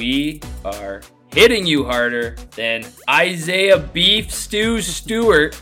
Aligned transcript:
we 0.00 0.40
are 0.64 1.02
hitting 1.34 1.66
you 1.66 1.84
harder 1.84 2.34
than 2.56 2.82
Isaiah 3.10 3.76
Beef 3.78 4.32
Stew 4.32 4.80
Stewart 4.80 5.60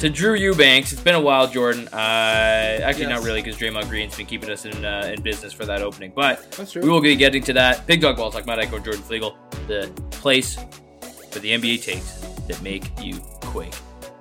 to 0.00 0.10
Drew 0.10 0.34
Eubanks. 0.34 0.92
It's 0.92 1.00
been 1.00 1.14
a 1.14 1.20
while, 1.20 1.46
Jordan. 1.48 1.88
Uh, 1.88 1.96
actually, 1.96 3.04
Yes. 3.04 3.08
not 3.18 3.22
really, 3.24 3.40
because 3.40 3.56
Draymond 3.58 3.88
Green's 3.88 4.14
been 4.14 4.26
keeping 4.26 4.50
us 4.50 4.66
in 4.66 4.84
uh, 4.84 5.10
in 5.14 5.22
business 5.22 5.54
for 5.54 5.64
that 5.64 5.80
opening. 5.80 6.12
But 6.14 6.58
we 6.74 6.90
will 6.90 7.00
be 7.00 7.16
getting 7.16 7.42
to 7.44 7.54
that. 7.54 7.86
Big 7.86 8.02
Dog 8.02 8.18
Balls, 8.18 8.34
Talk, 8.34 8.44
my 8.44 8.54
Echo 8.58 8.78
Jordan 8.78 9.00
Flegel, 9.02 9.34
the 9.66 9.90
place 10.10 10.56
for 11.32 11.38
the 11.38 11.52
NBA 11.52 11.82
takes 11.82 12.18
that 12.48 12.60
make 12.60 12.84
you 13.02 13.14
quake. 13.40 13.72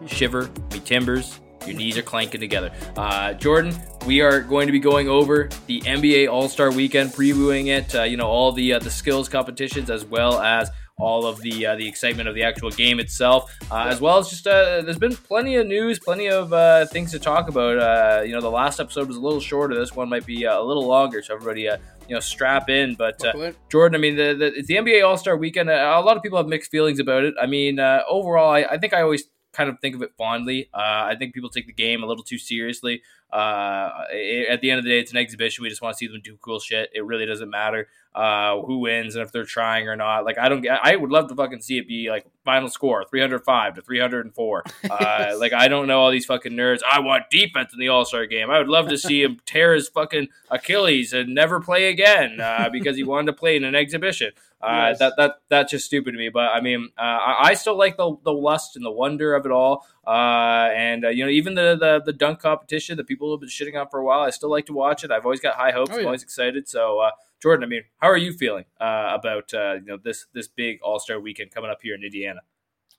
Shiver, 0.07 0.49
me 0.71 0.79
timbers, 0.79 1.41
your 1.65 1.75
knees 1.75 1.97
are 1.97 2.01
clanking 2.01 2.39
together. 2.39 2.71
Uh, 2.95 3.33
Jordan, 3.33 3.75
we 4.05 4.21
are 4.21 4.41
going 4.41 4.67
to 4.67 4.71
be 4.71 4.79
going 4.79 5.09
over 5.09 5.49
the 5.67 5.81
NBA 5.81 6.31
All 6.31 6.49
Star 6.49 6.71
Weekend, 6.71 7.11
previewing 7.11 7.67
it. 7.67 7.93
Uh, 7.95 8.03
you 8.03 8.17
know 8.17 8.27
all 8.27 8.51
the 8.51 8.73
uh, 8.73 8.79
the 8.79 8.91
skills 8.91 9.29
competitions 9.29 9.89
as 9.89 10.05
well 10.05 10.39
as 10.39 10.69
all 10.99 11.25
of 11.25 11.39
the 11.41 11.65
uh, 11.65 11.75
the 11.75 11.87
excitement 11.87 12.27
of 12.27 12.35
the 12.35 12.43
actual 12.43 12.69
game 12.69 12.99
itself, 12.99 13.55
uh, 13.71 13.85
as 13.89 14.01
well 14.01 14.17
as 14.17 14.29
just 14.29 14.45
uh, 14.45 14.81
there's 14.81 14.99
been 14.99 15.15
plenty 15.15 15.55
of 15.55 15.65
news, 15.65 15.97
plenty 15.97 16.27
of 16.27 16.51
uh, 16.53 16.85
things 16.87 17.11
to 17.11 17.19
talk 17.19 17.49
about. 17.49 17.77
Uh, 17.77 18.21
you 18.21 18.33
know, 18.33 18.41
the 18.41 18.51
last 18.51 18.79
episode 18.79 19.07
was 19.07 19.17
a 19.17 19.21
little 19.21 19.39
shorter. 19.39 19.75
This 19.75 19.95
one 19.95 20.09
might 20.09 20.25
be 20.25 20.45
uh, 20.45 20.59
a 20.59 20.63
little 20.63 20.85
longer, 20.85 21.21
so 21.23 21.33
everybody 21.33 21.69
uh, 21.69 21.77
you 22.07 22.15
know 22.15 22.19
strap 22.19 22.69
in. 22.69 22.95
But 22.95 23.23
uh, 23.25 23.53
Jordan, 23.71 23.95
I 23.95 23.99
mean, 23.99 24.15
the, 24.15 24.35
the, 24.35 24.45
it's 24.47 24.67
the 24.67 24.75
NBA 24.75 25.05
All 25.05 25.17
Star 25.17 25.37
Weekend. 25.37 25.69
Uh, 25.69 25.73
a 25.73 26.01
lot 26.01 26.17
of 26.17 26.23
people 26.23 26.37
have 26.37 26.47
mixed 26.47 26.69
feelings 26.69 26.99
about 26.99 27.23
it. 27.23 27.33
I 27.41 27.45
mean, 27.45 27.79
uh, 27.79 28.01
overall, 28.09 28.51
I, 28.51 28.63
I 28.63 28.77
think 28.77 28.93
I 28.93 29.01
always 29.01 29.23
kind 29.53 29.69
of 29.69 29.79
think 29.79 29.95
of 29.95 30.01
it 30.01 30.11
fondly. 30.17 30.69
Uh, 30.73 30.77
I 31.11 31.15
think 31.17 31.33
people 31.33 31.49
take 31.49 31.67
the 31.67 31.73
game 31.73 32.03
a 32.03 32.05
little 32.05 32.23
too 32.23 32.37
seriously. 32.37 33.01
Uh, 33.31 34.05
it- 34.11 34.49
at 34.49 34.61
the 34.61 34.71
end 34.71 34.79
of 34.79 34.83
the 34.85 34.89
day, 34.91 34.99
it's 34.99 35.11
an 35.11 35.17
exhibition. 35.17 35.61
We 35.63 35.69
just 35.69 35.81
want 35.81 35.93
to 35.95 35.97
see 35.97 36.07
them 36.07 36.21
do 36.23 36.37
cool 36.41 36.59
shit. 36.59 36.89
It 36.93 37.05
really 37.05 37.25
doesn't 37.25 37.49
matter 37.49 37.87
uh, 38.15 38.59
who 38.61 38.79
wins 38.79 39.15
and 39.15 39.23
if 39.23 39.31
they're 39.31 39.45
trying 39.45 39.87
or 39.87 39.95
not. 39.95 40.25
Like, 40.25 40.37
I 40.39 40.49
don't. 40.49 40.61
get- 40.61 40.79
I 40.83 40.95
would 40.95 41.11
love 41.11 41.27
to 41.29 41.35
fucking 41.35 41.61
see 41.61 41.77
it 41.77 41.87
be 41.87 42.09
like 42.09 42.25
final 42.43 42.67
score 42.69 43.05
three 43.07 43.21
hundred 43.21 43.43
five 43.45 43.75
to 43.75 43.81
three 43.81 43.99
hundred 43.99 44.25
and 44.25 44.33
four. 44.33 44.63
Uh, 44.89 45.35
like, 45.39 45.53
I 45.53 45.67
don't 45.67 45.87
know 45.87 45.99
all 46.01 46.09
these 46.11 46.25
fucking 46.25 46.53
nerds. 46.53 46.79
I 46.89 46.99
want 46.99 47.29
defense 47.29 47.71
in 47.73 47.79
the 47.79 47.87
All 47.89 48.03
Star 48.05 48.25
game. 48.25 48.49
I 48.49 48.57
would 48.57 48.67
love 48.67 48.89
to 48.89 48.97
see 48.97 49.21
him 49.23 49.39
tear 49.45 49.73
his 49.75 49.87
fucking 49.87 50.27
Achilles 50.49 51.13
and 51.13 51.33
never 51.35 51.59
play 51.59 51.89
again 51.89 52.39
uh, 52.41 52.69
because 52.71 52.95
he 52.97 53.03
wanted 53.03 53.27
to 53.27 53.33
play 53.33 53.55
in 53.55 53.63
an 53.63 53.75
exhibition. 53.75 54.31
Uh, 54.61 54.87
Yes. 54.89 54.99
That 54.99 55.13
that 55.17 55.31
that's 55.47 55.71
just 55.71 55.85
stupid 55.85 56.11
to 56.11 56.17
me. 56.17 56.27
But 56.29 56.49
I 56.49 56.59
mean, 56.59 56.89
uh, 56.97 57.01
I, 57.01 57.49
I 57.49 57.53
still 57.53 57.77
like 57.77 57.95
the 57.97 58.17
the 58.25 58.33
lust 58.33 58.75
and 58.75 58.83
the 58.83 58.91
wonder 58.91 59.33
of 59.35 59.45
it 59.45 59.51
all. 59.53 59.85
Uh, 60.09 60.71
and 60.75 61.05
uh, 61.05 61.09
you 61.09 61.23
know, 61.23 61.29
even 61.29 61.53
the, 61.53 61.77
the 61.79 62.01
the 62.03 62.13
dunk 62.13 62.39
competition 62.39 62.97
that 62.97 63.05
people 63.07 63.31
have 63.31 63.39
been 63.39 63.49
shitting 63.49 63.79
on 63.79 63.87
for 63.89 63.99
a 63.99 64.03
while, 64.05 64.21
I 64.21 64.31
still 64.31 64.49
like 64.49 64.65
to 64.65 64.73
watch 64.73 65.03
it. 65.03 65.11
I've 65.11 65.23
always 65.25 65.39
got 65.39 65.55
high 65.55 65.71
hopes. 65.71 65.91
Oh, 65.93 65.99
I'm 65.99 66.05
always 66.05 66.23
excited. 66.23 66.67
So, 66.67 66.99
uh, 66.99 67.11
Jordan, 67.41 67.63
I 67.63 67.67
mean, 67.67 67.83
how 67.99 68.07
are 68.09 68.17
you 68.17 68.33
feeling 68.33 68.65
uh, 68.81 69.11
about 69.13 69.53
uh, 69.53 69.73
you 69.75 69.85
know 69.85 69.97
this 70.03 70.25
this 70.33 70.47
big 70.47 70.79
All 70.81 70.99
Star 70.99 71.19
weekend 71.19 71.51
coming 71.51 71.69
up 71.69 71.79
here 71.83 71.93
in 71.93 72.03
Indiana? 72.03 72.39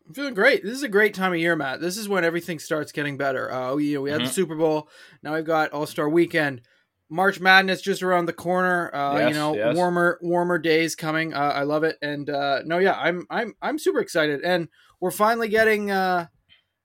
I'm 0.07 0.15
feeling 0.15 0.35
great. 0.35 0.63
This 0.63 0.73
is 0.75 0.83
a 0.85 0.89
great 0.89 1.13
time 1.15 1.33
of 1.33 1.39
year, 1.41 1.57
Matt. 1.57 1.81
This 1.81 1.97
is 1.97 2.09
when 2.09 2.25
everything 2.25 2.59
starts 2.61 2.93
getting 2.93 3.17
better. 3.17 3.53
Uh, 3.53 3.75
we, 3.75 3.87
you 3.87 3.95
know, 3.97 4.03
we 4.03 4.11
had 4.11 4.21
Mhm. 4.21 4.27
the 4.27 4.33
Super 4.33 4.55
Bowl. 4.55 4.89
Now 5.23 5.35
we've 5.35 5.45
got 5.45 5.73
All 5.73 5.87
Star 5.87 6.09
Weekend. 6.09 6.63
March 7.13 7.41
Madness 7.41 7.81
just 7.83 8.05
around 8.05 8.27
the 8.27 8.33
corner. 8.33 8.95
Uh, 8.95 9.19
Yes, 9.19 9.29
you 9.31 9.35
know, 9.35 9.57
yes. 9.57 9.75
warmer 9.75 10.19
warmer 10.23 10.59
days 10.59 10.95
coming. 10.95 11.35
Uh, 11.35 11.39
I 11.57 11.65
love 11.65 11.83
it. 11.83 11.97
And 12.01 12.31
uh, 12.31 12.63
no, 12.65 12.79
yeah, 12.79 12.95
I'm 12.95 13.27
I'm 13.31 13.57
I'm 13.61 13.79
super 13.81 13.99
excited. 13.99 14.43
And 14.45 14.69
we're 15.01 15.11
finally 15.11 15.49
getting. 15.49 15.91
Uh, 15.91 16.27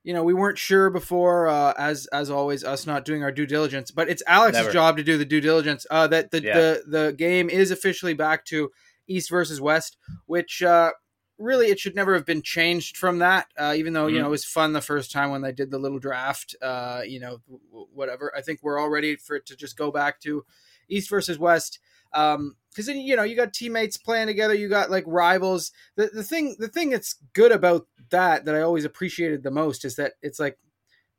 you 0.05 0.13
know, 0.13 0.23
we 0.23 0.35
weren't 0.35 0.57
sure 0.59 0.89
before, 0.91 1.47
uh, 1.47 1.73
as 1.77 2.05
as 2.13 2.29
always, 2.29 2.63
us 2.63 2.85
not 2.85 3.03
doing 3.05 3.23
our 3.23 3.31
due 3.31 3.47
diligence. 3.47 3.89
But 3.89 4.07
it's 4.07 4.21
Alex's 4.27 4.61
Never. 4.61 4.71
job 4.71 4.97
to 4.97 5.03
do 5.03 5.17
the 5.17 5.25
due 5.25 5.41
diligence. 5.41 5.85
Uh, 5.89 6.05
that 6.07 6.29
the, 6.31 6.41
Yeah. 6.43 6.53
the 6.59 6.83
the 6.87 7.13
game 7.17 7.49
is 7.49 7.71
officially 7.71 8.13
back 8.13 8.45
to 8.45 8.71
East 9.07 9.29
versus 9.31 9.59
West, 9.59 9.97
which 10.27 10.61
uh, 10.61 10.91
really 11.39 11.67
it 11.67 11.79
should 11.79 11.95
never 11.95 12.13
have 12.13 12.25
been 12.25 12.41
changed 12.43 12.97
from 12.97 13.17
that. 13.19 13.47
Uh, 13.57 13.73
even 13.75 13.93
though 13.93 14.05
you 14.07 14.17
Mhm. 14.17 14.21
know 14.21 14.27
it 14.27 14.31
was 14.31 14.45
fun 14.45 14.73
the 14.73 14.79
first 14.81 15.11
time 15.11 15.31
when 15.31 15.41
they 15.41 15.51
did 15.51 15.71
the 15.71 15.79
little 15.79 15.99
draft. 15.99 16.55
Uh, 16.61 17.01
you 17.05 17.19
know, 17.19 17.39
whatever. 17.71 18.31
I 18.37 18.41
think 18.41 18.59
we're 18.61 18.77
all 18.77 18.89
ready 18.89 19.15
for 19.15 19.35
it 19.35 19.45
to 19.47 19.55
just 19.55 19.75
go 19.75 19.91
back 19.91 20.21
to 20.21 20.45
East 20.87 21.09
versus 21.09 21.39
West. 21.39 21.79
Um, 22.13 22.55
because 22.75 22.87
then 22.87 22.99
you 22.99 23.15
know 23.15 23.23
you 23.23 23.35
got 23.37 23.53
teammates 23.53 23.95
playing 23.95 24.27
together, 24.27 24.53
you 24.53 24.67
got 24.67 24.91
like 24.91 25.05
rivals. 25.07 25.71
The 25.95 26.07
the 26.13 26.23
thing 26.23 26.57
the 26.59 26.67
thing 26.67 26.89
that's 26.89 27.15
good 27.33 27.53
about 27.53 27.87
that 28.09 28.43
that 28.45 28.55
I 28.55 28.61
always 28.61 28.83
appreciated 28.85 29.43
the 29.43 29.51
most 29.51 29.85
is 29.85 29.95
that 29.95 30.13
it's 30.21 30.39
like 30.39 30.57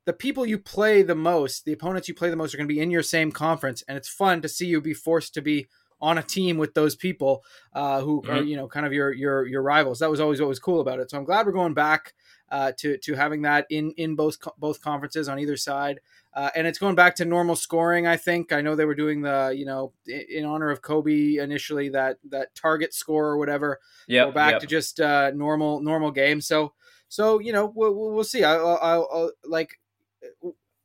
the 0.04 0.12
people 0.12 0.46
you 0.46 0.58
play 0.58 1.02
the 1.02 1.14
most, 1.16 1.64
the 1.64 1.72
opponents 1.72 2.08
you 2.08 2.14
play 2.14 2.30
the 2.30 2.36
most 2.36 2.54
are 2.54 2.58
going 2.58 2.68
to 2.68 2.74
be 2.74 2.80
in 2.80 2.90
your 2.90 3.02
same 3.02 3.32
conference, 3.32 3.82
and 3.88 3.96
it's 3.96 4.08
fun 4.08 4.42
to 4.42 4.48
see 4.48 4.66
you 4.66 4.80
be 4.80 4.94
forced 4.94 5.34
to 5.34 5.42
be 5.42 5.66
on 6.00 6.18
a 6.18 6.22
team 6.22 6.58
with 6.58 6.74
those 6.74 6.94
people 6.94 7.42
uh, 7.72 8.02
who 8.02 8.22
are 8.28 8.42
Mhm. 8.42 8.48
you 8.48 8.56
know 8.56 8.68
kind 8.68 8.84
of 8.86 8.92
your 8.92 9.12
your 9.12 9.46
your 9.46 9.62
rivals. 9.62 9.98
That 10.00 10.10
was 10.10 10.20
always 10.20 10.40
what 10.40 10.48
was 10.48 10.58
cool 10.58 10.80
about 10.80 11.00
it. 11.00 11.10
So 11.10 11.16
I'm 11.16 11.24
glad 11.24 11.46
we're 11.46 11.52
going 11.52 11.74
back 11.74 12.12
uh, 12.50 12.72
to 12.78 12.96
to 12.98 13.14
having 13.14 13.42
that 13.42 13.66
in 13.70 13.90
in 13.92 14.14
both 14.16 14.38
both 14.58 14.80
conferences 14.80 15.28
on 15.28 15.38
either 15.38 15.56
side. 15.56 16.00
Uh, 16.34 16.50
and 16.54 16.66
it's 16.66 16.78
going 16.78 16.94
back 16.94 17.14
to 17.16 17.24
normal 17.24 17.56
scoring. 17.56 18.06
I 18.06 18.16
think 18.18 18.52
I 18.52 18.60
know 18.60 18.76
they 18.76 18.84
were 18.84 18.94
doing 18.94 19.22
the 19.22 19.54
you 19.56 19.64
know 19.64 19.92
i- 20.08 20.26
in 20.28 20.44
honor 20.44 20.70
of 20.70 20.82
Kobe 20.82 21.36
initially 21.36 21.88
that 21.90 22.18
that 22.30 22.54
target 22.54 22.92
score 22.94 23.26
or 23.26 23.38
whatever 23.38 23.80
Yeah, 24.06 24.30
back 24.30 24.52
to 24.60 24.66
just 24.66 25.00
uh, 25.00 25.30
normal 25.34 25.80
normal 25.80 26.10
game. 26.10 26.40
So 26.40 26.74
so 27.08 27.38
you 27.40 27.52
know 27.52 27.72
we'll, 27.74 27.94
we'll 27.94 28.24
see. 28.24 28.44
I, 28.44 28.54
I'll, 28.56 28.78
I'll, 28.82 29.08
I'll 29.12 29.32
like 29.44 29.80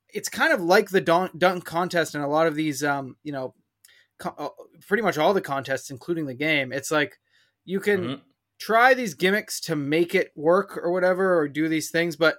it's 0.10 0.30
kind 0.30 0.54
of 0.54 0.62
like 0.62 0.90
the 0.90 1.02
dunk, 1.02 1.38
dunk 1.38 1.66
contest 1.66 2.16
and 2.16 2.24
a 2.24 2.28
lot 2.28 2.48
of 2.48 2.56
these 2.56 2.84
um 2.84 3.18
you 3.24 3.32
know 3.32 3.54
co- 4.20 4.36
uh, 4.38 4.50
pretty 4.88 5.04
much 5.04 5.18
all 5.18 5.34
the 5.34 5.42
contests 5.42 5.90
including 5.92 6.26
the 6.26 6.34
game. 6.34 6.72
It's 6.72 6.92
like 6.92 7.20
you 7.66 7.80
can 7.80 8.02
Mhm. 8.08 8.22
Try 8.62 8.94
these 8.94 9.16
gimmicks 9.16 9.60
to 9.62 9.76
make 9.76 10.14
it 10.14 10.32
work 10.36 10.78
or 10.78 10.92
whatever 10.92 11.38
or 11.38 11.48
do 11.48 11.68
these 11.68 11.90
things, 11.90 12.16
but 12.16 12.36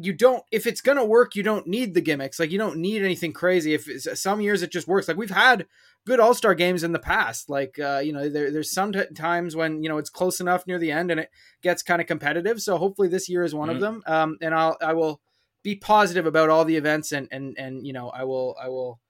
you 0.00 0.12
don't 0.12 0.44
if 0.52 0.66
it's 0.66 0.80
gonna 0.80 1.04
work 1.04 1.34
you 1.34 1.42
don't 1.42 1.66
need 1.66 1.92
the 1.94 2.00
gimmicks. 2.00 2.38
Like 2.38 2.52
you 2.52 2.58
don't 2.58 2.76
need 2.76 3.02
anything 3.02 3.32
crazy. 3.32 3.74
If 3.74 3.88
it's, 3.88 4.20
some 4.20 4.40
years 4.40 4.62
it 4.62 4.70
just 4.70 4.86
works. 4.86 5.08
Like 5.08 5.16
we've 5.16 5.30
had 5.30 5.66
good 6.06 6.20
all-star 6.20 6.54
games 6.54 6.84
in 6.84 6.92
the 6.92 7.00
past. 7.00 7.50
Like 7.50 7.78
uh, 7.80 8.00
you 8.04 8.12
know 8.12 8.28
there, 8.28 8.52
there's 8.52 8.70
some 8.70 8.92
t- 8.92 9.02
times 9.16 9.56
when 9.56 9.82
you 9.82 9.88
know 9.88 9.98
it's 9.98 10.10
close 10.10 10.38
enough 10.40 10.66
near 10.68 10.78
the 10.78 10.92
end 10.92 11.10
and 11.10 11.18
it 11.18 11.30
gets 11.62 11.82
kind 11.82 12.00
of 12.00 12.06
competitive. 12.06 12.60
So 12.62 12.76
hopefully 12.78 13.08
this 13.08 13.28
year 13.28 13.42
is 13.42 13.54
one 13.54 13.68
Mhm. 13.70 13.74
of 13.74 13.80
them. 13.80 14.02
Um, 14.06 14.36
and 14.40 14.54
i'll 14.54 14.76
i 14.80 14.92
will 14.92 15.20
be 15.64 15.74
positive 15.74 16.26
about 16.26 16.48
all 16.50 16.64
the 16.64 16.76
events 16.76 17.10
and 17.10 17.26
and 17.32 17.56
and 17.58 17.84
you 17.86 17.92
know 17.92 18.08
i 18.10 18.22
will 18.22 18.54
i 18.62 18.68
will 18.68 19.00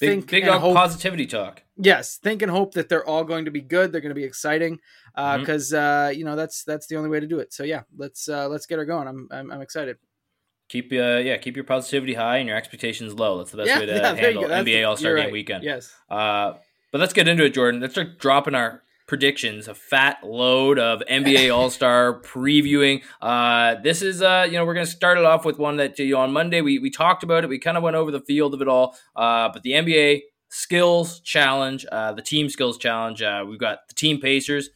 big 0.00 0.10
think 0.10 0.30
big 0.30 0.42
and 0.44 0.52
on 0.52 0.60
hope 0.60 0.74
positivity 0.74 1.26
talk. 1.26 1.62
yes 1.76 2.16
think 2.16 2.42
and 2.42 2.50
hope 2.50 2.74
that 2.74 2.88
they're 2.88 3.06
all 3.06 3.24
going 3.24 3.44
to 3.44 3.50
be 3.50 3.60
good 3.60 3.92
they're 3.92 4.00
going 4.00 4.10
to 4.10 4.14
be 4.14 4.24
exciting 4.24 4.78
because 5.14 5.72
uh, 5.72 6.12
you 6.14 6.24
know 6.24 6.36
that's 6.36 6.64
that's 6.64 6.86
the 6.86 6.96
only 6.96 7.10
way 7.10 7.20
to 7.20 7.26
do 7.26 7.38
it 7.38 7.52
so 7.52 7.62
yeah 7.62 7.82
let's 7.96 8.28
uh, 8.28 8.48
let's 8.48 8.66
get 8.66 8.78
her 8.78 8.84
going 8.84 9.06
i'm 9.06 9.28
i'm, 9.30 9.50
I'm 9.50 9.60
excited 9.60 9.96
Keep 10.72 10.92
uh, 10.92 11.18
yeah, 11.18 11.36
keep 11.36 11.54
your 11.54 11.66
positivity 11.66 12.14
high 12.14 12.38
and 12.38 12.48
your 12.48 12.56
expectations 12.56 13.12
low. 13.12 13.36
That's 13.36 13.50
the 13.50 13.58
best 13.58 13.68
yeah, 13.68 13.80
way 13.80 13.86
to 13.86 13.92
yeah, 13.92 14.14
handle 14.14 14.44
NBA 14.44 14.88
All 14.88 14.96
Star 14.96 15.16
Game 15.16 15.24
right. 15.24 15.32
weekend. 15.32 15.64
yes 15.64 15.94
Uh, 16.08 16.54
but 16.90 16.98
let's 16.98 17.12
get 17.12 17.28
into 17.28 17.44
it, 17.44 17.52
Jordan. 17.52 17.82
Let's 17.82 17.92
start 17.92 18.18
dropping 18.18 18.54
our 18.54 18.82
predictions, 19.06 19.68
a 19.68 19.74
fat 19.74 20.18
load 20.22 20.78
of 20.78 21.02
NBA 21.10 21.54
All 21.54 21.70
Star 21.70 22.20
previewing. 22.20 23.02
Uh, 23.20 23.76
this 23.82 24.02
is, 24.02 24.22
uh, 24.22 24.46
you 24.46 24.54
know, 24.54 24.64
we're 24.64 24.74
going 24.74 24.86
to 24.86 24.92
start 24.92 25.18
it 25.18 25.24
off 25.24 25.44
with 25.44 25.58
one 25.58 25.76
that 25.76 25.98
you 25.98 26.12
know, 26.12 26.20
on 26.20 26.32
Monday 26.32 26.60
we, 26.60 26.78
we 26.78 26.90
talked 26.90 27.22
about 27.22 27.44
it. 27.44 27.48
We 27.48 27.58
kind 27.58 27.76
of 27.76 27.82
went 27.82 27.96
over 27.96 28.10
the 28.10 28.20
field 28.20 28.54
of 28.54 28.62
it 28.62 28.68
all. 28.68 28.96
Uh, 29.16 29.48
but 29.52 29.62
the 29.62 29.72
NBA 29.72 30.20
Skills 30.48 31.20
Challenge, 31.20 31.86
uh, 31.90 32.12
the 32.12 32.22
Team 32.22 32.48
Skills 32.48 32.78
Challenge, 32.78 33.22
uh, 33.22 33.44
we've 33.48 33.60
got 33.60 33.78
the 33.88 33.94
Team 33.94 34.20
Pacers. 34.20 34.70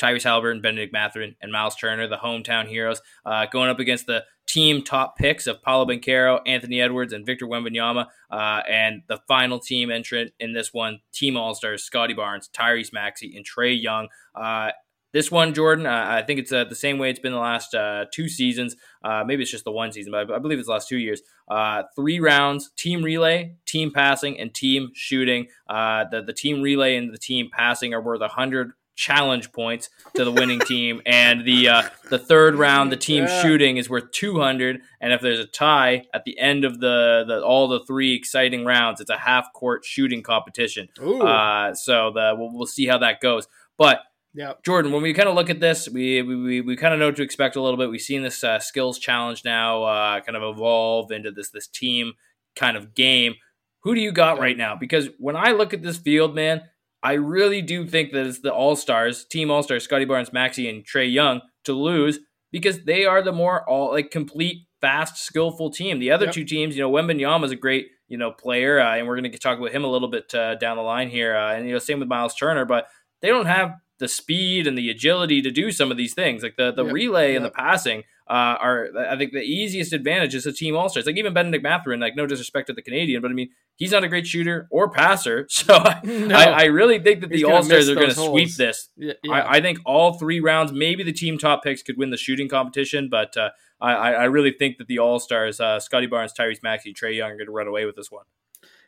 Tyrese 0.00 0.24
Halliburton, 0.24 0.62
Bennedict 0.62 0.92
Mathurin, 0.92 1.36
and 1.40 1.52
Miles 1.52 1.76
Turner, 1.76 2.08
the 2.08 2.16
hometown 2.16 2.66
heroes, 2.66 3.00
uh, 3.26 3.46
going 3.46 3.70
up 3.70 3.78
against 3.78 4.06
the 4.06 4.24
team 4.46 4.82
top 4.82 5.16
picks 5.16 5.46
of 5.46 5.62
Paolo 5.62 5.86
Banchero, 5.86 6.40
Anthony 6.46 6.80
Edwards, 6.80 7.12
and 7.12 7.24
Victor 7.24 7.46
Wembanyama. 7.46 8.06
Uh, 8.30 8.62
and 8.68 9.02
the 9.08 9.20
final 9.28 9.60
team 9.60 9.90
entrant 9.90 10.32
in 10.40 10.52
this 10.52 10.72
one, 10.72 11.00
Team 11.12 11.36
All 11.36 11.54
Stars, 11.54 11.84
Scottie 11.84 12.14
Barnes, 12.14 12.50
Tyrese 12.52 12.92
Maxey, 12.92 13.34
and 13.36 13.46
Trae 13.46 13.80
Young. 13.80 14.08
Uh, 14.34 14.70
this 15.12 15.30
one, 15.30 15.54
Jordan, 15.54 15.86
uh, 15.86 16.06
I 16.08 16.22
think 16.22 16.38
it's 16.38 16.52
uh, 16.52 16.64
the 16.64 16.76
same 16.76 16.98
way 16.98 17.10
it's 17.10 17.18
been 17.18 17.32
the 17.32 17.38
last 17.38 17.74
uh, 17.74 18.04
two 18.12 18.28
seasons. 18.28 18.76
Uh, 19.04 19.24
maybe 19.26 19.42
it's 19.42 19.50
just 19.50 19.64
the 19.64 19.72
one 19.72 19.90
season, 19.90 20.12
but 20.12 20.30
I, 20.30 20.36
I 20.36 20.38
believe 20.38 20.58
it's 20.58 20.68
the 20.68 20.72
last 20.72 20.88
two 20.88 20.98
years. 20.98 21.20
Uh, 21.48 21.82
three 21.96 22.20
rounds: 22.20 22.70
team 22.76 23.02
relay, 23.02 23.56
team 23.66 23.90
passing, 23.90 24.38
and 24.38 24.54
team 24.54 24.90
shooting. 24.94 25.48
Uh, 25.68 26.04
the 26.10 26.22
the 26.22 26.32
team 26.32 26.62
relay 26.62 26.96
and 26.96 27.12
the 27.12 27.18
team 27.18 27.50
passing 27.52 27.92
are 27.92 28.00
worth 28.00 28.22
hundred 28.22 28.72
challenge 29.00 29.50
points 29.52 29.88
to 30.14 30.24
the 30.24 30.30
winning 30.30 30.60
team, 30.60 31.00
and 31.06 31.44
the 31.46 31.68
uh, 31.68 31.82
the 32.10 32.18
third 32.18 32.54
round, 32.56 32.92
the 32.92 32.96
team 32.96 33.24
Yeah. 33.24 33.42
shooting 33.42 33.76
is 33.78 33.88
worth 33.88 34.10
two 34.12 34.38
hundred. 34.38 34.82
And 35.00 35.12
if 35.12 35.20
there's 35.22 35.38
a 35.40 35.46
tie 35.46 36.04
at 36.12 36.24
the 36.24 36.38
end 36.38 36.64
of 36.64 36.80
the, 36.80 37.24
the 37.26 37.42
all 37.42 37.66
the 37.68 37.80
three 37.86 38.14
exciting 38.14 38.64
rounds, 38.64 39.00
it's 39.00 39.08
a 39.10 39.16
half 39.16 39.52
court 39.54 39.84
shooting 39.84 40.22
competition. 40.22 40.88
Uh, 41.26 41.74
so 41.74 42.10
the 42.14 42.34
we'll, 42.36 42.52
we'll 42.52 42.66
see 42.66 42.86
how 42.86 42.98
that 42.98 43.20
goes, 43.20 43.46
but. 43.78 44.00
yeah 44.34 44.52
Jordan, 44.64 44.92
when 44.92 45.02
we 45.02 45.12
kind 45.12 45.28
of 45.28 45.34
look 45.34 45.50
at 45.50 45.58
this, 45.60 45.88
we 45.88 46.22
we, 46.22 46.36
we, 46.36 46.60
we 46.60 46.76
kind 46.76 46.92
of 46.94 47.00
know 47.00 47.06
what 47.06 47.16
to 47.16 47.22
expect 47.22 47.56
a 47.56 47.62
little 47.62 47.76
bit. 47.78 47.90
We've 47.90 48.00
seen 48.12 48.22
this 48.22 48.44
uh, 48.44 48.58
skills 48.60 48.98
challenge 48.98 49.42
now 49.44 49.82
uh, 49.82 50.20
kind 50.20 50.36
of 50.36 50.44
evolve 50.54 51.10
into 51.10 51.30
this 51.32 51.50
this 51.50 51.66
team 51.66 52.12
kind 52.54 52.76
of 52.76 52.94
game. 52.94 53.34
Who 53.82 53.94
do 53.94 54.00
you 54.00 54.12
got 54.12 54.38
right 54.38 54.56
now? 54.56 54.76
Because 54.76 55.08
when 55.18 55.34
I 55.36 55.50
look 55.52 55.72
at 55.74 55.82
this 55.82 55.96
field, 55.96 56.34
man, 56.34 56.62
I 57.02 57.14
really 57.14 57.62
do 57.62 57.86
think 57.86 58.12
that 58.12 58.26
it's 58.26 58.40
the 58.40 58.52
All 58.52 58.76
Stars, 58.76 59.24
Team 59.24 59.50
All 59.50 59.62
Stars, 59.62 59.84
Scottie 59.84 60.04
Barnes, 60.04 60.32
Maxey, 60.32 60.68
and 60.68 60.84
Trae 60.84 61.10
Young 61.10 61.40
to 61.64 61.72
lose 61.72 62.20
because 62.52 62.84
they 62.84 63.04
are 63.04 63.22
the 63.22 63.32
more 63.32 63.68
all 63.68 63.92
like 63.92 64.10
complete, 64.10 64.66
fast, 64.80 65.18
skillful 65.18 65.70
team. 65.70 65.98
The 65.98 66.10
other 66.10 66.26
yep. 66.26 66.34
two 66.34 66.44
teams, 66.44 66.76
you 66.76 66.82
know, 66.82 66.90
Wembanyama 66.90 67.44
is 67.44 67.52
a 67.52 67.56
great 67.56 67.88
you 68.08 68.18
know 68.18 68.32
player, 68.32 68.80
uh, 68.80 68.96
and 68.96 69.06
we're 69.06 69.18
going 69.18 69.30
to 69.30 69.38
talk 69.38 69.58
about 69.58 69.72
him 69.72 69.84
a 69.84 69.90
little 69.90 70.08
bit 70.08 70.34
uh, 70.34 70.56
down 70.56 70.76
the 70.76 70.82
line 70.82 71.08
here, 71.08 71.36
uh, 71.36 71.54
and 71.54 71.66
you 71.66 71.72
know, 71.72 71.78
same 71.78 72.00
with 72.00 72.08
Miles 72.08 72.34
Turner, 72.34 72.64
but 72.64 72.88
they 73.22 73.28
don't 73.28 73.46
have 73.46 73.74
the 73.98 74.08
speed 74.08 74.66
and 74.66 74.76
the 74.76 74.90
agility 74.90 75.42
to 75.42 75.50
do 75.50 75.70
some 75.70 75.90
of 75.90 75.96
these 75.96 76.14
things, 76.14 76.42
like 76.42 76.56
the 76.56 76.72
the 76.72 76.84
yep. 76.84 76.92
relay 76.92 77.28
yep. 77.28 77.36
and 77.36 77.44
the 77.44 77.50
passing 77.50 78.02
uh, 78.30 78.56
are 78.60 78.88
I 78.96 79.16
think 79.18 79.32
the 79.32 79.42
easiest 79.42 79.92
advantage 79.92 80.36
is 80.36 80.46
a 80.46 80.52
team 80.52 80.76
all 80.76 80.88
stars. 80.88 81.04
Like 81.04 81.16
even 81.16 81.34
Bennedict 81.34 81.64
Mathurin, 81.64 81.98
like 81.98 82.14
no 82.14 82.26
disrespect 82.26 82.68
to 82.68 82.72
the 82.72 82.80
Canadian, 82.80 83.22
but 83.22 83.30
I 83.32 83.34
mean 83.34 83.50
he's 83.74 83.90
not 83.90 84.04
a 84.04 84.08
great 84.08 84.26
shooter 84.26 84.68
or 84.70 84.88
passer. 84.88 85.48
So 85.60 85.76
no. 86.04 86.34
I, 86.34 86.44
I, 86.44 86.64
really 86.64 87.00
think 87.00 87.20
that 87.20 87.30
the 87.30 87.44
all 87.44 87.62
stars 87.62 87.88
are 87.88 87.94
going 87.94 88.08
to 88.08 88.14
sweep 88.14 88.54
this. 88.54 88.88
Yeah, 88.96 89.14
yeah. 89.22 89.32
I, 89.32 89.56
I, 89.56 89.60
think 89.60 89.78
all 89.84 90.14
three 90.14 90.40
rounds, 90.40 90.72
maybe 90.72 91.02
the 91.02 91.12
team 91.12 91.38
top 91.38 91.62
picks 91.62 91.82
could 91.82 91.98
win 91.98 92.10
the 92.10 92.16
shooting 92.16 92.48
competition, 92.48 93.08
but 93.10 93.36
uh, 93.36 93.50
I, 93.80 93.92
I 93.92 94.24
really 94.24 94.52
think 94.52 94.78
that 94.78 94.86
the 94.86 94.98
all 94.98 95.18
stars, 95.18 95.60
uh, 95.60 95.78
Scottie 95.80 96.06
Barnes, 96.06 96.32
Tyrese 96.32 96.62
Maxey, 96.62 96.94
Trae 96.94 97.16
Young, 97.16 97.30
are 97.30 97.36
going 97.36 97.46
to 97.46 97.52
run 97.52 97.66
away 97.66 97.84
with 97.84 97.96
this 97.96 98.10
one. 98.10 98.24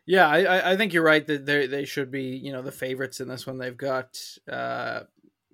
Yeah, 0.06 0.26
I, 0.26 0.72
I 0.72 0.76
think 0.76 0.92
you're 0.92 1.04
right 1.04 1.26
that 1.26 1.46
they 1.46 1.66
they 1.66 1.84
should 1.84 2.10
be 2.10 2.36
you 2.36 2.52
know 2.52 2.62
the 2.62 2.72
favorites 2.72 3.20
in 3.20 3.28
this 3.28 3.46
one. 3.46 3.58
They've 3.58 3.76
got 3.76 4.18
uh, 4.50 5.00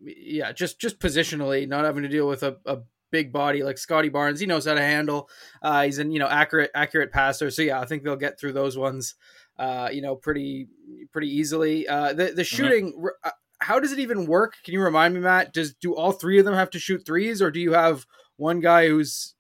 yeah 0.02 0.52
just 0.52 0.79
just 0.81 0.99
positionally 0.99 1.69
not 1.69 1.85
having 1.85 2.02
to 2.05 2.08
deal 2.08 2.29
with 2.29 2.43
a, 2.43 2.56
a 2.64 2.79
big 3.10 3.32
body 3.32 3.62
like 3.62 3.78
Scottie 3.78 4.08
Barnes. 4.08 4.40
He 4.40 4.46
knows 4.46 4.66
how 4.66 4.75
to 4.75 4.81
handle. 4.81 5.28
Uh, 5.62 5.84
he's 5.84 5.99
an 5.99 6.10
you 6.10 6.19
know 6.19 6.28
accurate 6.28 6.70
accurate 6.75 7.12
passer. 7.12 7.50
So 7.50 7.62
yeah, 7.62 7.81
I 7.81 7.87
think 7.87 8.02
they'll 8.02 8.16
get 8.16 8.38
through 8.38 8.52
those 8.52 8.76
ones. 8.76 9.14
Uh, 9.58 9.88
you 9.93 10.02
know, 10.02 10.14
pretty 10.14 10.69
pretty 11.12 11.28
easily. 11.28 11.88
Uh, 11.88 12.08
the 12.08 12.25
the 12.26 12.31
mm-hmm. 12.31 12.43
shooting. 12.43 12.93
Mm-hmm. 12.93 13.28
How 13.60 13.81
does 13.81 13.90
it 13.90 13.99
even 13.99 14.26
work? 14.26 14.55
Can 14.64 14.72
you 14.72 14.81
remind 14.81 15.14
me, 15.14 15.20
Matt? 15.20 15.52
Does 15.52 15.75
do 15.75 15.93
all 15.94 16.12
three 16.12 16.38
of 16.38 16.44
them 16.44 16.55
have 16.55 16.70
to 16.70 16.78
shoot 16.78 17.05
threes, 17.05 17.43
or 17.43 17.50
do 17.50 17.58
you 17.58 17.72
have 17.72 18.06
one 18.37 18.60
guy 18.60 18.87
who's 18.87 19.34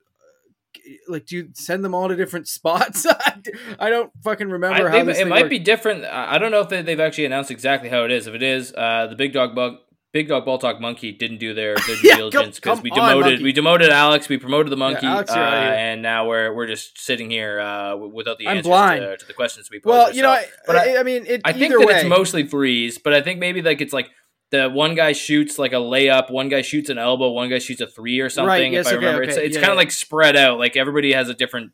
uh, 0.74 0.96
like 1.06 1.24
do 1.24 1.36
you 1.36 1.48
send 1.54 1.84
them 1.84 1.94
all 1.94 2.08
to 2.08 2.16
different 2.16 2.48
spots 2.58 3.06
i 3.78 3.88
don't 3.88 4.12
fucking 4.22 4.50
remember 4.50 4.88
I 4.88 4.90
how 4.90 5.08
it 5.08 5.28
might 5.28 5.42
works. 5.42 5.50
be 5.50 5.58
different 5.60 6.04
i 6.04 6.36
don't 6.36 6.50
know 6.50 6.60
if 6.60 6.68
they, 6.68 6.82
have 6.82 7.00
actually 7.00 7.24
announced 7.24 7.50
exactly 7.50 7.88
how 7.88 8.04
it 8.04 8.10
is 8.10 8.26
if 8.26 8.34
it 8.34 8.42
is 8.42 8.74
uh, 8.74 9.06
the 9.06 9.16
big 9.16 9.32
dog 9.32 9.54
bug 9.54 9.76
Big 10.12 10.28
Dog 10.28 10.46
Ball 10.46 10.58
Talk 10.58 10.80
Monkey 10.80 11.12
didn't 11.12 11.38
do 11.38 11.52
their, 11.52 11.74
their 11.74 11.96
due 12.02 12.08
yeah, 12.08 12.16
diligence 12.16 12.58
because 12.58 12.82
we 12.82 12.90
demoted 12.90 13.38
on, 13.38 13.42
we 13.42 13.52
demoted 13.52 13.90
Alex, 13.90 14.28
we 14.28 14.38
promoted 14.38 14.72
the 14.72 14.76
monkey, 14.76 15.06
yeah, 15.06 15.18
uh, 15.18 15.36
and 15.36 16.00
now 16.00 16.26
we're 16.26 16.52
we're 16.54 16.66
just 16.66 16.98
sitting 16.98 17.30
here 17.30 17.60
uh, 17.60 17.96
without 17.96 18.38
the 18.38 18.48
I'm 18.48 18.58
answers 18.58 18.72
to, 18.72 19.16
to, 19.18 19.26
the 19.26 19.34
questions 19.34 19.68
we 19.70 19.80
posed. 19.80 19.90
Well, 19.90 20.14
you 20.14 20.22
know, 20.22 20.30
I, 20.30 20.46
but 20.66 20.76
I, 20.76 21.00
I 21.00 21.02
mean, 21.02 21.26
it, 21.26 21.42
I 21.44 21.52
think 21.52 21.72
that 21.72 21.86
way. 21.86 21.94
it's 21.94 22.08
mostly 22.08 22.44
threes, 22.44 22.98
but 22.98 23.12
I 23.12 23.20
think 23.20 23.38
maybe 23.38 23.60
like 23.60 23.82
it's 23.82 23.92
like 23.92 24.08
the 24.50 24.70
one 24.70 24.94
guy 24.94 25.12
shoots 25.12 25.58
like 25.58 25.72
a 25.72 25.76
layup, 25.76 26.30
one 26.30 26.48
guy 26.48 26.62
shoots 26.62 26.88
an 26.88 26.96
elbow, 26.96 27.30
one 27.30 27.50
guy 27.50 27.58
shoots 27.58 27.82
a 27.82 27.86
three 27.86 28.20
or 28.20 28.30
something. 28.30 28.48
Right, 28.48 28.72
yes, 28.72 28.86
if 28.86 28.92
I 28.92 28.96
okay, 28.96 29.04
remember, 29.04 29.22
okay. 29.24 29.32
it's 29.32 29.38
it's 29.38 29.56
yeah, 29.56 29.60
kind 29.60 29.72
of 29.72 29.76
like 29.76 29.90
spread 29.90 30.36
out. 30.36 30.58
Like 30.58 30.76
everybody 30.76 31.12
has 31.12 31.28
a 31.28 31.34
different 31.34 31.72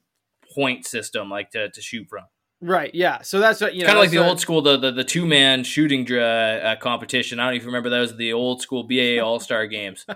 point 0.55 0.87
system 0.87 1.31
like 1.31 1.51
to, 1.51 1.71
to 1.71 1.81
shoot 1.81 2.09
from. 2.09 2.25
Right. 2.61 2.95
Yeah. 2.95 3.23
So 3.23 3.41
that's 3.41 3.61
what 3.61 3.75
you 3.75 3.83
know. 3.83 3.87
Kind 3.89 3.99
of 3.99 4.03
like 4.03 4.11
the 4.11 4.19
what, 4.19 4.29
old 4.29 4.41
school, 4.41 4.63
the 4.63 4.77
the, 4.77 4.91
the 4.91 5.05
two 5.05 5.27
man 5.27 5.65
shooting 5.65 6.11
uh, 6.13 6.77
competition. 6.81 7.39
I 7.39 7.47
don't 7.47 7.55
even 7.55 7.67
remember 7.67 7.91
those 7.91 8.17
the 8.17 8.33
old 8.33 8.63
school 8.63 8.85
BAA 8.85 9.19
All 9.23 9.39
Star 9.39 9.67
games. 9.67 10.07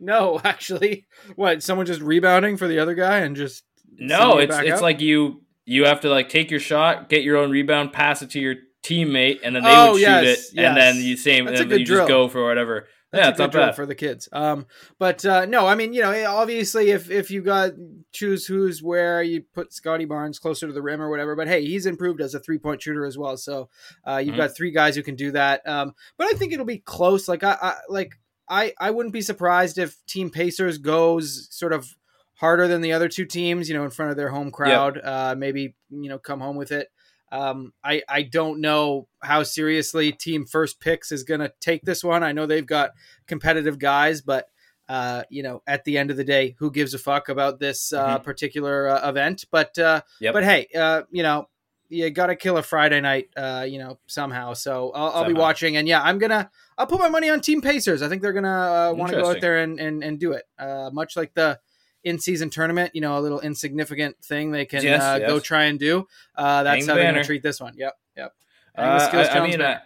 no, 0.00 0.40
actually, 0.44 1.06
what 1.36 1.62
someone 1.62 1.86
just 1.86 2.00
rebounding 2.00 2.56
for 2.56 2.68
the 2.68 2.78
other 2.78 2.94
guy 2.94 3.18
and 3.18 3.36
just 3.36 3.64
no. 3.96 4.38
It's 4.38 4.56
it's 4.58 4.82
like 4.82 5.00
you 5.00 5.42
you 5.64 5.84
have 5.84 6.00
to 6.00 6.10
like 6.10 6.28
take 6.28 6.50
your 6.50 6.60
shot, 6.60 7.08
get 7.08 7.22
your 7.22 7.36
own 7.36 7.50
rebound, 7.50 7.92
pass 7.92 8.22
it 8.22 8.30
to 8.30 8.40
your 8.40 8.56
teammate, 8.82 9.40
and 9.42 9.54
then 9.54 9.62
they 9.62 9.70
oh, 9.70 9.92
would 9.92 9.98
shoot 9.98 10.02
yes, 10.02 10.38
it, 10.50 10.54
yes. 10.54 10.68
and 10.68 10.76
then 10.76 10.96
you 10.96 11.16
same, 11.16 11.46
and 11.46 11.56
then 11.56 11.70
you 11.70 11.84
drill. 11.84 12.00
just 12.00 12.08
go 12.08 12.28
for 12.28 12.44
whatever. 12.44 12.88
That's 13.10 13.24
yeah, 13.24 13.30
it's 13.30 13.38
not 13.38 13.52
bad 13.52 13.74
for 13.74 13.86
the 13.86 13.94
kids. 13.94 14.28
Um, 14.32 14.66
but 14.98 15.24
uh, 15.24 15.46
no, 15.46 15.66
I 15.66 15.74
mean, 15.76 15.94
you 15.94 16.02
know, 16.02 16.26
obviously, 16.28 16.90
if 16.90 17.10
if 17.10 17.30
you 17.30 17.40
got 17.40 17.72
choose 18.12 18.46
who's 18.46 18.82
where, 18.82 19.22
you 19.22 19.44
put 19.54 19.72
Scottie 19.72 20.04
Barnes 20.04 20.38
closer 20.38 20.66
to 20.66 20.72
the 20.74 20.82
rim 20.82 21.00
or 21.00 21.08
whatever. 21.08 21.34
But 21.34 21.48
hey, 21.48 21.64
he's 21.64 21.86
improved 21.86 22.20
as 22.20 22.34
a 22.34 22.40
three 22.40 22.58
point 22.58 22.82
shooter 22.82 23.06
as 23.06 23.16
well. 23.16 23.38
So 23.38 23.70
uh, 24.06 24.18
you've 24.18 24.32
mm-hmm. 24.32 24.42
got 24.42 24.54
three 24.54 24.72
guys 24.72 24.94
who 24.94 25.02
can 25.02 25.16
do 25.16 25.30
that. 25.32 25.66
Um, 25.66 25.94
but 26.18 26.26
I 26.26 26.36
think 26.36 26.52
it'll 26.52 26.66
be 26.66 26.78
close. 26.78 27.28
Like 27.28 27.42
I, 27.42 27.56
I 27.60 27.74
like 27.88 28.18
I 28.46 28.74
I 28.78 28.90
wouldn't 28.90 29.14
be 29.14 29.22
surprised 29.22 29.78
if 29.78 29.96
Team 30.04 30.28
Pacers 30.28 30.76
goes 30.76 31.48
sort 31.50 31.72
of 31.72 31.94
harder 32.34 32.68
than 32.68 32.82
the 32.82 32.92
other 32.92 33.08
two 33.08 33.24
teams. 33.24 33.70
You 33.70 33.74
know, 33.74 33.84
in 33.84 33.90
front 33.90 34.10
of 34.10 34.18
their 34.18 34.28
home 34.28 34.50
crowd. 34.50 34.96
Yep. 34.96 35.04
Uh, 35.06 35.34
maybe 35.34 35.74
you 35.88 36.10
know 36.10 36.18
come 36.18 36.40
home 36.40 36.56
with 36.56 36.72
it. 36.72 36.88
Um, 37.30 37.72
I 37.84 38.02
I 38.08 38.22
don't 38.22 38.60
know 38.60 39.08
how 39.22 39.42
seriously 39.42 40.12
Team 40.12 40.46
First 40.46 40.80
Picks 40.80 41.12
is 41.12 41.24
going 41.24 41.40
to 41.40 41.52
take 41.60 41.82
this 41.82 42.02
one. 42.02 42.22
I 42.22 42.32
know 42.32 42.46
they've 42.46 42.66
got 42.66 42.90
competitive 43.26 43.78
guys, 43.78 44.22
but 44.22 44.48
uh, 44.88 45.22
you 45.28 45.42
know, 45.42 45.62
at 45.66 45.84
the 45.84 45.98
end 45.98 46.10
of 46.10 46.16
the 46.16 46.24
day, 46.24 46.56
who 46.58 46.70
gives 46.70 46.94
a 46.94 46.98
fuck 46.98 47.28
about 47.28 47.60
this 47.60 47.92
uh, 47.92 48.16
mm-hmm. 48.16 48.24
particular 48.24 48.88
uh, 48.88 49.08
event? 49.08 49.44
But 49.50 49.78
uh, 49.78 50.00
yep. 50.20 50.32
but 50.32 50.44
hey, 50.44 50.68
uh, 50.74 51.02
you 51.10 51.22
know, 51.22 51.48
you 51.88 52.10
got 52.10 52.26
to 52.26 52.36
kill 52.36 52.56
a 52.56 52.62
Friday 52.62 53.00
night, 53.00 53.28
uh, 53.36 53.66
you 53.68 53.78
know, 53.78 53.98
somehow. 54.06 54.54
So 54.54 54.90
I'll, 54.94 55.10
I'll 55.10 55.26
be 55.26 55.34
watching, 55.34 55.76
and 55.76 55.86
yeah, 55.86 56.02
I'm 56.02 56.18
gonna 56.18 56.50
I'll 56.76 56.86
put 56.86 57.00
my 57.00 57.08
money 57.08 57.28
on 57.28 57.40
Team 57.40 57.60
Pacers. 57.60 58.02
I 58.02 58.08
think 58.08 58.22
they're 58.22 58.32
gonna 58.32 58.90
uh, 58.90 58.94
want 58.94 59.12
to 59.12 59.20
go 59.20 59.30
out 59.30 59.40
there 59.40 59.58
and, 59.58 59.78
and 59.78 60.02
and 60.02 60.18
do 60.18 60.32
it. 60.32 60.44
Uh, 60.58 60.90
much 60.92 61.16
like 61.16 61.34
the 61.34 61.58
in 62.04 62.18
season 62.18 62.50
tournament, 62.50 62.92
you 62.94 63.00
know, 63.00 63.18
a 63.18 63.20
little 63.20 63.40
insignificant 63.40 64.16
thing 64.24 64.50
they 64.50 64.64
can 64.64 64.82
yes, 64.82 65.02
uh, 65.02 65.18
yes. 65.20 65.28
go 65.28 65.40
try 65.40 65.64
and 65.64 65.78
do. 65.78 66.06
Uh, 66.36 66.62
that's 66.62 66.80
Hang 66.80 66.88
how 66.88 66.94
they're 66.94 67.12
going 67.12 67.22
to 67.22 67.24
treat 67.24 67.42
this 67.42 67.60
one. 67.60 67.74
Yep, 67.76 67.94
yep. 68.16 68.32
Uh, 68.76 69.08
I, 69.12 69.28
I, 69.38 69.46
mean, 69.46 69.60
uh, 69.60 69.78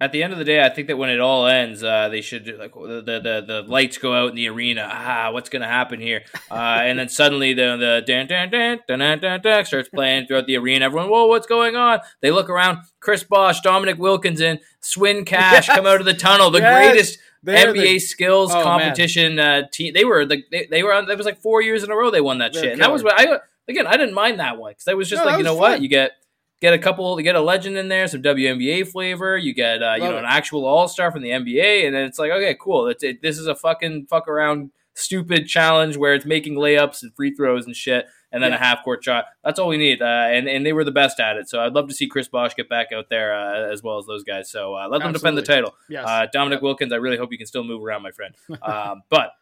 at 0.00 0.12
the 0.12 0.22
end 0.22 0.32
of 0.32 0.38
the 0.38 0.44
day, 0.44 0.64
I 0.64 0.68
think 0.70 0.88
that 0.88 0.96
when 0.96 1.10
it 1.10 1.20
all 1.20 1.46
ends, 1.46 1.84
uh, 1.84 2.08
they 2.08 2.20
should 2.20 2.46
like 2.58 2.72
the, 2.72 3.02
the 3.02 3.44
the 3.46 3.64
lights 3.66 3.98
go 3.98 4.14
out 4.14 4.30
in 4.30 4.36
the 4.36 4.48
arena. 4.48 4.88
Ah, 4.90 5.30
what's 5.32 5.48
going 5.48 5.62
to 5.62 5.68
happen 5.68 6.00
here? 6.00 6.22
Uh, 6.50 6.54
and 6.82 6.98
then 6.98 7.08
suddenly 7.08 7.52
the 7.52 7.76
the 7.76 8.02
dan 8.06 8.26
dan 8.26 8.50
dan 8.50 8.80
dan 8.88 9.18
dan 9.20 9.40
dan 9.42 9.64
starts 9.64 9.88
playing 9.88 10.26
throughout 10.26 10.46
the 10.46 10.56
arena. 10.56 10.86
Everyone, 10.86 11.10
whoa, 11.10 11.26
what's 11.26 11.46
going 11.46 11.76
on? 11.76 12.00
They 12.20 12.30
look 12.30 12.48
around. 12.48 12.78
Chris 13.00 13.24
Bosh, 13.24 13.60
Dominique 13.60 13.98
Wilkinson, 13.98 14.60
Swin 14.80 15.24
Cash 15.24 15.52
yes. 15.68 15.76
come 15.76 15.86
out 15.86 16.00
of 16.00 16.06
the 16.06 16.14
tunnel. 16.14 16.50
The 16.50 16.60
yes. 16.60 16.92
greatest 16.92 17.18
NBA 17.44 17.72
the, 17.74 17.98
skills 17.98 18.52
oh, 18.54 18.62
competition 18.62 19.38
uh, 19.38 19.66
team. 19.72 19.94
They 19.94 20.04
were 20.04 20.24
the 20.24 20.44
they, 20.50 20.66
they 20.70 20.82
were 20.82 20.92
on. 20.92 21.06
That 21.06 21.16
was 21.16 21.26
like 21.26 21.40
four 21.40 21.60
years 21.60 21.82
in 21.82 21.90
a 21.90 21.96
row 21.96 22.10
they 22.10 22.20
won 22.20 22.38
that 22.38 22.52
They're 22.52 22.62
shit. 22.62 22.72
And 22.72 22.80
that 22.80 22.92
was 22.92 23.02
what 23.02 23.18
I 23.18 23.38
again. 23.68 23.86
I 23.86 23.96
didn't 23.96 24.14
mind 24.14 24.38
that 24.40 24.58
one 24.58 24.72
because 24.72 24.84
that 24.84 24.96
was 24.96 25.08
just 25.08 25.24
no, 25.24 25.30
like 25.30 25.38
you 25.38 25.44
know 25.44 25.54
fun. 25.54 25.72
what 25.72 25.82
you 25.82 25.88
get 25.88 26.12
get 26.60 26.72
a 26.72 26.78
couple 26.78 27.18
you 27.18 27.24
get 27.24 27.34
a 27.34 27.40
legend 27.40 27.76
in 27.76 27.88
there, 27.88 28.06
some 28.06 28.22
WNBA 28.22 28.86
flavor. 28.88 29.36
You 29.36 29.54
get 29.54 29.82
uh, 29.82 29.94
you 29.94 30.04
know 30.04 30.16
it. 30.16 30.20
an 30.20 30.24
actual 30.26 30.64
All 30.64 30.86
Star 30.86 31.10
from 31.10 31.22
the 31.22 31.30
NBA, 31.30 31.86
and 31.86 31.94
then 31.94 32.04
it's 32.04 32.18
like 32.18 32.30
okay, 32.30 32.56
cool. 32.60 32.88
It, 32.88 33.20
this 33.20 33.38
is 33.38 33.48
a 33.48 33.54
fucking 33.56 34.06
fuck 34.06 34.28
around 34.28 34.70
stupid 34.94 35.46
challenge 35.46 35.96
where 35.96 36.14
it's 36.14 36.26
making 36.26 36.54
layups 36.54 37.02
and 37.02 37.14
free 37.14 37.34
throws 37.34 37.66
and 37.66 37.74
shit 37.74 38.06
and 38.32 38.42
then 38.42 38.50
yeah. 38.50 38.56
a 38.56 38.60
half 38.60 38.82
court 38.82 39.04
shot. 39.04 39.26
That's 39.44 39.58
all 39.58 39.68
we 39.68 39.76
need. 39.76 40.02
Uh, 40.02 40.04
and 40.04 40.48
and 40.48 40.64
they 40.64 40.72
were 40.72 40.84
the 40.84 40.90
best 40.92 41.20
at 41.20 41.36
it. 41.36 41.48
So 41.48 41.60
I'd 41.60 41.74
love 41.74 41.88
to 41.88 41.94
see 41.94 42.06
Chris 42.06 42.28
Bosh 42.28 42.54
get 42.54 42.68
back 42.68 42.92
out 42.92 43.08
there 43.10 43.34
uh, 43.34 43.70
as 43.70 43.82
well 43.82 43.98
as 43.98 44.06
those 44.06 44.24
guys. 44.24 44.50
So 44.50 44.74
uh, 44.74 44.88
let 44.88 45.02
them 45.02 45.12
defend 45.12 45.36
the 45.36 45.42
title. 45.42 45.74
Yes. 45.88 46.04
Uh, 46.06 46.26
Dominique 46.32 46.58
yep. 46.58 46.62
Wilkins, 46.62 46.92
I 46.92 46.96
really 46.96 47.18
hope 47.18 47.30
you 47.32 47.38
can 47.38 47.46
still 47.46 47.64
move 47.64 47.82
around, 47.82 48.02
my 48.02 48.10
friend. 48.10 48.34
Um, 48.62 49.02
but 49.10 49.32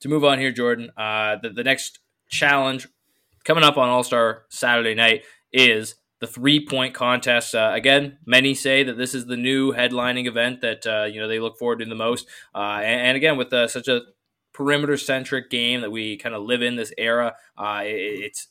to 0.00 0.08
move 0.08 0.24
on 0.24 0.38
here, 0.38 0.52
Jordan, 0.52 0.90
uh, 0.96 1.36
the, 1.42 1.50
the 1.50 1.64
next 1.64 1.98
challenge 2.28 2.86
coming 3.44 3.64
up 3.64 3.76
on 3.76 3.88
All 3.88 4.04
Star 4.04 4.44
Saturday 4.48 4.94
night 4.94 5.24
is 5.52 5.96
the 6.20 6.26
three 6.26 6.64
point 6.64 6.94
contest. 6.94 7.54
Uh, 7.54 7.72
again, 7.74 8.18
many 8.26 8.54
say 8.54 8.82
that 8.82 8.96
this 8.96 9.14
is 9.14 9.26
the 9.26 9.36
new 9.36 9.72
headlining 9.72 10.26
event 10.26 10.60
that 10.60 10.86
uh, 10.86 11.04
you 11.04 11.20
know 11.20 11.28
they 11.28 11.40
look 11.40 11.58
forward 11.58 11.80
to 11.80 11.84
the 11.84 11.94
most. 11.94 12.26
Uh, 12.54 12.80
and, 12.82 13.08
and, 13.08 13.16
again, 13.16 13.36
with 13.36 13.52
uh, 13.52 13.68
such 13.68 13.88
a 13.88 14.02
perimeter 14.58 14.96
centric 14.96 15.50
game 15.50 15.82
that 15.82 15.92
we 15.92 16.16
kind 16.16 16.34
of 16.34 16.42
live 16.42 16.62
in 16.62 16.74
this 16.74 16.92
era. 16.98 17.36
Uh, 17.56 17.82
it, 17.84 17.92
it's 17.92 18.48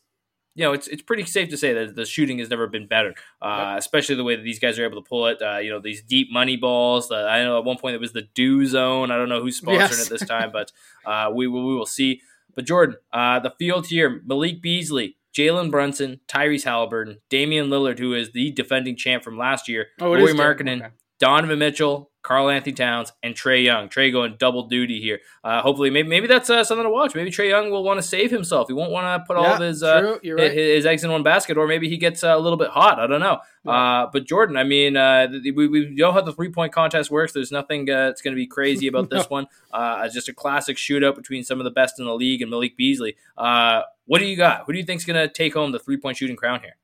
you 0.56 0.64
know, 0.64 0.72
it's 0.72 0.88
it's 0.88 1.04
pretty 1.04 1.26
safe 1.26 1.50
to 1.50 1.58
say 1.58 1.74
that 1.74 1.96
the 1.96 2.06
shooting 2.06 2.40
has 2.40 2.50
never 2.50 2.66
been 2.66 2.88
better, 2.88 3.14
uh, 3.42 3.74
yep. 3.74 3.80
especially 3.80 4.16
the 4.16 4.24
way 4.24 4.38
that 4.38 4.42
these 4.42 4.58
guys 4.58 4.80
are 4.80 4.86
able 4.86 5.04
to 5.04 5.08
pull 5.08 5.28
it. 5.28 5.40
Uh, 5.40 5.58
you 5.58 5.70
know, 5.70 5.80
these 5.80 6.02
deep 6.02 6.32
money 6.32 6.56
balls. 6.56 7.12
Uh, 7.12 7.26
I 7.26 7.44
know 7.44 7.60
at 7.60 7.66
one 7.66 7.78
point 7.78 7.94
it 7.94 8.02
was 8.02 8.14
the 8.14 8.24
Dew 8.34 8.66
Zone. 8.66 9.12
I 9.12 9.18
don't 9.18 9.30
know 9.30 9.42
who's 9.42 9.62
sponsoring 9.62 9.80
yes. 9.80 10.08
it 10.08 10.10
this 10.10 10.28
time, 10.28 10.52
but 10.52 10.72
uh, 11.06 11.30
we 11.32 11.46
will 11.46 11.68
we 11.68 11.76
will 11.76 11.86
see. 11.86 12.22
But 12.56 12.66
Jordan, 12.66 12.96
uh, 13.14 13.40
the 13.40 13.54
field 13.60 13.88
here: 13.88 14.22
Malik 14.26 14.62
Beasley, 14.62 15.18
Jalen 15.38 15.70
Brunson, 15.70 16.22
Tyrese 16.28 16.64
Halliburton, 16.64 17.20
Damian 17.30 17.68
Lillard, 17.68 18.00
who 18.00 18.14
is 18.14 18.32
the 18.32 18.50
defending 18.52 18.96
champ 18.96 19.24
from 19.24 19.38
last 19.38 19.68
year, 19.68 19.88
oh, 20.02 20.14
Lauri 20.14 20.34
Markkanen, 20.34 20.78
okay. 20.78 20.96
Donovan 21.20 21.60
Mitchell, 21.60 22.12
Karl-Anthony 22.22 22.74
Towns, 22.74 23.14
and 23.24 23.34
Trae 23.34 23.64
Young. 23.64 23.88
Trae 23.88 24.12
going 24.12 24.36
double 24.38 24.68
duty 24.68 25.00
here. 25.00 25.20
Uh, 25.44 25.62
hopefully, 25.62 25.90
maybe 25.90 26.10
maybe 26.10 26.28
that's 26.28 26.50
uh, 26.50 26.64
something 26.64 26.84
to 26.84 26.90
watch. 26.90 27.16
Maybe 27.16 27.32
Trae 27.32 27.48
Young 27.48 27.72
will 27.72 27.86
want 27.86 28.00
to 28.00 28.04
save 28.06 28.32
himself. 28.32 28.68
He 28.68 28.74
won't 28.74 28.92
want 28.92 29.06
to 29.06 29.26
put 29.26 29.38
all 29.38 29.46
of 29.46 29.62
his, 29.62 29.82
uh, 29.82 30.18
right. 30.24 30.52
his 30.52 30.86
eggs 30.86 31.06
in 31.06 31.12
one 31.12 31.24
basket, 31.24 31.58
or 31.58 31.68
maybe 31.68 31.88
he 31.88 31.96
gets 31.96 32.26
uh, 32.26 32.36
a 32.36 32.40
little 32.40 32.58
bit 32.58 32.70
hot. 32.70 33.00
I 33.00 33.08
don't 33.08 33.22
know. 33.22 33.40
Yeah. 33.64 33.72
Uh, 33.72 34.10
but 34.12 34.26
Jordan, 34.26 34.58
I 34.58 34.66
mean, 34.66 34.98
uh, 34.98 35.28
we, 35.56 35.68
we 35.68 35.90
know 35.96 36.12
how 36.12 36.22
the 36.22 36.34
three 36.34 36.50
point 36.50 36.74
contest 36.74 37.10
works. 37.10 37.32
There's 37.32 37.52
nothing 37.52 37.86
that's 37.86 38.22
going 38.22 38.34
to 38.34 38.40
be 38.40 38.48
crazy 38.48 38.88
about 38.88 39.10
this 39.12 39.30
one. 39.30 39.48
it's 39.74 40.14
just 40.14 40.28
a 40.28 40.34
classic 40.34 40.76
shootout 40.76 41.16
between 41.16 41.44
some 41.44 41.60
of 41.60 41.64
the 41.64 41.72
best 41.72 41.98
in 41.98 42.06
the 42.06 42.14
league 42.14 42.42
and 42.42 42.52
Malik 42.52 42.76
Beasley. 42.76 43.16
what 43.38 44.20
do 44.20 44.26
you 44.26 44.36
got? 44.36 44.66
Who 44.66 44.74
do 44.74 44.80
you 44.80 44.86
think's 44.86 45.06
going 45.06 45.28
to 45.28 45.34
take 45.34 45.54
home 45.54 45.72
the 45.72 45.80
three 45.80 45.98
point 45.98 46.18
shooting 46.18 46.36
crown 46.36 46.60
here? 46.60 46.76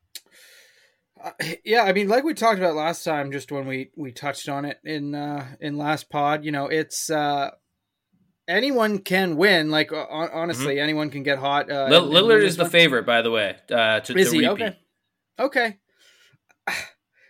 Uh, 1.24 1.32
yeah, 1.64 1.84
I 1.84 1.94
mean, 1.94 2.10
like 2.10 2.26
we 2.26 2.34
talked 2.34 2.60
about 2.60 2.76
last 2.76 3.04
time, 3.04 3.32
just 3.32 3.52
when 3.52 3.66
we 3.66 3.92
we 3.96 4.12
touched 4.12 4.50
on 4.50 4.66
it 4.66 4.80
in 4.84 5.16
uh, 5.16 5.48
in 5.62 5.78
last 5.78 6.10
pod, 6.10 6.44
you 6.44 6.52
know, 6.52 6.68
it's 6.68 7.10
uh, 7.10 7.52
anyone 8.48 9.00
can 9.00 9.38
win. 9.38 9.72
Like 9.72 9.94
uh, 9.94 10.06
honestly, 10.10 10.76
mm-hmm. 10.76 10.84
anyone 10.84 11.10
can 11.10 11.24
get 11.24 11.40
hot. 11.40 11.72
Uh, 11.72 11.86
L- 11.86 12.10
Lillard 12.10 12.44
is 12.44 12.58
the 12.58 12.70
favorite, 12.70 13.06
by 13.06 13.22
the 13.22 13.32
way. 13.32 13.56
Uh, 13.72 14.02
to, 14.02 14.18
is 14.18 14.32
to 14.32 14.38
he? 14.38 14.48
Okay. 14.48 14.78
Okay. 15.40 15.78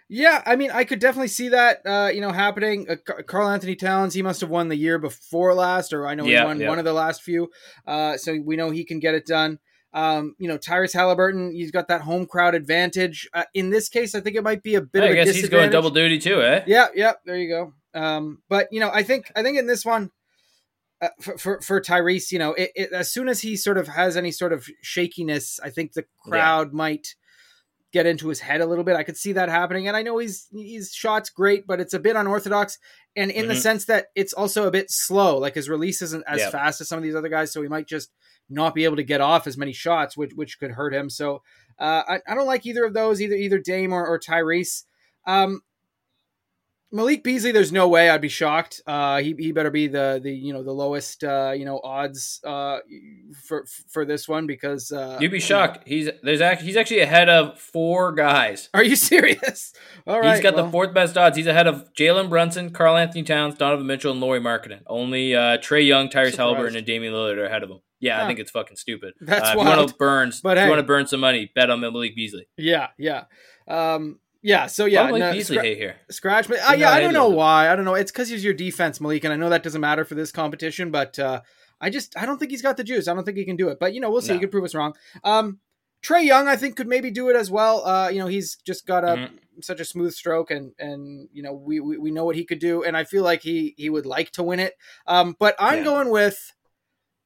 Yeah, 0.09 0.43
I 0.45 0.57
mean, 0.57 0.69
I 0.69 0.83
could 0.83 1.00
definitely 1.00 1.29
see 1.29 1.50
that, 1.50 1.81
uh, 1.88 2.12
you 2.13 2.21
know, 2.21 2.31
happening. 2.31 2.85
Uh, 2.88 2.97
Karl-Anthony 3.25 3.75
Towns, 3.75 4.13
he 4.13 4.21
must 4.21 4.41
have 4.41 4.50
won 4.50 4.67
the 4.67 4.75
year 4.75 5.00
before 5.00 5.55
last, 5.55 5.91
or 5.91 6.05
I 6.05 6.13
know 6.13 6.25
yeah, 6.25 6.41
he 6.41 6.45
won 6.45 6.59
yeah. 6.59 6.69
one 6.69 6.77
of 6.77 6.85
the 6.85 6.93
last 6.93 7.23
few. 7.23 7.50
Uh, 7.88 8.17
so 8.17 8.38
we 8.45 8.55
know 8.55 8.69
he 8.69 8.83
can 8.83 9.00
get 9.00 9.15
it 9.15 9.25
done. 9.25 9.57
Um, 9.93 10.35
you 10.39 10.47
know, 10.47 10.57
Tyrese 10.57 10.93
Halliburton, 10.93 11.51
he's 11.51 11.71
got 11.71 11.88
that 11.89 12.01
home 12.01 12.25
crowd 12.25 12.55
advantage. 12.55 13.29
Uh, 13.33 13.43
in 13.53 13.69
this 13.69 13.89
case, 13.89 14.15
I 14.15 14.21
think 14.21 14.35
it 14.35 14.43
might 14.43 14.63
be 14.63 14.75
a 14.75 14.81
bit 14.81 15.03
I 15.03 15.05
of 15.05 15.12
a 15.12 15.15
guess 15.15 15.35
he's 15.35 15.50
going 15.50 15.69
double 15.69 15.91
duty 15.91 16.17
too, 16.17 16.41
eh? 16.41 16.63
Yeah, 16.65 16.88
yeah. 16.95 17.13
There 17.25 17.38
you 17.38 17.50
go. 17.50 17.73
Um, 17.93 18.41
but 18.50 18.69
you 18.71 18.79
know, 18.79 18.89
I 18.91 19.03
think 19.03 19.31
I 19.35 19.43
think 19.43 19.57
in 19.57 19.67
this 19.67 19.85
one, 19.85 20.09
uh, 21.01 21.09
for, 21.19 21.38
for, 21.38 21.62
for 21.62 21.81
Tyrese, 21.81 22.31
you 22.31 22.39
know, 22.39 22.53
it, 22.53 22.71
it, 22.75 22.91
as 22.91 23.12
soon 23.12 23.27
as 23.27 23.41
he 23.41 23.55
sort 23.55 23.77
of 23.77 23.88
has 23.88 24.17
any 24.17 24.31
sort 24.31 24.53
of 24.53 24.67
shakiness, 24.81 25.59
I 25.62 25.69
think 25.69 25.93
the 25.93 26.05
crowd 26.25 26.69
yeah. 26.71 26.77
might 26.77 27.15
get 27.91 28.07
into 28.07 28.29
his 28.29 28.39
head 28.39 28.62
a 28.62 28.65
little 28.65 28.83
bit. 28.83 28.95
I 28.95 29.03
could 29.03 29.17
see 29.17 29.33
that 29.33 29.50
happening, 29.50 29.88
and 29.88 29.95
I 29.95 30.01
know 30.01 30.17
he's 30.17 30.47
he's 30.51 30.91
shots 30.91 31.29
great, 31.29 31.67
but 31.67 31.79
it's 31.79 31.93
a 31.93 32.00
bit 32.00 32.15
unorthodox, 32.15 32.79
and 33.15 33.29
in 33.29 33.41
mm-hmm. 33.41 33.50
the 33.50 33.55
sense 33.55 33.85
that 33.85 34.07
it's 34.15 34.33
also 34.33 34.65
a 34.65 34.71
bit 34.71 34.89
slow. 34.89 35.38
Like 35.38 35.53
his 35.53 35.69
release 35.69 36.01
isn't 36.01 36.23
as 36.27 36.50
fast 36.50 36.81
as 36.81 36.89
some 36.89 36.97
of 36.97 37.03
these 37.03 37.15
other 37.15 37.29
guys, 37.29 37.51
so 37.51 37.62
he 37.62 37.67
might 37.67 37.88
just 37.88 38.09
not 38.53 38.75
be 38.75 38.86
able 38.86 38.95
to 38.98 39.03
get 39.03 39.22
off 39.22 39.48
as 39.48 39.57
many 39.57 39.74
shots, 39.74 40.15
which 40.15 40.33
which 40.36 40.60
could 40.60 40.72
hurt 40.72 40.93
him. 40.93 41.10
So 41.10 41.41
uh, 41.79 42.03
I, 42.07 42.19
I 42.27 42.36
don't 42.36 42.48
like 42.48 42.65
either 42.65 42.86
of 42.86 42.93
those, 42.93 43.22
either 43.22 43.36
either 43.36 43.60
Dame 43.60 43.93
or, 43.93 44.05
or 44.05 44.19
Tyrese. 44.19 44.83
Um, 45.25 45.62
Malik 46.93 47.24
Beasley, 47.24 47.51
there's 47.51 47.72
no 47.72 47.88
way 47.88 48.07
I'd 48.12 48.22
be 48.22 48.29
shocked. 48.29 48.83
Uh, 48.86 49.19
he, 49.19 49.33
he 49.39 49.51
better 49.51 49.72
be 49.72 49.88
the 49.88 50.19
the 50.24 50.31
you 50.31 50.53
know 50.53 50.62
the 50.62 50.72
lowest 50.72 51.24
uh, 51.24 51.51
you 51.55 51.65
know 51.65 51.81
odds 51.83 52.39
uh, 52.45 52.77
for 53.48 53.65
for 53.89 54.05
this 54.05 54.29
one 54.29 54.45
because 54.45 54.91
uh, 54.91 55.17
you'd 55.19 55.31
be 55.31 55.39
shocked. 55.39 55.88
He's 55.88 56.07
there's 56.22 56.39
actually 56.39 56.67
he's 56.67 56.77
actually 56.77 57.00
ahead 57.00 57.29
of 57.29 57.60
four 57.60 58.12
guys. 58.12 58.69
Are 58.75 58.83
you 58.83 58.95
serious? 58.95 59.74
All 60.07 60.22
right, 60.22 60.36
he's 60.36 60.43
got 60.43 60.53
well. 60.53 60.65
the 60.65 60.72
fourth 60.72 60.93
best 60.93 61.17
odds. 61.17 61.36
He's 61.36 61.48
ahead 61.48 61.65
of 61.65 61.91
Jalen 61.95 62.29
Brunson, 62.29 62.69
Karl-Anthony 62.69 63.24
Towns, 63.24 63.55
Donovan 63.55 63.88
Mitchell, 63.88 64.12
and 64.12 64.22
Lauri 64.22 64.39
Markkanen. 64.39 64.81
Only 64.86 65.36
uh, 65.36 65.57
Trae 65.57 65.88
Young, 65.88 66.10
Tyrese 66.10 66.38
Halliburton, 66.38 66.77
and 66.77 66.86
Damian 66.86 67.12
Lillard 67.12 67.38
are 67.38 67.45
ahead 67.45 67.63
of 67.63 67.72
him. 67.72 67.79
Yeah, 68.03 68.17
huh. 68.17 68.24
I 68.24 68.27
think 68.27 68.39
it's 68.39 68.51
fucking 68.51 68.75
stupid. 68.75 69.13
That's 69.22 69.50
uh, 69.50 69.53
you 69.53 69.57
want 69.60 69.88
to 69.88 69.95
burn, 69.95 70.33
but 70.43 70.57
if 70.57 70.62
hey. 70.62 70.65
you 70.65 70.72
want 70.72 70.79
to 70.81 70.88
burn 70.88 71.07
some 71.07 71.22
money, 71.22 71.50
bet 71.55 71.69
on 71.69 71.79
Malik 71.79 72.15
Beasley. 72.17 72.48
Yeah, 72.57 72.88
yeah. 72.98 73.24
Um, 73.65 74.19
yeah, 74.41 74.67
so 74.67 74.83
yeah, 74.83 75.10
no, 75.10 75.31
Beasley 75.31 75.55
scra- 75.55 75.77
here. 75.77 75.95
Scratch, 76.12 76.50
but 76.50 76.60
uh, 76.69 76.74
yeah, 76.74 76.91
I 76.91 77.00
don't 77.00 77.13
know 77.13 77.29
why. 77.29 77.72
I 77.72 77.77
don't 77.77 77.86
know. 77.86 77.93
It's 77.93 78.12
because 78.12 78.27
he's 78.27 78.43
your 78.43 78.53
defense, 78.53 79.00
Malik, 79.00 79.24
and 79.24 79.31
I 79.31 79.38
know 79.38 79.50
that 79.50 79.63
doesn't 79.63 79.79
matter 79.79 80.03
for 80.03 80.15
this 80.15 80.33
competition, 80.33 80.91
but 80.91 81.17
uh, 81.17 81.39
I 81.79 81.89
just 81.89 82.17
I 82.17 82.25
don't 82.25 82.39
think 82.39 82.51
he's 82.51 82.62
got 82.62 82.75
the 82.75 82.83
juice. 82.83 83.07
I 83.07 83.13
don't 83.13 83.24
think 83.24 83.38
he 83.38 83.45
can 83.45 83.55
do 83.55 83.69
it. 83.69 83.79
But 83.79 83.93
you 83.93 84.01
know, 84.01 84.12
we'll 84.12 84.22
see. 84.22 84.29
No. 84.29 84.33
He 84.33 84.39
could 84.41 84.51
prove 84.51 84.65
us 84.65 84.75
wrong. 84.75 84.95
Um, 85.24 85.60
Trae 86.03 86.25
Young, 86.25 86.50
I 86.50 86.57
think, 86.57 86.75
could 86.75 86.88
maybe 86.88 87.10
do 87.10 87.29
it 87.29 87.38
as 87.38 87.50
well. 87.50 87.86
Uh, 87.86 88.10
you 88.10 88.19
know, 88.19 88.27
he's 88.27 88.57
just 88.65 88.86
got 88.86 89.05
a 89.05 89.15
mm-hmm. 89.15 89.36
such 89.62 89.79
a 89.79 89.86
smooth 89.86 90.13
stroke, 90.13 90.51
and 90.51 90.74
and 90.77 91.29
you 91.31 91.41
know, 91.41 91.53
we, 91.53 91.79
we 91.79 91.98
we 91.98 92.12
know 92.12 92.25
what 92.25 92.36
he 92.36 92.43
could 92.43 92.60
do, 92.60 92.83
and 92.83 92.98
I 92.98 93.05
feel 93.05 93.24
like 93.24 93.41
he 93.43 93.74
he 93.77 93.89
would 93.89 94.05
like 94.05 94.31
to 94.31 94.43
win 94.43 94.60
it. 94.60 94.74
Um, 95.07 95.38
but 95.39 95.55
I'm 95.57 95.79
yeah. 95.79 95.86
going 95.86 96.10
with 96.10 96.53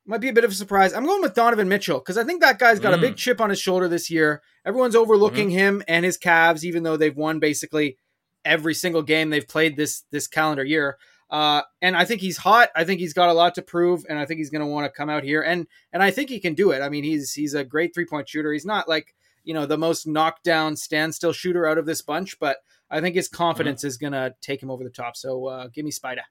might 0.07 0.21
be 0.21 0.29
a 0.29 0.33
bit 0.33 0.43
of 0.43 0.51
a 0.51 0.55
surprise. 0.55 0.93
I'm 0.93 1.05
going 1.05 1.21
with 1.21 1.33
Donovan 1.33 1.67
Mitchell 1.67 1.99
because 1.99 2.17
I 2.17 2.23
think 2.23 2.41
that 2.41 2.59
guy's 2.59 2.79
got 2.79 2.93
mm. 2.93 2.97
a 2.97 3.01
big 3.01 3.13
mm. 3.13 3.17
chip 3.17 3.41
on 3.41 3.49
his 3.49 3.59
shoulder 3.59 3.87
this 3.87 4.09
year. 4.09 4.41
Everyone's 4.65 4.95
overlooking 4.95 5.49
mm-hmm. 5.49 5.57
him 5.57 5.83
and 5.87 6.05
his 6.05 6.17
Cavs, 6.17 6.63
even 6.63 6.83
though 6.83 6.97
they've 6.97 7.15
won 7.15 7.39
basically 7.39 7.97
every 8.45 8.73
single 8.73 9.01
game 9.01 9.29
they've 9.29 9.47
played 9.47 9.75
this 9.75 10.03
this 10.11 10.27
calendar 10.27 10.63
year. 10.63 10.97
Uh, 11.29 11.61
and 11.81 11.97
I 11.97 12.05
think 12.05 12.21
he's 12.21 12.37
hot. 12.37 12.69
I 12.73 12.85
think 12.85 13.01
he's 13.01 13.13
got 13.13 13.29
a 13.29 13.33
lot 13.33 13.55
to 13.55 13.61
prove, 13.61 14.05
and 14.07 14.17
I 14.17 14.25
think 14.25 14.37
he's 14.37 14.49
going 14.49 14.61
to 14.61 14.67
want 14.67 14.85
to 14.85 14.97
come 14.97 15.09
out 15.09 15.23
here 15.23 15.41
and 15.41 15.67
and 15.91 16.01
I 16.01 16.11
think 16.11 16.29
he 16.29 16.39
can 16.39 16.53
do 16.53 16.71
it. 16.71 16.81
I 16.81 16.89
mean, 16.89 17.03
he's 17.03 17.33
he's 17.33 17.53
a 17.53 17.65
great 17.65 17.93
three 17.93 18.05
point 18.05 18.29
shooter. 18.29 18.53
He's 18.53 18.65
not 18.65 18.87
like 18.87 19.13
you 19.43 19.53
know 19.53 19.65
the 19.65 19.77
most 19.77 20.07
knockdown 20.07 20.77
standstill 20.77 21.33
shooter 21.33 21.65
out 21.65 21.77
of 21.77 21.85
this 21.85 22.01
bunch, 22.01 22.39
but 22.39 22.57
I 22.89 23.01
think 23.01 23.15
his 23.15 23.27
confidence 23.27 23.81
mm-hmm. 23.81 23.87
is 23.87 23.97
going 23.97 24.13
to 24.13 24.33
take 24.41 24.63
him 24.63 24.71
over 24.71 24.83
the 24.83 24.89
top. 24.89 25.17
So 25.17 25.47
uh, 25.47 25.67
give 25.67 25.83
me 25.83 25.91
Spida. 25.91 26.21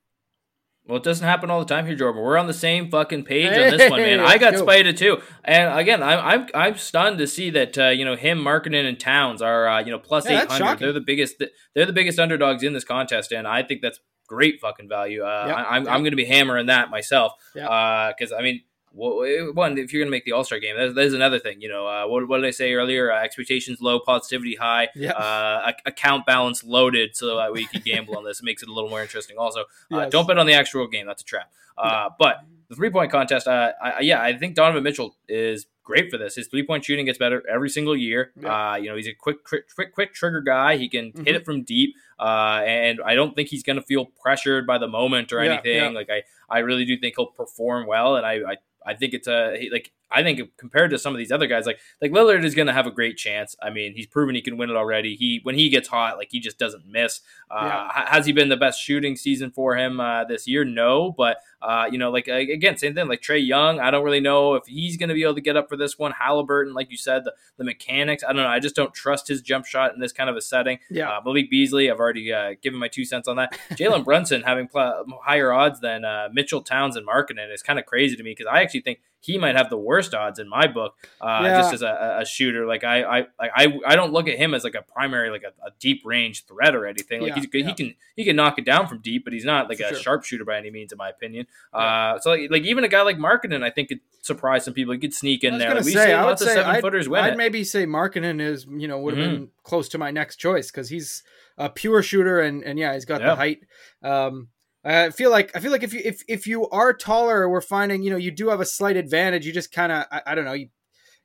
Well, 0.87 0.99
it 0.99 1.03
doesn't 1.03 1.27
happen 1.27 1.51
all 1.51 1.59
the 1.59 1.67
time 1.67 1.87
here, 1.87 1.97
Jordan. 1.97 2.23
We're 2.23 2.39
on 2.39 2.47
the 2.47 2.55
same 2.55 2.91
fucking 2.91 3.25
page 3.25 3.51
hey, 3.51 3.65
on 3.65 3.77
this 3.77 3.91
one, 3.91 4.01
man. 4.01 4.21
I 4.21 4.39
got 4.39 4.55
go. 4.55 4.65
Spida 4.65 4.97
too, 4.97 5.21
and 5.45 5.77
again, 5.79 6.03
I'm 6.03 6.19
I'm 6.21 6.49
I'm 6.55 6.77
stunned 6.77 7.19
to 7.19 7.27
see 7.27 7.51
that 7.51 7.77
uh, 7.77 7.89
you 7.89 8.05
know 8.05 8.15
him, 8.15 8.39
Markkanen, 8.39 8.89
and 8.89 8.99
Towns 8.99 9.43
are 9.43 9.69
uh, 9.69 9.81
you 9.81 9.91
know 9.91 9.99
plus 9.99 10.29
yeah, 10.29 10.43
eight 10.43 10.51
hundred. 10.51 10.79
They're 10.79 10.93
the 10.93 11.01
biggest. 11.01 11.43
They're 11.75 11.87
the 11.87 11.93
biggest 11.93 12.21
underdogs 12.21 12.63
in 12.63 12.73
this 12.73 12.85
contest, 12.85 13.33
and 13.33 13.49
I 13.49 13.65
think 13.65 13.83
that's 13.83 13.99
great 14.29 14.61
fucking 14.61 14.89
value. 14.89 15.23
Uh, 15.25 15.45
yep. 15.49 15.57
I, 15.57 15.77
am 15.77 15.89
I'm 15.89 16.01
going 16.03 16.13
to 16.13 16.17
be 16.17 16.25
hammering 16.25 16.67
that 16.67 16.89
myself 16.91 17.33
because 17.53 18.33
uh, 18.33 18.37
I 18.39 18.43
mean 18.43 18.63
one, 18.97 19.77
if 19.77 19.93
you're 19.93 20.01
going 20.01 20.09
to 20.09 20.11
make 20.11 20.25
the 20.25 20.33
All 20.33 20.45
Star 20.45 20.59
game, 20.59 20.77
there's, 20.77 20.95
there's, 20.95 21.13
another 21.13 21.39
thing. 21.39 21.61
You 21.61 21.69
know, 21.69 21.87
uh, 21.87 22.07
what, 22.07 22.27
what, 22.29 22.39
did 22.39 22.47
I 22.47 22.51
say 22.51 22.73
earlier? 22.73 23.13
Uh, 23.13 23.23
expectations 23.23 23.81
low, 23.81 24.01
positivity 24.01 24.55
high, 24.55 24.89
yeah. 24.95 25.13
uh, 25.13 25.73
account 25.85 26.25
balance 26.25 26.65
loaded, 26.65 27.15
so 27.15 27.37
that 27.37 27.53
we 27.53 27.67
can 27.67 27.83
gamble 27.85 28.17
on 28.17 28.25
this. 28.25 28.41
It 28.41 28.45
makes 28.45 28.63
it 28.63 28.69
a 28.69 28.73
little 28.73 28.89
more 28.89 29.03
interesting. 29.03 29.37
Also, 29.37 29.61
uh, 29.93 30.01
yes. 30.01 30.13
don't 30.13 30.27
bet 30.27 30.39
on 30.39 30.47
the 30.47 30.55
actual 30.55 30.87
game; 30.87 31.07
that's 31.07 31.23
a 31.23 31.25
trap. 31.25 31.53
Uh, 31.77 32.09
but 32.19 32.39
the 32.69 32.75
three 32.75 32.91
point 32.91 33.11
contest, 33.11 33.47
uh, 33.47 33.73
I, 33.83 34.01
yeah, 34.01 34.23
I 34.23 34.37
think 34.37 34.55
Donovan 34.55 34.83
Mitchell 34.83 35.17
is 35.29 35.67
great 35.85 36.11
for 36.11 36.17
this. 36.17 36.37
His 36.37 36.47
three 36.49 36.65
point 36.65 36.85
shooting 36.85 37.05
gets 37.05 37.19
better 37.19 37.43
every 37.49 37.69
single 37.69 37.97
year. 37.97 38.33
Yeah. 38.41 38.77
you 38.77 38.89
know, 38.89 38.97
he's 38.97 39.09
a 39.09 39.13
quick, 39.15 39.45
quick, 39.45 39.73
quick, 39.75 39.93
quick 39.93 40.15
trigger 40.15 40.41
guy. 40.41 40.79
He 40.79 40.89
can 40.89 41.13
mm-hmm. 41.13 41.25
hit 41.25 41.37
it 41.37 41.45
from 41.45 41.65
deep, 41.65 41.95
uh, 42.19 42.63
and 42.65 43.01
I 43.05 43.15
don't 43.15 43.37
think 43.37 43.49
he's 43.51 43.63
going 43.63 43.77
to 43.77 43.83
feel 43.83 44.07
pressured 44.07 44.67
by 44.67 44.79
the 44.79 44.89
moment 44.89 45.33
or 45.33 45.45
yeah, 45.45 45.53
anything. 45.53 45.77
Yeah. 45.77 45.89
Like 45.91 46.09
I, 46.11 46.23
I 46.49 46.61
really 46.61 46.85
do 46.85 46.99
think 46.99 47.15
he'll 47.17 47.27
perform 47.27 47.87
well, 47.87 48.17
and 48.17 48.25
I, 48.25 48.35
I 48.37 48.57
I 48.87 48.95
think 48.95 49.15
it's 49.15 49.29
a 49.29 49.69
like 49.73 49.93
I 50.11 50.23
think 50.23 50.41
compared 50.57 50.91
to 50.91 50.99
some 50.99 51.15
of 51.15 51.19
these 51.19 51.33
other 51.33 51.47
guys, 51.47 51.67
like 51.67 51.79
like 52.01 52.13
Lillard 52.13 52.45
is 52.45 52.55
going 52.55 52.67
to 52.67 52.73
have 52.73 52.87
a 52.87 52.91
great 52.91 53.17
chance. 53.17 53.57
I 53.61 53.71
mean, 53.71 53.95
he's 53.95 54.07
proven 54.07 54.35
he 54.35 54.41
can 54.41 54.57
win 54.57 54.71
it 54.71 54.77
already. 54.77 55.17
He 55.17 55.41
when 55.43 55.57
he 55.57 55.69
gets 55.69 55.89
hot, 55.89 56.17
like 56.17 56.29
he 56.31 56.39
just 56.41 56.59
doesn't 56.59 56.87
miss. 56.87 57.21
Uh, 57.51 57.61
yeah. 57.63 58.07
Has 58.09 58.27
he 58.27 58.33
been 58.33 58.49
the 58.49 58.57
best 58.57 58.81
shooting 58.81 59.17
season 59.17 59.51
for 59.51 59.77
him 59.77 60.01
uh, 60.01 60.25
this 60.25 60.47
year? 60.47 60.65
No, 60.65 61.13
but 61.13 61.39
uh, 61.61 61.89
you 61.91 61.99
know, 61.99 62.11
like 62.11 62.29
again, 62.29 62.77
same 62.77 62.95
thing. 62.95 63.09
Like 63.09 63.21
Trae 63.21 63.45
Young, 63.45 63.81
I 63.81 63.91
don't 63.91 64.05
really 64.05 64.21
know 64.21 64.55
if 64.55 64.67
he's 64.67 64.97
going 64.97 65.09
to 65.09 65.15
be 65.15 65.25
able 65.25 65.35
to 65.35 65.41
get 65.41 65.57
up 65.57 65.69
for 65.69 65.77
this 65.77 65.99
one. 65.99 66.13
Halliburton, 66.13 66.75
like 66.75 66.91
you 66.91 66.97
said, 66.97 67.25
the, 67.25 67.35
the 67.57 67.65
mechanics, 67.65 68.23
I 68.23 68.29
don't 68.29 68.43
know. 68.43 68.49
I 68.49 68.61
just 68.61 68.77
don't 68.77 68.95
trust 68.95 69.27
his 69.27 69.43
jump 69.43 69.67
shot 69.67 69.93
in 69.93 70.01
this 70.01 70.13
kind 70.13 70.31
of 70.31 70.37
a 70.37 70.41
setting. 70.41 70.79
Yeah, 70.89 71.11
uh, 71.11 71.21
Malik 71.25 71.51
Beasley, 71.51 71.91
I've 71.91 71.99
already 71.99 72.33
uh, 72.33 72.55
given 72.63 72.79
my 72.79 72.89
two 72.89 73.05
cents 73.05 73.27
on 73.27 73.37
that. 73.37 73.59
Jalen 73.73 74.05
Brunson 74.05 74.43
having 74.43 74.69
pl- 74.69 75.05
higher 75.25 75.53
odds 75.53 75.81
than 75.81 76.05
uh, 76.05 76.29
Mitchell 76.33 76.63
Towns 76.63 76.95
and 76.95 77.07
Markkanen 77.07 77.53
is 77.53 77.63
kind 77.63 77.79
of 77.79 77.87
crazy 77.87 78.15
to 78.17 78.23
me 78.23 78.31
because 78.31 78.47
I 78.47 78.63
actually 78.63 78.83
think 78.83 79.01
he 79.21 79.39
might 79.39 79.57
have 79.57 79.71
the 79.71 79.79
worst 79.79 80.15
odds 80.15 80.39
in 80.39 80.49
my 80.49 80.67
book, 80.67 80.95
uh, 81.21 81.41
yeah. 81.43 81.61
just 81.61 81.75
as 81.75 81.83
a, 81.83 82.19
a, 82.21 82.25
shooter. 82.25 82.67
Like 82.67 82.85
I, 82.85 83.03
I, 83.03 83.27
I, 83.41 83.79
I 83.87 83.97
don't 83.97 84.13
look 84.13 84.29
at 84.29 84.39
him 84.39 84.55
as 84.55 84.63
like 84.63 84.75
a 84.75 84.83
primary, 84.83 85.31
like 85.31 85.43
a, 85.43 85.67
a 85.67 85.71
deep 85.81 86.03
range 86.05 86.47
threat 86.47 86.75
or 86.75 86.87
anything. 86.87 87.23
Like 87.23 87.31
yeah, 87.31 87.35
he's, 87.35 87.49
yeah. 87.53 87.67
he 87.67 87.75
can, 87.75 87.95
he 88.15 88.25
can 88.25 88.37
knock 88.37 88.59
it 88.59 88.65
down 88.65 88.87
from 88.87 89.01
deep, 89.01 89.25
but 89.25 89.33
he's 89.33 89.45
not 89.45 89.69
like 89.69 89.79
For 89.79 89.85
a 89.85 89.89
sure. 89.89 89.99
sharpshooter 89.99 90.45
by 90.45 90.59
any 90.59 90.71
means, 90.71 90.93
in 90.93 90.99
my 90.99 91.09
opinion. 91.09 91.47
Uh, 91.73 92.19
so 92.19 92.31
like, 92.31 92.51
like, 92.51 92.63
even 92.63 92.85
a 92.85 92.89
guy 92.89 93.03
like 93.03 93.19
Markkanen, 93.19 93.63
I 93.63 93.71
think 93.71 93.89
could 93.89 94.01
surprise 94.23 94.65
some 94.65 94.75
people. 94.75 94.93
He 94.93 95.01
could 95.01 95.15
sneak 95.15 95.45
in 95.45 95.59
there. 95.59 95.75
we 95.77 95.93
say, 95.93 96.15
lots 96.15 96.43
of 96.43 96.49
seven 96.49 96.77
I'd, 96.77 96.81
footers 96.81 97.09
win. 97.09 97.25
I'd 97.25 97.33
it. 97.35 97.37
maybe 97.37 97.65
say 97.65 97.87
Markkanen 97.87 98.41
is, 98.41 98.67
you 98.69 98.87
know, 98.87 98.99
would 98.99 99.17
have 99.17 99.27
mm-hmm. 99.27 99.37
been 99.37 99.49
close 99.63 99.89
to 99.91 99.99
my 99.99 100.11
next 100.11 100.37
choice 100.37 100.71
because 100.71 100.89
he's 100.89 101.23
a 101.59 101.71
pure 101.71 102.03
shooter 102.03 102.41
and 102.41 102.63
and 102.63 102.79
yeah, 102.79 102.95
he's 102.95 103.05
got 103.05 103.21
the 103.21 103.35
height. 103.35 103.61
Um, 104.03 104.49
I 104.87 105.11
feel 105.11 105.31
like 105.31 105.51
I 105.57 105.61
feel 105.61 105.73
like 105.73 105.83
if 105.83 105.93
you 105.93 106.01
if 106.05 106.23
if 106.29 106.47
you 106.47 106.69
are 106.69 106.93
taller, 106.93 107.49
we're 107.49 107.61
finding 107.61 108.03
you 108.03 108.11
know 108.11 108.17
you 108.17 108.31
do 108.31 108.49
have 108.49 108.61
a 108.61 108.65
slight 108.65 108.97
advantage. 108.97 109.45
You 109.45 109.53
just 109.53 109.73
kind 109.73 109.91
of 109.91 110.05
I, 110.13 110.23
I, 110.29 110.35
don't 110.35 110.45
know 110.45 110.53
you 110.53 110.69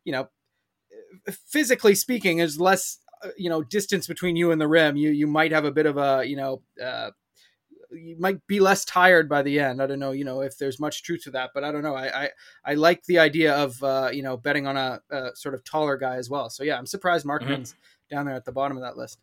you 0.03 0.11
know 0.11 0.29
physically 1.47 1.93
speaking, 1.93 2.37
there's 2.37 2.59
less 2.59 2.97
uh, 3.23 3.29
you 3.37 3.49
know 3.49 3.61
distance 3.61 4.07
between 4.07 4.35
you 4.35 4.51
and 4.51 4.59
the 4.59 4.67
rim. 4.67 4.95
You 4.95 5.11
you 5.11 5.27
might 5.27 5.51
have 5.51 5.65
a 5.65 5.71
bit 5.71 5.85
of 5.85 5.97
a 5.97 6.23
you 6.25 6.35
know 6.35 6.63
uh, 6.83 7.11
you 7.91 8.15
might 8.19 8.45
be 8.47 8.59
less 8.59 8.83
tired 8.83 9.29
by 9.29 9.43
the 9.43 9.59
end. 9.59 9.79
I 9.79 9.85
don't 9.85 9.99
know 9.99 10.11
you 10.11 10.25
know 10.25 10.41
if 10.41 10.57
there's 10.57 10.79
much 10.79 11.03
truth 11.03 11.23
to 11.25 11.31
that, 11.31 11.51
but 11.53 11.63
I 11.63 11.71
don't 11.71 11.83
know. 11.83 11.95
I 11.95 12.23
I, 12.23 12.29
I 12.65 12.73
like 12.73 13.03
the 13.03 13.19
idea 13.19 13.53
of 13.53 13.81
uh, 13.83 14.09
you 14.11 14.23
know 14.23 14.37
betting 14.37 14.65
on 14.65 14.75
a, 14.77 15.01
a, 15.11 15.35
sort 15.35 15.53
of 15.53 15.63
taller 15.63 15.97
guy 15.97 16.15
as 16.15 16.29
well. 16.31 16.49
So 16.49 16.63
yeah, 16.63 16.77
I'm 16.77 16.87
surprised 16.87 17.27
Markkanen's 17.27 17.73
mm-hmm. 17.73 18.15
down 18.15 18.25
there 18.25 18.35
at 18.35 18.45
the 18.45 18.51
bottom 18.51 18.75
of 18.75 18.83
that 18.83 18.97
list. 18.97 19.19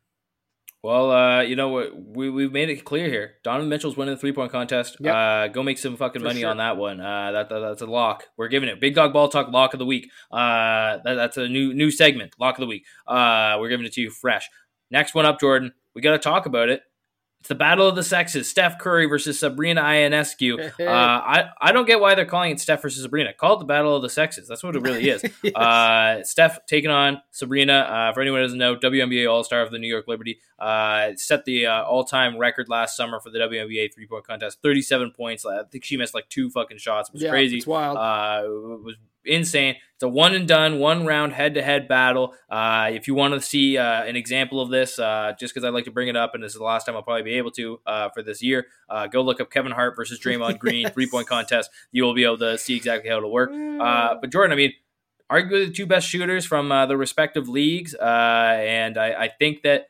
Well, 0.83 1.11
uh, 1.11 1.41
you 1.43 1.57
know 1.57 1.71
what? 1.71 1.91
We 2.01 2.31
we 2.31 2.49
made 2.49 2.71
it 2.71 2.85
clear 2.85 3.09
here. 3.09 3.35
Donovan 3.43 3.69
Mitchell's 3.69 3.97
winning 3.97 4.15
the 4.15 4.21
three 4.21 4.33
point 4.33 4.53
contest. 4.53 4.97
Yep. 5.01 5.15
Uh, 5.15 5.49
go 5.49 5.63
make 5.65 5.79
some 5.79 5.97
fucking 5.97 6.21
For 6.21 6.29
money 6.29 6.41
sure. 6.43 6.51
on 6.51 6.59
that 6.59 6.77
one. 6.77 7.01
Uh, 7.01 7.33
that, 7.33 7.49
that, 7.49 7.59
that's 7.59 7.83
a 7.83 7.87
lock. 7.87 8.25
We're 8.37 8.49
giving 8.49 8.69
it 8.69 8.81
big 8.81 8.95
dog 8.95 9.13
ball 9.13 9.29
talk 9.29 9.49
lock 9.51 9.73
of 9.73 9.81
the 9.81 9.87
week. 9.87 10.09
Uh, 10.31 10.99
that, 11.05 11.15
that's 11.15 11.37
a 11.37 11.49
new 11.49 11.75
new 11.75 11.91
segment 11.91 12.35
lock 12.39 12.57
of 12.57 12.61
the 12.61 12.67
week. 12.67 12.85
Uh, 13.09 13.57
we're 13.59 13.71
giving 13.71 13.87
it 13.87 13.93
to 13.95 14.01
you 14.01 14.11
fresh. 14.11 14.49
Next 14.91 15.15
one 15.15 15.27
up, 15.27 15.41
Jordan. 15.41 15.73
We 15.95 16.01
got 16.01 16.13
to 16.13 16.19
talk 16.19 16.47
about 16.47 16.69
it. 16.69 16.83
It's 17.49 17.55
the 17.55 17.55
battle 17.55 17.89
of 17.89 17.97
the 17.97 18.03
sexes: 18.03 18.47
Steph 18.47 18.79
Curry 18.79 19.07
versus 19.07 19.41
Sabrina 19.41 19.81
Ionescu. 19.81 20.71
uh, 20.81 20.85
I 20.87 21.49
I 21.59 21.73
don't 21.73 21.87
get 21.87 21.99
why 21.99 22.15
they're 22.15 22.27
calling 22.27 22.53
it 22.53 22.61
Steph 22.61 22.83
versus 22.83 23.03
Sabrina. 23.03 23.33
Call 23.33 23.55
it 23.55 23.61
the 23.61 23.65
battle 23.65 23.97
of 23.97 24.03
the 24.03 24.11
sexes. 24.11 24.47
That's 24.47 24.63
what 24.63 24.77
it 24.77 24.83
really 24.83 25.09
is. 25.09 25.25
yes. 25.43 25.55
uh, 25.55 26.23
Steph 26.25 26.67
taking 26.67 26.91
on 26.91 27.23
Sabrina. 27.31 27.73
Uh, 27.73 28.13
for 28.13 28.21
anyone 28.21 28.41
who 28.41 28.45
doesn't 28.45 28.59
know, 28.59 28.77
WNBA 28.77 29.33
All 29.33 29.43
Star 29.45 29.63
of 29.63 29.71
the 29.71 29.79
New 29.79 29.89
York 29.89 30.07
Liberty 30.07 30.41
uh, 30.59 31.13
set 31.17 31.47
the 31.47 31.65
uh, 31.65 31.85
all 31.85 32.05
time 32.05 32.37
record 32.37 32.69
last 32.69 32.99
summer 32.99 33.19
for 33.19 33.31
the 33.31 33.39
WNBA 33.39 33.95
three 33.95 34.07
point 34.07 34.27
contest. 34.27 34.59
Thirty 34.63 34.83
seven 34.83 35.11
points. 35.11 35.47
I 35.47 35.63
think 35.73 35.85
she 35.85 35.97
missed 35.97 36.13
like 36.13 36.29
two 36.29 36.51
fucking 36.51 36.77
shots. 36.77 37.09
It 37.09 37.15
was 37.15 37.23
yeah, 37.23 37.31
crazy. 37.31 37.57
It's 37.57 37.67
wild. 37.67 37.97
Uh, 37.97 38.43
it 38.45 38.83
was 38.85 38.97
insane. 39.25 39.77
It's 39.95 40.03
a 40.05 40.09
one 40.09 40.35
and 40.35 40.47
done, 40.47 40.79
one 40.79 41.07
round 41.07 41.33
head 41.33 41.55
to 41.55 41.63
head 41.63 41.89
battle. 41.89 42.35
Uh, 42.49 42.91
if 42.93 43.09
you 43.09 43.15
want 43.15 43.35
to 43.35 43.41
see 43.41 43.77
uh, 43.77 44.05
an 44.05 44.15
example 44.15 44.61
of 44.61 44.71
this, 44.71 44.99
uh, 44.99 45.33
just 45.39 45.53
because 45.53 45.65
I'd 45.65 45.75
like 45.75 45.87
to 45.87 45.91
bring 45.91 46.07
it 46.07 46.17
up, 46.17 46.35
and 46.35 46.43
this 46.43 46.53
is 46.53 46.59
the 46.59 46.65
last 46.65 46.87
time 46.87 46.95
I'll 46.95 47.03
probably 47.03 47.25
be 47.25 47.35
able 47.35 47.51
to 47.53 47.81
uh, 47.85 48.09
for 48.11 48.23
this 48.23 48.41
year, 48.43 48.67
uh, 48.89 49.09
go 49.09 49.23
look 49.23 49.41
up 49.41 49.51
Kevin 49.51 49.73
Hart 49.73 49.97
versus 49.97 50.21
Draymond 50.21 50.59
Green 50.61 50.89
three 50.91 51.09
point 51.11 51.27
contest. 51.27 51.71
You 51.91 52.05
will 52.05 52.15
be 52.15 52.25
able 52.25 52.39
to 52.39 52.57
see 52.59 52.77
exactly 52.77 53.11
how 53.11 53.17
it'll 53.17 53.33
work. 53.33 53.51
Uh, 53.51 54.15
but 54.21 54.31
Jordan, 54.31 54.53
I 54.53 54.57
mean, 54.57 54.73
arguably 55.31 55.67
the 55.67 55.73
two 55.73 55.87
best 55.87 56.09
shooters 56.09 56.47
from 56.47 56.69
the 56.69 56.97
respective 56.97 57.49
leagues, 57.49 57.95
and 57.95 58.97
I, 58.97 59.25
I 59.25 59.29
think 59.29 59.63
that 59.63 59.89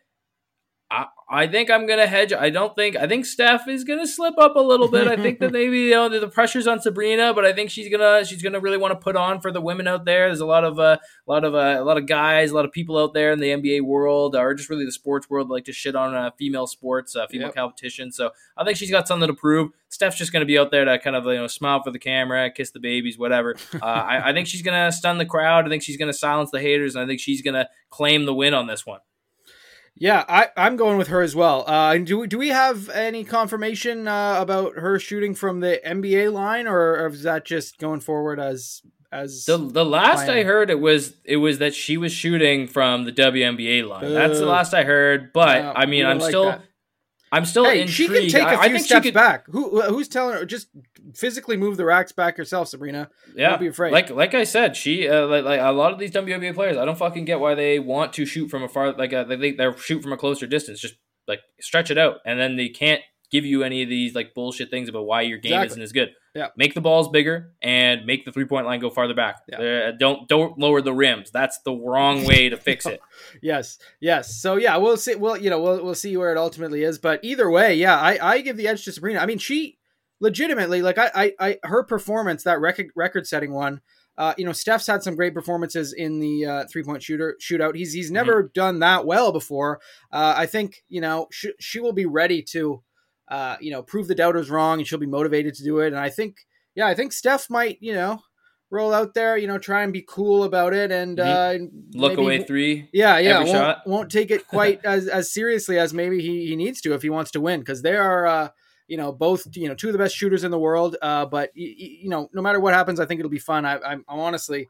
I, 0.90 1.06
I 1.28 1.46
think 1.46 1.70
I'm 1.70 1.86
gonna 1.86 2.06
hedge. 2.06 2.32
I 2.32 2.48
don't 2.48 2.74
think 2.74 2.96
I 2.96 3.06
think 3.06 3.26
Steph 3.26 3.68
is 3.68 3.84
gonna 3.84 4.06
slip 4.06 4.38
up 4.38 4.56
a 4.56 4.60
little 4.60 4.88
bit. 4.88 5.06
I 5.06 5.16
think 5.16 5.38
that 5.40 5.52
maybe 5.52 5.80
you 5.80 5.90
know 5.90 6.08
the 6.08 6.28
pressure's 6.28 6.66
on 6.66 6.80
Sabrina, 6.80 7.34
but 7.34 7.44
I 7.44 7.52
think 7.52 7.70
she's 7.70 7.90
gonna 7.90 8.24
she's 8.24 8.42
gonna 8.42 8.60
really 8.60 8.78
want 8.78 8.92
to 8.92 8.98
put 8.98 9.14
on 9.14 9.40
for 9.40 9.52
the 9.52 9.60
women 9.60 9.86
out 9.86 10.06
there. 10.06 10.28
There's 10.28 10.40
a 10.40 10.46
lot 10.46 10.64
of 10.64 10.78
uh, 10.78 10.96
a 11.26 11.30
lot 11.30 11.44
of 11.44 11.54
uh, 11.54 11.76
a 11.78 11.84
lot 11.84 11.98
of 11.98 12.06
guys, 12.06 12.52
a 12.52 12.54
lot 12.54 12.64
of 12.64 12.72
people 12.72 12.96
out 12.96 13.12
there 13.12 13.32
in 13.32 13.38
the 13.38 13.48
NBA 13.48 13.82
world 13.82 14.34
or 14.34 14.54
just 14.54 14.70
really 14.70 14.86
the 14.86 14.92
sports 14.92 15.28
world 15.28 15.50
like 15.50 15.66
to 15.66 15.72
shit 15.72 15.94
on 15.94 16.14
uh, 16.14 16.30
female 16.38 16.66
sports, 16.66 17.14
uh, 17.14 17.26
female 17.26 17.48
yep. 17.48 17.54
competition. 17.54 18.10
So 18.10 18.30
I 18.56 18.64
think 18.64 18.78
she's 18.78 18.90
got 18.90 19.06
something 19.06 19.28
to 19.28 19.34
prove. 19.34 19.72
Steph's 19.90 20.16
just 20.16 20.32
gonna 20.32 20.46
be 20.46 20.58
out 20.58 20.70
there 20.70 20.86
to 20.86 20.98
kind 20.98 21.16
of 21.16 21.26
you 21.26 21.34
know 21.34 21.48
smile 21.48 21.82
for 21.82 21.90
the 21.90 21.98
camera, 21.98 22.50
kiss 22.50 22.70
the 22.70 22.80
babies, 22.80 23.18
whatever. 23.18 23.56
Uh, 23.80 23.84
I, 23.84 24.30
I 24.30 24.32
think 24.32 24.48
she's 24.48 24.62
gonna 24.62 24.90
stun 24.90 25.18
the 25.18 25.26
crowd. 25.26 25.64
I 25.64 25.68
think 25.68 25.82
she's 25.82 25.96
gonna 25.96 26.12
silence 26.12 26.50
the 26.50 26.60
haters, 26.60 26.94
and 26.96 27.04
I 27.04 27.06
think 27.06 27.20
she's 27.20 27.42
gonna 27.42 27.68
claim 27.90 28.24
the 28.24 28.34
win 28.34 28.54
on 28.54 28.66
this 28.66 28.84
one. 28.84 29.00
Yeah, 30.00 30.24
I, 30.28 30.48
I'm 30.56 30.76
going 30.76 30.96
with 30.96 31.08
her 31.08 31.22
as 31.22 31.34
well. 31.34 31.64
Uh, 31.66 31.96
do 31.98 32.26
do 32.26 32.38
we 32.38 32.48
have 32.48 32.88
any 32.90 33.24
confirmation 33.24 34.06
uh, 34.06 34.36
about 34.38 34.76
her 34.76 34.98
shooting 34.98 35.34
from 35.34 35.60
the 35.60 35.80
NBA 35.84 36.32
line, 36.32 36.68
or, 36.68 36.96
or 36.96 37.08
is 37.08 37.24
that 37.24 37.44
just 37.44 37.78
going 37.78 38.00
forward 38.00 38.38
as 38.38 38.82
as 39.10 39.44
the 39.44 39.58
the 39.58 39.84
last? 39.84 40.28
I 40.28 40.44
heard 40.44 40.70
it 40.70 40.80
was 40.80 41.14
it 41.24 41.38
was 41.38 41.58
that 41.58 41.74
she 41.74 41.96
was 41.96 42.12
shooting 42.12 42.68
from 42.68 43.04
the 43.04 43.12
WNBA 43.12 43.88
line. 43.88 44.04
Uh, 44.04 44.10
That's 44.10 44.38
the 44.38 44.46
last 44.46 44.72
I 44.72 44.84
heard. 44.84 45.32
But 45.32 45.76
I 45.76 45.86
mean, 45.86 46.06
I'm 46.06 46.18
like 46.18 46.30
still 46.30 46.44
that. 46.46 46.62
I'm 47.30 47.44
still 47.44 47.64
hey, 47.64 47.82
intrigued. 47.82 47.92
she 47.92 48.06
can 48.06 48.28
take 48.28 48.42
a 48.42 48.62
few 48.62 48.74
I, 48.74 48.78
I 48.78 48.78
steps 48.78 49.04
could... 49.04 49.14
back. 49.14 49.46
Who 49.48 49.80
who's 49.82 50.08
telling 50.08 50.36
her 50.36 50.44
just 50.44 50.68
physically 51.14 51.56
move 51.56 51.76
the 51.76 51.84
racks 51.84 52.12
back 52.12 52.38
yourself, 52.38 52.68
Sabrina? 52.68 53.10
Yeah, 53.34 53.50
don't 53.50 53.60
be 53.60 53.66
afraid. 53.68 53.92
Like 53.92 54.10
like 54.10 54.34
I 54.34 54.44
said, 54.44 54.76
she 54.76 55.08
uh, 55.08 55.26
like, 55.26 55.44
like 55.44 55.60
a 55.60 55.72
lot 55.72 55.92
of 55.92 55.98
these 55.98 56.12
WNBA 56.12 56.54
players, 56.54 56.76
I 56.76 56.84
don't 56.84 56.98
fucking 56.98 57.24
get 57.24 57.40
why 57.40 57.54
they 57.54 57.78
want 57.78 58.12
to 58.14 58.26
shoot 58.26 58.48
from 58.48 58.62
a 58.62 58.68
far 58.68 58.92
like 58.92 59.12
uh, 59.12 59.24
they 59.24 59.52
they 59.52 59.72
shoot 59.78 60.02
from 60.02 60.12
a 60.12 60.16
closer 60.16 60.46
distance. 60.46 60.80
Just 60.80 60.94
like 61.26 61.40
stretch 61.60 61.90
it 61.90 61.98
out, 61.98 62.18
and 62.24 62.38
then 62.38 62.56
they 62.56 62.68
can't 62.68 63.02
give 63.30 63.44
you 63.44 63.62
any 63.62 63.82
of 63.82 63.88
these 63.88 64.14
like 64.14 64.34
bullshit 64.34 64.70
things 64.70 64.88
about 64.88 65.04
why 65.04 65.22
your 65.22 65.38
game 65.38 65.52
exactly. 65.52 65.66
isn't 65.66 65.82
as 65.82 65.92
good. 65.92 66.10
Yeah. 66.34 66.48
Make 66.56 66.74
the 66.74 66.80
balls 66.80 67.08
bigger 67.08 67.52
and 67.60 68.06
make 68.06 68.24
the 68.24 68.32
three 68.32 68.44
point 68.44 68.66
line 68.66 68.80
go 68.80 68.90
farther 68.90 69.14
back. 69.14 69.42
Yeah. 69.48 69.58
Uh, 69.58 69.92
don't 69.98 70.28
don't 70.28 70.58
lower 70.58 70.80
the 70.80 70.92
rims. 70.92 71.30
That's 71.30 71.58
the 71.64 71.72
wrong 71.72 72.24
way 72.24 72.48
to 72.48 72.56
fix 72.56 72.86
it. 72.86 73.00
yes. 73.42 73.78
Yes. 74.00 74.40
So 74.40 74.56
yeah, 74.56 74.76
we'll 74.76 74.96
see. 74.96 75.14
Well, 75.14 75.36
you 75.36 75.50
know, 75.50 75.60
we'll 75.60 75.84
we'll 75.84 75.94
see 75.94 76.16
where 76.16 76.32
it 76.32 76.38
ultimately 76.38 76.84
is. 76.84 76.98
But 76.98 77.20
either 77.24 77.50
way, 77.50 77.74
yeah, 77.74 77.98
I 77.98 78.18
I 78.34 78.40
give 78.40 78.56
the 78.56 78.68
edge 78.68 78.84
to 78.84 78.92
Sabrina. 78.92 79.20
I 79.20 79.26
mean, 79.26 79.38
she 79.38 79.77
legitimately 80.20 80.82
like 80.82 80.98
I 80.98 81.10
I, 81.14 81.32
I 81.38 81.58
her 81.64 81.82
performance 81.82 82.44
that 82.44 82.60
record 82.60 82.88
record 82.94 83.26
setting 83.26 83.52
one. 83.52 83.80
Uh, 84.16 84.34
you 84.36 84.44
know, 84.44 84.50
Steph's 84.50 84.88
had 84.88 85.00
some 85.00 85.14
great 85.14 85.32
performances 85.32 85.92
in 85.92 86.18
the 86.18 86.44
uh, 86.44 86.64
three 86.68 86.82
point 86.82 87.02
shooter 87.04 87.36
shootout. 87.40 87.76
He's 87.76 87.92
he's 87.92 88.10
never 88.10 88.42
mm-hmm. 88.42 88.52
done 88.52 88.80
that 88.80 89.06
well 89.06 89.30
before. 89.30 89.80
Uh, 90.12 90.34
I 90.36 90.46
think 90.46 90.82
you 90.88 91.00
know 91.00 91.28
she, 91.30 91.52
she 91.60 91.78
will 91.78 91.92
be 91.92 92.06
ready 92.06 92.42
to 92.50 92.82
uh, 93.30 93.56
you 93.60 93.70
know, 93.70 93.82
prove 93.82 94.08
the 94.08 94.14
doubters 94.14 94.50
wrong, 94.50 94.78
and 94.78 94.86
she'll 94.86 94.98
be 94.98 95.06
motivated 95.06 95.54
to 95.54 95.64
do 95.64 95.80
it. 95.80 95.88
And 95.88 95.98
I 95.98 96.08
think, 96.08 96.38
yeah, 96.74 96.86
I 96.86 96.94
think 96.94 97.12
Steph 97.12 97.50
might, 97.50 97.78
you 97.80 97.92
know, 97.92 98.20
roll 98.70 98.92
out 98.92 99.14
there, 99.14 99.36
you 99.36 99.46
know, 99.46 99.58
try 99.58 99.82
and 99.82 99.92
be 99.92 100.04
cool 100.06 100.44
about 100.44 100.74
it, 100.74 100.90
and 100.90 101.20
uh, 101.20 101.54
look 101.94 102.12
maybe, 102.12 102.22
away 102.22 102.42
three. 102.42 102.88
Yeah, 102.92 103.18
yeah, 103.18 103.38
won't, 103.38 103.50
shot. 103.50 103.86
won't 103.86 104.10
take 104.10 104.30
it 104.30 104.46
quite 104.48 104.84
as 104.84 105.08
as 105.08 105.32
seriously 105.32 105.78
as 105.78 105.92
maybe 105.92 106.20
he, 106.20 106.46
he 106.46 106.56
needs 106.56 106.80
to 106.82 106.94
if 106.94 107.02
he 107.02 107.10
wants 107.10 107.30
to 107.32 107.40
win, 107.40 107.60
because 107.60 107.82
they 107.82 107.96
are. 107.96 108.52
You 108.88 108.96
know, 108.96 109.12
both 109.12 109.46
you 109.56 109.68
know 109.68 109.74
two 109.74 109.88
of 109.88 109.92
the 109.92 109.98
best 109.98 110.16
shooters 110.16 110.42
in 110.44 110.50
the 110.50 110.58
world. 110.58 110.96
Uh, 111.00 111.26
but 111.26 111.50
y- 111.56 111.74
y- 111.78 111.96
you 112.02 112.08
know, 112.08 112.28
no 112.32 112.42
matter 112.42 112.58
what 112.58 112.74
happens, 112.74 112.98
I 112.98 113.06
think 113.06 113.20
it'll 113.20 113.30
be 113.30 113.38
fun. 113.38 113.64
I, 113.64 113.78
I'm, 113.78 114.04
I'm 114.08 114.18
honestly 114.18 114.68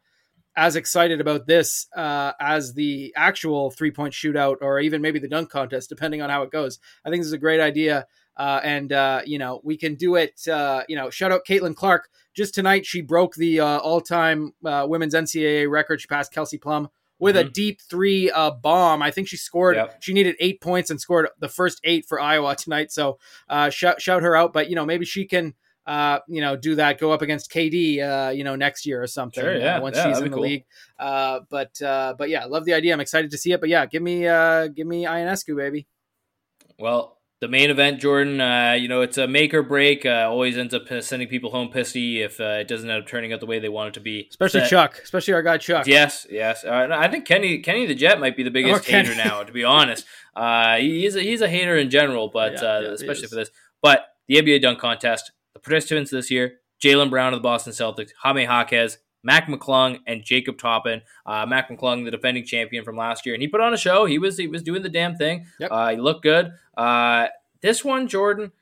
as 0.56 0.74
excited 0.74 1.20
about 1.20 1.46
this 1.46 1.86
uh, 1.96 2.32
as 2.40 2.74
the 2.74 3.12
actual 3.16 3.70
three 3.70 3.92
point 3.92 4.12
shootout 4.12 4.56
or 4.60 4.80
even 4.80 5.00
maybe 5.00 5.20
the 5.20 5.28
dunk 5.28 5.50
contest, 5.50 5.88
depending 5.88 6.20
on 6.20 6.30
how 6.30 6.42
it 6.42 6.50
goes. 6.50 6.80
I 7.04 7.10
think 7.10 7.20
this 7.20 7.28
is 7.28 7.32
a 7.32 7.38
great 7.38 7.60
idea. 7.60 8.06
Uh, 8.36 8.60
and 8.62 8.92
uh, 8.92 9.20
you 9.24 9.38
know 9.38 9.60
we 9.64 9.76
can 9.76 9.94
do 9.96 10.14
it. 10.16 10.46
Uh, 10.46 10.82
you 10.88 10.96
know, 10.96 11.10
shout 11.10 11.32
out 11.32 11.44
Caitlin 11.48 11.74
Clark. 11.74 12.08
Just 12.34 12.54
tonight, 12.54 12.86
she 12.86 13.00
broke 13.00 13.34
the 13.34 13.58
uh, 13.60 13.78
all-time 13.78 14.52
uh, 14.64 14.86
women's 14.88 15.14
NCAA 15.14 15.68
record. 15.68 16.00
She 16.00 16.06
passed 16.06 16.32
Kelsey 16.32 16.56
Plum 16.58 16.88
with 17.18 17.36
mm-hmm. 17.36 17.48
a 17.48 17.50
deep 17.50 17.80
three 17.82 18.30
uh, 18.30 18.50
bomb. 18.50 19.02
I 19.02 19.10
think 19.10 19.28
she 19.28 19.36
scored. 19.36 19.76
Yep. 19.76 19.96
She 20.00 20.12
needed 20.12 20.36
eight 20.40 20.60
points 20.60 20.90
and 20.90 21.00
scored 21.00 21.28
the 21.38 21.48
first 21.48 21.80
eight 21.84 22.06
for 22.06 22.20
Iowa 22.20 22.56
tonight. 22.58 22.92
So 22.92 23.18
uh, 23.48 23.70
shout 23.70 24.00
shout 24.00 24.22
her 24.22 24.36
out. 24.36 24.52
But 24.52 24.68
you 24.68 24.76
know 24.76 24.86
maybe 24.86 25.04
she 25.04 25.26
can. 25.26 25.54
Uh, 25.86 26.18
you 26.28 26.42
know, 26.42 26.54
do 26.54 26.74
that. 26.74 26.98
Go 26.98 27.12
up 27.12 27.22
against 27.22 27.50
KD. 27.50 28.02
Uh, 28.02 28.30
you 28.30 28.44
know, 28.44 28.56
next 28.56 28.84
year 28.84 29.02
or 29.02 29.06
something. 29.06 29.42
Sure, 29.42 29.56
yeah, 29.56 29.78
once 29.78 29.96
yeah, 29.96 30.08
she's 30.08 30.18
in 30.18 30.24
the 30.24 30.30
cool. 30.30 30.42
league. 30.42 30.66
but 30.98 31.70
but 31.80 32.28
yeah, 32.28 32.44
love 32.44 32.66
the 32.66 32.74
idea. 32.74 32.92
I'm 32.92 33.00
excited 33.00 33.30
to 33.30 33.38
see 33.38 33.52
it. 33.52 33.60
But 33.60 33.70
yeah, 33.70 33.86
give 33.86 34.02
me 34.02 34.20
give 34.20 34.86
me 34.86 35.06
Ionescu, 35.06 35.56
baby. 35.56 35.86
Well, 36.78 37.17
the 37.40 37.48
main 37.48 37.70
event, 37.70 38.00
Jordan, 38.00 38.40
uh, 38.40 38.72
you 38.72 38.88
know, 38.88 39.00
it's 39.00 39.16
a 39.16 39.28
make 39.28 39.54
or 39.54 39.62
break. 39.62 40.04
Uh, 40.04 40.26
always 40.28 40.58
ends 40.58 40.74
up 40.74 40.88
sending 41.00 41.28
people 41.28 41.50
home 41.50 41.70
pissy 41.72 42.24
if 42.24 42.40
uh, 42.40 42.58
it 42.60 42.68
doesn't 42.68 42.90
end 42.90 43.02
up 43.02 43.08
turning 43.08 43.32
out 43.32 43.38
the 43.38 43.46
way 43.46 43.60
they 43.60 43.68
want 43.68 43.88
it 43.88 43.94
to 43.94 44.00
be. 44.00 44.26
Especially 44.28 44.60
Set. 44.60 44.70
Chuck, 44.70 45.00
especially 45.02 45.34
our 45.34 45.42
guy 45.42 45.56
Chuck. 45.58 45.86
Yes, 45.86 46.26
yes. 46.28 46.64
Uh, 46.64 46.88
I 46.90 47.06
think 47.08 47.26
Kenny 47.26 47.58
Kenny 47.58 47.86
the 47.86 47.94
Jet 47.94 48.18
might 48.18 48.36
be 48.36 48.42
the 48.42 48.50
biggest 48.50 48.88
oh, 48.88 48.92
hater 48.92 49.14
now, 49.14 49.44
to 49.44 49.52
be 49.52 49.62
honest. 49.62 50.04
Uh, 50.34 50.76
he's 50.76 51.14
a, 51.14 51.20
he's 51.20 51.40
a 51.40 51.48
hater 51.48 51.76
in 51.76 51.90
general, 51.90 52.28
but 52.28 52.54
yeah, 52.54 52.58
uh, 52.58 52.80
yeah, 52.80 52.88
especially 52.88 53.28
for 53.28 53.36
this. 53.36 53.50
But 53.82 54.06
the 54.26 54.36
NBA 54.36 54.62
dunk 54.62 54.80
contest, 54.80 55.30
the 55.54 55.60
participants 55.60 56.10
this 56.10 56.32
year: 56.32 56.58
Jaylen 56.82 57.08
Brown 57.08 57.32
of 57.32 57.38
the 57.38 57.44
Boston 57.44 57.72
Celtics, 57.72 58.10
Jaime 58.22 58.44
Jaquez, 58.44 58.98
Mac 59.22 59.48
McClung 59.48 59.98
and 60.06 60.22
Jacob 60.22 60.58
Toppin. 60.58 61.02
Uh, 61.26 61.46
Mac 61.46 61.68
McClung, 61.68 62.04
the 62.04 62.10
defending 62.10 62.44
champion 62.44 62.84
from 62.84 62.96
last 62.96 63.26
year, 63.26 63.34
and 63.34 63.42
he 63.42 63.48
put 63.48 63.60
on 63.60 63.74
a 63.74 63.78
show. 63.78 64.04
He 64.04 64.18
was 64.18 64.38
he 64.38 64.46
was 64.46 64.62
doing 64.62 64.82
the 64.82 64.88
damn 64.88 65.16
thing. 65.16 65.46
Yep. 65.60 65.70
Uh, 65.70 65.88
he 65.90 65.96
looked 65.96 66.22
good. 66.22 66.52
Uh, 66.76 67.28
this 67.60 67.84
one, 67.84 68.08
Jordan, 68.08 68.52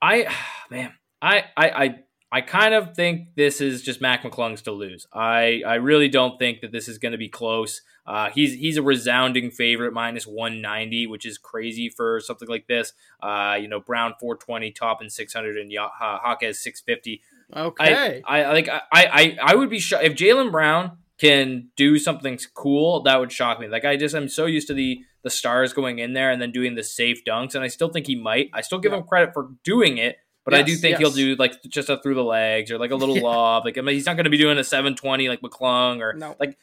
I 0.00 0.26
man, 0.70 0.94
I 1.20 1.44
I 1.56 1.70
I. 1.70 1.98
I 2.32 2.42
kind 2.42 2.74
of 2.74 2.94
think 2.94 3.34
this 3.34 3.60
is 3.60 3.82
just 3.82 4.00
Mac 4.00 4.22
McClung's 4.22 4.62
to 4.62 4.70
lose. 4.70 5.04
I, 5.12 5.64
I 5.66 5.74
really 5.74 6.08
don't 6.08 6.38
think 6.38 6.60
that 6.60 6.70
this 6.70 6.86
is 6.86 6.96
going 6.96 7.10
to 7.10 7.18
be 7.18 7.28
close. 7.28 7.82
Uh, 8.06 8.30
he's 8.30 8.54
he's 8.54 8.76
a 8.76 8.82
resounding 8.82 9.50
favorite, 9.50 9.92
minus 9.92 10.28
190, 10.28 11.08
which 11.08 11.26
is 11.26 11.38
crazy 11.38 11.88
for 11.88 12.20
something 12.20 12.48
like 12.48 12.66
this. 12.68 12.92
Uh, 13.20 13.56
you 13.60 13.66
know, 13.66 13.80
Brown 13.80 14.14
420, 14.20 14.70
Toppin 14.70 15.10
600, 15.10 15.56
and 15.56 15.76
uh, 15.76 16.18
Jaquez 16.24 16.62
650. 16.62 17.20
Okay. 17.54 18.22
I, 18.24 18.42
I 18.42 18.52
like 18.52 18.68
I, 18.68 18.80
I 18.92 19.38
I 19.42 19.54
would 19.54 19.70
be 19.70 19.80
shocked 19.80 20.04
if 20.04 20.14
Jaylen 20.14 20.50
Brown 20.50 20.98
can 21.18 21.68
do 21.76 21.98
something 21.98 22.38
cool. 22.54 23.02
That 23.02 23.20
would 23.20 23.32
shock 23.32 23.60
me. 23.60 23.68
Like 23.68 23.84
I 23.84 23.96
just 23.96 24.14
I'm 24.14 24.28
so 24.28 24.46
used 24.46 24.68
to 24.68 24.74
the 24.74 25.02
the 25.22 25.30
stars 25.30 25.72
going 25.72 25.98
in 25.98 26.14
there 26.14 26.30
and 26.30 26.40
then 26.40 26.50
doing 26.50 26.74
the 26.74 26.82
safe 26.82 27.24
dunks, 27.24 27.54
and 27.54 27.62
I 27.62 27.68
still 27.68 27.88
think 27.88 28.06
he 28.06 28.16
might. 28.16 28.50
I 28.54 28.62
still 28.62 28.78
give 28.78 28.92
yeah. 28.92 28.98
him 28.98 29.04
credit 29.04 29.34
for 29.34 29.50
doing 29.64 29.98
it. 29.98 30.16
But 30.44 30.54
yes, 30.54 30.60
I 30.60 30.62
do 30.64 30.76
think 30.76 30.92
yes. 30.92 31.00
he'll 31.00 31.10
do 31.10 31.36
like 31.36 31.62
just 31.68 31.90
a 31.90 31.98
through 31.98 32.14
the 32.14 32.24
legs 32.24 32.70
or 32.70 32.78
like 32.78 32.90
a 32.90 32.96
little 32.96 33.16
yeah. 33.16 33.22
lob. 33.22 33.64
Like 33.64 33.76
I 33.76 33.82
mean, 33.82 33.94
he's 33.94 34.06
not 34.06 34.16
going 34.16 34.24
to 34.24 34.30
be 34.30 34.38
doing 34.38 34.56
a 34.56 34.64
720 34.64 35.28
like 35.28 35.42
McClung 35.42 36.00
or 36.00 36.14
no. 36.14 36.34
like 36.40 36.56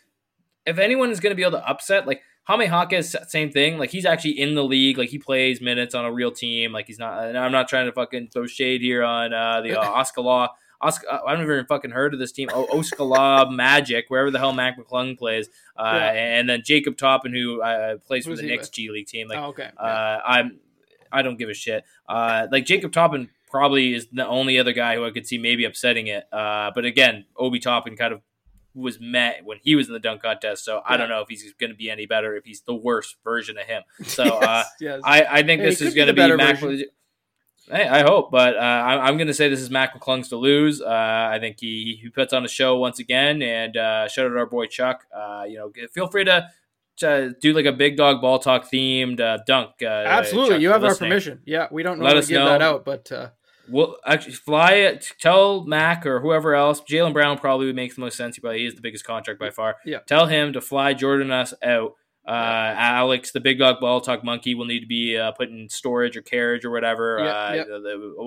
if 0.65 0.79
anyone 0.79 1.11
is 1.11 1.19
going 1.19 1.31
to 1.31 1.35
be 1.35 1.43
able 1.43 1.59
to 1.59 1.69
upset 1.69 2.07
like 2.07 2.21
Jaime 2.47 2.65
Jaquez, 2.65 3.15
same 3.27 3.51
thing. 3.51 3.77
Like 3.77 3.91
he's 3.91 4.05
actually 4.05 4.39
in 4.39 4.55
the 4.55 4.63
league. 4.63 4.97
Like 4.97 5.09
he 5.09 5.19
plays 5.19 5.61
minutes 5.61 5.93
on 5.93 6.05
a 6.05 6.11
real 6.11 6.31
team. 6.31 6.71
Like 6.71 6.87
he's 6.87 6.97
not. 6.97 7.35
I'm 7.35 7.51
not 7.51 7.67
trying 7.67 7.87
to 7.87 7.91
fucking 7.91 8.29
throw 8.29 8.47
shade 8.47 8.81
here 8.81 9.03
on 9.03 9.33
uh, 9.33 9.61
the 9.61 9.77
uh, 9.79 9.81
Oscar 9.91 10.21
Oscar, 10.81 11.07
I 11.09 11.31
haven't 11.31 11.45
even 11.45 11.65
fucking 11.65 11.91
heard 11.91 12.13
of 12.13 12.19
this 12.19 12.31
team. 12.31 12.49
Oh, 12.53 12.67
Osceola 12.77 13.49
Magic, 13.51 14.05
wherever 14.09 14.31
the 14.31 14.39
hell 14.39 14.53
Mac 14.53 14.77
McClung 14.77 15.17
plays, 15.17 15.49
uh, 15.75 15.91
yeah. 15.93 16.11
and 16.11 16.49
then 16.49 16.61
Jacob 16.63 16.97
Toppin, 16.97 17.33
who 17.33 17.61
uh, 17.61 17.97
plays 17.97 18.25
Who's 18.25 18.39
for 18.39 18.41
the 18.41 18.47
Knicks 18.47 18.67
with? 18.67 18.73
G 18.73 18.89
League 18.91 19.07
team. 19.07 19.27
Like, 19.27 19.39
oh, 19.39 19.47
okay. 19.47 19.69
Uh, 19.77 19.85
yeah. 19.85 20.19
I'm, 20.25 20.59
I 21.11 21.21
don't 21.21 21.37
give 21.37 21.49
a 21.49 21.53
shit. 21.53 21.83
Uh, 22.07 22.47
like 22.51 22.65
Jacob 22.65 22.91
Toppin 22.91 23.29
probably 23.49 23.93
is 23.93 24.07
the 24.11 24.27
only 24.27 24.59
other 24.59 24.73
guy 24.73 24.95
who 24.95 25.05
I 25.05 25.11
could 25.11 25.25
see 25.25 25.37
maybe 25.37 25.65
upsetting 25.65 26.07
it. 26.07 26.31
Uh, 26.31 26.71
but 26.75 26.85
again, 26.85 27.25
Obi 27.35 27.59
Toppin 27.59 27.95
kind 27.95 28.13
of 28.13 28.21
was 28.75 28.99
met 28.99 29.43
when 29.43 29.57
he 29.63 29.75
was 29.75 29.87
in 29.87 29.93
the 29.93 29.99
dunk 29.99 30.21
contest. 30.21 30.63
So 30.63 30.81
I 30.85 30.97
don't 30.97 31.09
know 31.09 31.21
if 31.21 31.29
he's 31.29 31.51
going 31.53 31.71
to 31.71 31.75
be 31.75 31.89
any 31.89 32.05
better 32.05 32.35
if 32.35 32.45
he's 32.45 32.61
the 32.61 32.75
worst 32.75 33.15
version 33.23 33.57
of 33.57 33.65
him. 33.65 33.83
So 34.05 34.23
Yes, 34.23 34.43
uh, 34.43 34.63
yes. 34.79 35.01
I, 35.03 35.23
I 35.23 35.43
think 35.43 35.61
Hey, 35.61 35.69
this 35.69 35.81
is 35.81 35.93
going 35.93 36.07
to 36.07 36.13
be, 36.13 36.17
better 36.17 36.37
Mac. 36.37 36.59
version. 36.59 36.87
Hey, 37.69 37.87
I 37.87 38.01
hope, 38.03 38.31
but 38.31 38.55
uh, 38.55 38.59
I, 38.59 39.07
I'm 39.07 39.17
going 39.17 39.27
to 39.27 39.33
say 39.33 39.49
this 39.49 39.59
is 39.59 39.69
Mac 39.69 39.93
McClung's 39.93 40.29
to 40.29 40.37
lose. 40.37 40.81
Uh, 40.81 41.29
I 41.31 41.37
think 41.39 41.57
he, 41.59 41.99
he 42.01 42.09
puts 42.09 42.31
on 42.31 42.45
a 42.45 42.47
show 42.47 42.77
once 42.77 42.99
again, 42.99 43.41
and 43.41 43.75
uh, 43.75 44.07
shout 44.07 44.25
out 44.25 44.29
to 44.29 44.37
our 44.37 44.45
boy 44.45 44.67
Chuck. 44.67 45.05
Uh, 45.13 45.43
you 45.47 45.57
know, 45.57 45.71
feel 45.93 46.07
free 46.07 46.23
to, 46.25 46.49
to 46.97 47.35
do 47.41 47.53
like 47.53 47.65
a 47.65 47.73
big 47.73 47.97
dog 47.97 48.21
ball 48.21 48.39
talk 48.39 48.71
themed 48.71 49.19
uh, 49.19 49.39
dunk. 49.45 49.71
Uh, 49.81 49.85
Absolutely, 49.87 50.55
Chuck, 50.55 50.61
you 50.61 50.69
have 50.69 50.83
our 50.83 50.95
permission. 50.95 51.41
Yeah, 51.45 51.67
we 51.69 51.83
don't 51.83 51.99
Let 51.99 52.05
normally 52.05 52.19
us 52.19 52.27
give 52.27 52.41
that 52.41 52.61
out, 52.61 52.85
but 52.85 53.11
uh, 53.11 53.29
We'll 53.69 53.97
actually 54.05 54.33
fly 54.33 54.73
it. 54.73 55.11
Tell 55.19 55.65
Mac 55.65 56.05
or 56.05 56.21
whoever 56.21 56.55
else. 56.55 56.81
Jaylen 56.81 57.13
Brown 57.13 57.37
probably 57.37 57.71
makes 57.73 57.95
the 57.95 58.01
most 58.01 58.15
sense. 58.15 58.35
He 58.35 58.41
probably 58.41 58.65
is 58.65 58.75
the 58.75 58.81
biggest 58.81 59.05
contract 59.05 59.39
by 59.39 59.49
far. 59.49 59.75
Yeah. 59.85 59.99
Tell 60.07 60.27
him 60.27 60.53
to 60.53 60.61
fly 60.61 60.93
Jordan 60.93 61.31
us 61.31 61.53
out. 61.61 61.93
Uh, 62.27 62.73
Alex, 62.77 63.31
the 63.31 63.39
big 63.39 63.57
dog 63.59 63.79
ball 63.79 64.01
talk 64.01 64.23
monkey, 64.23 64.53
will 64.53 64.65
need 64.65 64.81
to 64.81 64.85
be 64.87 65.17
uh, 65.17 65.31
put 65.31 65.49
in 65.49 65.69
storage 65.69 66.17
or 66.17 66.21
carriage 66.21 66.65
or 66.65 66.71
whatever. 66.71 67.19
Uh, 67.19 67.51
the- 67.55 67.63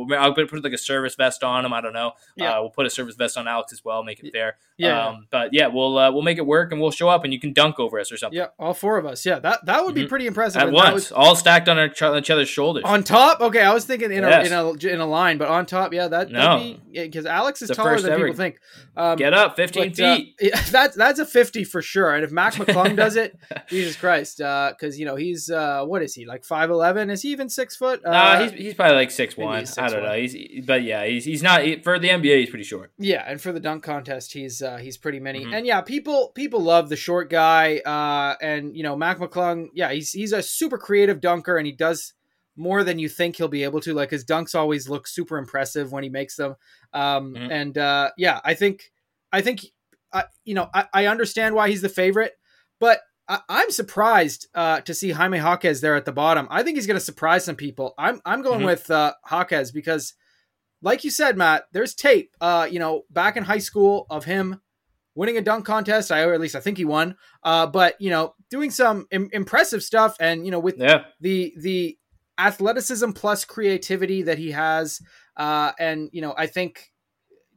the- 0.08 0.16
I'll 0.16 0.32
put, 0.32 0.48
put 0.48 0.64
like 0.64 0.72
a 0.72 0.78
service 0.78 1.14
vest 1.16 1.44
on 1.44 1.64
him. 1.64 1.72
I 1.72 1.80
don't 1.80 1.92
know. 1.92 2.12
Uh, 2.40 2.56
we'll 2.60 2.70
put 2.70 2.86
a 2.86 2.90
service 2.90 3.14
vest 3.16 3.36
on 3.36 3.46
Alex 3.46 3.72
as 3.72 3.84
well. 3.84 4.02
Make 4.02 4.24
it 4.24 4.32
fair. 4.32 4.56
yeah, 4.78 5.08
Um, 5.08 5.26
but 5.30 5.50
yeah, 5.52 5.66
we'll 5.66 5.98
uh, 5.98 6.10
we'll 6.10 6.22
make 6.22 6.38
it 6.38 6.46
work 6.46 6.72
and 6.72 6.80
we'll 6.80 6.90
show 6.90 7.08
up 7.10 7.24
and 7.24 7.32
you 7.32 7.38
can 7.38 7.52
dunk 7.52 7.78
over 7.78 8.00
us 8.00 8.10
or 8.10 8.16
something 8.16 8.38
yeah, 8.38 8.46
all 8.58 8.72
four 8.72 8.96
of 8.96 9.04
us. 9.04 9.26
Yeah, 9.26 9.38
that 9.40 9.66
that 9.66 9.84
would 9.84 9.94
be 9.94 10.04
Mhm. 10.04 10.08
pretty 10.08 10.26
impressive. 10.26 10.62
at 10.62 10.68
and 10.68 10.74
once, 10.74 10.94
was- 10.94 11.12
all 11.12 11.36
stacked 11.36 11.68
on 11.68 11.78
each 11.78 12.00
each 12.02 12.30
other's 12.30 12.48
shoulders. 12.48 12.84
on 12.86 13.04
top, 13.04 13.40
okay. 13.42 13.60
I 13.62 13.74
was 13.74 13.84
thinking 13.84 14.10
in 14.12 14.22
Yes. 14.22 14.50
a 14.50 14.52
in 14.52 14.52
a 14.90 14.94
in 14.94 15.00
a 15.00 15.06
line, 15.06 15.36
but 15.36 15.48
on 15.48 15.66
top, 15.66 15.92
yeah, 15.92 16.08
that 16.08 16.30
No. 16.30 16.76
because 16.92 17.26
Alex 17.26 17.60
is 17.60 17.68
The 17.68 17.74
taller 17.74 18.00
than 18.00 18.12
ever. 18.12 18.24
people 18.24 18.36
think. 18.36 18.58
Um, 18.96 19.16
Get 19.16 19.34
up, 19.34 19.56
fifteen 19.56 19.90
but, 19.94 20.00
uh, 20.00 20.16
feet. 20.16 20.34
yeah, 20.40 20.60
that's 20.70 20.96
that's 20.96 21.18
a 21.18 21.26
fifty 21.26 21.64
for 21.64 21.82
sure. 21.82 22.14
And 22.14 22.24
if 22.24 22.30
Mac 22.30 22.54
McClung 22.60 22.96
does 22.96 23.16
it, 23.16 23.36
Jesus 23.90 24.00
Christ, 24.00 24.38
because 24.38 24.98
you 24.98 25.04
know 25.06 25.16
he's 25.16 25.50
uh, 25.50 25.84
what 25.84 26.02
is 26.02 26.14
he 26.14 26.24
like 26.26 26.44
five 26.44 26.70
eleven? 26.70 27.10
Is 27.10 27.22
he 27.22 27.30
even 27.30 27.48
six 27.48 27.76
foot? 27.76 28.00
Uh, 28.04 28.10
Nah, 28.10 28.40
he's, 28.42 28.52
he's 28.52 28.74
probably 28.74 28.96
like 28.96 29.10
six 29.10 29.36
one. 29.36 29.60
he's 29.60 29.76
I 29.78 29.88
don't 29.88 30.02
6'1". 30.02 30.02
know. 30.04 30.14
He's 30.20 30.66
but 30.66 30.82
yeah, 30.82 31.04
he's 31.06 31.24
he's 31.24 31.42
not 31.42 31.62
he- 31.64 31.80
for 31.82 31.98
the 31.98 32.08
NBA. 32.08 32.40
He's 32.40 32.50
pretty 32.50 32.64
short. 32.64 32.92
Yeah, 32.98 33.24
and 33.26 33.40
for 33.40 33.52
the 33.52 33.60
dunk 33.60 33.82
contest, 33.82 34.32
he's 34.32 34.62
uh, 34.62 34.76
he's 34.78 34.96
pretty 34.96 35.20
mini. 35.20 35.44
Mhm. 35.44 35.54
And 35.56 35.66
yeah, 35.66 35.80
people 35.80 36.32
people 36.34 36.60
love 36.62 36.88
the 36.88 36.96
short 36.96 37.30
guy. 37.30 37.78
Uh, 37.84 38.36
and 38.40 38.76
you 38.76 38.82
know, 38.82 38.96
Mac 38.96 39.18
McClung, 39.18 39.68
yeah, 39.74 39.92
he's 39.92 40.12
he's 40.12 40.32
a 40.32 40.42
super 40.42 40.78
creative 40.78 41.20
dunker, 41.20 41.56
and 41.56 41.66
he 41.66 41.72
does 41.72 42.14
more 42.56 42.84
than 42.84 42.98
you 42.98 43.08
think 43.08 43.36
he'll 43.36 43.48
be 43.48 43.64
able 43.64 43.80
to. 43.80 43.94
Like 43.94 44.10
his 44.10 44.24
dunks 44.24 44.54
always 44.54 44.88
look 44.88 45.06
super 45.06 45.38
impressive 45.38 45.92
when 45.92 46.02
he 46.02 46.08
makes 46.10 46.36
them. 46.36 46.56
Um, 46.92 47.34
Mhm. 47.34 47.50
and 47.50 47.78
uh, 47.78 48.10
yeah, 48.18 48.40
I 48.44 48.54
think 48.54 48.90
I 49.32 49.40
think 49.40 49.60
I 50.12 50.24
you 50.44 50.54
know 50.54 50.68
I, 50.74 50.86
I 50.92 51.06
understand 51.06 51.54
why 51.54 51.68
he's 51.70 51.82
the 51.82 51.88
favorite, 51.88 52.32
but. 52.78 53.00
I, 53.30 53.40
I'm 53.48 53.70
surprised 53.70 54.48
uh, 54.54 54.80
to 54.82 54.92
see 54.92 55.10
Jaime 55.12 55.38
Jaquez 55.38 55.80
there 55.80 55.94
at 55.94 56.04
the 56.04 56.12
bottom. 56.12 56.46
I 56.50 56.62
think 56.62 56.76
he's 56.76 56.86
going 56.86 56.98
to 56.98 57.04
surprise 57.04 57.44
some 57.44 57.56
people. 57.56 57.94
I'm 57.96 58.20
I'm 58.26 58.42
going 58.42 58.60
Mhm. 58.60 58.66
with 58.66 58.90
uh, 58.90 59.14
Jaquez 59.30 59.70
because 59.72 60.12
like 60.82 61.04
you 61.04 61.10
said, 61.10 61.36
Matt, 61.36 61.64
there's 61.72 61.94
tape, 61.94 62.34
uh, 62.40 62.66
you 62.70 62.78
know, 62.78 63.02
back 63.10 63.36
in 63.36 63.44
high 63.44 63.58
school 63.58 64.06
of 64.10 64.24
him 64.24 64.60
winning 65.14 65.36
a 65.36 65.42
dunk 65.42 65.64
contest. 65.66 66.10
I, 66.10 66.22
or 66.22 66.32
at 66.34 66.40
least 66.40 66.56
I 66.56 66.60
think 66.60 66.76
he 66.78 66.84
won. 66.84 67.16
Uh, 67.44 67.66
but 67.66 68.00
you 68.00 68.10
know, 68.10 68.34
doing 68.50 68.70
some 68.70 69.06
Im- 69.10 69.30
impressive 69.32 69.82
stuff, 69.82 70.16
and 70.20 70.44
you 70.44 70.50
know, 70.50 70.58
with 70.60 70.76
Yeah, 70.78 71.04
the 71.20 71.54
the 71.56 71.98
athleticism 72.38 73.10
plus 73.12 73.44
creativity 73.44 74.22
that 74.22 74.38
he 74.38 74.50
has, 74.52 75.00
uh, 75.36 75.72
and 75.78 76.08
you 76.12 76.22
know, 76.22 76.34
I 76.36 76.46
think 76.46 76.90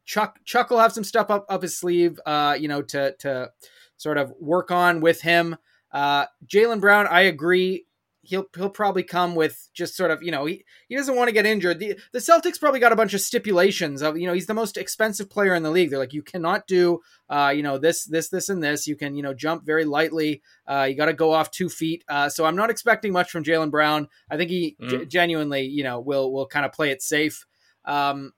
Chuck 0.05 0.39
Chuck 0.43 0.69
will 0.69 0.79
have 0.79 0.91
some 0.93 1.05
stuff 1.05 1.29
up 1.31 1.45
up 1.49 1.61
his 1.61 1.77
sleeve, 1.77 2.19
uh, 2.25 2.57
you 2.59 2.67
know, 2.67 2.81
to 2.81 3.15
to 3.19 3.51
sort 3.97 4.17
of 4.17 4.33
work 4.39 4.71
on 4.71 5.01
with 5.01 5.21
him. 5.21 5.57
Uh, 5.91 6.25
Jaylen 6.47 6.81
Brown, 6.81 7.07
I 7.07 7.21
agree. 7.21 7.85
He'll 8.25 8.45
he'll 8.55 8.69
probably 8.69 9.03
come 9.03 9.35
with 9.35 9.67
just 9.73 9.97
sort 9.97 10.09
of 10.09 10.23
you 10.23 10.31
know 10.31 10.45
he, 10.45 10.63
he 10.87 10.95
doesn't 10.95 11.17
want 11.17 11.27
to 11.27 11.33
get 11.33 11.45
injured. 11.45 11.79
The, 11.79 11.99
the 12.13 12.19
Celtics 12.19 12.57
probably 12.57 12.79
got 12.79 12.93
a 12.93 12.95
bunch 12.95 13.13
of 13.13 13.19
stipulations 13.19 14.01
of 14.01 14.17
you 14.17 14.25
know 14.27 14.31
he's 14.33 14.45
the 14.47 14.53
most 14.53 14.77
expensive 14.77 15.29
player 15.29 15.53
in 15.53 15.61
the 15.61 15.69
league. 15.69 15.89
They're 15.89 15.99
like 15.99 16.13
you 16.13 16.23
cannot 16.23 16.65
do 16.65 17.01
uh, 17.29 17.51
you 17.53 17.61
know 17.63 17.77
this 17.77 18.05
this 18.05 18.29
this 18.29 18.47
and 18.47 18.63
this. 18.63 18.87
You 18.87 18.95
can 18.95 19.13
you 19.15 19.23
know 19.23 19.33
jump 19.33 19.65
very 19.65 19.83
lightly. 19.83 20.41
Uh, 20.65 20.87
you 20.89 20.95
got 20.95 21.07
to 21.07 21.13
go 21.13 21.33
off 21.33 21.51
two 21.51 21.67
feet. 21.67 22.05
Uh, 22.07 22.29
so 22.29 22.45
I'm 22.45 22.55
not 22.55 22.69
expecting 22.69 23.11
much 23.11 23.29
from 23.29 23.43
Jaylen 23.43 23.69
Brown. 23.71 24.07
I 24.31 24.37
think 24.37 24.49
he 24.51 24.77
Mhm. 24.81 24.89
g- 25.01 25.05
genuinely 25.05 25.63
you 25.63 25.83
know 25.83 25.99
will 25.99 26.31
will 26.31 26.47
kind 26.47 26.65
of 26.65 26.71
play 26.71 26.91
it 26.91 27.01
safe. 27.01 27.45
Um, 27.83 28.31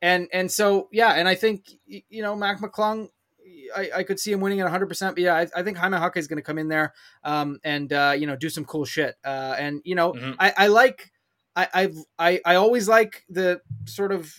and 0.00 0.28
and 0.32 0.52
so 0.52 0.88
yeah, 0.92 1.14
and 1.14 1.26
I 1.26 1.34
think 1.34 1.64
you 1.86 2.22
know 2.22 2.36
Mac 2.36 2.60
McClung. 2.60 3.08
I, 3.76 3.90
I 3.98 4.02
could 4.02 4.18
see 4.20 4.32
him 4.32 4.40
winning 4.40 4.60
at 4.60 4.64
100. 4.64 4.86
percent 4.86 5.14
But 5.16 5.22
yeah, 5.24 5.34
I, 5.34 5.46
I 5.56 5.62
think 5.62 5.76
Jaime 5.78 5.96
Jaquez 5.98 6.24
is 6.24 6.28
going 6.28 6.36
to 6.38 6.42
come 6.42 6.58
in 6.58 6.68
there, 6.68 6.92
um, 7.24 7.58
and 7.64 7.92
uh, 7.92 8.14
you 8.16 8.26
know 8.26 8.36
do 8.36 8.48
some 8.50 8.64
cool 8.64 8.84
shit. 8.84 9.14
Uh, 9.24 9.54
and 9.58 9.80
you 9.84 9.94
know 9.94 10.12
Mhm. 10.12 10.36
I, 10.38 10.52
I 10.56 10.66
like 10.68 11.10
I 11.56 11.68
I've, 11.74 11.96
I 12.18 12.40
I 12.44 12.54
always 12.56 12.88
like 12.88 13.24
the 13.28 13.60
sort 13.86 14.12
of 14.12 14.32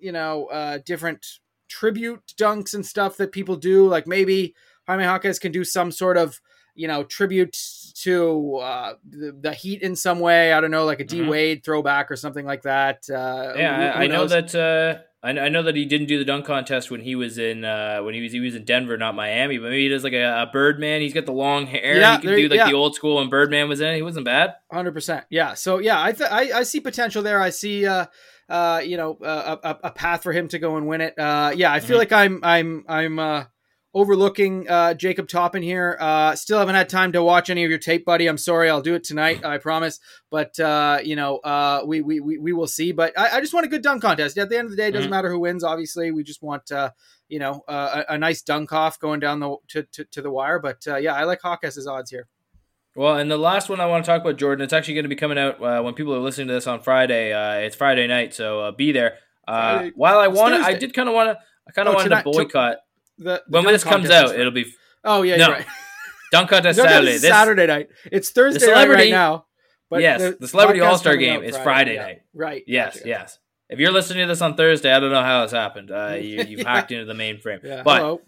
you 0.00 0.12
know 0.12 0.46
uh, 0.46 0.78
different 0.84 1.24
tribute 1.68 2.22
dunks 2.36 2.74
and 2.74 2.84
stuff 2.84 3.16
that 3.16 3.32
people 3.32 3.56
do. 3.56 3.86
Like 3.86 4.06
maybe 4.06 4.54
Jaime 4.86 5.04
Jaquez 5.04 5.38
can 5.38 5.50
do 5.52 5.64
some 5.64 5.90
sort 5.90 6.16
of 6.16 6.40
you 6.74 6.88
know 6.88 7.04
tribute 7.04 7.56
to 8.02 8.56
uh, 8.56 8.94
the, 9.08 9.36
the 9.40 9.52
Heat 9.52 9.82
in 9.82 9.94
some 9.96 10.18
way. 10.20 10.52
I 10.52 10.60
don't 10.60 10.70
know, 10.70 10.84
like 10.84 11.00
a 11.00 11.04
D 11.04 11.20
Mhm. 11.20 11.28
Wade 11.28 11.64
throwback 11.64 12.10
or 12.10 12.16
something 12.16 12.44
like 12.44 12.62
that. 12.62 13.04
Uh, 13.10 13.54
yeah. 13.56 13.76
who- 13.76 13.82
I, 13.84 13.92
who 13.92 14.02
I 14.02 14.06
know 14.08 14.26
that. 14.26 14.54
Uh, 14.54 15.02
I, 15.24 15.30
I 15.30 15.48
know 15.48 15.62
that 15.62 15.74
he 15.74 15.86
didn't 15.86 16.06
do 16.08 16.18
the 16.18 16.24
dunk 16.24 16.44
contest 16.44 16.90
when 16.90 17.00
he 17.00 17.14
was 17.16 17.38
in 17.38 17.64
uh, 17.64 18.00
when 18.02 18.14
he 18.14 18.20
was 18.20 18.32
he 18.32 18.40
was 18.40 18.54
in 18.54 18.64
Denver, 18.64 18.96
not 18.98 19.14
Miami. 19.14 19.58
But 19.58 19.70
maybe 19.70 19.82
he 19.84 19.88
does 19.88 20.04
like 20.04 20.12
a, 20.12 20.42
a 20.42 20.50
Birdman. 20.52 21.00
He's 21.00 21.14
got 21.14 21.24
the 21.26 21.32
long 21.32 21.66
hair. 21.66 21.96
Yeah, 21.98 22.16
he 22.16 22.18
can 22.22 22.26
there- 22.30 22.36
do 22.36 22.48
like 22.48 22.56
yeah. 22.58 22.68
the 22.68 22.74
old 22.74 22.94
school 22.94 23.16
when 23.16 23.28
Birdman 23.30 23.68
was 23.68 23.80
in 23.80 23.88
it. 23.88 23.96
He 23.96 24.02
wasn't 24.02 24.26
bad. 24.26 24.54
Hundred 24.70 24.92
percent. 24.92 25.24
Yeah. 25.30 25.54
So 25.54 25.78
yeah, 25.78 26.00
I, 26.02 26.12
th- 26.12 26.30
I 26.30 26.60
I 26.60 26.62
see 26.64 26.80
potential 26.80 27.22
there. 27.22 27.40
I 27.40 27.50
see 27.50 27.86
uh 27.86 28.06
uh 28.48 28.82
you 28.84 28.96
know 28.98 29.16
uh, 29.24 29.56
a, 29.64 29.78
a 29.84 29.90
path 29.90 30.22
for 30.22 30.32
him 30.32 30.48
to 30.48 30.58
go 30.58 30.76
and 30.76 30.86
win 30.86 31.00
it. 31.00 31.18
Uh 31.18 31.52
yeah, 31.56 31.72
I 31.72 31.80
feel 31.80 31.96
Mhm. 31.96 32.00
like 32.00 32.12
I'm 32.12 32.40
I'm 32.42 32.84
I'm 32.88 33.18
uh 33.18 33.44
overlooking 33.94 34.68
uh 34.68 34.92
Jacob 34.94 35.28
Toppin 35.28 35.62
here. 35.62 35.96
Uh 36.00 36.34
still 36.34 36.58
haven't 36.58 36.74
had 36.74 36.88
time 36.88 37.12
to 37.12 37.22
watch 37.22 37.48
any 37.48 37.64
of 37.64 37.70
your 37.70 37.78
tape, 37.78 38.04
buddy. 38.04 38.26
I'm 38.26 38.38
sorry. 38.38 38.68
I'll 38.68 38.82
do 38.82 38.94
it 38.94 39.04
tonight. 39.04 39.44
I 39.44 39.58
promise. 39.58 40.00
But 40.30 40.58
uh 40.60 40.98
you 41.02 41.16
know 41.16 41.38
uh 41.38 41.82
we 41.86 42.00
we 42.02 42.20
we, 42.20 42.38
we 42.38 42.52
will 42.52 42.66
see. 42.66 42.92
But 42.92 43.18
I, 43.18 43.36
I 43.36 43.40
just 43.40 43.54
want 43.54 43.64
a 43.66 43.68
good 43.68 43.82
dunk 43.82 44.02
contest. 44.02 44.36
At 44.36 44.48
the 44.50 44.58
end 44.58 44.66
of 44.66 44.70
the 44.72 44.76
day, 44.76 44.88
it 44.88 44.92
doesn't 44.92 45.08
Mhm. 45.08 45.12
matter 45.12 45.30
who 45.30 45.40
wins. 45.40 45.64
Obviously, 45.64 46.10
we 46.10 46.22
just 46.24 46.42
want 46.42 46.70
uh 46.72 46.90
you 47.28 47.38
know 47.38 47.62
uh, 47.68 48.02
a, 48.08 48.14
a 48.14 48.18
nice 48.18 48.42
dunk 48.42 48.72
off 48.72 48.98
going 48.98 49.20
down 49.20 49.40
the 49.40 49.56
to 49.68 49.82
to, 49.84 50.04
to 50.06 50.20
the 50.22 50.30
wire. 50.30 50.58
But 50.58 50.86
uh, 50.86 50.96
yeah, 50.96 51.14
I 51.14 51.24
like 51.24 51.40
Jaquez's 51.42 51.86
odds 51.86 52.10
here. 52.10 52.28
Well, 52.96 53.16
and 53.16 53.28
the 53.30 53.36
last 53.38 53.68
one 53.68 53.80
I 53.80 53.86
want 53.86 54.04
to 54.04 54.08
talk 54.10 54.20
about, 54.20 54.36
Jordan, 54.36 54.62
it's 54.62 54.72
actually 54.72 54.94
going 54.94 55.02
to 55.04 55.08
be 55.08 55.16
coming 55.16 55.36
out 55.38 55.60
uh, 55.60 55.82
when 55.82 55.94
people 55.94 56.14
are 56.14 56.20
listening 56.20 56.46
to 56.46 56.54
this 56.54 56.68
on 56.68 56.80
Friday. 56.80 57.32
Uh, 57.32 57.54
it's 57.66 57.74
Friday 57.74 58.06
night, 58.06 58.34
so 58.34 58.60
uh, 58.60 58.70
be 58.70 58.92
there. 58.92 59.18
Uh, 59.48 59.88
while 59.96 60.18
I 60.20 60.28
want, 60.28 60.54
I 60.54 60.74
did 60.74 60.94
kind 60.94 61.08
of 61.08 61.14
want 61.14 61.30
to, 61.36 61.38
I 61.68 61.72
kind 61.72 61.88
of 61.88 61.94
Oh, 61.94 61.96
wanted 61.96 62.10
tonight- 62.10 62.22
to 62.22 62.30
to- 62.32 62.38
boycott. 62.38 62.76
The, 63.18 63.42
the 63.48 63.62
when 63.62 63.72
this 63.72 63.84
comes 63.84 64.10
out, 64.10 64.26
Friday. 64.26 64.40
it'll 64.40 64.52
be 64.52 64.72
Oh 65.04 65.22
yeah, 65.22 65.36
No. 65.36 65.46
you're 65.48 65.56
right. 65.56 65.66
dunk 66.32 66.50
contest 66.50 66.78
No, 66.78 66.84
Saturday. 66.84 67.12
this 67.12 67.22
This 67.22 67.30
Saturday 67.30 67.66
night. 67.66 67.88
It's 68.10 68.30
Thursday 68.30 68.60
celebrity- 68.60 69.04
right 69.04 69.10
now. 69.10 69.46
Yes, 69.96 70.34
the 70.40 70.48
celebrity 70.48 70.80
All-Star 70.80 71.16
game 71.16 71.38
out 71.40 71.44
is 71.44 71.56
Friday 71.58 71.96
night. 71.96 72.22
Right. 72.34 72.64
Yes, 72.66 72.96
Gotcha. 72.96 73.08
yes. 73.08 73.38
If 73.68 73.78
you're 73.78 73.92
listening 73.92 74.22
to 74.24 74.26
this 74.26 74.42
on 74.42 74.56
Thursday, 74.56 74.92
I 74.92 74.98
don't 74.98 75.12
know 75.12 75.22
how 75.22 75.42
this 75.42 75.52
happened. 75.52 75.92
Uh, 75.92 76.14
you, 76.20 76.38
you've 76.42 76.60
Yeah. 76.60 76.68
hacked 76.68 76.90
into 76.90 77.04
the 77.04 77.12
mainframe. 77.12 77.62
Yeah. 77.62 77.82
But 77.84 78.00
Hello. 78.00 78.20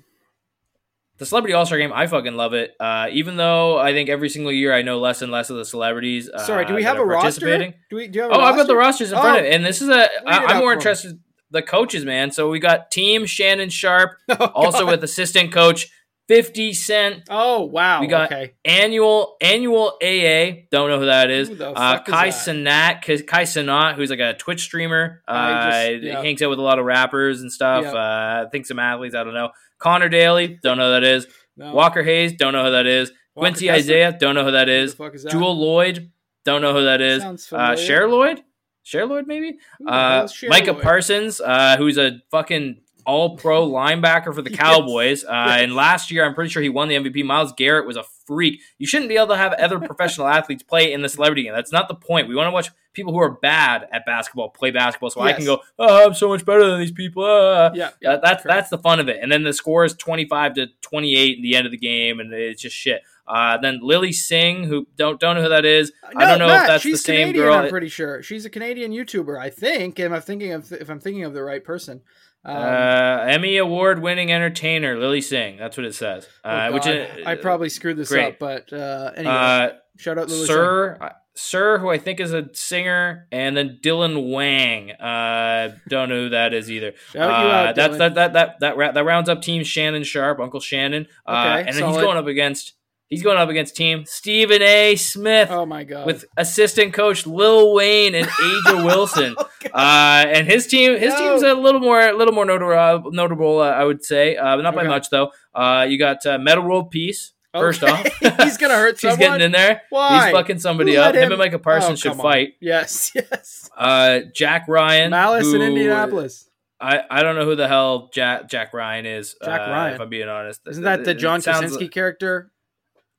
the 1.18 1.26
Celebrity 1.26 1.54
All 1.54 1.66
Star 1.66 1.78
Game, 1.78 1.92
I 1.92 2.06
fucking 2.06 2.34
love 2.34 2.54
it. 2.54 2.74
Uh, 2.78 3.08
even 3.10 3.36
though 3.36 3.78
I 3.78 3.92
think 3.92 4.08
every 4.08 4.28
single 4.28 4.52
year 4.52 4.72
I 4.72 4.82
know 4.82 5.00
less 5.00 5.22
and 5.22 5.32
less 5.32 5.50
of 5.50 5.56
the 5.56 5.64
celebrities. 5.64 6.30
Uh, 6.30 6.38
Sorry, 6.38 6.66
do 6.66 6.74
we 6.74 6.84
have 6.84 6.98
a 6.98 7.04
roster? 7.04 7.58
Do 7.90 7.96
we? 7.96 8.06
Do 8.06 8.16
you 8.18 8.22
have? 8.22 8.30
A 8.30 8.34
Oh, 8.34 8.40
I've 8.42 8.54
got 8.56 8.66
the 8.68 8.76
rosters 8.76 9.10
in 9.10 9.18
front 9.18 9.38
of 9.38 9.44
Oh. 9.44 9.46
it, 9.48 9.52
and 9.54 9.64
this 9.66 9.82
is 9.82 9.88
a. 9.88 10.08
I, 10.24 10.44
I'm 10.46 10.58
more 10.58 10.72
interested 10.72 11.18
the 11.50 11.62
coaches, 11.62 12.04
man. 12.04 12.30
So 12.30 12.48
we 12.50 12.58
got 12.58 12.90
Team 12.90 13.26
Shannon 13.26 13.68
Sharpe, 13.70 14.16
Oh, 14.28 14.46
also 14.54 14.80
God. 14.84 14.90
with 14.90 15.04
assistant 15.04 15.52
coach 15.52 15.88
Fifty 16.28 16.72
Cent. 16.72 17.22
Oh 17.30 17.66
wow. 17.66 18.00
We 18.00 18.08
got 18.08 18.32
okay. 18.32 18.54
Anuel 18.66 19.34
Anuel 19.40 19.92
AA. 20.02 20.62
Don't 20.72 20.88
know 20.90 20.98
who 20.98 21.06
that 21.06 21.30
is. 21.30 21.48
Who 21.48 21.54
Uh, 21.62 21.72
fuck 21.98 22.08
is 22.08 22.12
Kai 22.14 22.30
that? 22.30 22.34
Cenat, 22.34 23.02
Kai 23.02 23.16
Kai 23.22 23.42
Cenat, 23.44 23.94
who's 23.94 24.10
like 24.10 24.18
a 24.18 24.34
Twitch 24.34 24.62
streamer. 24.62 25.22
Uh, 25.28 25.30
I 25.32 25.92
just- 25.94 26.02
yeah. 26.02 26.20
hangs 26.20 26.42
out 26.42 26.50
with 26.50 26.58
a 26.58 26.62
lot 26.62 26.80
of 26.80 26.84
rappers 26.84 27.42
and 27.42 27.52
stuff. 27.52 27.84
Uh, 27.86 27.96
I 28.44 28.46
think 28.50 28.66
some 28.66 28.80
athletes. 28.80 29.14
I 29.14 29.22
don't 29.22 29.34
know. 29.34 29.50
Connor 29.78 30.08
Daly. 30.08 30.58
Don't 30.64 30.78
know 30.78 30.86
who 30.92 31.00
that 31.00 31.04
is. 31.04 31.28
No. 31.56 31.72
Walker 31.72 32.02
Hayes. 32.02 32.32
Don't 32.32 32.52
know 32.54 32.64
who 32.64 32.70
that 32.72 32.86
is. 32.86 33.10
Walker 33.36 33.50
Quincy 33.50 33.66
Kessler? 33.66 33.78
Isaiah. 33.78 34.16
Don't 34.18 34.34
know 34.34 34.44
who 34.44 34.50
that 34.50 34.68
is. 34.68 34.96
that? 34.96 35.28
Jewell 35.30 35.56
Loyd. 35.56 36.10
Don't 36.44 36.60
know 36.60 36.72
who 36.72 36.84
that 36.86 37.00
is. 37.00 37.52
Uh. 37.52 37.76
Cher 37.76 38.08
Lloyd. 38.08 38.42
Cher 38.86 39.04
Lloyd, 39.04 39.26
maybe. 39.26 39.58
The 39.80 39.90
Uh, 39.90 40.28
Micah? 40.48 40.74
Parsons, 40.74 41.40
uh, 41.40 41.76
who's 41.76 41.98
a 41.98 42.20
fucking 42.30 42.82
All 43.04 43.36
Pro 43.36 43.68
linebacker 43.68 44.32
for 44.34 44.42
the 44.42 44.50
Yes. 44.52 44.60
Cowboys. 44.60 45.24
Uh, 45.24 45.44
Yes. 45.48 45.62
And 45.62 45.74
last 45.74 46.10
year, 46.12 46.24
I'm 46.24 46.34
pretty 46.34 46.50
sure 46.50 46.62
he 46.62 46.68
won 46.68 46.88
the 46.88 46.94
MVP. 46.96 47.24
Myles 47.24 47.52
Garrett 47.56 47.86
was 47.86 47.96
a 47.96 48.04
freak. 48.26 48.60
You 48.78 48.86
shouldn't 48.86 49.08
be 49.08 49.16
able 49.16 49.28
to 49.28 49.36
have 49.36 49.52
other 49.54 49.78
professional 49.90 50.28
athletes 50.28 50.62
play 50.62 50.92
in 50.92 51.02
the 51.02 51.08
celebrity 51.08 51.42
game. 51.42 51.52
That's 51.52 51.72
not 51.72 51.88
the 51.88 51.94
point. 51.96 52.28
We 52.28 52.34
want 52.36 52.46
to 52.46 52.52
watch 52.52 52.70
people 52.92 53.12
who 53.12 53.18
are 53.20 53.30
bad 53.32 53.86
at 53.92 54.06
basketball 54.06 54.48
play 54.50 54.70
basketball, 54.70 55.10
so 55.10 55.20
I 55.20 55.32
can 55.34 55.44
go, 55.44 55.60
"Oh, 55.78 56.06
I'm 56.06 56.14
so 56.14 56.28
much 56.28 56.44
better 56.46 56.64
than 56.68 56.80
these 56.80 56.90
people." 56.92 57.24
ah." 57.24 57.70
Yeah, 57.74 57.90
yeah. 58.00 58.12
That, 58.12 58.22
that's 58.22 58.42
correct. 58.42 58.56
that's 58.56 58.70
the 58.70 58.78
fun 58.78 59.00
of 59.00 59.08
it. 59.08 59.18
And 59.20 59.30
then 59.30 59.42
the 59.42 59.52
score 59.52 59.84
is 59.84 59.94
25 59.94 60.54
to 60.54 60.66
28 60.80 61.36
in 61.36 61.42
the 61.42 61.56
end 61.56 61.66
of 61.66 61.72
the 61.72 61.78
game, 61.78 62.20
and 62.20 62.32
it's 62.32 62.62
just 62.62 62.74
shit. 62.76 63.02
Uh, 63.28 63.58
then 63.58 63.80
Lilly 63.82 64.12
Singh, 64.12 64.64
who 64.64 64.86
don't 64.96 65.18
don't 65.20 65.36
know 65.36 65.42
who 65.42 65.48
that 65.48 65.64
is. 65.64 65.92
I 66.16 66.26
don't 66.26 66.38
know 66.38 66.46
Matt, 66.48 66.62
if 66.62 66.68
that's 66.68 66.84
the 66.84 66.96
same 66.96 67.16
Canadian, 67.28 67.44
girl. 67.46 67.54
I'm 67.54 67.68
pretty 67.68 67.88
sure 67.88 68.22
she's 68.22 68.44
a 68.44 68.50
Canadian 68.50 68.92
YouTuber. 68.92 69.38
I 69.38 69.50
think. 69.50 69.98
Am 70.00 70.12
I 70.12 70.20
thinking 70.20 70.52
of 70.52 70.70
if 70.72 70.88
I'm 70.88 71.00
thinking 71.00 71.24
of 71.24 71.34
the 71.34 71.42
right 71.42 71.64
person? 71.64 72.02
Um, 72.44 72.56
uh, 72.56 73.24
Emmy 73.26 73.56
award 73.56 74.00
winning 74.00 74.30
entertainer 74.30 74.96
Lilly 74.96 75.20
Singh. 75.20 75.56
That's 75.56 75.76
what 75.76 75.84
it 75.84 75.94
says. 75.96 76.28
oh 76.44 76.48
Uh, 76.50 76.70
which 76.70 76.86
is, 76.86 77.26
I 77.26 77.34
probably 77.34 77.68
screwed 77.68 77.96
this 77.96 78.08
great. 78.10 78.34
up, 78.34 78.38
but 78.38 78.72
uh, 78.72 79.10
anyway, 79.16 79.34
uh, 79.34 79.68
shout 79.96 80.16
out 80.18 80.28
Lilly. 80.28 80.46
Sir, 80.46 80.96
uh, 81.00 81.08
Sir, 81.34 81.78
who 81.78 81.90
I 81.90 81.98
think 81.98 82.20
is 82.20 82.32
a 82.32 82.48
singer, 82.54 83.26
and 83.32 83.56
then 83.56 83.80
Dylan 83.82 84.30
Wang. 84.32 84.92
Uh, 84.92 85.74
don't 85.88 86.08
know 86.08 86.22
who 86.22 86.28
that 86.30 86.54
is 86.54 86.70
either. 86.70 86.92
Shout 87.12 87.28
you 87.28 87.48
Uh, 87.48 87.50
out, 87.52 87.74
that's 87.76 87.94
Dylan. 87.96 87.98
that 87.98 88.14
that 88.14 88.32
that 88.34 88.60
that 88.60 88.76
ra- 88.78 88.92
that 88.92 89.04
rounds 89.04 89.28
up 89.28 89.42
Team 89.42 89.62
Shannon 89.64 90.04
Sharpe, 90.04 90.38
Uncle 90.40 90.60
Shannon. 90.60 91.08
Uh, 91.26 91.32
Okay, 91.58 91.68
and 91.68 91.76
then 91.76 91.88
he's 91.88 91.96
going 91.98 92.16
up 92.16 92.26
against 92.28 92.74
he's 93.08 93.22
going 93.22 93.36
up 93.38 93.48
against 93.48 93.76
Team 93.76 94.04
Stephen 94.06 94.62
A. 94.62 94.96
Smith 94.96 95.48
Oh 95.50 95.66
my 95.66 95.84
God. 95.84 96.06
with 96.06 96.24
assistant 96.36 96.92
coach 96.92 97.26
Lil 97.26 97.74
Wayne 97.74 98.14
and 98.14 98.26
A'ja 98.28 98.84
Wilson. 98.84 99.34
Oh, 99.38 99.48
Uh, 99.72 100.24
and 100.28 100.46
his 100.46 100.66
team, 100.66 100.96
his 100.98 101.12
No. 101.12 101.18
team's 101.30 101.42
a 101.42 101.54
little 101.54 101.80
more, 101.80 102.00
a 102.00 102.12
little 102.16 102.34
more 102.34 102.44
notable, 102.44 103.10
notable, 103.12 103.60
uh, 103.60 103.70
I 103.70 103.84
would 103.84 104.04
say, 104.04 104.36
uh, 104.36 104.56
not 104.56 104.74
by 104.74 104.80
Okay. 104.82 104.88
much 104.88 105.10
though. 105.10 105.32
Uh, 105.54 105.86
you 105.88 105.98
got 105.98 106.24
uh, 106.26 106.38
Metta 106.38 106.60
World 106.60 106.90
Peace. 106.90 107.32
First 107.54 107.82
off, 107.84 108.06
he's 108.42 108.58
gonna 108.58 108.74
hurt 108.74 109.00
He's 109.00 109.16
getting 109.16 109.40
in 109.40 109.50
there. 109.50 109.80
Why? 109.88 110.26
He's 110.26 110.32
fucking 110.34 110.58
somebody 110.58 110.94
Who 110.96 111.00
up. 111.00 111.14
Him, 111.14 111.22
him- 111.22 111.32
and 111.32 111.38
Micah 111.38 111.58
Parsons 111.58 111.92
Oh, 111.92 112.10
should 112.10 112.10
on. 112.12 112.18
fight. 112.18 112.50
Yes, 112.60 113.12
yes. 113.14 113.70
Uh, 113.74 114.20
Jack 114.34 114.66
Ryan, 114.68 115.08
Malice 115.10 115.50
in 115.54 115.62
Indianapolis. 115.62 116.50
I, 116.78 117.00
I 117.10 117.22
don't 117.22 117.34
know 117.34 117.46
who 117.46 117.56
the 117.56 117.66
hell 117.66 118.10
Jack 118.12 118.50
Jack 118.50 118.74
Ryan 118.74 119.06
is. 119.06 119.34
Jack 119.42 119.62
uh, 119.66 119.70
Ryan. 119.70 119.94
if 119.94 120.00
I'm 120.02 120.10
being 120.10 120.28
honest. 120.28 120.60
Isn't 120.68 120.84
that 120.84 121.04
the 121.04 121.14
John 121.14 121.40
Krasinski 121.40 121.84
like- 121.84 121.92
character? 121.92 122.52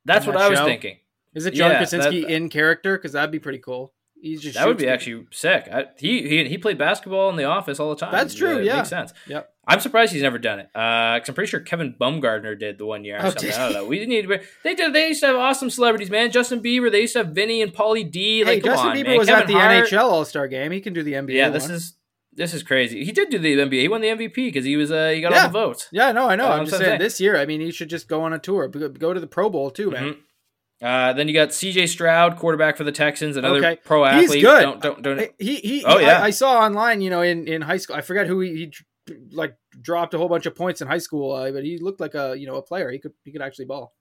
That's 0.07 0.25
what 0.25 0.33
that 0.33 0.41
I 0.41 0.49
was 0.49 0.59
show? 0.59 0.65
thinking. 0.65 0.97
Is 1.35 1.45
it 1.45 1.53
John 1.53 1.71
Yeah, 1.71 1.77
Krasinski 1.77 2.21
that- 2.21 2.31
in 2.31 2.49
character? 2.49 2.97
Because 2.97 3.11
that'd 3.11 3.31
be 3.31 3.39
pretty 3.39 3.59
cool. 3.59 3.93
He's 4.19 4.41
just 4.41 4.55
That 4.55 4.65
would 4.67 4.77
be 4.77 4.85
people. 4.85 4.93
actually 4.95 5.27
sick. 5.31 5.67
I, 5.71 5.85
he, 5.99 6.27
he 6.27 6.43
he 6.45 6.57
played 6.57 6.79
basketball 6.79 7.29
in 7.29 7.35
the 7.35 7.43
office 7.43 7.79
all 7.79 7.91
the 7.91 7.95
time. 7.95 8.11
That's 8.11 8.33
true, 8.33 8.57
It 8.57 8.63
yeah. 8.65 8.77
makes 8.77 8.89
sense. 8.89 9.13
Yep. 9.27 9.47
I'm 9.67 9.79
surprised 9.79 10.11
he's 10.11 10.23
never 10.23 10.39
done 10.39 10.57
it. 10.59 10.69
Uh, 10.73 11.19
cause 11.19 11.29
I'm 11.29 11.35
pretty 11.35 11.51
sure 11.51 11.59
Kevin 11.59 11.93
Baumgartner 11.99 12.55
did 12.55 12.79
the 12.79 12.85
one 12.87 13.03
year 13.05 13.17
or 13.17 13.19
Oh, 13.19 13.29
something. 13.29 13.49
did 13.51 13.53
I 13.59 13.65
don't 13.65 13.73
know. 13.73 13.85
We 13.85 14.03
need 14.07 14.27
to. 14.27 14.39
They 14.63 14.73
did. 14.73 14.93
They 14.93 15.09
used 15.09 15.19
to 15.19 15.27
have 15.27 15.35
awesome 15.35 15.69
celebrities, 15.69 16.09
man. 16.09 16.31
Justin 16.31 16.63
Bieber. 16.63 16.91
They 16.91 17.01
used 17.01 17.13
to 17.13 17.19
have 17.19 17.27
Vinny 17.27 17.61
and 17.61 17.71
Pauly 17.71 18.09
D. 18.09 18.39
Hey, 18.39 18.45
Like, 18.45 18.63
come 18.63 18.71
Justin 18.71 18.89
on, 18.91 18.95
Bieber 18.95 19.07
man. 19.07 19.17
was 19.19 19.27
Kevin 19.27 19.41
at 19.43 19.47
the 19.47 19.53
Hart. 19.53 19.85
NHL 19.87 20.09
All 20.09 20.25
Star 20.25 20.47
game. 20.47 20.71
He 20.71 20.81
can 20.81 20.93
do 20.93 21.03
the 21.03 21.13
NBA. 21.13 21.33
Yeah, 21.35 21.49
this 21.49 21.65
one. 21.65 21.73
is 21.73 21.93
this 22.37 22.53
is 22.53 22.63
crazy. 22.63 23.03
He 23.03 23.11
did 23.11 23.29
do 23.29 23.37
the 23.39 23.55
NBA. 23.57 23.81
He 23.81 23.87
won 23.89 23.99
the 24.01 24.07
MVP 24.07 24.35
because 24.35 24.63
he 24.63 24.77
was 24.77 24.91
uh 24.91 25.09
he 25.09 25.19
got 25.21 25.31
Yeah. 25.33 25.41
all 25.41 25.47
the 25.49 25.53
votes. 25.53 25.87
Yeah, 25.91 26.11
no, 26.13 26.29
I 26.29 26.35
know. 26.35 26.45
Uh, 26.47 26.51
I'm 26.57 26.65
just 26.65 26.75
I'm 26.75 26.79
saying 26.79 26.89
saying. 26.91 26.99
this 27.01 27.19
year. 27.19 27.35
I 27.37 27.45
mean, 27.45 27.59
he 27.61 27.71
should 27.71 27.89
just 27.89 28.07
go 28.07 28.21
on 28.21 28.31
a 28.33 28.39
tour. 28.39 28.67
Go 28.69 29.13
to 29.13 29.19
the 29.19 29.27
Pro 29.27 29.49
Bowl 29.49 29.69
too, 29.71 29.91
man. 29.91 30.13
Mhm. 30.13 30.17
Uh, 30.79 31.11
then 31.13 31.27
you 31.27 31.33
got 31.33 31.51
C.J. 31.53 31.87
Stroud, 31.87 32.37
quarterback 32.37 32.77
for 32.77 32.83
the 32.83 32.91
Texans, 32.91 33.35
another 33.35 33.57
Okay. 33.57 33.79
pro 33.83 34.03
He's 34.05 34.25
athlete. 34.29 34.43
good. 34.43 34.61
Don't 34.61 34.81
don't 34.81 35.01
don't. 35.01 35.31
He 35.39 35.55
he. 35.55 35.83
Oh, 35.83 35.97
yeah. 35.97 36.21
I, 36.21 36.25
I 36.25 36.29
saw 36.29 36.59
online. 36.59 37.01
You 37.01 37.09
know, 37.09 37.21
in 37.21 37.47
in 37.47 37.63
high 37.63 37.77
school, 37.77 37.95
I 37.95 38.01
forget 38.01 38.27
who 38.27 38.39
he, 38.41 38.71
he 39.07 39.15
like 39.31 39.55
dropped 39.81 40.13
a 40.13 40.17
whole 40.19 40.29
bunch 40.29 40.45
of 40.45 40.53
points 40.55 40.79
in 40.81 40.87
high 40.87 40.97
school, 40.99 41.31
uh, 41.33 41.49
but 41.51 41.63
he 41.63 41.79
looked 41.79 41.99
like 41.99 42.13
a 42.13 42.35
you 42.37 42.45
know 42.45 42.55
a 42.57 42.61
player. 42.61 42.91
He 42.91 42.99
could 42.99 43.13
he 43.25 43.31
could 43.31 43.41
actually 43.41 43.65
ball. 43.65 43.95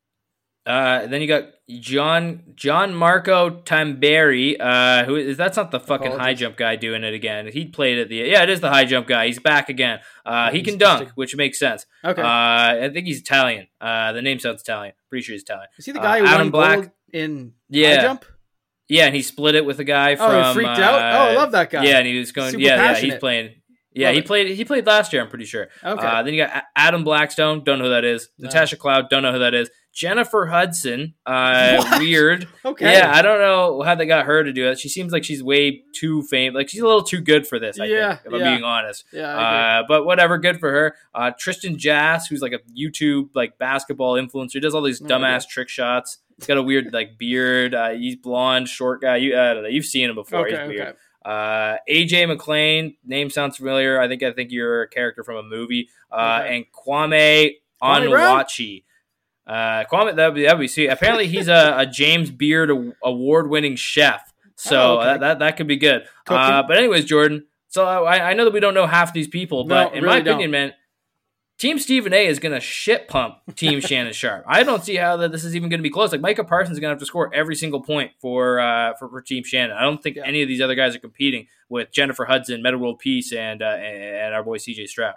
Uh, 0.66 1.06
then 1.06 1.20
you 1.22 1.28
got 1.28 1.44
John 1.80 2.42
Gianmarco 2.56 3.62
Tamberi, 3.64 4.56
uh, 4.58 5.04
who 5.04 5.16
is 5.16 5.36
that's 5.36 5.56
not 5.56 5.70
the 5.70 5.78
fucking 5.80 6.12
high 6.12 6.34
jump 6.34 6.56
guy 6.56 6.76
doing 6.76 7.04
it 7.04 7.14
again. 7.14 7.46
He 7.52 7.66
played 7.66 7.98
at 7.98 8.08
the 8.08 8.16
yeah, 8.16 8.42
it 8.42 8.50
is 8.50 8.60
the 8.60 8.68
high 8.68 8.84
jump 8.84 9.06
guy. 9.06 9.26
He's 9.26 9.38
back 9.38 9.68
again. 9.68 10.00
Uh, 10.24 10.50
he 10.50 10.62
can 10.62 10.76
dunk, 10.78 11.10
which 11.14 11.36
makes 11.36 11.58
sense. 11.58 11.86
Okay, 12.04 12.20
Uh, 12.22 12.26
I 12.26 12.90
think 12.92 13.06
he's 13.06 13.20
Italian. 13.20 13.68
Uh, 13.80 14.12
the 14.12 14.22
name 14.22 14.38
sounds 14.40 14.62
Italian. 14.62 14.94
Pretty 15.08 15.22
sure 15.24 15.34
he's 15.34 15.42
Italian. 15.42 15.68
is 15.78 15.86
he 15.86 15.92
the 15.92 16.00
uh, 16.00 16.02
guy 16.02 16.18
who 16.20 16.26
Adam 16.26 16.40
won 16.46 16.50
Black- 16.50 16.76
gold 16.78 16.90
in 17.12 17.52
Yeah. 17.68 17.96
high 17.96 18.02
jump? 18.02 18.24
Yeah, 18.88 19.06
and 19.06 19.14
he 19.16 19.22
split 19.22 19.54
it 19.56 19.64
with 19.64 19.80
a 19.80 19.84
guy 19.84 20.14
Oh, 20.14 20.16
from. 20.16 20.46
he 20.48 20.52
freaked 20.54 20.78
uh, 20.78 20.82
out. 20.82 21.00
Oh, 21.00 21.30
I 21.30 21.34
love 21.34 21.52
that 21.52 21.70
guy. 21.70 21.84
Yeah, 21.84 21.98
and 21.98 22.06
he 22.06 22.18
was 22.18 22.30
going. 22.32 22.50
Super 22.52 22.62
yeah, 22.62 22.92
yeah, 22.92 22.96
he's 22.98 23.14
playing. 23.16 23.54
Yeah, 23.92 24.08
Love 24.08 24.14
he 24.14 24.20
it. 24.20 24.26
played. 24.26 24.56
He 24.56 24.64
played 24.64 24.86
last 24.86 25.12
year. 25.12 25.22
I'm 25.22 25.28
pretty 25.30 25.46
sure. 25.46 25.68
Okay. 25.82 26.06
Uh, 26.06 26.22
then 26.22 26.34
you 26.34 26.44
got 26.44 26.64
Adam 26.76 27.02
Blackstone. 27.02 27.64
Don't 27.64 27.78
know 27.78 27.86
who 27.86 27.90
that 27.90 28.04
is. 28.04 28.28
No. 28.38 28.44
Natasha 28.46 28.76
Cloud. 28.76 29.08
Don't 29.08 29.22
know 29.22 29.32
who 29.32 29.38
that 29.38 29.54
is. 29.54 29.70
Jennifer 29.96 30.44
Hudson. 30.44 31.14
Uh, 31.24 31.96
weird. 31.98 32.46
okay. 32.66 32.92
Yeah, 32.92 33.10
I 33.14 33.22
don't 33.22 33.40
know 33.40 33.80
how 33.80 33.94
they 33.94 34.04
got 34.04 34.26
her 34.26 34.44
to 34.44 34.52
do 34.52 34.68
it. 34.68 34.78
She 34.78 34.90
seems 34.90 35.10
like 35.10 35.24
she's 35.24 35.42
way 35.42 35.82
too 35.94 36.22
famous. 36.24 36.54
Like 36.54 36.68
she's 36.68 36.82
a 36.82 36.86
little 36.86 37.02
too 37.02 37.22
good 37.22 37.46
for 37.48 37.58
this. 37.58 37.80
I 37.80 37.86
Yeah, 37.86 38.16
think, 38.16 38.26
if 38.26 38.32
I'm 38.42 38.52
being 38.52 38.62
honest. 38.62 39.04
yeah. 39.10 39.36
Uh, 39.80 39.82
but 39.88 40.04
whatever, 40.04 40.36
good 40.36 40.60
for 40.60 40.70
her. 40.70 40.96
Uh, 41.14 41.30
Tristan 41.38 41.78
Jass, 41.78 42.26
who's 42.26 42.42
like 42.42 42.52
a 42.52 42.58
YouTube 42.78 43.30
like 43.34 43.56
basketball 43.56 44.14
influencer, 44.16 44.52
he 44.52 44.60
does 44.60 44.74
all 44.74 44.82
these 44.82 45.00
Oh, 45.00 45.06
dumbass 45.06 45.48
trick 45.48 45.70
shots. 45.70 46.18
He's 46.36 46.46
got 46.46 46.58
a 46.58 46.62
weird 46.62 46.92
like 46.92 47.16
beard. 47.16 47.74
Uh, 47.74 47.90
he's 47.92 48.16
blonde, 48.16 48.68
short 48.68 49.00
guy. 49.00 49.16
You, 49.16 49.32
I 49.38 49.54
don't 49.54 49.62
know. 49.62 49.68
You've 49.70 49.86
seen 49.86 50.10
him 50.10 50.16
before. 50.16 50.40
okay. 50.46 50.58
he's 50.60 50.68
weird. 50.68 50.88
Okay. 50.88 50.98
Uh, 51.24 51.78
AJ 51.90 52.28
McLean, 52.28 52.96
name 53.04 53.30
sounds 53.30 53.56
familiar. 53.56 53.98
I 53.98 54.06
think 54.08 54.22
I 54.22 54.32
think 54.32 54.52
you're 54.52 54.82
a 54.82 54.88
character 54.88 55.24
from 55.24 55.36
a 55.36 55.42
movie. 55.42 55.88
Uh, 56.12 56.40
Okay. 56.42 56.56
and 56.56 56.64
Kwame 56.70 57.52
Kwame? 57.82 58.08
Onwuachi. 58.10 58.84
Uh, 59.46 59.84
Kwame, 59.90 60.16
that 60.16 60.26
would 60.26 60.34
be 60.34 60.42
that 60.42 60.54
would 60.56 60.62
be 60.62 60.68
sweet. 60.68 60.88
Apparently, 60.88 61.26
he's 61.28 61.48
a, 61.48 61.74
a 61.78 61.86
James 61.86 62.30
Beard 62.30 62.70
award 63.02 63.48
winning 63.48 63.76
chef. 63.76 64.32
So 64.56 64.76
Oh, 64.80 64.98
okay. 64.98 65.04
that, 65.06 65.20
that 65.20 65.38
that 65.40 65.56
could 65.56 65.66
be 65.68 65.76
good. 65.76 66.02
Uh, 66.28 66.62
but 66.62 66.76
anyways, 66.78 67.04
Jordan. 67.04 67.46
So 67.68 67.84
I, 67.86 68.30
I 68.30 68.34
know 68.34 68.44
that 68.44 68.52
we 68.54 68.60
don't 68.60 68.74
know 68.74 68.86
half 68.86 69.12
these 69.12 69.28
people, 69.28 69.64
but 69.64 69.90
No, 69.90 69.98
in 69.98 70.02
really 70.02 70.22
my 70.22 70.30
opinion, 70.30 70.50
man, 70.50 70.72
Team 71.58 71.78
Stephen 71.78 72.12
A 72.12 72.26
is 72.26 72.38
gonna 72.38 72.60
shit 72.60 73.06
pump 73.06 73.36
Team 73.54 73.80
Shannon 73.82 74.12
Sharpe. 74.12 74.44
I 74.46 74.62
don't 74.62 74.82
see 74.84 74.96
how 74.96 75.16
that 75.18 75.30
this 75.32 75.44
is 75.44 75.54
even 75.54 75.68
gonna 75.68 75.82
be 75.82 75.90
close. 75.90 76.10
Like 76.12 76.20
Micah 76.20 76.44
Parsons 76.44 76.76
is 76.76 76.80
gonna 76.80 76.92
have 76.92 76.98
to 77.00 77.06
score 77.06 77.32
every 77.34 77.54
single 77.54 77.82
point 77.82 78.12
for 78.20 78.58
uh, 78.60 78.94
for, 78.98 79.08
for 79.08 79.20
Team 79.22 79.44
Shannon. 79.44 79.76
I 79.76 79.82
don't 79.82 80.02
think 80.02 80.16
Yeah. 80.16 80.24
any 80.26 80.42
of 80.42 80.48
these 80.48 80.60
other 80.60 80.74
guys 80.74 80.96
are 80.96 81.00
competing 81.00 81.46
with 81.68 81.92
Jennifer 81.92 82.24
Hudson, 82.24 82.62
Metta 82.62 82.78
World 82.78 82.98
Peace, 82.98 83.32
and 83.32 83.62
uh, 83.62 83.66
and 83.66 84.34
our 84.34 84.42
boy 84.42 84.58
CJ 84.58 84.88
Stroud. 84.88 85.14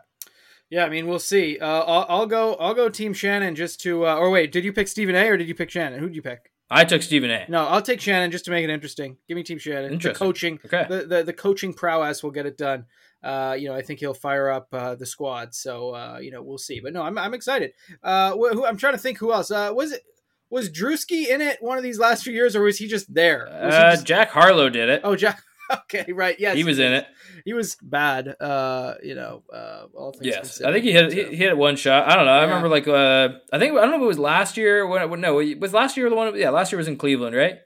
Yeah, 0.70 0.86
I 0.86 0.90
mean, 0.90 1.08
we'll 1.08 1.20
see. 1.20 1.58
Uh, 1.60 1.66
I'll, 1.68 2.06
I'll 2.10 2.26
go. 2.28 2.54
I'll 2.56 2.74
go 2.76 2.90
Team 2.90 3.14
Shannon 3.14 3.56
just 3.56 3.82
to. 3.82 4.06
Uh, 4.06 4.16
or 4.16 4.30
wait, 4.30 4.52
did 4.52 4.64
you 4.64 4.72
pick 4.74 4.88
Stephen 4.88 5.16
A. 5.16 5.28
or 5.30 5.38
did 5.38 5.48
you 5.48 5.56
pick 5.56 5.70
Shannon? 5.72 6.00
Who'd 6.00 6.16
you 6.16 6.22
pick? 6.22 6.52
I 6.70 6.86
took 6.86 7.02
Stephen 7.02 7.32
A. 7.32 7.46
No, 7.50 7.66
I'll 7.66 7.82
take 7.82 8.00
Shannon 8.00 8.30
just 8.30 8.46
to 8.46 8.52
make 8.52 8.64
it 8.64 8.70
interesting. 8.70 9.18
Give 9.28 9.36
me 9.36 9.42
Team 9.42 9.58
Shannon. 9.58 9.98
The 9.98 10.14
coaching, 10.14 10.60
Okay. 10.66 10.86
the, 10.88 11.06
the 11.06 11.24
the 11.24 11.34
coaching 11.34 11.74
prowess 11.74 12.22
will 12.22 12.30
get 12.32 12.46
it 12.46 12.58
done. 12.58 12.86
Uh, 13.24 13.56
you 13.60 13.68
know, 13.68 13.76
I 13.76 13.82
think 13.82 14.00
he'll 14.00 14.14
fire 14.14 14.50
up 14.52 14.68
uh, 14.72 14.94
the 14.94 15.08
squad. 15.08 15.56
So 15.56 15.96
uh, 15.96 16.20
you 16.22 16.30
know, 16.30 16.44
we'll 16.44 16.60
see. 16.60 16.80
But 16.80 16.94
no, 16.94 17.02
I'm 17.02 17.18
I'm 17.18 17.34
excited. 17.34 17.72
Uh, 18.04 18.34
wh- 18.34 18.54
who, 18.54 18.66
I'm 18.66 18.78
trying 18.78 18.94
to 18.94 19.00
think 19.00 19.18
who 19.18 19.34
else. 19.34 19.50
Uh, 19.50 19.72
was 19.74 19.92
it 19.92 20.04
was 20.52 20.70
Drewski 20.70 21.28
in 21.28 21.42
it 21.42 21.58
one 21.62 21.78
of 21.78 21.84
these 21.84 21.98
last 21.98 22.24
few 22.24 22.34
years, 22.34 22.56
or 22.56 22.62
was 22.62 22.78
he 22.78 22.88
just 22.88 23.12
there? 23.12 23.48
Was 23.52 23.74
he 23.74 23.80
Uh, 23.82 23.92
just- 23.94 24.06
Jack 24.06 24.30
Harlow 24.30 24.70
did 24.70 24.90
it. 24.90 25.02
oh, 25.04 25.16
Jack. 25.16 25.42
Okay, 25.84 26.12
right. 26.12 26.36
Yes, 26.40 26.56
he 26.56 26.64
was 26.64 26.80
in 26.80 26.94
it. 26.94 27.06
He 27.46 27.54
was 27.54 27.76
bad. 27.82 28.36
Uh, 28.40 28.96
you 29.04 29.14
know, 29.16 29.44
uh, 29.54 29.86
all 29.96 30.12
things 30.14 30.26
Yes, 30.26 30.40
considered. 30.40 30.70
I 30.70 30.74
think 30.74 30.86
he 30.86 30.92
hit 30.92 31.14
he, 31.14 31.24
he 31.26 31.36
hit 31.36 31.56
one 31.58 31.76
shot. 31.76 32.08
I 32.10 32.16
don't 32.16 32.26
know. 32.26 32.32
I 32.32 32.38
Yeah. 32.40 32.46
remember 32.46 32.70
like 32.70 32.88
uh, 32.88 33.30
I 33.54 33.60
think 33.60 33.74
I 33.78 33.82
don't 33.82 33.92
know 33.92 33.98
if 33.98 34.02
it 34.04 34.06
was 34.06 34.20
last 34.20 34.58
year. 34.58 34.86
When, 34.88 35.22
no, 35.22 35.40
it 35.40 35.60
was 35.60 35.74
last 35.74 35.96
year 35.98 36.10
the 36.10 36.16
one? 36.16 36.36
Yeah, 36.36 36.50
last 36.50 36.72
year 36.72 36.78
was 36.78 36.88
in 36.88 36.98
Cleveland, 36.98 37.36
right? 37.36 37.60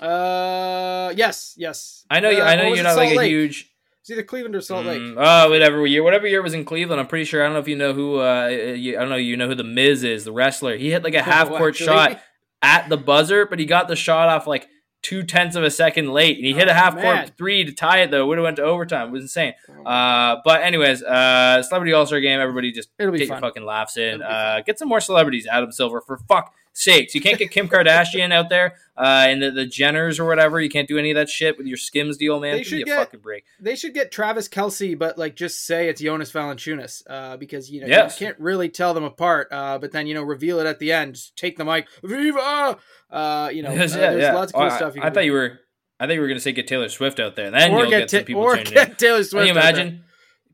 Uh, 0.00 1.12
yes, 1.16 1.54
yes. 1.56 2.04
I 2.10 2.20
know. 2.20 2.30
you 2.30 2.42
uh, 2.42 2.44
I 2.46 2.56
know 2.56 2.72
you're 2.74 2.82
not 2.84 2.96
like 2.96 3.10
Salt 3.14 3.24
a 3.24 3.28
huge. 3.28 3.68
It's 4.00 4.10
either 4.10 4.24
Cleveland 4.24 4.56
or 4.56 4.60
Salt 4.60 4.84
Lake. 4.84 5.00
Mm, 5.00 5.14
oh, 5.16 5.48
whatever 5.50 5.86
year, 5.86 6.02
whatever 6.02 6.26
year 6.26 6.42
was 6.42 6.54
in 6.54 6.64
Cleveland. 6.64 7.00
I'm 7.00 7.06
pretty 7.06 7.24
sure. 7.24 7.40
I 7.40 7.44
don't 7.46 7.52
know 7.52 7.60
if 7.60 7.68
you 7.68 7.76
know 7.76 7.92
who. 7.92 8.18
Uh, 8.18 8.48
you, 8.48 8.96
I 8.96 9.00
don't 9.00 9.10
know. 9.10 9.16
You 9.16 9.36
know 9.36 9.46
who 9.46 9.54
the 9.54 9.62
Miz 9.64 10.02
is, 10.02 10.24
the 10.24 10.32
wrestler. 10.32 10.76
He 10.76 10.90
hit 10.90 11.04
like 11.04 11.14
a 11.14 11.22
half 11.32 11.48
court 11.48 11.76
shot 11.76 12.20
at 12.62 12.88
the 12.88 12.96
buzzer, 12.96 13.46
but 13.46 13.58
he 13.60 13.64
got 13.64 13.86
the 13.88 13.94
shot 13.96 14.28
off 14.28 14.46
like 14.46 14.66
two 15.02 15.22
tenths 15.24 15.56
of 15.56 15.64
a 15.64 15.70
second 15.70 16.12
late, 16.12 16.36
and 16.36 16.46
he 16.46 16.52
hit 16.52 16.68
a 16.68 16.70
Oh, 16.70 16.74
half 16.74 16.94
man. 16.94 17.02
court 17.26 17.36
three 17.36 17.64
to 17.64 17.72
tie 17.72 17.98
it. 18.02 18.10
Though 18.10 18.26
would 18.26 18.38
have 18.38 18.44
went 18.44 18.56
to 18.56 18.62
overtime. 18.62 19.08
It 19.08 19.10
was 19.12 19.22
insane. 19.22 19.54
Uh, 19.84 20.36
but 20.44 20.62
anyways, 20.62 21.02
uh, 21.02 21.62
celebrity 21.62 21.92
all 21.92 22.06
star 22.06 22.20
game. 22.20 22.40
Everybody 22.40 22.72
just 22.72 22.88
It'll 22.98 23.12
be 23.12 23.18
get 23.18 23.28
fun. 23.28 23.36
your 23.42 23.50
fucking 23.50 23.64
laughs 23.64 23.96
in. 23.96 24.22
Uh, 24.22 24.60
get 24.64 24.78
some 24.78 24.88
more 24.88 25.00
celebrities. 25.00 25.46
Adam 25.50 25.72
Silver, 25.72 26.00
for 26.00 26.18
fuck 26.28 26.54
sakes. 26.72 27.14
You 27.14 27.20
can't 27.20 27.38
get 27.38 27.50
Kim 27.50 27.68
Kardashian 27.68 28.32
out 28.32 28.48
there 28.48 28.76
uh, 28.96 29.26
and 29.28 29.42
the, 29.42 29.50
the 29.50 29.66
Jenners 29.66 30.18
or 30.18 30.24
whatever. 30.24 30.60
You 30.60 30.68
can't 30.68 30.88
do 30.88 30.98
any 30.98 31.10
of 31.10 31.16
that 31.16 31.28
shit 31.28 31.58
with 31.58 31.66
your 31.66 31.76
Skims 31.76 32.16
deal, 32.16 32.40
man. 32.40 32.56
They 32.56 32.62
should 32.62 32.84
get- 32.84 32.96
fucking 32.98 33.20
break. 33.20 33.44
They 33.60 33.76
should 33.76 33.94
get 33.94 34.10
Travis 34.10 34.48
Kelce, 34.48 34.98
but 34.98 35.18
like 35.18 35.36
just 35.36 35.64
say 35.66 35.88
it's 35.88 36.00
Jonas 36.00 36.32
Valanciunas, 36.32 37.02
uh, 37.08 37.36
because 37.36 37.70
you 37.70 37.80
know 37.80 37.86
Yes. 37.86 38.20
you 38.20 38.26
can't 38.26 38.38
really 38.40 38.68
tell 38.68 38.94
them 38.94 39.04
apart. 39.04 39.48
Uh, 39.50 39.78
but 39.78 39.92
then 39.92 40.06
you 40.06 40.14
know 40.14 40.22
reveal 40.22 40.58
it 40.60 40.66
at 40.66 40.78
the 40.78 40.92
end. 40.92 41.14
Just 41.14 41.36
take 41.36 41.56
the 41.56 41.64
mic, 41.64 41.86
Viva! 42.02 42.78
Uh, 43.10 43.50
you 43.52 43.62
know, 43.62 43.70
uh, 43.72 43.74
Yes, 43.74 43.94
there's 43.94 44.34
lots 44.34 44.52
of 44.52 44.56
cool 44.58 44.66
Oh, 44.70 44.76
stuff. 44.76 44.94
You 44.96 45.02
I, 45.02 45.04
can 45.06 45.14
thought 45.14 45.24
you 45.24 45.32
were. 45.32 45.58
I 46.00 46.06
thought 46.06 46.14
you 46.14 46.20
were 46.20 46.26
going 46.26 46.38
to 46.38 46.42
say 46.42 46.50
get 46.52 46.66
Taylor 46.66 46.88
Swift 46.88 47.20
out 47.20 47.36
there. 47.36 47.50
Then 47.50 47.72
or 47.72 47.80
you'll 47.82 47.90
get, 47.90 47.98
get, 48.00 48.10
some 48.10 48.20
Ta- 48.20 48.26
people 48.26 48.42
or 48.42 48.56
get 48.56 48.98
Taylor 48.98 49.18
Can 49.18 49.24
Swift. 49.24 49.46
you 49.46 49.52
out 49.52 49.62
there. 49.62 49.70
imagine? 49.72 50.04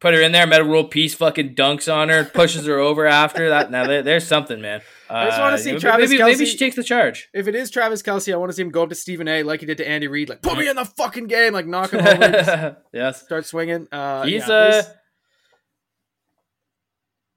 Put 0.00 0.14
her 0.14 0.20
in 0.22 0.30
there. 0.32 0.46
Metta 0.46 0.64
World 0.64 0.90
Peace 0.92 1.14
fucking 1.14 1.54
dunks 1.56 1.92
on 1.92 2.08
her, 2.08 2.24
pushes 2.24 2.66
her 2.66 2.78
over 2.78 3.06
after 3.06 3.48
that. 3.48 3.70
Now 3.70 3.86
there, 3.86 4.02
there's 4.02 4.26
something, 4.26 4.60
man. 4.60 4.80
I 5.10 5.26
just 5.26 5.40
wanna 5.40 5.54
Uh, 5.54 5.58
see 5.58 5.70
maybe, 5.70 5.80
Travis 5.80 6.10
maybe, 6.10 6.22
Kelce- 6.22 6.26
maybe 6.26 6.46
she 6.46 6.56
takes 6.58 6.76
the 6.76 6.84
charge. 6.84 7.28
If 7.32 7.48
it 7.48 7.54
is 7.54 7.70
Travis 7.70 8.02
Kelce, 8.02 8.32
I 8.32 8.36
want 8.36 8.50
to 8.50 8.54
see 8.54 8.62
him 8.62 8.70
go 8.70 8.82
up 8.84 8.90
to 8.90 8.94
Stephen 8.94 9.26
A. 9.26 9.42
like 9.42 9.60
he 9.60 9.66
did 9.66 9.78
to 9.78 9.88
Andy 9.88 10.06
Reid, 10.06 10.28
like 10.28 10.42
put 10.42 10.58
me 10.58 10.68
in 10.68 10.76
the 10.76 10.84
fucking 10.84 11.26
game, 11.26 11.52
like 11.52 11.66
knock 11.66 11.92
him 11.92 12.06
over, 12.06 12.76
yes, 12.92 13.22
start 13.22 13.46
swinging. 13.46 13.88
Uh, 13.90 14.24
he's 14.24 14.46
yeah, 14.46 14.54
uh. 14.54 14.82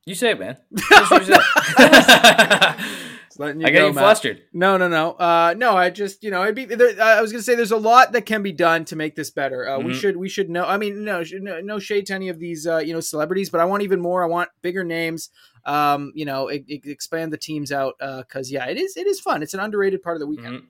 You 0.05 0.15
say 0.15 0.31
it, 0.31 0.39
man. 0.39 0.57
That's 3.37 3.55
you 3.55 3.55
say. 3.55 3.55
just 3.55 3.57
letting 3.57 3.61
you 3.61 3.67
I 3.67 3.69
go, 3.71 3.79
got 3.79 3.87
you 3.87 3.93
Matt. 3.93 4.01
flustered. 4.03 4.41
No, 4.53 4.77
no, 4.77 4.87
no. 4.87 5.11
Uh, 5.13 5.53
no, 5.57 5.75
I 5.77 5.89
just, 5.89 6.23
you 6.23 6.31
know, 6.31 6.43
it'd 6.43 6.55
be. 6.55 6.65
There, 6.65 7.01
I 7.01 7.21
was 7.21 7.31
gonna 7.31 7.41
say, 7.43 7.55
there's 7.55 7.71
a 7.71 7.77
lot 7.77 8.11
that 8.13 8.25
can 8.25 8.43
be 8.43 8.51
done 8.51 8.85
to 8.85 8.95
make 8.95 9.15
this 9.15 9.29
better. 9.31 9.67
Uh, 9.67 9.79
We 9.79 9.93
Mhm. 9.93 9.95
should, 9.99 10.17
we 10.17 10.29
should 10.29 10.49
know. 10.49 10.65
I 10.65 10.77
mean, 10.77 11.03
no, 11.03 11.23
no, 11.61 11.79
shade 11.79 12.05
to 12.07 12.13
any 12.13 12.29
of 12.29 12.39
these, 12.39 12.67
uh, 12.67 12.77
you 12.77 12.93
know, 12.93 12.99
celebrities, 12.99 13.49
but 13.49 13.61
I 13.61 13.65
want 13.65 13.83
even 13.83 13.99
more. 14.01 14.23
I 14.23 14.27
want 14.27 14.49
bigger 14.61 14.83
names. 14.83 15.29
Um, 15.65 16.11
you 16.15 16.25
know, 16.25 16.49
e- 16.51 16.63
e- 16.67 16.81
expand 16.85 17.31
the 17.31 17.37
teams 17.37 17.71
out. 17.71 17.93
Uh, 18.01 18.23
cause 18.23 18.49
yeah, 18.51 18.65
it 18.65 18.77
is, 18.77 18.97
it 18.97 19.05
is 19.05 19.19
fun. 19.19 19.43
It's 19.43 19.53
an 19.53 19.59
underrated 19.59 20.01
part 20.01 20.15
of 20.15 20.19
the 20.19 20.25
weekend. 20.27 20.55
Mhm. 20.61 20.65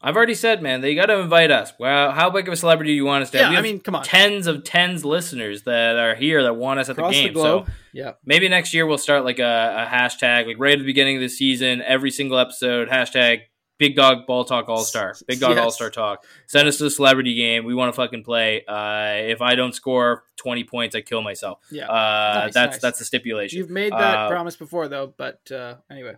I've 0.00 0.14
already 0.16 0.34
said, 0.34 0.62
man, 0.62 0.80
that 0.80 0.88
you 0.90 0.94
got 0.94 1.06
to 1.06 1.18
invite 1.18 1.50
us. 1.50 1.72
Well, 1.78 2.12
how 2.12 2.30
big 2.30 2.46
of 2.46 2.52
a 2.52 2.56
celebrity 2.56 2.92
do 2.92 2.94
you 2.96 3.04
want 3.04 3.22
us 3.22 3.30
to 3.30 3.38
have? 3.38 3.46
Yeah, 3.52 3.58
We 3.60 3.68
I 3.68 3.72
mean, 3.72 3.80
come 3.80 3.96
on. 3.96 4.04
tens 4.04 4.46
of 4.46 4.62
tens 4.62 5.04
listeners 5.04 5.62
that 5.64 5.96
are 5.96 6.14
here 6.14 6.42
that 6.44 6.54
want 6.54 6.78
us 6.78 6.88
at 6.88 6.92
Across 6.96 7.14
the 7.14 7.18
the 7.20 7.24
game. 7.24 7.32
globe. 7.34 7.66
So 7.66 7.72
Yeah, 7.92 8.12
maybe 8.24 8.48
next 8.48 8.72
year 8.72 8.86
we'll 8.86 8.98
start 8.98 9.24
like 9.24 9.40
a, 9.40 9.86
a 9.88 9.92
hashtag, 9.92 10.46
like 10.46 10.56
right 10.60 10.74
at 10.74 10.78
the 10.78 10.84
beginning 10.84 11.16
of 11.16 11.22
the 11.22 11.28
season, 11.28 11.82
every 11.82 12.12
single 12.12 12.38
episode, 12.38 12.88
hashtag 12.88 13.40
Big 13.78 13.96
Dog 13.96 14.26
Ball 14.26 14.44
Talk 14.44 14.68
All 14.68 14.78
Star, 14.84 15.14
Big 15.26 15.40
Dog 15.40 15.56
Yes. 15.56 15.64
All 15.64 15.70
Star 15.72 15.90
Talk. 15.90 16.24
Send 16.46 16.68
us 16.68 16.78
to 16.78 16.84
the 16.84 16.90
celebrity 16.90 17.34
game. 17.34 17.64
We 17.64 17.74
want 17.74 17.92
to 17.92 17.96
fucking 17.96 18.22
play. 18.24 18.64
Uh, 18.66 19.30
if 19.30 19.40
I 19.40 19.54
don't 19.56 19.72
score 19.74 20.24
twenty 20.36 20.62
points, 20.64 20.94
I 20.96 21.00
kill 21.00 21.22
myself. 21.22 21.58
yeah. 21.72 21.86
Uh, 21.88 22.42
Nice, 22.44 22.54
that's 22.54 22.72
nice. 22.74 22.80
that's 22.82 22.98
the 23.00 23.04
stipulation. 23.04 23.56
You've 23.58 23.70
made 23.70 23.92
that 23.92 23.98
uh, 24.16 24.28
promise 24.28 24.56
before, 24.56 24.88
though. 24.88 25.12
But 25.16 25.40
uh, 25.52 25.76
anyway, 25.90 26.16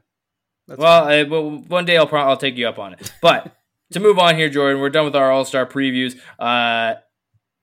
Well, 0.68 1.04
I, 1.04 1.22
well, 1.24 1.50
one 1.68 1.84
day 1.86 1.96
I'll 1.98 2.06
pro- 2.06 2.22
I'll 2.22 2.36
take 2.38 2.56
you 2.56 2.66
up 2.68 2.78
on 2.78 2.94
it. 2.94 3.12
But 3.20 3.54
to 3.92 4.00
move 4.00 4.18
on 4.18 4.36
here, 4.36 4.48
Jordan, 4.48 4.80
we're 4.80 4.90
done 4.90 5.04
with 5.04 5.16
our 5.16 5.30
All 5.30 5.44
Star 5.44 5.66
previews. 5.66 6.18
Uh, 6.38 6.94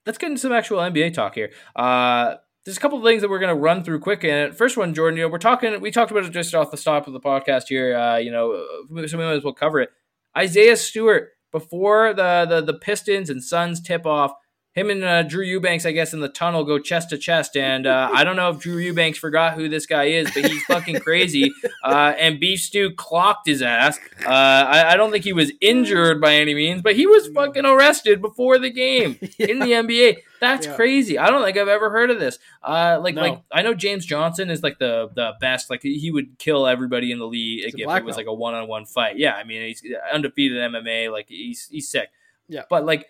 let's 0.06 0.18
get 0.18 0.28
into 0.28 0.40
some 0.40 0.52
actual 0.52 0.78
NBA 0.78 1.14
talk 1.14 1.34
here. 1.34 1.52
Uh, 1.74 2.36
there's 2.64 2.76
a 2.76 2.80
couple 2.80 2.98
of 2.98 3.04
things 3.04 3.22
that 3.22 3.30
we're 3.30 3.38
going 3.38 3.54
to 3.54 3.60
run 3.60 3.82
through 3.82 4.00
quick. 4.00 4.24
And 4.24 4.54
first 4.54 4.76
one, 4.76 4.92
Jordan, 4.92 5.16
you 5.16 5.24
know, 5.24 5.30
we're 5.30 5.38
talking. 5.38 5.80
We 5.80 5.90
talked 5.90 6.10
about 6.10 6.24
it 6.24 6.30
just 6.32 6.54
off 6.54 6.70
the 6.70 6.76
top 6.76 7.06
of 7.06 7.12
the 7.12 7.20
podcast 7.20 7.64
here. 7.68 7.96
Uh, 7.96 8.18
you 8.18 8.30
know, 8.30 8.62
so 9.06 9.18
we 9.18 9.24
might 9.24 9.32
as 9.32 9.44
well 9.44 9.54
cover 9.54 9.80
it. 9.80 9.90
Isaiah 10.36 10.76
Stewart 10.76 11.30
before 11.50 12.12
the 12.12 12.46
the, 12.48 12.60
the 12.60 12.78
Pistons 12.78 13.30
and 13.30 13.42
Suns 13.42 13.80
tip 13.80 14.04
off. 14.04 14.32
Him 14.78 14.90
and 14.90 15.02
uh, 15.04 15.22
Drew 15.24 15.44
Eubanks, 15.44 15.84
I 15.84 15.92
guess, 15.92 16.12
in 16.12 16.20
the 16.20 16.28
tunnel 16.28 16.64
go 16.64 16.78
chest 16.78 17.10
to 17.10 17.18
chest, 17.18 17.56
and 17.56 17.86
uh, 17.86 18.10
I 18.12 18.22
don't 18.24 18.36
know 18.36 18.50
if 18.50 18.60
Drew 18.60 18.78
Eubanks 18.78 19.18
forgot 19.18 19.54
who 19.54 19.68
this 19.68 19.86
guy 19.86 20.04
is, 20.04 20.30
but 20.32 20.44
he's 20.46 20.62
fucking 20.64 21.00
crazy. 21.00 21.52
Uh, 21.84 22.12
and 22.18 22.38
Beef 22.40 22.60
Stew 22.60 22.90
clocked 22.90 23.46
his 23.46 23.62
ass. 23.62 23.98
Uh, 24.26 24.28
I, 24.28 24.92
I 24.92 24.96
don't 24.96 25.10
think 25.10 25.24
he 25.24 25.32
was 25.32 25.52
injured 25.60 26.20
by 26.20 26.34
any 26.34 26.52
means, 26.54 26.82
but 26.82 26.96
he 26.96 27.06
was 27.06 27.28
fucking 27.28 27.64
arrested 27.64 28.20
before 28.20 28.58
the 28.58 28.68
game 28.68 29.16
in 29.38 29.58
the 29.60 29.72
NBA. 29.72 30.18
That's 30.40 30.66
Yeah. 30.66 30.74
crazy. 30.76 31.18
I 31.18 31.30
don't 31.30 31.42
think 31.42 31.56
I've 31.56 31.68
ever 31.68 31.88
heard 31.88 32.10
of 32.10 32.18
this. 32.20 32.38
Uh, 32.62 32.98
like, 33.02 33.14
No. 33.14 33.22
like 33.22 33.42
I 33.50 33.62
know 33.62 33.72
James 33.74 34.04
Johnson 34.04 34.50
is 34.50 34.62
like 34.62 34.78
the 34.78 35.08
the 35.14 35.32
best. 35.40 35.70
Like 35.70 35.82
he 35.82 36.10
would 36.10 36.38
kill 36.38 36.66
everybody 36.66 37.10
in 37.10 37.18
the 37.20 37.26
league 37.26 37.64
He's 37.64 37.74
if 37.74 37.80
it 37.80 38.04
was 38.04 38.16
like 38.16 38.26
a 38.26 38.34
one 38.34 38.54
on 38.54 38.68
one 38.68 38.84
fight. 38.84 39.16
Yeah, 39.18 39.34
I 39.34 39.44
mean 39.44 39.62
he's 39.62 39.82
undefeated 40.12 40.58
in 40.58 40.72
MMA. 40.72 41.10
Like 41.10 41.26
he's 41.28 41.68
he's 41.70 41.88
sick. 41.88 42.10
Yeah. 42.48 42.62
but 42.68 42.84
like 42.84 43.06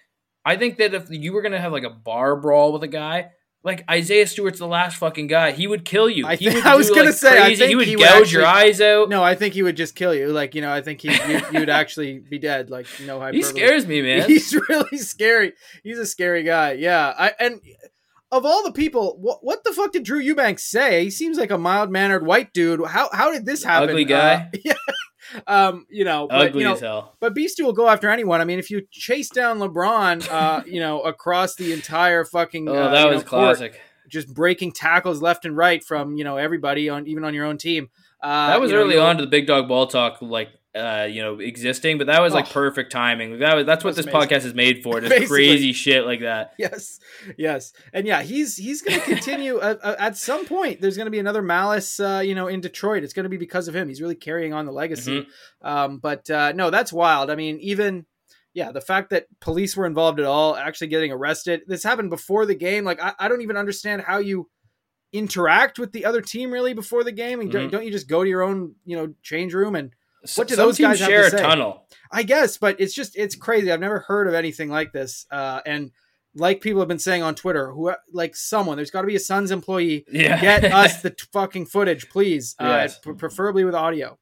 I 0.49 0.57
think 0.57 0.79
that 0.79 0.95
if 0.95 1.11
you 1.11 1.35
were 1.35 1.43
gonna 1.43 1.61
have 1.61 1.73
like 1.73 1.85
a 1.85 1.91
bar 1.91 2.37
brawl 2.37 2.73
with 2.73 2.83
a 2.83 2.89
guy. 2.89 3.33
Like 3.65 3.85
Isaiah 3.91 4.27
Stewart's 4.27 4.61
the 4.61 4.69
last 4.69 4.97
fucking 4.97 5.27
guy. 5.27 5.51
He 5.51 5.67
would 5.67 5.85
kill 5.85 6.09
you. 6.09 6.27
I 6.27 6.37
he 6.37 6.49
would 6.49 6.57
I 6.65 6.77
was 6.77 6.89
gonna 6.89 7.07
like, 7.07 7.15
say, 7.15 7.43
I 7.43 7.55
think 7.57 7.69
he 7.69 7.75
would 7.75 7.89
he 7.89 7.97
would 7.97 8.07
gouge 8.07 8.33
your 8.33 8.47
eyes 8.47 8.81
out. 8.81 9.11
No, 9.11 9.23
I 9.23 9.35
think 9.35 9.53
he 9.53 9.63
would 9.63 9.77
just 9.77 9.95
kill 9.95 10.15
you. 10.15 10.29
Like 10.29 10.55
you 10.55 10.63
know, 10.63 10.73
I 10.73 10.81
think 10.81 11.01
he 11.03 11.13
you, 11.13 11.41
you'd 11.53 11.69
actually 11.69 12.21
be 12.21 12.39
dead. 12.39 12.71
Like 12.71 12.87
no 13.05 13.19
hyperbole. 13.19 13.37
he 13.37 13.43
scares 13.43 13.87
me, 13.87 14.01
man. 14.01 14.27
He's 14.29 14.55
really 14.55 14.97
scary. 14.97 15.53
He's 15.83 15.99
a 15.99 16.07
scary 16.07 16.45
guy. 16.45 16.73
Yeah. 16.73 17.13
I 17.19 17.33
and 17.39 17.61
of 18.31 18.45
all 18.45 18.63
the 18.65 18.73
people, 18.73 19.17
what 19.21 19.39
what 19.43 19.65
the 19.65 19.73
fuck 19.73 19.93
did 19.93 20.05
Drew 20.05 20.19
Eubanks 20.19 20.65
say? 20.65 21.05
He 21.05 21.11
seems 21.11 21.39
like 21.39 21.51
a 21.51 21.59
mild 21.59 21.91
mannered 21.91 22.27
white 22.27 22.53
dude. 22.53 22.85
How 22.87 23.09
how 23.13 23.33
did 23.33 23.47
this 23.47 23.65
happen? 23.65 23.91
Ugly 23.91 24.05
guy? 24.05 24.51
Uh, 24.55 24.59
yeah. 24.65 24.75
Um, 25.47 25.87
you 25.91 26.05
know, 26.05 26.27
but, 26.29 26.49
Ugly 26.49 26.61
you 26.63 26.67
know, 26.69 26.75
as 26.75 26.81
hell. 26.81 27.17
but 27.21 27.35
Beastie 27.35 27.63
will 27.63 27.73
go 27.75 27.89
after 27.89 28.09
anyone. 28.09 28.41
I 28.41 28.45
mean, 28.45 28.59
if 28.59 28.71
you 28.71 28.83
chase 28.91 29.29
down 29.29 29.59
LeBron, 29.59 30.27
uh, 30.31 30.63
you 30.67 30.81
know, 30.81 31.01
across 31.03 31.55
the 31.55 31.73
entire 31.73 32.25
fucking 32.25 32.69
Oh, 32.69 32.75
uh, 32.75 32.91
that 32.93 33.09
was 33.11 33.23
know, 33.25 33.29
court, 33.29 33.57
classic. 33.57 33.81
just 34.09 34.33
breaking 34.33 34.73
tackles 34.73 35.21
left 35.21 35.45
and 35.45 35.57
right 35.57 35.85
from 35.85 36.17
you 36.17 36.25
know 36.25 36.37
everybody 36.39 36.89
on 36.89 37.07
even 37.07 37.25
on 37.25 37.35
your 37.35 37.45
own 37.45 37.59
team. 37.59 37.91
Uh, 38.23 38.49
That 38.49 38.61
was 38.61 38.71
you 38.71 38.77
know, 38.77 38.83
early 38.85 38.99
on 38.99 39.17
to 39.19 39.25
the 39.25 39.31
big 39.31 39.47
dog 39.47 39.69
ball 39.69 39.87
talk, 39.87 40.19
like 40.23 40.49
uh, 40.79 41.05
you 41.05 41.21
know, 41.23 41.41
existing, 41.41 41.99
but 41.99 42.07
that 42.07 42.23
was 42.23 42.33
like 42.33 42.47
Oh. 42.49 42.53
perfect 42.53 42.93
timing. 42.93 43.39
That 43.41 43.55
was 43.57 43.67
that's 43.67 43.85
what 43.85 43.97
this 43.97 44.07
amazing. 44.07 44.21
podcast 44.29 44.45
is 44.47 44.55
made 44.55 44.83
for. 44.83 45.01
Just 45.03 45.29
crazy 45.29 45.73
shit 45.73 46.05
like 46.07 46.21
that. 46.21 46.53
Yes, 46.59 47.01
yes, 47.37 47.73
and 47.93 48.07
yeah, 48.07 48.23
he's 48.23 48.57
he's 48.57 48.83
going 48.83 49.01
to 49.01 49.05
continue. 49.07 49.59
uh, 49.59 49.77
uh, 49.83 49.97
at 49.99 50.17
some 50.17 50.47
point, 50.47 50.81
there's 50.81 50.97
going 50.97 51.07
to 51.07 51.11
be 51.11 51.19
another 51.19 51.43
Malice, 51.43 51.99
uh, 52.01 52.23
you 52.25 52.35
know, 52.35 52.47
in 52.47 52.61
Detroit. 52.61 53.03
It's 53.03 53.13
going 53.13 53.25
to 53.25 53.31
be 53.31 53.37
because 53.37 53.69
of 53.69 53.75
him. 53.77 53.89
He's 53.89 54.01
really 54.01 54.15
carrying 54.15 54.53
on 54.53 54.65
the 54.67 54.73
legacy. 54.73 55.27
Um, 55.63 55.99
but 55.99 56.31
uh, 56.31 56.53
no, 56.53 56.71
that's 56.71 56.93
wild. 56.93 57.31
I 57.31 57.35
mean, 57.35 57.59
even 57.61 58.07
yeah, 58.55 58.73
the 58.73 58.81
fact 58.81 59.11
that 59.11 59.27
police 59.41 59.77
were 59.77 59.87
involved 59.87 60.19
at 60.21 60.27
all, 60.27 60.57
actually 60.57 60.87
getting 60.89 61.13
arrested. 61.13 61.63
This 61.67 61.83
happened 61.83 62.11
before 62.11 62.47
the 62.47 62.55
game. 62.55 62.85
Like, 62.85 63.01
I, 63.01 63.13
I 63.19 63.29
don't 63.29 63.43
even 63.43 63.57
understand 63.57 64.03
how 64.03 64.19
you 64.19 64.49
interact 65.13 65.79
with 65.79 65.93
the 65.93 66.05
other 66.05 66.21
team 66.21 66.51
really 66.51 66.75
before 66.75 67.03
the 67.05 67.13
game. 67.13 67.41
And 67.41 67.51
don't, 67.51 67.69
Mhm. 67.69 67.71
don't 67.71 67.85
you 67.85 67.91
just 67.91 68.09
go 68.09 68.23
to 68.23 68.29
your 68.29 68.43
own, 68.43 68.75
you 68.85 68.97
know, 68.97 69.15
change 69.23 69.55
room 69.55 69.75
and 69.75 69.93
What 70.37 70.49
do 70.49 70.57
those 70.57 70.79
guys 70.79 71.01
have 71.01 71.09
share 71.09 71.27
a 71.27 71.31
tunnel? 71.31 71.87
I 72.11 72.23
guess, 72.23 72.57
but 72.59 72.81
it's 72.81 72.95
just 72.95 73.17
it's 73.17 73.35
crazy. 73.37 73.71
I've 73.71 73.81
never 73.81 74.01
heard 74.01 74.27
of 74.29 74.35
anything 74.35 74.69
like 74.71 74.93
this. 74.93 75.27
Uh, 75.31 75.61
and 75.67 75.91
like 76.35 76.61
people 76.61 76.81
have 76.81 76.89
been 76.89 76.99
saying 76.99 77.23
on 77.23 77.35
Twitter, 77.35 77.71
who 77.73 77.93
like 78.13 78.35
someone, 78.37 78.77
there's 78.77 78.91
got 78.91 79.03
to 79.03 79.07
be 79.07 79.17
a 79.17 79.21
Suns 79.21 79.51
employee. 79.51 80.05
Yeah, 80.11 80.41
Get 80.41 80.65
us 80.65 81.03
the 81.03 81.11
t- 81.11 81.25
fucking 81.33 81.67
footage, 81.67 82.09
please. 82.09 82.55
Uh, 82.59 82.65
Yes. 82.65 82.99
p- 82.99 83.13
preferably 83.13 83.65
with 83.65 83.75
audio. 83.75 84.19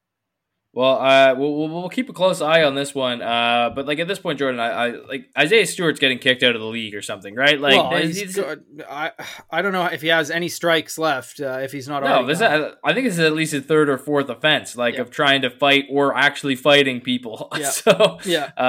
Well, 0.77 0.99
uh, 1.01 1.35
we'll, 1.39 1.69
we'll 1.71 1.89
keep 1.89 2.11
a 2.11 2.13
close 2.13 2.43
eye 2.43 2.63
on 2.63 2.75
this 2.75 2.95
one. 2.95 3.23
Uh, 3.23 3.71
but 3.75 3.87
like 3.87 3.99
at 3.99 4.07
this 4.09 4.19
point, 4.19 4.39
Jordan, 4.39 4.61
I, 4.61 4.69
I 4.69 4.89
like 5.09 5.31
Isaiah 5.37 5.67
Stewart's 5.67 5.99
getting 5.99 6.19
kicked 6.19 6.43
out 6.43 6.55
of 6.55 6.61
the 6.61 6.67
league 6.67 6.95
or 6.95 7.01
something, 7.01 7.35
right? 7.35 7.59
Like, 7.59 7.73
well, 7.91 7.97
he's- 7.99 8.19
he's 8.19 8.39
I 8.87 9.13
I 9.51 9.63
don't 9.63 9.73
know 9.73 9.87
if 9.87 10.03
he 10.03 10.09
has 10.09 10.31
any 10.31 10.51
strikes 10.51 10.99
left. 10.99 11.41
Uh, 11.41 11.61
if 11.63 11.73
he's 11.73 11.89
not 11.89 12.03
no, 12.03 12.09
already 12.11 12.27
this 12.29 12.41
gone. 12.41 12.73
I 12.85 12.93
think 12.93 13.07
this 13.07 13.15
is 13.15 13.21
at 13.21 13.33
least 13.33 13.53
his 13.53 13.65
third 13.65 13.89
or 13.89 13.97
fourth 13.97 14.29
offense, 14.29 14.77
like 14.77 14.97
Yeah. 14.97 15.01
of 15.01 15.11
trying 15.11 15.41
to 15.43 15.51
fight 15.51 15.87
or 15.89 16.15
actually 16.15 16.57
fighting 16.57 17.01
people. 17.01 17.49
Yeah. 17.57 17.71
so, 17.71 18.19
yeah. 18.27 18.51
uh, 18.59 18.61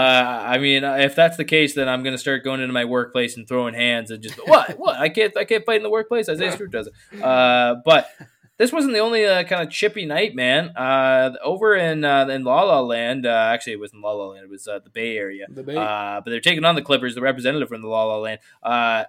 I 0.48 0.60
mean, 0.60 0.86
if 0.86 1.14
that's 1.14 1.36
the 1.36 1.44
case, 1.44 1.76
then 1.76 1.90
I'm 1.90 2.04
gonna 2.04 2.18
start 2.18 2.46
going 2.46 2.62
into 2.62 2.72
my 2.72 2.86
workplace 2.86 3.36
and 3.36 3.46
throwing 3.46 3.74
hands 3.74 4.12
and 4.12 4.24
just 4.24 4.36
what 4.48 4.80
what 4.80 4.96
I 4.96 5.10
can't 5.10 5.36
I 5.36 5.44
can't 5.44 5.66
fight 5.66 5.76
in 5.78 5.84
the 5.84 5.90
workplace. 5.90 6.30
Isaiah 6.30 6.54
Stewart 6.54 6.72
does 6.72 6.88
it. 6.88 7.22
Uh, 7.22 7.76
but 7.84 8.10
this 8.58 8.72
wasn't 8.72 8.94
the 8.94 9.00
only 9.00 9.26
uh, 9.26 9.44
kind 9.44 9.62
of 9.62 9.70
chippy 9.70 10.06
night, 10.06 10.36
man. 10.36 10.70
Uh, 10.70 11.34
over 11.44 11.76
in 11.76 12.04
uh, 12.04 12.28
in 12.28 12.44
La 12.44 12.64
La 12.64 12.80
Land, 12.80 13.26
uh, 13.26 13.52
actually 13.54 13.74
it 13.74 13.80
wasn't 13.80 14.02
La 14.02 14.12
La 14.12 14.28
Land, 14.28 14.46
it 14.46 14.50
was 14.50 14.68
uh, 14.68 14.80
the 14.80 14.90
Bay 14.90 15.16
Area. 15.18 15.46
The 15.50 15.64
Bay. 15.64 15.76
Uh, 15.76 16.22
but 16.24 16.32
they're 16.32 16.42
taking 16.42 16.66
on 16.66 16.76
the 16.76 16.82
Clippers, 16.82 17.14
the 17.16 17.22
representative 17.22 17.70
from 17.70 17.82
the 17.82 17.88
La 17.88 18.06
La 18.06 18.18
Land. 18.18 18.40
Uh, 18.64 19.04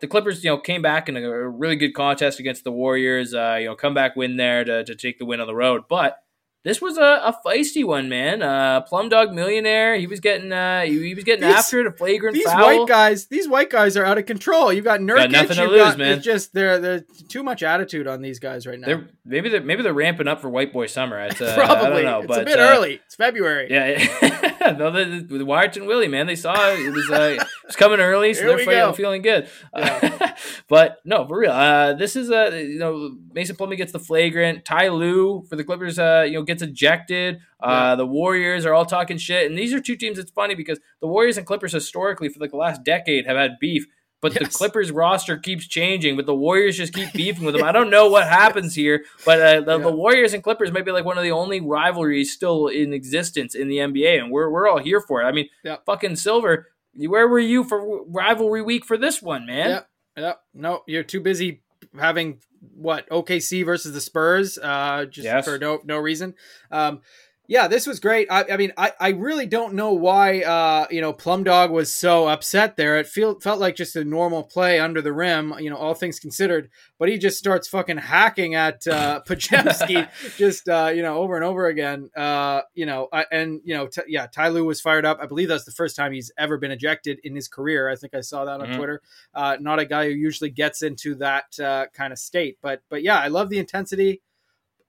the 0.00 0.06
Clippers, 0.08 0.42
you 0.42 0.50
know, 0.50 0.58
came 0.58 0.82
back 0.82 1.08
in 1.08 1.16
a, 1.16 1.48
really 1.48 1.76
good 1.76 1.92
contest 1.92 2.40
against 2.40 2.64
the 2.64 2.72
Warriors. 2.72 3.34
Uh, 3.34 3.58
you 3.60 3.66
know, 3.66 3.76
comeback 3.76 4.16
win 4.16 4.36
there 4.36 4.64
to, 4.64 4.84
to 4.84 4.94
take 4.94 5.18
the 5.18 5.24
win 5.24 5.40
on 5.40 5.46
the 5.46 5.54
road. 5.54 5.84
But 5.88 6.23
this 6.64 6.80
was 6.80 6.96
a, 6.96 7.02
a 7.02 7.38
feisty 7.44 7.84
one, 7.84 8.08
man. 8.08 8.42
Uh, 8.42 8.80
Plum 8.80 9.10
Dog 9.10 9.32
Millionaire, 9.32 9.96
he 9.96 10.06
was 10.06 10.18
getting 10.18 10.50
uh, 10.50 10.80
he, 10.82 11.08
he 11.08 11.14
was 11.14 11.22
getting 11.22 11.46
These- 11.46 11.56
after 11.56 11.80
it, 11.80 11.86
a 11.86 11.92
flagrant 11.92 12.34
These 12.34 12.46
foul. 12.46 12.78
white 12.78 12.88
guys, 12.88 13.26
these 13.26 13.46
white 13.46 13.68
guys 13.68 13.96
are 13.98 14.04
out 14.04 14.16
of 14.16 14.24
control. 14.26 14.72
You 14.72 14.80
got 14.80 15.00
Nurkic, 15.00 15.30
nothing 15.30 15.56
to 15.56 15.62
you've 15.62 15.70
lose, 15.72 15.80
got, 15.82 15.98
man. 15.98 16.12
It's 16.16 16.24
just 16.24 16.54
they're 16.54 16.78
they're 16.78 17.04
too 17.28 17.42
much 17.42 17.62
attitude 17.62 18.06
on 18.06 18.22
these 18.22 18.38
guys 18.38 18.66
right 18.66 18.80
now. 18.80 18.86
They're 18.86 19.08
maybe 19.24 19.50
they're 19.50 19.62
maybe 19.62 19.82
they're 19.82 19.92
ramping 19.92 20.26
up 20.26 20.40
for 20.40 20.48
White 20.48 20.72
Boy 20.72 20.86
Summer. 20.86 21.20
It's, 21.20 21.40
uh, 21.40 21.54
Probably. 21.54 21.84
I 21.84 22.02
don't 22.02 22.04
know, 22.04 22.18
it's 22.20 22.28
but 22.28 22.42
a 22.42 22.44
bit 22.44 22.58
uh, 22.58 22.62
early. 22.62 23.00
It's 23.04 23.14
February. 23.14 23.68
Yeah, 23.70 24.72
no, 24.78 24.90
the, 24.90 25.04
the, 25.28 25.38
the 25.38 25.44
Wiarton 25.44 25.86
Willie, 25.86 26.08
man, 26.08 26.26
they 26.26 26.36
saw 26.36 26.54
it. 26.70 26.80
It 26.80 26.92
was, 26.92 27.10
uh, 27.10 27.36
it 27.40 27.46
was 27.66 27.76
coming 27.76 28.00
early, 28.00 28.32
so 28.34 28.40
Here 28.40 28.56
they're 28.56 28.66
feeling, 28.66 28.94
feeling 28.94 29.22
good. 29.22 29.48
Yeah. 29.76 30.36
but 30.68 30.98
no, 31.04 31.26
for 31.26 31.38
real, 31.38 31.52
uh, 31.52 31.92
this 31.94 32.16
is 32.16 32.30
uh, 32.30 32.50
you 32.54 32.78
know 32.78 33.14
Mason 33.32 33.56
Plumlee 33.56 33.76
gets 33.76 33.92
the 33.92 33.98
flagrant. 33.98 34.64
Ty 34.64 34.88
Lue 34.88 35.44
for 35.48 35.56
the 35.56 35.64
Clippers, 35.64 35.98
uh, 35.98 36.24
you 36.26 36.34
know, 36.34 36.42
gets 36.42 36.53
ejected. 36.62 37.36
Uh, 37.60 37.68
Yeah. 37.90 37.94
The 37.96 38.06
Warriors 38.06 38.64
are 38.66 38.74
all 38.74 38.86
talking 38.86 39.16
shit, 39.18 39.48
and 39.50 39.58
these 39.58 39.72
are 39.72 39.80
two 39.80 39.96
teams. 39.96 40.18
It's 40.18 40.30
funny 40.30 40.54
because 40.54 40.78
the 41.00 41.06
Warriors 41.06 41.36
and 41.38 41.46
Clippers 41.46 41.72
historically 41.72 42.28
for 42.28 42.40
like 42.40 42.50
the 42.50 42.56
last 42.56 42.84
decade 42.84 43.26
have 43.26 43.36
had 43.36 43.58
beef. 43.60 43.86
But 44.20 44.32
the 44.32 44.46
Clippers 44.46 44.90
roster 44.90 45.36
keeps 45.36 45.66
changing, 45.68 46.16
but 46.16 46.24
the 46.24 46.34
Warriors 46.34 46.78
just 46.78 46.94
keep 46.94 47.12
beefing 47.12 47.44
with 47.44 47.54
them. 47.54 47.62
I 47.70 47.72
don't 47.72 47.90
know 47.90 48.08
what 48.08 48.26
happens 48.26 48.74
here, 48.74 49.04
but 49.26 49.38
uh, 49.38 49.60
the, 49.60 49.76
Yeah. 49.76 49.84
the 49.84 49.92
Warriors 49.92 50.32
and 50.32 50.42
Clippers 50.42 50.72
might 50.72 50.86
be 50.86 50.92
like 50.92 51.04
one 51.04 51.18
of 51.18 51.24
the 51.24 51.30
only 51.32 51.60
rivalries 51.60 52.32
still 52.32 52.68
in 52.68 52.94
existence 52.94 53.54
in 53.54 53.68
the 53.68 53.76
NBA, 53.78 54.18
and 54.18 54.30
we're 54.30 54.48
we're 54.48 54.66
all 54.66 54.78
here 54.78 55.00
for 55.02 55.20
it. 55.20 55.26
I 55.26 55.32
mean, 55.32 55.48
Yeah. 55.62 55.76
fucking 55.84 56.16
Silver, 56.16 56.68
where 56.96 57.28
were 57.28 57.38
you 57.38 57.64
for 57.64 58.02
rivalry 58.06 58.62
week 58.62 58.86
for 58.86 58.96
this 58.96 59.20
one, 59.20 59.44
man? 59.46 59.68
Yeah. 59.70 59.80
Yep. 60.16 60.40
No, 60.54 60.82
you're 60.86 61.02
too 61.02 61.20
busy 61.20 61.63
having 61.98 62.40
what 62.74 63.08
OKC 63.08 63.64
versus 63.64 63.92
the 63.92 64.00
Spurs, 64.00 64.58
uh, 64.58 65.04
just 65.06 65.24
yes. 65.24 65.44
for 65.44 65.58
no 65.58 65.80
no 65.84 65.98
reason. 65.98 66.34
Um, 66.70 67.00
yeah, 67.46 67.68
this 67.68 67.86
was 67.86 68.00
great. 68.00 68.26
I, 68.30 68.44
I 68.52 68.56
mean, 68.56 68.72
I, 68.78 68.92
I 68.98 69.08
really 69.10 69.44
don't 69.44 69.74
know 69.74 69.92
why 69.92 70.40
uh, 70.40 70.86
you 70.90 71.02
know 71.02 71.12
Plum 71.12 71.44
Dog 71.44 71.70
was 71.70 71.92
so 71.92 72.26
upset 72.26 72.76
there. 72.76 72.98
It 72.98 73.06
felt 73.06 73.42
felt 73.42 73.60
like 73.60 73.76
just 73.76 73.96
a 73.96 74.04
normal 74.04 74.42
play 74.42 74.80
under 74.80 75.02
the 75.02 75.12
rim, 75.12 75.52
you 75.58 75.68
know, 75.68 75.76
all 75.76 75.92
things 75.92 76.18
considered. 76.18 76.70
But 76.98 77.10
he 77.10 77.18
just 77.18 77.36
starts 77.36 77.68
fucking 77.68 77.98
hacking 77.98 78.54
at 78.54 78.86
uh, 78.86 79.20
Podziemski 79.28 80.08
just 80.38 80.70
uh, 80.70 80.90
you 80.94 81.02
know 81.02 81.18
over 81.18 81.36
and 81.36 81.44
over 81.44 81.66
again. 81.66 82.08
Uh, 82.16 82.62
you 82.72 82.86
know, 82.86 83.08
I, 83.12 83.26
and 83.30 83.60
you 83.62 83.74
know, 83.74 83.88
t- 83.88 84.02
yeah, 84.08 84.26
Ty 84.26 84.48
Lue 84.48 84.64
was 84.64 84.80
fired 84.80 85.04
up. 85.04 85.18
I 85.20 85.26
believe 85.26 85.48
that's 85.48 85.64
the 85.64 85.70
first 85.70 85.96
time 85.96 86.12
he's 86.12 86.32
ever 86.38 86.56
been 86.56 86.70
ejected 86.70 87.20
in 87.24 87.36
his 87.36 87.48
career. 87.48 87.90
I 87.90 87.96
think 87.96 88.14
I 88.14 88.22
saw 88.22 88.46
that 88.46 88.60
on 88.60 88.68
mm-hmm. 88.68 88.76
Twitter. 88.78 89.02
Uh, 89.34 89.58
not 89.60 89.78
a 89.78 89.84
guy 89.84 90.06
who 90.06 90.14
usually 90.14 90.50
gets 90.50 90.80
into 90.80 91.14
that 91.16 91.60
uh, 91.60 91.86
kind 91.92 92.10
of 92.10 92.18
state, 92.18 92.56
but 92.62 92.80
but 92.88 93.02
yeah, 93.02 93.18
I 93.18 93.28
love 93.28 93.50
the 93.50 93.58
intensity. 93.58 94.22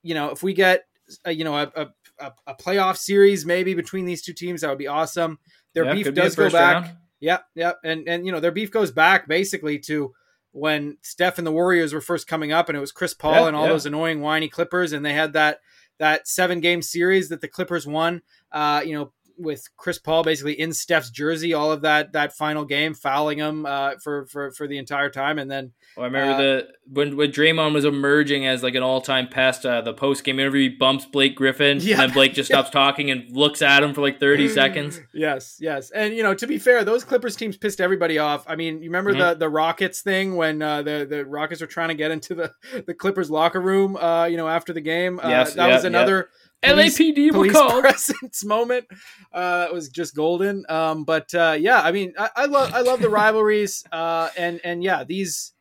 You 0.04 0.14
know, 0.14 0.30
if 0.30 0.42
we 0.42 0.54
get 0.54 0.86
uh, 1.28 1.32
you 1.32 1.44
know 1.44 1.58
a, 1.58 1.72
a 1.76 1.88
a, 2.20 2.32
a, 2.48 2.56
playoff 2.56 2.98
series 2.98 3.46
maybe 3.46 3.74
between 3.74 4.06
these 4.06 4.22
two 4.22 4.34
teams. 4.34 4.62
That 4.62 4.70
would 4.70 4.78
be 4.78 4.88
awesome. 4.88 5.40
Their 5.74 5.94
beef 5.94 6.14
does 6.14 6.36
go 6.36 6.50
back. 6.50 6.84
Round. 6.84 6.98
Yeah, 7.20 7.40
yeah, 7.56 7.74
and 7.84 8.08
and 8.08 8.26
you 8.26 8.32
know 8.32 8.40
their 8.40 8.52
beef 8.52 8.72
goes 8.72 8.92
back 8.92 9.28
basically 9.28 9.80
to 9.80 10.14
when 10.52 10.98
Steph 11.02 11.38
and 11.38 11.46
the 11.46 11.52
Warriors 11.52 11.94
were 11.94 12.02
first 12.02 12.28
coming 12.28 12.52
up, 12.52 12.70
and 12.70 12.78
it 12.78 12.82
was 12.82 12.92
Chris 12.92 13.14
Paul 13.14 13.34
yeah, 13.34 13.48
and 13.48 13.56
all 13.56 13.64
yeah. 13.64 13.70
those 13.70 13.86
annoying 13.86 14.22
whiny 14.22 14.48
Clippers, 14.48 14.94
and 14.94 15.06
they 15.06 15.14
had 15.14 15.34
that 15.34 15.60
that 16.00 16.28
seven 16.28 16.60
game 16.60 16.82
series 16.82 17.30
that 17.30 17.42
the 17.42 17.48
Clippers 17.48 17.88
won. 17.88 18.22
Uh, 18.52 18.82
you 18.86 18.94
know, 18.94 19.12
with 19.38 19.68
Chris 19.78 20.00
Paul 20.00 20.24
basically 20.24 20.60
in 20.60 20.74
Steph's 20.74 21.10
jersey 21.10 21.54
all 21.54 21.72
of 21.72 21.82
that 21.82 22.14
that 22.14 22.34
final 22.34 22.66
game, 22.66 22.94
fouling 22.94 23.38
him 23.38 23.66
uh, 23.66 23.92
for 24.02 24.26
for 24.28 24.52
for 24.52 24.68
the 24.68 24.78
entire 24.78 25.10
time, 25.10 25.40
and 25.40 25.50
then 25.50 25.74
oh, 25.98 26.02
I 26.02 26.06
remember 26.06 26.34
uh, 26.34 26.38
the 26.38 26.68
when 26.92 27.18
when 27.18 27.32
Draymond 27.32 27.74
was 27.74 27.86
emerging 27.86 28.46
as 28.46 28.64
like 28.64 28.76
an 28.76 28.84
all 28.84 29.02
time 29.02 29.28
pest. 29.28 29.66
Uh, 29.66 29.82
the 29.82 29.94
post 29.94 30.24
game 30.24 30.40
interview, 30.40 30.70
he 30.70 30.76
bumps 30.76 31.06
Blake 31.06 31.36
Griffin, 31.36 31.80
yeah. 31.80 31.94
and 31.94 32.02
then 32.02 32.14
Blake 32.14 32.34
just 32.34 32.50
stops 32.50 32.70
talking 32.72 33.12
and 33.12 33.36
looks 33.36 33.62
at 33.62 33.84
him 33.84 33.94
for 33.94 34.02
like 34.02 34.20
thirty 34.20 34.48
seconds. 34.48 35.02
Yes, 35.14 35.58
yes, 35.60 35.92
and 35.92 36.14
you 36.14 36.24
know 36.24 36.34
to 36.34 36.48
be 36.48 36.58
fair, 36.58 36.84
those 36.84 37.04
Clippers 37.04 37.36
teams 37.36 37.58
pissed 37.58 37.82
everybody 37.82 38.18
off. 38.18 38.46
I 38.48 38.56
mean, 38.56 38.82
you 38.82 38.90
remember 38.90 39.12
mm-hmm. 39.12 39.20
the 39.20 39.36
the 39.36 39.50
Rockets 39.50 40.02
thing 40.02 40.36
when 40.36 40.62
uh, 40.62 40.82
the 40.82 41.06
the 41.10 41.26
Rockets 41.26 41.62
were 41.62 41.68
trying 41.68 41.90
to 41.90 41.96
get 41.96 42.12
into 42.12 42.36
the 42.36 42.54
the 42.86 42.94
Clippers 42.94 43.30
locker 43.30 43.62
room, 43.62 43.96
uh, 43.96 44.26
you 44.26 44.38
know, 44.38 44.48
after 44.48 44.74
the 44.74 44.82
game. 44.82 45.20
Uh, 45.20 45.30
yes, 45.30 45.54
that 45.54 45.68
yeah, 45.68 45.76
was 45.76 45.84
another. 45.84 46.30
Yeah 46.32 46.42
police, 46.64 46.98
LAPD 46.98 47.32
police 47.32 47.54
were 47.54 47.60
called. 47.60 47.84
presence 47.84 48.46
moment. 48.46 48.86
Uh, 49.34 49.68
it 49.70 49.74
was 49.74 49.90
just 49.90 50.16
golden. 50.16 50.66
Um, 50.70 51.04
but 51.04 51.34
uh, 51.34 51.58
yeah, 51.60 51.82
I 51.82 51.92
mean, 51.92 52.14
I, 52.18 52.30
I 52.36 52.46
love 52.46 52.74
I 52.74 52.82
love 52.82 53.02
the 53.02 53.10
rivalries. 53.10 53.84
Uh, 53.92 54.30
and 54.38 54.60
and 54.64 54.84
yeah, 54.84 55.04
these 55.04 55.54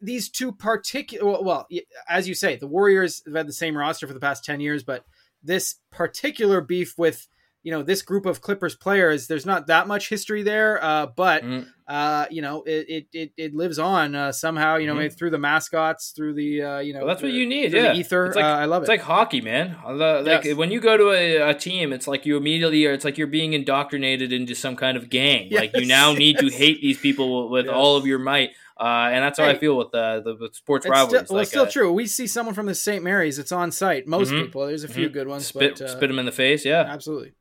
these 0.00 0.30
two 0.30 0.52
particular 0.52 1.24
well, 1.24 1.44
well, 1.44 1.68
as 2.08 2.26
you 2.26 2.34
say, 2.34 2.56
the 2.56 2.66
Warriors 2.66 3.22
have 3.26 3.34
had 3.34 3.46
the 3.46 3.52
same 3.52 3.76
roster 3.76 4.06
for 4.06 4.14
the 4.14 4.20
past 4.20 4.44
ten 4.44 4.60
years, 4.60 4.82
but 4.82 5.04
this 5.42 5.76
particular 5.90 6.60
beef 6.60 6.94
with 6.96 7.28
you 7.62 7.70
know 7.70 7.82
this 7.82 8.02
group 8.02 8.26
of 8.26 8.40
Clippers 8.40 8.74
players. 8.74 9.28
There's 9.28 9.46
not 9.46 9.68
that 9.68 9.86
much 9.86 10.08
history 10.08 10.42
there, 10.42 10.82
uh, 10.82 11.06
but 11.06 11.44
mm. 11.44 11.66
uh, 11.86 12.26
you 12.30 12.42
know 12.42 12.62
it, 12.64 13.06
it 13.12 13.32
it 13.36 13.54
lives 13.54 13.78
on 13.78 14.14
uh, 14.14 14.32
somehow. 14.32 14.76
You 14.76 14.88
know, 14.88 14.96
mm. 14.96 15.16
through 15.16 15.30
the 15.30 15.38
mascots, 15.38 16.10
through 16.10 16.34
the 16.34 16.62
uh, 16.62 16.78
you 16.80 16.92
know 16.92 17.00
well, 17.00 17.08
that's 17.08 17.20
the, 17.20 17.28
what 17.28 17.34
you 17.34 17.46
need. 17.46 17.72
Yeah, 17.72 17.94
ether. 17.94 18.26
It's 18.26 18.36
like, 18.36 18.44
uh, 18.44 18.48
I 18.48 18.64
love 18.64 18.82
it. 18.82 18.84
It's 18.84 18.88
like 18.88 19.02
hockey, 19.02 19.40
man. 19.40 19.76
Like 19.86 20.44
yes. 20.44 20.56
when 20.56 20.72
you 20.72 20.80
go 20.80 20.96
to 20.96 21.10
a, 21.12 21.50
a, 21.50 21.54
team, 21.54 21.92
it's 21.92 22.08
like 22.08 22.26
you 22.26 22.36
immediately, 22.36 22.84
or 22.86 22.92
it's 22.92 23.04
like 23.04 23.16
you're 23.16 23.28
being 23.28 23.52
indoctrinated 23.52 24.32
into 24.32 24.54
some 24.54 24.74
kind 24.74 24.96
of 24.96 25.08
gang. 25.08 25.48
Yes. 25.50 25.60
Like 25.60 25.76
you 25.76 25.86
now 25.86 26.12
need 26.12 26.36
yes. 26.40 26.52
to 26.52 26.58
hate 26.58 26.80
these 26.80 26.98
people 26.98 27.48
with 27.48 27.68
all 27.68 27.96
of 27.96 28.06
your 28.06 28.18
might. 28.18 28.50
Uh, 28.82 29.10
and 29.12 29.22
that's 29.22 29.38
how 29.38 29.44
hey, 29.44 29.52
I 29.52 29.58
feel 29.58 29.76
with 29.76 29.92
the, 29.92 30.22
the 30.24 30.34
with 30.40 30.56
sports 30.56 30.88
rivalries. 30.88 31.26
Still, 31.26 31.34
well, 31.34 31.38
like, 31.38 31.42
it's 31.42 31.50
still 31.50 31.64
uh, 31.64 31.70
true. 31.70 31.92
We 31.92 32.06
see 32.08 32.26
someone 32.26 32.54
from 32.54 32.66
the 32.66 32.74
St. 32.74 33.04
Mary's. 33.04 33.38
It's 33.38 33.52
on 33.52 33.70
site. 33.70 34.08
Most 34.08 34.32
mm-hmm, 34.32 34.46
people. 34.46 34.66
There's 34.66 34.82
a 34.82 34.88
few 34.88 35.06
mm-hmm. 35.06 35.12
good 35.12 35.28
ones. 35.28 35.46
Spit, 35.46 35.78
but, 35.78 35.82
uh, 35.82 35.88
spit 35.88 36.08
them 36.08 36.18
in 36.18 36.26
the 36.26 36.32
face. 36.32 36.64
Yeah, 36.64 36.80
absolutely. 36.88 37.34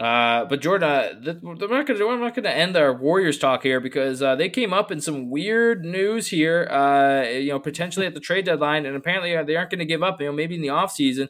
Uh, 0.00 0.46
but 0.46 0.62
Jordan, 0.62 0.88
uh, 0.88 1.34
we're 1.42 1.54
not 1.56 1.86
not 1.86 2.34
gonna 2.34 2.48
end 2.48 2.74
our 2.74 2.94
Warriors 2.94 3.36
talk 3.36 3.62
here 3.62 3.80
because 3.80 4.22
uh, 4.22 4.34
they 4.34 4.48
came 4.48 4.72
up 4.72 4.90
in 4.90 4.98
some 4.98 5.28
weird 5.28 5.84
news 5.84 6.28
here. 6.28 6.66
Uh, 6.70 7.28
you 7.28 7.50
know, 7.50 7.60
potentially 7.60 8.06
at 8.06 8.14
the 8.14 8.20
trade 8.20 8.46
deadline, 8.46 8.86
and 8.86 8.96
apparently 8.96 9.36
uh, 9.36 9.44
they 9.44 9.56
aren't 9.56 9.70
going 9.70 9.78
to 9.80 9.84
give 9.84 10.02
up. 10.02 10.18
You 10.18 10.28
know, 10.28 10.32
maybe 10.32 10.54
in 10.54 10.62
the 10.62 10.70
off 10.70 10.90
season, 10.90 11.28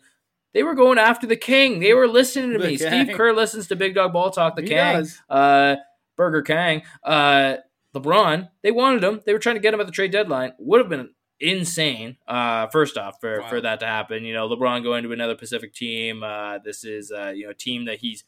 they 0.54 0.62
were 0.62 0.76
going 0.76 0.98
after 0.98 1.26
the 1.26 1.36
King. 1.36 1.80
They 1.80 1.94
were 1.94 2.06
listening 2.06 2.52
to 2.52 2.58
the 2.58 2.66
me. 2.68 2.76
Steve 2.76 3.10
Kerr 3.16 3.32
listens 3.32 3.66
to 3.68 3.76
Big 3.76 3.96
Dog 3.96 4.12
Ball 4.12 4.30
Talk. 4.30 4.54
The 4.54 4.62
he 4.62 4.68
Kang, 4.68 5.08
uh, 5.28 5.76
Burger 6.16 6.42
Kang, 6.42 6.82
uh, 7.02 7.56
LeBron. 7.96 8.50
They 8.62 8.70
wanted 8.70 9.02
him. 9.02 9.20
They 9.26 9.32
were 9.32 9.40
trying 9.40 9.56
to 9.56 9.60
get 9.60 9.74
him 9.74 9.80
at 9.80 9.86
the 9.86 9.92
trade 9.92 10.12
deadline. 10.12 10.52
Would 10.60 10.80
have 10.80 10.88
been 10.88 11.10
insane. 11.40 12.18
Uh, 12.28 12.68
first 12.68 12.96
off, 12.96 13.16
for 13.20 13.40
wow. 13.40 13.48
for 13.48 13.60
that 13.60 13.80
to 13.80 13.86
happen, 13.86 14.24
you 14.24 14.32
know, 14.32 14.48
LeBron 14.48 14.84
going 14.84 15.02
to 15.02 15.10
another 15.12 15.34
Pacific 15.34 15.74
team. 15.74 16.22
Uh, 16.22 16.58
this 16.58 16.84
is 16.84 17.10
uh, 17.10 17.32
you 17.34 17.46
know 17.46 17.50
a 17.50 17.54
team 17.54 17.86
that 17.86 17.98
he's 17.98 18.22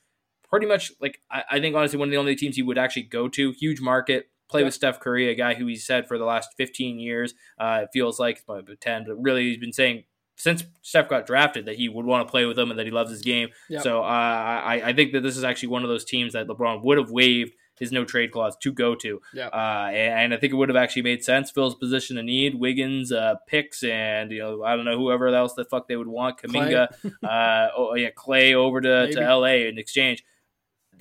pretty 0.52 0.66
much 0.66 0.92
like 1.00 1.18
I, 1.30 1.42
I, 1.52 1.60
think 1.60 1.74
honestly 1.74 1.98
one 1.98 2.08
of 2.08 2.10
the 2.10 2.18
only 2.18 2.36
teams 2.36 2.56
he 2.56 2.62
would 2.62 2.78
actually 2.78 3.04
go 3.04 3.26
to. 3.28 3.52
Huge 3.52 3.80
market. 3.80 4.28
Play 4.48 4.60
yeah. 4.60 4.66
with 4.66 4.74
Steph 4.74 5.00
Curry, 5.00 5.30
a 5.30 5.34
guy 5.34 5.54
who 5.54 5.66
he's 5.66 5.86
said 5.86 6.06
for 6.06 6.18
the 6.18 6.26
last 6.26 6.50
15 6.58 6.98
years. 6.98 7.32
Uh, 7.58 7.80
it 7.84 7.88
feels 7.90 8.20
like 8.20 8.42
it's 8.46 8.80
10, 8.80 9.04
but 9.08 9.14
really 9.14 9.44
he's 9.44 9.56
been 9.56 9.72
saying 9.72 10.04
since 10.36 10.62
Steph 10.82 11.08
got 11.08 11.26
drafted 11.26 11.64
that 11.64 11.76
he 11.76 11.88
would 11.88 12.04
want 12.04 12.26
to 12.26 12.30
play 12.30 12.44
with 12.44 12.58
him 12.58 12.68
and 12.68 12.78
that 12.78 12.84
he 12.84 12.92
loves 12.92 13.10
his 13.10 13.22
game. 13.22 13.48
Yep. 13.70 13.82
So 13.82 14.02
uh, 14.02 14.04
I, 14.04 14.82
I 14.88 14.92
think 14.92 15.12
that 15.12 15.22
this 15.22 15.38
is 15.38 15.44
actually 15.44 15.70
one 15.70 15.84
of 15.84 15.88
those 15.88 16.04
teams 16.04 16.34
that 16.34 16.48
LeBron 16.48 16.84
would 16.84 16.98
have 16.98 17.10
waived 17.10 17.54
his 17.78 17.90
no 17.90 18.04
trade 18.04 18.30
clause 18.30 18.54
to 18.58 18.72
go 18.72 18.94
to. 18.94 19.22
Yep. 19.32 19.52
Uh, 19.54 19.56
and, 19.56 20.34
I 20.34 20.36
think 20.36 20.52
it 20.52 20.56
would 20.56 20.68
have 20.68 20.76
actually 20.76 21.02
made 21.02 21.24
sense. 21.24 21.50
Phil's 21.50 21.74
position 21.74 22.18
of 22.18 22.26
need, 22.26 22.54
Wiggins, 22.54 23.10
uh, 23.10 23.36
picks, 23.46 23.82
and 23.82 24.30
you 24.30 24.40
know 24.40 24.62
I 24.62 24.76
don't 24.76 24.84
know 24.84 24.98
whoever 24.98 25.28
else 25.28 25.54
the 25.54 25.64
fuck 25.64 25.88
they 25.88 25.96
would 25.96 26.08
want, 26.08 26.42
Kuminga, 26.42 26.92
uh, 27.24 27.68
oh 27.76 27.94
yeah, 27.94 28.10
Clay 28.10 28.54
over 28.54 28.80
to, 28.82 29.10
to 29.12 29.20
LA 29.36 29.66
in 29.68 29.78
exchange 29.78 30.22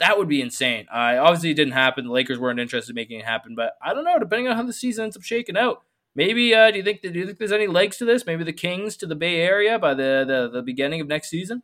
that 0.02 0.18
would 0.18 0.28
be 0.28 0.41
insane. 0.41 0.88
Uh, 0.91 1.18
obviously, 1.20 1.52
it 1.52 1.56
didn't 1.56 1.74
happen. 1.74 2.06
The 2.06 2.12
Lakers 2.12 2.39
weren't 2.39 2.60
interested 2.60 2.91
in 2.91 2.95
making 2.95 3.20
it 3.20 3.26
happen, 3.26 3.56
but 3.56 3.78
I 3.82 3.93
don't 3.93 4.04
know. 4.04 4.20
Depending 4.20 4.47
on 4.47 4.56
how 4.56 4.64
the 4.64 4.74
season 4.74 5.06
ends 5.06 5.16
up 5.16 5.24
shaking 5.24 5.56
out, 5.56 5.84
maybe. 6.16 6.54
Uh, 6.54 6.72
do 6.72 6.78
you 6.78 6.84
think? 6.84 7.02
Do 7.02 7.10
you 7.10 7.26
think 7.26 7.38
there's 7.38 7.52
any 7.52 7.68
legs 7.68 7.97
to 7.97 8.06
this? 8.06 8.26
Maybe 8.26 8.43
the 8.43 8.54
Kings 8.54 8.97
to 8.97 9.06
the 9.06 9.16
Bay 9.16 9.41
Area 9.41 9.80
by 9.80 9.93
the 9.93 10.26
the, 10.28 10.49
the 10.52 10.62
beginning 10.62 11.02
of 11.02 11.08
next 11.08 11.30
season. 11.30 11.64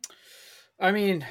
I 0.80 0.92
mean, 0.92 1.26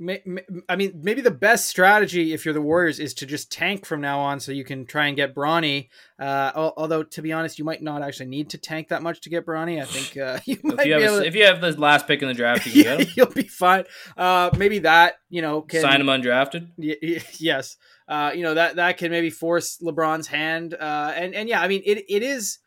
I 0.00 0.76
mean, 0.76 1.00
maybe 1.02 1.20
the 1.20 1.30
best 1.30 1.68
strategy 1.68 2.32
if 2.32 2.44
you're 2.44 2.54
the 2.54 2.60
Warriors 2.62 2.98
is 2.98 3.12
to 3.14 3.26
just 3.26 3.52
tank 3.52 3.84
from 3.84 4.00
now 4.00 4.20
on, 4.20 4.40
so 4.40 4.50
you 4.50 4.64
can 4.64 4.86
try 4.86 5.08
and 5.08 5.16
get 5.16 5.34
Bronny. 5.34 5.88
Uh, 6.18 6.52
although, 6.54 7.02
to 7.02 7.20
be 7.20 7.32
honest, 7.34 7.58
you 7.58 7.66
might 7.66 7.82
not 7.82 8.00
actually 8.00 8.26
need 8.26 8.48
to 8.50 8.58
tank 8.58 8.88
that 8.88 9.02
much 9.02 9.20
to 9.22 9.30
get 9.30 9.44
Bronny. 9.44 9.80
I 9.80 9.84
think 9.84 10.16
uh, 10.16 10.38
you 10.46 10.58
might 10.62 10.80
if 10.80 10.86
you, 10.86 10.96
be 10.96 11.02
able 11.02 11.16
a, 11.16 11.20
to, 11.20 11.26
if 11.26 11.34
you 11.34 11.44
have 11.44 11.60
the 11.60 11.78
last 11.78 12.06
pick 12.06 12.22
in 12.22 12.28
the 12.28 12.34
draft, 12.34 12.64
you 12.66 12.82
yeah, 12.84 13.04
you'll 13.14 13.26
be 13.26 13.42
fine. 13.42 13.84
Uh, 14.16 14.48
maybe 14.56 14.78
that 14.80 15.16
you 15.28 15.42
know 15.42 15.60
can, 15.60 15.82
sign 15.82 16.00
him 16.00 16.06
undrafted. 16.06 16.68
Y- 16.78 17.20
yes, 17.38 17.76
uh, 18.08 18.32
you 18.34 18.42
know 18.42 18.54
that 18.54 18.76
that 18.76 18.96
can 18.96 19.10
maybe 19.10 19.28
force 19.28 19.78
LeBron's 19.82 20.28
hand. 20.28 20.72
Uh, 20.72 21.12
and 21.14 21.34
and 21.34 21.46
yeah, 21.46 21.60
I 21.60 21.68
mean 21.68 21.82
it 21.84 22.06
it 22.08 22.22
is 22.22 22.58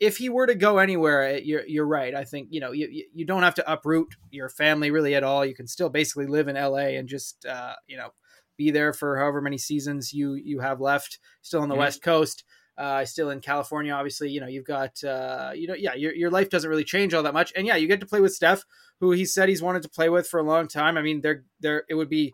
if 0.00 0.16
he 0.16 0.30
were 0.30 0.46
to 0.46 0.54
go 0.54 0.78
anywhere, 0.78 1.22
eh, 1.22 1.40
you're 1.44 1.66
you're 1.66 1.86
right. 1.86 2.14
I 2.14 2.24
think 2.24 2.48
you 2.50 2.60
know 2.60 2.72
you 2.72 3.04
you 3.12 3.26
don't 3.26 3.42
have 3.42 3.54
to 3.56 3.72
uproot 3.72 4.08
your 4.30 4.48
family 4.48 4.90
really 4.90 5.14
at 5.14 5.22
all. 5.22 5.44
You 5.44 5.54
can 5.54 5.68
still 5.68 5.90
basically 5.90 6.26
live 6.26 6.48
in 6.48 6.56
L.A. 6.56 6.96
and 6.96 7.08
just 7.08 7.44
uh, 7.44 7.74
you 7.86 7.98
know 7.98 8.08
be 8.56 8.70
there 8.70 8.92
for 8.92 9.18
however 9.18 9.42
many 9.42 9.58
seasons 9.58 10.12
you 10.12 10.34
you 10.34 10.60
have 10.60 10.80
left. 10.80 11.18
Still 11.42 11.60
on 11.60 11.68
the 11.68 11.74
mm-hmm. 11.74 11.80
West 11.80 12.02
Coast, 12.02 12.44
uh, 12.78 13.04
still 13.04 13.28
in 13.28 13.40
California. 13.40 13.92
Obviously, 13.92 14.30
you 14.30 14.40
know 14.40 14.46
you've 14.46 14.64
got 14.66 15.04
uh, 15.04 15.52
you 15.54 15.68
know 15.68 15.74
yeah 15.74 15.94
your 15.94 16.14
your 16.14 16.30
life 16.30 16.48
doesn't 16.48 16.70
really 16.70 16.84
change 16.84 17.12
all 17.12 17.22
that 17.22 17.34
much. 17.34 17.52
And 17.54 17.66
yeah, 17.66 17.76
you 17.76 17.86
get 17.86 18.00
to 18.00 18.06
play 18.06 18.20
with 18.20 18.32
Steph, 18.32 18.64
who 19.00 19.12
he 19.12 19.26
said 19.26 19.50
he's 19.50 19.62
wanted 19.62 19.82
to 19.82 19.90
play 19.90 20.08
with 20.08 20.26
for 20.26 20.40
a 20.40 20.44
long 20.44 20.66
time. 20.66 20.96
I 20.96 21.02
mean, 21.02 21.20
they're 21.20 21.44
they're 21.60 21.84
it 21.90 21.94
would 21.94 22.08
be 22.08 22.32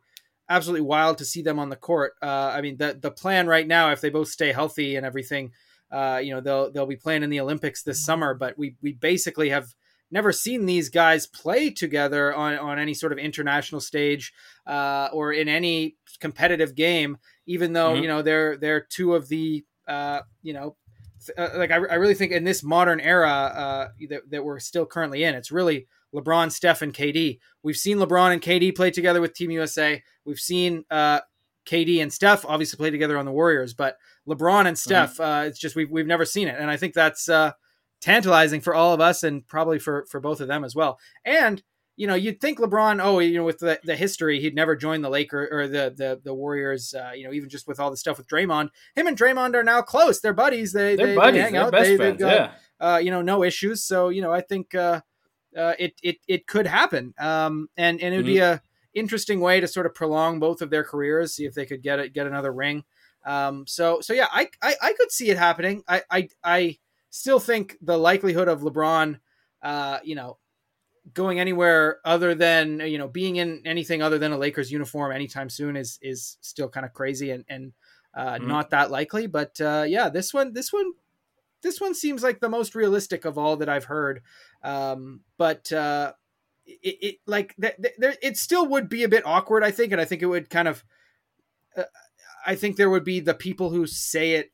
absolutely 0.49 0.87
wild 0.87 1.19
to 1.19 1.25
see 1.25 1.43
them 1.43 1.59
on 1.59 1.71
the 1.71 1.77
court. 1.77 2.13
Uh, 2.23 2.53
I 2.55 2.61
mean, 2.61 2.77
the 2.77 2.97
the 3.01 3.11
plan 3.11 3.49
right 3.49 3.67
now, 3.67 3.91
if 3.91 4.01
they 4.01 4.11
both 4.11 4.29
stay 4.29 4.53
healthy 4.53 4.95
and 4.95 5.05
everything 5.05 5.51
uh, 5.91 6.21
you 6.23 6.35
know 6.35 6.41
they'll 6.41 6.71
they'll 6.71 6.87
be 6.87 6.97
playing 6.97 7.23
in 7.23 7.31
the 7.31 7.41
Olympics 7.41 7.83
this 7.83 8.05
summer, 8.05 8.35
but 8.35 8.59
we 8.59 8.77
we 8.83 8.93
basically 8.93 9.51
have 9.51 9.75
never 10.11 10.33
seen 10.33 10.67
these 10.67 10.89
guys 10.89 11.27
play 11.27 11.71
together 11.71 12.35
on, 12.35 12.55
on 12.59 12.79
any 12.79 12.95
sort 12.95 13.13
of 13.13 13.19
international 13.19 13.81
stage 13.81 14.33
uh, 14.67 15.09
or 15.13 15.33
in 15.33 15.49
any 15.49 15.97
competitive 16.21 16.75
game. 16.75 17.19
Even 17.47 17.73
though 17.73 17.93
mm-hmm. 17.93 18.03
you 18.03 18.09
know 18.09 18.23
they're 18.23 18.57
they're 18.57 18.81
two 18.81 19.15
of 19.15 19.29
the 19.29 19.65
uh, 19.87 20.21
you 20.43 20.53
know 20.53 20.77
uh, 21.37 21.51
like 21.55 21.71
I, 21.71 21.77
I 21.77 21.95
really 21.95 22.15
think 22.15 22.33
in 22.33 22.45
this 22.45 22.63
modern 22.63 23.01
era 23.01 23.31
uh, 23.31 23.89
that, 24.09 24.31
that 24.31 24.45
we're 24.45 24.61
still 24.61 24.87
currently 24.87 25.25
in, 25.25 25.35
it's 25.35 25.51
really 25.51 25.87
LeBron, 26.15 26.53
Steph, 26.53 26.83
and 26.83 26.95
KD. 26.95 27.39
We've 27.63 27.77
seen 27.77 27.99
LeBron 27.99 28.33
and 28.33 28.43
KD 28.43 28.75
play 28.75 28.91
together 28.91 29.21
with 29.21 29.35
Team 29.35 29.51
USA. 29.51 30.03
We've 30.25 30.39
seen 30.39 30.85
uh, 30.91 31.21
KD 31.67 32.01
and 32.01 32.13
Steph 32.13 32.45
obviously 32.47 32.77
play 32.77 32.91
together 32.91 33.19
on 33.19 33.25
the 33.25 33.33
Warriors, 33.33 33.75
but 33.75 33.97
LeBron 34.29 34.67
and 34.67 34.79
Steph, 34.79 35.15
mm-hmm. 35.15 35.23
uh, 35.23 35.43
it's 35.43 35.59
just 35.59 35.77
we've 35.77 35.91
we've 35.91 36.07
never 36.07 36.25
seen 36.25 36.49
it, 36.49 36.57
and 36.59 36.71
I 36.71 36.77
think 36.77 36.95
that's 36.95 37.29
uh, 37.29 37.53
tantalizing 38.01 38.61
for 38.61 38.75
all 38.75 38.93
of 38.93 39.01
us 39.01 39.23
and 39.23 39.47
probably 39.47 39.79
for 39.79 40.07
for 40.11 40.21
both 40.21 40.41
of 40.41 40.49
them 40.49 40.65
as 40.65 40.75
well. 40.75 40.99
And 41.25 41.63
you 41.99 42.07
know, 42.07 42.15
you'd 42.15 42.43
think 42.43 42.59
LeBron, 42.59 43.03
oh, 43.03 43.21
you 43.21 43.39
know, 43.39 43.45
with 43.45 43.59
the, 43.59 43.81
the 43.83 43.97
history, 43.97 44.39
he'd 44.39 44.55
never 44.55 44.77
join 44.77 45.01
the 45.01 45.09
Laker 45.09 45.49
or 45.51 45.67
the 45.67 45.95
the, 45.97 46.21
the 46.23 46.35
Warriors. 46.35 46.93
Uh, 46.95 47.13
you 47.15 47.25
know, 47.25 47.33
even 47.33 47.49
just 47.49 47.67
with 47.67 47.81
all 47.81 47.91
the 47.91 47.97
stuff 47.97 48.19
with 48.19 48.29
Draymond, 48.29 48.69
him 48.95 49.07
and 49.07 49.17
Draymond 49.17 49.55
are 49.55 49.65
now 49.65 49.81
close. 49.81 50.21
They're 50.21 50.35
buddies. 50.35 50.73
They 50.73 50.95
They're 50.97 51.07
they, 51.09 51.15
buddies. 51.17 51.35
they 51.35 51.41
hang 51.43 51.53
They're 51.55 51.63
out. 51.63 51.73
best 51.73 51.85
they, 51.85 51.97
friends. 51.97 52.19
they've 52.19 52.29
got, 52.29 52.55
yeah. 52.81 52.95
uh, 52.95 52.99
you 52.99 53.11
know, 53.11 53.23
no 53.23 53.43
issues. 53.43 53.83
So 53.83 54.11
you 54.11 54.21
know, 54.21 54.33
I 54.33 54.43
think 54.43 54.75
uh, 54.75 55.01
uh, 55.57 55.73
it 55.79 55.95
it 56.03 56.17
it 56.29 56.47
could 56.47 56.67
happen. 56.67 57.15
Um, 57.19 57.69
and 57.79 58.01
and 58.03 58.13
it 58.13 58.19
would 58.19 58.27
be 58.27 58.37
Mm-hmm. 58.37 58.57
a 58.57 58.63
interesting 58.93 59.41
way 59.41 59.61
to 59.61 59.69
sort 59.69 59.85
of 59.85 59.95
prolong 59.95 60.41
both 60.41 60.63
of 60.63 60.71
their 60.71 60.83
careers, 60.83 61.35
see 61.35 61.45
if 61.45 61.53
they 61.53 61.67
could 61.67 61.83
get 61.83 61.99
it, 61.99 62.15
get 62.15 62.27
another 62.27 62.51
ring. 62.51 62.83
Um, 63.27 63.67
so 63.67 64.01
so 64.01 64.15
yeah, 64.15 64.29
I, 64.33 64.49
I 64.63 64.77
I 64.83 64.95
could 64.95 65.13
see 65.13 65.31
it 65.31 65.39
happening. 65.39 65.83
I 65.89 66.03
I 66.11 66.29
I 66.45 66.79
still 67.11 67.41
think 67.41 67.77
the 67.83 67.99
likelihood 67.99 68.49
of 68.49 68.63
LeBron, 68.63 69.21
uh, 69.63 69.99
you 70.05 70.15
know, 70.15 70.39
going 71.15 71.39
anywhere 71.41 72.01
other 72.05 72.35
than 72.35 72.81
you 72.81 72.99
know 72.99 73.09
being 73.09 73.37
in 73.37 73.63
anything 73.67 74.03
other 74.03 74.19
than 74.19 74.33
a 74.33 74.39
Lakers 74.39 74.73
uniform 74.73 75.13
anytime 75.13 75.49
soon 75.51 75.77
is 75.77 75.99
is 76.03 76.39
still 76.41 76.69
kind 76.69 76.87
of 76.87 76.93
crazy 76.93 77.31
and 77.31 77.45
and 77.49 77.73
uh, 78.15 78.39
Mhm. 78.39 78.47
not 78.49 78.71
that 78.71 78.91
likely. 78.91 79.27
But 79.27 79.61
uh, 79.61 79.85
yeah, 79.89 80.09
this 80.09 80.35
one 80.35 80.53
this 80.53 80.73
one 80.73 80.93
this 81.63 81.81
one 81.81 81.95
seems 81.95 82.23
like 82.23 82.41
the 82.41 82.49
most 82.49 82.75
realistic 82.75 83.25
of 83.25 83.39
all 83.39 83.57
that 83.59 83.69
I've 83.69 83.85
heard. 83.85 84.23
Um, 84.63 85.23
but 85.39 85.73
uh, 85.73 86.13
it, 86.67 86.99
it 87.03 87.17
like 87.27 87.55
th- 87.61 87.77
th- 87.83 87.95
there 87.99 88.17
it 88.23 88.37
still 88.37 88.67
would 88.69 88.89
be 88.89 89.05
a 89.05 89.09
bit 89.09 89.27
awkward, 89.27 89.65
I 89.65 89.71
think, 89.71 89.93
and 89.93 90.01
I 90.01 90.05
think 90.05 90.23
it 90.23 90.27
would 90.27 90.51
kind 90.51 90.69
of. 90.69 90.85
Uh, 91.77 91.85
I 92.47 92.55
think 92.55 92.77
there 92.77 92.91
would 92.91 93.05
be 93.05 93.21
the 93.21 93.35
people 93.35 93.71
who 93.71 93.87
say 93.87 94.33
it 94.33 94.53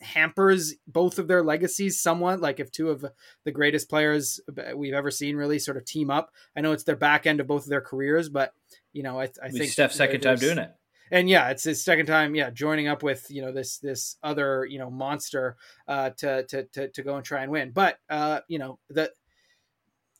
hampers 0.00 0.74
both 0.86 1.18
of 1.18 1.28
their 1.28 1.42
legacies 1.42 2.00
somewhat. 2.00 2.40
Like 2.40 2.60
if 2.60 2.70
two 2.70 2.90
of 2.90 3.04
the 3.44 3.50
greatest 3.50 3.88
players 3.88 4.40
we've 4.74 4.94
ever 4.94 5.10
seen 5.10 5.36
really 5.36 5.58
sort 5.58 5.76
of 5.76 5.84
team 5.84 6.10
up. 6.10 6.30
I 6.56 6.60
know 6.60 6.72
it's 6.72 6.84
their 6.84 6.96
back 6.96 7.26
end 7.26 7.40
of 7.40 7.46
both 7.46 7.64
of 7.64 7.70
their 7.70 7.80
careers, 7.80 8.28
but 8.28 8.52
you 8.92 9.02
know, 9.02 9.20
I, 9.20 9.28
I 9.42 9.48
think 9.48 9.70
Steph's 9.70 9.96
second 9.96 10.20
time 10.20 10.38
doing 10.38 10.58
it. 10.58 10.70
and 11.10 11.28
yeah, 11.28 11.50
it's 11.50 11.64
his 11.64 11.84
second 11.84 12.06
time, 12.06 12.34
yeah, 12.34 12.50
joining 12.50 12.88
up 12.88 13.02
with 13.02 13.26
you 13.30 13.42
know 13.42 13.52
this 13.52 13.78
this 13.78 14.16
other 14.22 14.66
you 14.68 14.78
know 14.78 14.90
monster 14.90 15.56
uh, 15.86 16.10
to, 16.18 16.44
to 16.44 16.64
to 16.64 16.88
to 16.88 17.02
go 17.02 17.16
and 17.16 17.24
try 17.24 17.42
and 17.42 17.52
win. 17.52 17.70
But 17.72 17.98
uh, 18.08 18.40
you 18.48 18.58
know 18.58 18.78
the 18.88 19.12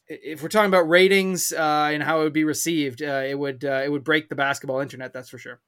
if 0.08 0.42
we're 0.42 0.48
talking 0.48 0.68
about 0.68 0.88
ratings 0.88 1.52
uh, 1.52 1.90
and 1.92 2.02
how 2.02 2.20
it 2.20 2.24
would 2.24 2.32
be 2.32 2.44
received, 2.44 3.02
uh, 3.02 3.22
it 3.26 3.38
would 3.38 3.64
uh, 3.64 3.82
it 3.84 3.90
would 3.90 4.04
break 4.04 4.28
the 4.28 4.34
basketball 4.34 4.80
internet. 4.80 5.12
That's 5.12 5.28
for 5.28 5.38
sure. 5.38 5.60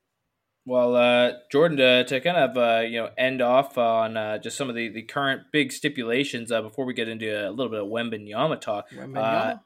Well, 0.71 0.95
uh, 0.95 1.33
Jordan, 1.51 1.79
to, 1.79 2.05
to 2.05 2.21
kind 2.21 2.37
of 2.37 2.57
uh, 2.57 2.83
you 2.83 3.01
know 3.01 3.11
end 3.19 3.43
off 3.43 3.77
on 3.77 4.17
uh, 4.17 4.39
just 4.39 4.57
some 4.57 4.69
of 4.69 4.77
the, 4.77 4.89
the 4.89 5.03
current 5.03 5.43
big 5.51 5.73
stipulations 5.73 6.53
uh, 6.53 6.63
before 6.63 6.85
we 6.85 6.95
get 6.95 7.09
into 7.09 7.27
a 7.27 7.51
little 7.51 7.71
bit 7.73 7.81
of 7.81 7.89
Wembanyama 7.89 8.61
talk. 8.61 8.87
Uh, 9.17 9.57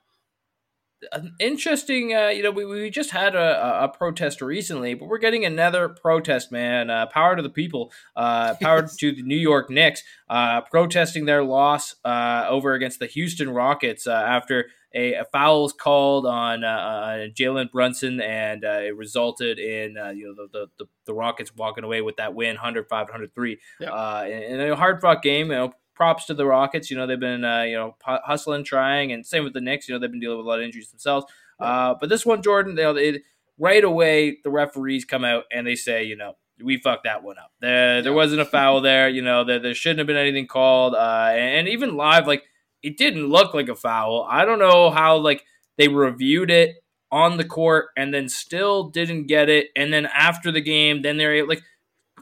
an 1.12 1.34
interesting, 1.38 2.14
uh, 2.14 2.28
you 2.28 2.42
know, 2.42 2.50
we, 2.50 2.64
we 2.64 2.88
just 2.88 3.11
had 3.11 3.34
a, 3.34 3.84
a 3.84 3.88
protest 3.88 4.40
recently, 4.40 4.94
but 4.94 5.07
we're 5.07 5.18
getting 5.18 5.44
another 5.44 5.90
protest, 5.90 6.50
man. 6.50 6.88
Uh, 6.88 7.05
power 7.05 7.36
to 7.36 7.42
the 7.42 7.50
people, 7.50 7.92
uh, 8.16 8.55
power 8.55 8.88
to 8.98 9.12
the 9.12 9.22
New 9.22 9.36
York 9.36 9.68
Knicks, 9.68 10.02
uh, 10.30 10.62
protesting 10.62 11.26
their 11.26 11.44
loss 11.44 11.96
uh, 12.07 12.46
over 12.48 12.72
against 12.72 12.98
the 12.98 13.07
Houston 13.07 13.50
Rockets 13.50 14.07
uh, 14.07 14.12
after 14.12 14.70
a, 14.95 15.14
a 15.14 15.24
foul 15.24 15.62
was 15.62 15.72
called 15.72 16.24
on 16.24 16.62
uh, 16.62 16.68
uh, 16.68 17.16
Jalen 17.28 17.72
Brunson, 17.72 18.20
and 18.20 18.64
uh, 18.64 18.80
it 18.80 18.97
resulted 18.97 19.59
in 19.59 19.99
uh, 19.99 20.11
you 20.11 20.26
know 20.26 20.47
the, 20.53 20.68
the, 20.78 20.86
the 21.07 21.14
Rockets 21.14 21.55
walking 21.55 21.84
away 21.84 22.01
with 22.01 22.16
that 22.16 22.34
win, 22.34 22.55
105 22.55 23.07
103. 23.07 23.59
Yeah. 23.80 23.90
Uh, 23.90 24.24
in, 24.24 24.61
a 24.61 24.76
hard 24.76 25.01
fought 25.01 25.22
game, 25.22 25.49
you 25.49 25.57
know, 25.57 25.74
props 25.95 26.26
to 26.26 26.34
the 26.34 26.47
Rockets. 26.47 26.90
You 26.90 26.97
know, 26.97 27.07
they've 27.07 27.18
been 27.18 27.45
uh, 27.45 27.62
you 27.62 27.76
know 27.76 27.97
hu- 28.07 28.18
hustling, 28.24 28.64
trying, 28.64 29.12
and 29.12 29.26
same 29.26 29.45
with 29.45 29.53
the 29.53 29.61
Knicks. 29.61 29.88
You 29.88 29.95
know, 29.95 29.99
they've 29.99 30.11
been 30.11 30.20
dealing 30.20 30.38
with 30.38 30.47
a 30.47 30.49
lot 30.49 30.61
of 30.61 30.64
injuries 30.64 30.90
themselves. 30.90 31.26
Uh, 31.59 31.95
but 32.01 32.09
this 32.09 32.26
one, 32.26 32.42
Jordan, 32.42 32.76
you 32.76 32.82
know, 32.82 32.97
it, 32.97 33.22
right 33.59 33.84
away 33.84 34.38
the 34.42 34.51
referees 34.51 35.05
come 35.05 35.24
out 35.24 35.45
and 35.53 35.66
they 35.66 35.76
say, 35.76 36.03
you 36.03 36.16
know, 36.16 36.34
we 36.62 36.78
fucked 36.78 37.05
that 37.05 37.22
one 37.22 37.38
up. 37.38 37.53
There, 37.61 38.03
there 38.03 38.12
wasn't 38.12 38.40
a 38.40 38.45
foul 38.45 38.80
there. 38.80 39.09
You 39.09 39.22
know, 39.22 39.45
there, 39.45 39.59
there 39.59 39.74
shouldn't 39.74 39.99
have 39.99 40.07
been 40.07 40.16
anything 40.16 40.47
called. 40.47 40.95
Uh, 40.95 41.28
and, 41.30 41.61
and 41.61 41.68
even 41.68 41.97
live, 41.97 42.26
like 42.26 42.45
it 42.85 42.99
didn't 42.99 43.28
look 43.28 43.55
like 43.55 43.68
a 43.68 43.74
foul. 43.74 44.26
I 44.30 44.45
don't 44.45 44.59
know 44.59 44.91
how 44.91 45.16
like 45.16 45.45
they 45.78 45.89
reviewed 45.89 46.51
it 46.51 46.76
on 47.11 47.39
the 47.39 47.45
court 47.45 47.87
and 47.97 48.12
then 48.12 48.28
still 48.28 48.91
didn't 48.91 49.26
get 49.26 49.49
it. 49.49 49.68
And 49.74 49.93
then 49.93 50.07
after 50.07 50.53
the 50.53 50.61
game, 50.61 51.01
then 51.01 51.16
they're 51.16 51.47
like, 51.47 51.62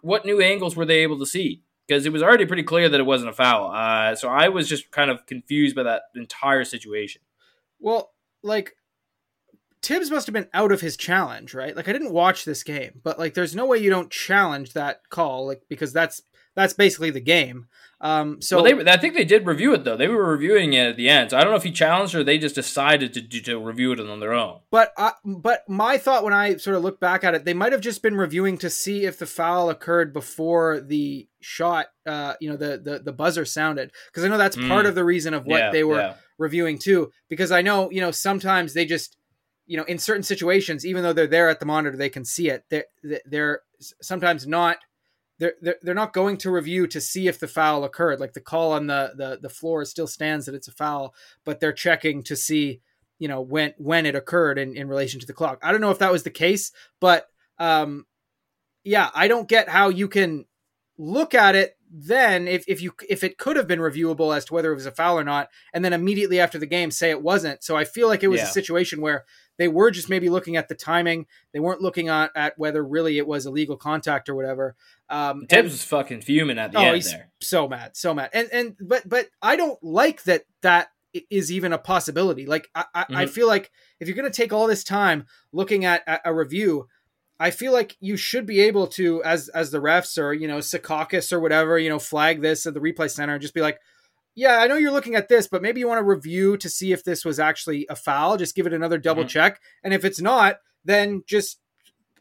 what 0.03 0.25
new 0.25 0.41
angles 0.41 0.77
were 0.77 0.87
they 0.87 1.01
able 1.01 1.19
to 1.19 1.27
see? 1.27 1.63
Because 1.87 2.07
it 2.07 2.13
was 2.13 2.23
already 2.23 2.47
pretty 2.47 2.63
clear 2.63 2.89
that 2.89 3.01
it 3.01 3.07
wasn't 3.07 3.31
a 3.31 3.35
foul. 3.35 3.73
Uh, 3.73 4.15
so 4.15 4.29
I 4.29 4.49
was 4.49 4.69
just 4.69 4.91
kind 4.93 5.11
of 5.11 5.27
confused 5.27 5.75
by 5.75 5.83
that 5.83 6.03
entire 6.15 6.65
situation. 6.65 7.23
Well, 7.81 8.13
like 8.45 8.77
Tibbs 9.83 10.11
must 10.11 10.27
have 10.27 10.33
been 10.35 10.49
out 10.55 10.73
of 10.73 10.81
his 10.81 10.97
challenge, 10.97 11.55
right? 11.55 11.77
Like 11.77 11.89
I 11.89 11.93
didn't 11.93 12.13
watch 12.13 12.45
this 12.45 12.63
game, 12.63 13.01
but 13.03 13.19
like 13.19 13.35
there's 13.35 13.55
no 13.57 13.67
way 13.67 13.79
you 13.79 13.91
don't 13.91 14.11
challenge 14.11 14.73
that 14.75 15.01
call, 15.11 15.47
like 15.47 15.63
because 15.69 15.93
that's 15.93 16.23
that's 16.55 16.75
basically 16.75 17.11
the 17.11 17.21
game. 17.21 17.67
Um, 18.01 18.43
so 18.43 18.61
well, 18.61 18.85
they, 18.85 18.91
I 18.91 18.97
think 18.97 19.15
they 19.15 19.25
did 19.25 19.47
review 19.47 19.73
it 19.75 19.85
though. 19.85 19.97
They 19.97 20.09
were 20.09 20.29
reviewing 20.29 20.73
it 20.73 20.89
at 20.89 20.97
the 20.97 21.09
end. 21.09 21.31
So 21.31 21.39
I 21.39 21.43
don't 21.43 21.53
know 21.53 21.57
if 21.57 21.63
he 21.63 21.71
challenged 21.71 22.15
or 22.17 22.25
they 22.25 22.37
just 22.37 22.57
decided 22.57 23.15
to, 23.15 23.41
to, 23.43 23.59
review 23.61 23.93
it 23.93 24.01
on 24.01 24.19
their 24.19 24.33
own. 24.33 24.59
But 24.71 24.93
I, 24.99 25.13
but 25.25 25.63
my 25.69 25.99
thought 25.99 26.25
when 26.25 26.33
I 26.33 26.57
sort 26.57 26.77
of 26.77 26.83
look 26.83 26.99
back 26.99 27.23
at 27.23 27.35
it, 27.35 27.45
they 27.45 27.55
might 27.55 27.71
have 27.71 27.81
just 27.81 28.03
been 28.03 28.17
reviewing 28.17 28.59
to 28.59 28.71
see 28.71 29.05
if 29.05 29.19
the 29.19 29.27
foul 29.27 29.71
occurred 29.71 30.13
before 30.13 30.81
the 30.81 31.29
shot, 31.41 31.87
uh, 32.05 32.35
you 32.41 32.51
know, 32.51 32.57
the 32.57 32.77
the, 32.79 32.99
the 32.99 33.13
buzzer 33.13 33.45
sounded. 33.45 33.93
Because 34.09 34.25
I 34.25 34.29
know 34.29 34.39
that's 34.39 34.57
part 34.57 34.85
Mm. 34.85 34.89
of 34.89 34.95
the 34.97 35.05
reason 35.05 35.33
of 35.33 35.47
what 35.47 35.61
Yeah, 35.61 35.71
they 35.71 35.85
were 35.85 36.01
yeah. 36.01 36.15
reviewing 36.39 36.79
too. 36.79 37.13
Because 37.29 37.53
I 37.53 37.63
know, 37.63 37.89
you 37.91 38.01
know, 38.01 38.11
sometimes 38.11 38.75
they 38.75 38.85
just, 38.85 39.17
you 39.67 39.77
know, 39.77 39.85
in 39.85 39.99
certain 39.99 40.23
situations, 40.23 40.85
even 40.85 41.03
though 41.03 41.13
they're 41.13 41.27
there 41.27 41.49
at 41.49 41.61
the 41.61 41.67
monitor, 41.67 41.97
they 41.97 42.09
can 42.09 42.25
see 42.25 42.49
it. 42.49 42.65
They're 42.71 42.87
they're 43.25 43.61
sometimes 44.01 44.47
not. 44.47 44.79
They're, 45.39 45.55
they're, 45.61 45.77
they're 45.83 45.95
not 45.95 46.13
going 46.13 46.37
to 46.39 46.53
review 46.53 46.87
to 46.87 47.01
see 47.01 47.27
if 47.27 47.41
the 47.41 47.49
foul 47.49 47.83
occurred. 47.83 48.21
Like 48.21 48.33
the 48.33 48.41
call 48.41 48.73
on 48.73 48.87
the, 48.87 49.13
the, 49.17 49.39
the 49.43 49.49
floor 49.49 49.85
still 49.85 50.07
stands 50.07 50.47
that 50.47 50.55
it's 50.55 50.69
a 50.69 50.73
foul, 50.73 51.15
but 51.45 51.59
they're 51.59 51.73
checking 51.73 52.23
to 52.25 52.37
see 52.37 52.81
you 53.23 53.29
know 53.29 53.41
when 53.41 53.73
when 53.79 54.05
it 54.05 54.17
occurred 54.17 54.59
in, 54.59 54.77
in 54.77 54.89
relation 54.89 55.21
to 55.21 55.27
the 55.27 55.33
clock 55.33 55.61
i 55.63 55.71
don't 55.71 55.81
know 55.81 55.93
if 55.93 56.01
that 56.01 56.11
was 56.11 56.25
the 56.25 56.31
case 56.31 56.73
but 56.99 57.29
um 57.61 58.05
yeah 58.83 59.11
i 59.15 59.29
don't 59.29 59.49
get 59.49 59.69
how 59.69 59.91
you 59.91 60.09
can 60.09 60.45
look 60.99 61.33
at 61.33 61.55
it 61.55 61.77
then 61.95 62.49
if, 62.49 62.65
if 62.67 62.81
you 62.81 62.95
if 63.09 63.23
it 63.23 63.37
could 63.37 63.57
have 63.57 63.69
been 63.69 63.79
reviewable 63.79 64.35
as 64.35 64.47
to 64.47 64.55
whether 64.55 64.73
it 64.73 64.77
was 64.77 64.87
a 64.87 64.91
foul 64.91 65.19
or 65.19 65.25
not 65.25 65.51
and 65.75 65.85
then 65.85 65.93
immediately 65.93 66.41
after 66.41 66.59
the 66.59 66.65
game 66.67 66.91
say 66.91 67.11
it 67.11 67.21
wasn't 67.23 67.63
so 67.63 67.77
i 67.77 67.85
feel 67.85 68.09
like 68.09 68.23
it 68.23 68.29
was 68.29 68.41
Yeah. 68.41 68.47
a 68.47 68.51
situation 68.53 69.03
where 69.03 69.25
they 69.59 69.69
were 69.69 69.91
just 69.91 70.09
maybe 70.09 70.31
looking 70.31 70.57
at 70.57 70.69
the 70.69 70.75
timing 70.75 71.27
they 71.53 71.61
weren't 71.61 71.83
looking 71.83 72.09
at, 72.09 72.31
at 72.35 72.59
whether 72.59 72.83
really 72.83 73.19
it 73.19 73.27
was 73.27 73.45
illegal 73.45 73.77
contact 73.77 74.31
or 74.31 74.35
whatever 74.35 74.75
um 75.11 75.45
Tibbs 75.47 75.73
was 75.73 75.85
fucking 75.85 76.23
fuming 76.23 76.59
at 76.59 76.73
the 76.73 76.79
Oh, 76.79 76.83
end 76.87 76.97
he's 76.97 77.11
there. 77.11 77.31
so 77.43 77.69
mad, 77.69 77.95
so 77.95 78.15
mad, 78.15 78.31
and 78.33 78.49
and 78.53 78.77
but 78.81 79.07
but 79.07 79.29
I 79.43 79.57
don't 79.57 79.79
like 79.83 80.23
that 80.23 80.45
that 80.63 80.89
is 81.29 81.53
even 81.53 81.75
a 81.75 81.79
possibility. 81.79 82.47
Like 82.47 82.71
I 82.75 82.85
I, 82.95 83.05
I 83.11 83.25
Mhm. 83.27 83.31
feel 83.31 83.47
like 83.47 83.71
if 84.01 84.09
you're 84.09 84.17
gonna 84.17 84.31
take 84.31 84.55
all 84.55 84.67
this 84.67 84.83
time 84.83 85.27
looking 85.53 85.85
at 85.85 86.03
a, 86.07 86.31
a 86.31 86.35
review, 86.35 86.89
I 87.43 87.51
feel 87.51 87.73
like 87.73 87.97
you 88.01 88.17
should 88.17 88.47
be 88.47 88.61
able 88.61 88.87
to 88.99 89.23
as 89.25 89.49
as 89.49 89.71
the 89.71 89.79
refs 89.81 90.17
or 90.17 90.33
you 90.33 90.47
know 90.47 90.59
Secaucus 90.59 91.33
or 91.33 91.41
whatever 91.41 91.79
you 91.79 91.89
know 91.89 91.99
flag 91.99 92.41
this 92.41 92.67
at 92.67 92.75
the 92.75 92.81
replay 92.81 93.11
center 93.11 93.35
and 93.35 93.43
just 93.43 93.55
be 93.55 93.61
like. 93.61 93.79
Yeah, 94.35 94.61
I 94.61 94.67
know 94.67 94.77
you're 94.77 94.93
looking 94.93 95.15
at 95.15 95.29
this, 95.29 95.47
but 95.47 95.61
maybe 95.61 95.81
you 95.81 95.87
want 95.87 95.99
to 95.99 96.05
review 96.05 96.57
to 96.57 96.69
see 96.71 96.91
if 96.91 97.05
this 97.05 97.23
was 97.23 97.39
actually 97.39 97.87
a 97.91 97.95
foul. 97.95 98.39
Just 98.39 98.55
give 98.55 98.67
it 98.67 98.73
another 98.73 98.97
double 98.97 99.25
Mhm. 99.25 99.29
check, 99.29 99.61
and 99.85 99.93
if 99.93 100.07
it's 100.07 100.23
not, 100.23 100.57
then 100.87 101.23
just 101.27 101.61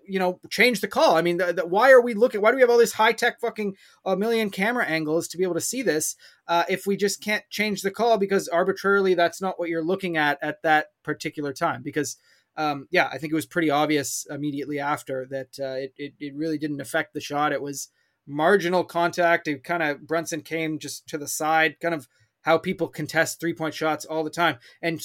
you 0.05 0.19
know 0.19 0.37
change 0.49 0.81
the 0.81 0.89
call. 0.89 1.15
I 1.15 1.21
mean, 1.21 1.37
the, 1.37 1.53
the, 1.53 1.65
why 1.65 1.89
are 1.91 2.01
we 2.01 2.13
looking? 2.13 2.41
Why 2.41 2.51
do 2.51 2.55
we 2.55 2.61
have 2.61 2.69
all 2.69 2.77
this 2.77 2.91
high 2.91 3.13
tech 3.13 3.39
fucking 3.39 3.77
a 4.03 4.17
million 4.17 4.49
camera 4.49 4.85
angles 4.85 5.29
to 5.29 5.37
be 5.37 5.45
able 5.45 5.53
to 5.53 5.61
see 5.61 5.83
this 5.83 6.17
uh, 6.49 6.65
if 6.67 6.85
we 6.85 6.97
just 6.97 7.23
can't 7.23 7.45
change 7.49 7.81
the 7.81 7.91
call 7.91 8.17
because 8.17 8.49
arbitrarily 8.49 9.13
that's 9.13 9.41
not 9.41 9.57
what 9.57 9.69
you're 9.69 9.81
looking 9.83 10.17
at 10.17 10.37
at 10.41 10.61
that 10.63 10.87
particular 11.03 11.53
time 11.53 11.81
because 11.81 12.17
um, 12.61 12.87
yeah 12.91 13.07
i 13.13 13.17
think 13.17 13.31
it 13.31 13.35
was 13.41 13.45
pretty 13.45 13.69
obvious 13.69 14.25
immediately 14.29 14.79
after 14.79 15.27
that 15.29 15.51
uh, 15.59 15.77
it, 15.83 15.93
it, 15.97 16.13
it 16.19 16.35
really 16.35 16.57
didn't 16.57 16.81
affect 16.81 17.13
the 17.13 17.21
shot. 17.21 17.53
It 17.53 17.61
was 17.61 17.89
marginal 18.27 18.83
contact. 18.83 19.47
It 19.47 19.63
kind 19.63 19.83
of 19.83 20.07
brunson 20.07 20.41
came 20.41 20.79
just 20.79 21.07
to 21.07 21.17
the 21.17 21.27
side 21.27 21.79
kind 21.81 21.95
of 21.95 22.07
how 22.41 22.57
people 22.57 22.87
contest 22.87 23.39
three 23.39 23.53
point 23.53 23.73
shots 23.73 24.05
all 24.05 24.23
the 24.23 24.29
time. 24.29 24.57
And 24.81 25.01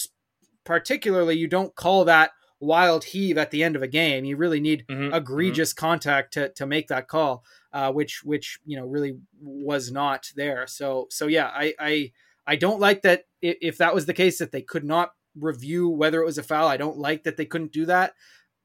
particularly 0.64 1.36
you 1.36 1.48
don't 1.48 1.74
call 1.74 2.04
that 2.04 2.30
wild 2.61 3.04
heave 3.04 3.38
at 3.38 3.50
the 3.50 3.62
end 3.62 3.76
of 3.76 3.82
a 3.82 3.88
game. 3.88 4.24
You 4.24 4.36
really 4.36 4.61
need 4.61 4.84
Mhm, 4.88 5.14
egregious 5.14 5.72
contact 5.72 6.32
to, 6.34 6.48
to 6.50 6.66
make 6.66 6.88
that 6.88 7.09
call 7.09 7.44
uh, 7.72 7.92
which 7.92 8.22
which 8.24 8.59
you 8.64 8.76
know 8.78 8.86
really 8.86 9.18
was 9.40 9.90
not 9.92 10.30
there. 10.34 10.66
So 10.66 11.09
so 11.11 11.26
yeah, 11.26 11.50
I 11.52 11.74
I, 11.78 12.12
I 12.46 12.57
don't 12.57 12.80
like 12.80 13.02
that 13.02 13.24
if 13.42 13.78
that 13.78 13.94
was 13.94 14.07
the 14.07 14.14
case 14.14 14.38
that 14.38 14.50
they 14.52 14.62
could 14.62 14.84
not 14.84 15.11
review 15.39 15.89
whether 15.89 16.20
it 16.20 16.26
was 16.26 16.39
a 16.39 16.43
foul. 16.43 16.68
I 16.68 16.76
don't 16.76 16.99
like 16.99 17.24
that 17.24 17.37
they 17.37 17.47
couldn't 17.47 17.72
do 17.72 17.87
that, 17.87 18.14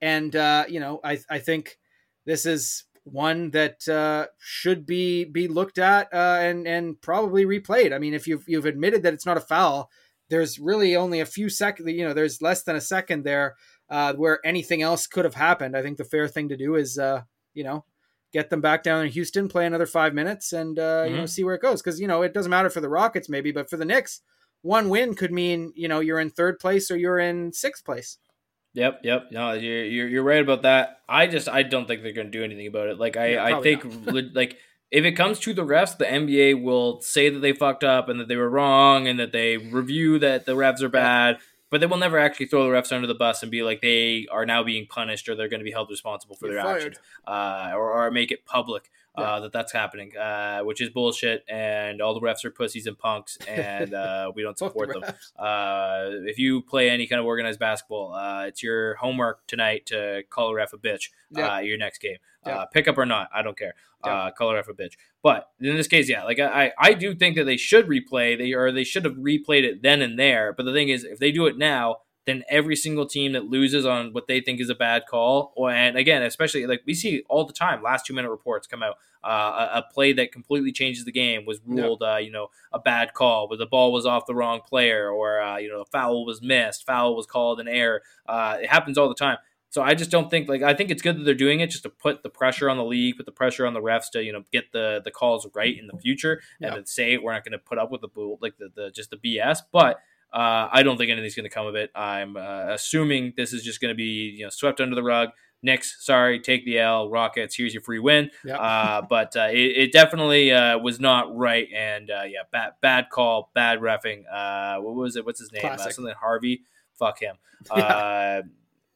and 0.02 0.36
uh, 0.36 0.66
you 0.68 0.80
know 0.80 1.00
I 1.04 1.20
I 1.30 1.40
think 1.40 1.78
this 2.26 2.46
is 2.46 2.86
one 3.04 3.52
that 3.52 3.88
uh, 3.88 4.28
should 4.40 4.86
be 4.86 5.26
be 5.26 5.48
looked 5.48 5.78
at 5.78 6.14
uh, 6.14 6.38
and 6.40 6.68
and 6.68 7.02
probably 7.02 7.46
replayed. 7.46 7.94
I 7.94 8.00
mean, 8.00 8.14
if 8.14 8.28
you've 8.28 8.44
you've 8.48 8.66
admitted 8.66 9.04
that 9.04 9.14
it's 9.14 9.26
not 9.26 9.38
a 9.38 9.42
foul, 9.42 9.90
there's 10.30 10.60
really 10.60 10.96
only 10.96 11.20
a 11.20 11.26
few 11.26 11.50
seconds. 11.50 11.92
You 11.92 12.08
know, 12.08 12.14
there's 12.14 12.42
less 12.42 12.64
than 12.64 12.76
a 12.76 12.82
second 12.82 13.24
there 13.24 13.56
uh, 13.90 14.14
where 14.14 14.40
anything 14.46 14.82
else 14.82 15.08
could 15.08 15.26
have 15.26 15.36
happened. 15.36 15.76
I 15.76 15.82
think 15.82 15.98
the 15.98 16.06
fair 16.06 16.28
thing 16.28 16.50
to 16.50 16.58
do 16.58 16.76
is, 16.76 16.98
uh, 16.98 17.24
you 17.54 17.64
know, 17.64 17.86
get 18.32 18.50
them 18.50 18.62
back 18.62 18.84
down 18.84 19.06
in 19.06 19.12
Houston, 19.12 19.50
play 19.50 19.66
another 19.66 19.86
five 19.86 20.14
minutes, 20.14 20.54
and 20.54 20.80
uh, 20.80 20.82
mm-hmm. 20.82 21.10
you 21.10 21.16
know, 21.18 21.24
mm-hmm. 21.24 21.28
see 21.28 21.44
where 21.44 21.56
it 21.56 21.62
goes. 21.62 21.82
Because 21.82 22.00
you 22.00 22.08
know, 22.08 22.22
it 22.22 22.34
doesn't 22.34 22.50
matter 22.50 22.70
for 22.70 22.82
the 22.82 22.90
Rockets 22.90 23.30
maybe, 23.30 23.52
but 23.52 23.70
for 23.70 23.78
the 23.78 23.86
Knicks, 23.86 24.22
one 24.62 24.90
win 24.90 25.16
could 25.16 25.32
mean 25.32 25.74
you 25.76 25.88
know 25.88 26.00
you're 26.00 26.20
in 26.20 26.30
third 26.30 26.60
place 26.60 26.92
or 26.92 26.98
you're 26.98 27.20
in 27.20 27.54
sixth 27.54 27.86
place. 27.86 28.18
Yep, 28.74 29.02
yep. 29.04 29.28
No, 29.32 29.52
you're 29.52 29.86
you're, 29.86 30.08
you're 30.08 30.24
right 30.24 30.42
about 30.42 30.62
that. 30.62 31.02
I 31.10 31.28
just 31.28 31.50
I 31.50 31.64
don't 31.64 31.88
think 31.88 32.04
they're 32.04 32.14
going 32.14 32.32
to 32.32 32.38
do 32.38 32.44
anything 32.44 32.68
about 32.68 32.88
it. 32.88 32.98
Like 32.98 33.18
I 33.18 33.34
yeah, 33.34 33.44
I 33.44 33.62
think 33.62 33.84
like 34.34 34.58
if 34.92 35.06
it 35.06 35.14
comes 35.14 35.40
to 35.40 35.54
the 35.54 35.66
refs, 35.66 35.98
the 35.98 36.06
NBA 36.06 36.62
will 36.62 37.02
say 37.02 37.30
that 37.30 37.40
they 37.40 37.54
fucked 37.54 37.84
up 37.84 38.10
and 38.10 38.20
that 38.20 38.28
they 38.28 38.36
were 38.36 38.50
wrong 38.50 39.08
and 39.08 39.20
that 39.20 39.32
they 39.32 39.58
review 39.58 40.20
that 40.20 40.46
the 40.46 40.54
refs 40.54 40.82
are 40.82 40.90
bad, 40.90 41.38
but 41.70 41.80
they 41.80 41.88
will 41.88 41.98
never 41.98 42.20
actually 42.20 42.46
throw 42.46 42.64
the 42.64 42.70
refs 42.70 42.94
under 42.94 43.08
the 43.08 43.16
bus 43.16 43.42
and 43.42 43.52
be 43.52 43.64
like 43.64 43.82
they 43.82 44.28
are 44.32 44.46
now 44.46 44.64
being 44.64 44.86
punished 44.86 45.28
or 45.28 45.36
they're 45.36 45.48
going 45.48 45.62
to 45.62 45.66
be 45.66 45.72
held 45.72 45.90
responsible 45.90 46.36
for 46.36 46.48
You're 46.48 46.56
their 46.56 46.64
fired. 46.64 46.78
actions 46.78 47.00
uh, 47.26 47.72
or, 47.74 47.92
or 47.92 48.12
make 48.12 48.32
it 48.32 48.46
public 48.46 48.92
yeah. 49.18 49.24
uh, 49.24 49.40
that 49.42 49.54
that's 49.54 49.72
happening, 49.72 50.16
uh, 50.18 50.62
which 50.62 50.82
is 50.82 50.90
bullshit. 50.90 51.44
And 51.50 52.02
all 52.02 52.14
the 52.14 52.22
refs 52.22 52.46
are 52.46 52.52
pussies 52.52 52.88
and 52.88 52.98
punks, 52.98 53.38
and 53.48 53.94
uh, 53.94 54.32
we 54.36 54.44
don't 54.44 54.58
support 54.58 54.90
them. 54.94 55.04
Uh, 55.38 56.10
if 56.26 56.38
you 56.38 56.62
play 56.62 56.90
any 56.90 57.08
kind 57.08 57.20
of 57.20 57.26
organized 57.26 57.60
basketball, 57.60 58.14
uh, 58.14 58.46
it's 58.46 58.64
your 58.64 58.96
homework 58.96 59.46
tonight 59.48 59.86
to 59.88 60.24
call 60.30 60.50
a 60.50 60.56
ref 60.56 60.74
a 60.74 60.78
bitch. 60.78 61.10
Yeah. 61.32 61.60
your 61.60 61.78
next 61.78 62.00
game, 62.00 62.18
yeah. 62.46 62.66
pickup 62.72 62.98
or 62.98 63.06
not, 63.06 63.30
I 63.34 63.42
don't 63.42 63.58
care. 63.58 63.74
Yeah. 64.04 64.32
call 64.36 64.50
a 64.50 64.56
ref 64.56 64.68
a 64.68 64.74
bitch. 64.74 64.94
But 65.24 65.48
in 65.60 65.76
this 65.76 65.88
case, 65.88 66.10
yeah, 66.10 66.24
like 66.24 66.40
I, 66.40 66.72
I 66.80 66.94
do 66.94 67.14
think 67.14 67.36
that 67.36 67.44
they 67.44 67.58
should 67.58 67.88
replay. 67.88 68.38
They 68.38 68.54
or 68.54 68.72
they 68.72 68.84
should 68.84 69.06
have 69.06 69.16
replayed 69.16 69.64
it 69.64 69.84
then 69.84 70.02
and 70.02 70.18
there. 70.18 70.54
But 70.54 70.66
the 70.66 70.74
thing 70.74 70.90
is, 70.90 71.04
if 71.04 71.20
they 71.20 71.32
do 71.32 71.46
it 71.46 71.58
now, 71.58 71.98
then 72.26 72.44
every 72.50 72.76
single 72.76 73.06
team 73.06 73.34
that 73.34 73.46
loses 73.46 73.86
on 73.86 74.14
what 74.14 74.28
they 74.28 74.42
think 74.42 74.60
is 74.60 74.70
a 74.70 74.76
bad 74.76 75.04
call, 75.10 75.54
and 75.72 75.98
again, 75.98 76.24
especially 76.24 76.66
like 76.68 76.82
we 76.86 76.94
see 76.94 77.24
all 77.30 77.46
the 77.46 77.54
time, 77.54 77.82
last 77.82 78.06
two 78.06 78.14
minute 78.14 78.30
reports 78.30 78.68
come 78.68 78.84
out. 78.84 78.98
Uh, 79.24 79.70
a, 79.76 79.78
a, 79.78 79.84
play 79.94 80.14
that 80.14 80.32
completely 80.32 80.72
changes 80.72 81.06
the 81.06 81.12
game 81.12 81.46
was 81.46 81.60
ruled, 81.64 82.02
uh, 82.02 82.16
you 82.16 82.32
know, 82.32 82.48
a 82.74 82.80
bad 82.80 83.14
call, 83.14 83.48
where 83.48 83.58
the 83.58 83.68
ball 83.68 83.94
was 83.94 84.04
off 84.04 84.26
the 84.26 84.34
wrong 84.34 84.62
player, 84.68 85.12
or 85.12 85.40
uh, 85.40 85.58
you 85.58 85.70
know, 85.70 85.82
a 85.82 85.86
foul 85.86 86.26
was 86.26 86.42
missed, 86.42 86.88
foul 86.88 87.16
was 87.16 87.28
called 87.28 87.60
an 87.60 87.68
error. 87.68 88.02
Uh, 88.28 88.58
it 88.60 88.68
happens 88.68 88.98
all 88.98 89.08
the 89.08 89.14
time. 89.14 89.38
So 89.72 89.82
I 89.82 89.94
just 89.94 90.12
don't 90.12 90.30
think 90.30 90.50
like 90.50 90.64
I 90.64 90.74
think 90.74 90.92
it's 90.92 91.02
good 91.02 91.18
that 91.18 91.24
they're 91.24 91.34
doing 91.34 91.62
it 91.62 91.70
just 91.70 91.84
to 91.84 91.90
put 91.90 92.24
the 92.24 92.30
pressure 92.30 92.70
on 92.70 92.76
the 92.76 92.84
league, 92.84 93.16
put 93.16 93.26
the 93.26 93.32
pressure 93.32 93.66
on 93.66 93.74
the 93.74 93.80
refs 93.80 94.10
to 94.12 94.24
you 94.24 94.34
know 94.34 94.44
get 94.52 94.74
the 94.74 95.02
the 95.04 95.12
calls 95.12 95.48
right 95.56 95.80
in 95.80 95.88
the 95.88 95.98
future, 95.98 96.42
and 96.60 96.74
yeah. 96.74 96.82
to 96.82 96.86
say 96.86 97.18
we're 97.18 97.32
not 97.32 97.46
going 97.46 97.54
to 97.54 97.58
put 97.58 97.78
up 97.78 97.90
with 97.90 98.02
the 98.02 98.38
like 98.42 98.58
the, 98.58 98.70
the 98.76 98.92
just 98.92 99.12
the 99.12 99.18
BS, 99.18 99.60
but 99.72 100.00
uh, 100.34 100.70
I 100.72 100.84
don't 100.84 100.98
think 100.98 101.12
anything's 101.12 101.36
going 101.36 101.44
to 101.44 101.50
come 101.50 101.68
of 101.68 101.76
it. 101.76 101.92
I'm 101.96 102.38
uh, 102.38 102.68
assuming 102.70 103.34
this 103.36 103.52
is 103.54 103.64
just 103.64 103.82
going 103.82 103.92
to 103.92 103.96
be 103.96 104.36
you 104.38 104.46
know 104.46 104.50
swept 104.50 104.80
under 104.80 104.96
the 104.96 105.04
rug. 105.04 105.30
Knicks, 105.64 106.04
sorry, 106.04 106.40
take 106.40 106.66
the 106.66 106.80
L. 106.80 107.10
Rockets, 107.10 107.56
here's 107.56 107.74
your 107.74 107.84
free 107.84 108.00
win. 108.00 108.32
Yep. 108.44 108.58
Uh, 108.60 109.02
but 109.08 109.36
uh, 109.36 109.50
it, 109.52 109.78
it, 109.78 109.92
definitely 109.92 110.52
uh, 110.52 110.80
was 110.80 111.00
not 111.00 111.36
right, 111.36 111.68
and 111.76 112.10
uh, 112.10 112.24
yeah, 112.24 112.42
bad 112.52 112.74
bad 112.82 113.10
call, 113.12 113.52
bad 113.54 113.80
refing. 113.80 114.24
what 114.82 114.96
was 114.96 115.16
it? 115.16 115.26
What's 115.26 115.40
his 115.40 115.52
name? 115.52 115.62
something 115.78 116.16
Harvey. 116.20 116.64
Fuck 116.98 117.20
him. 117.20 117.36
Yeah. 117.76 118.42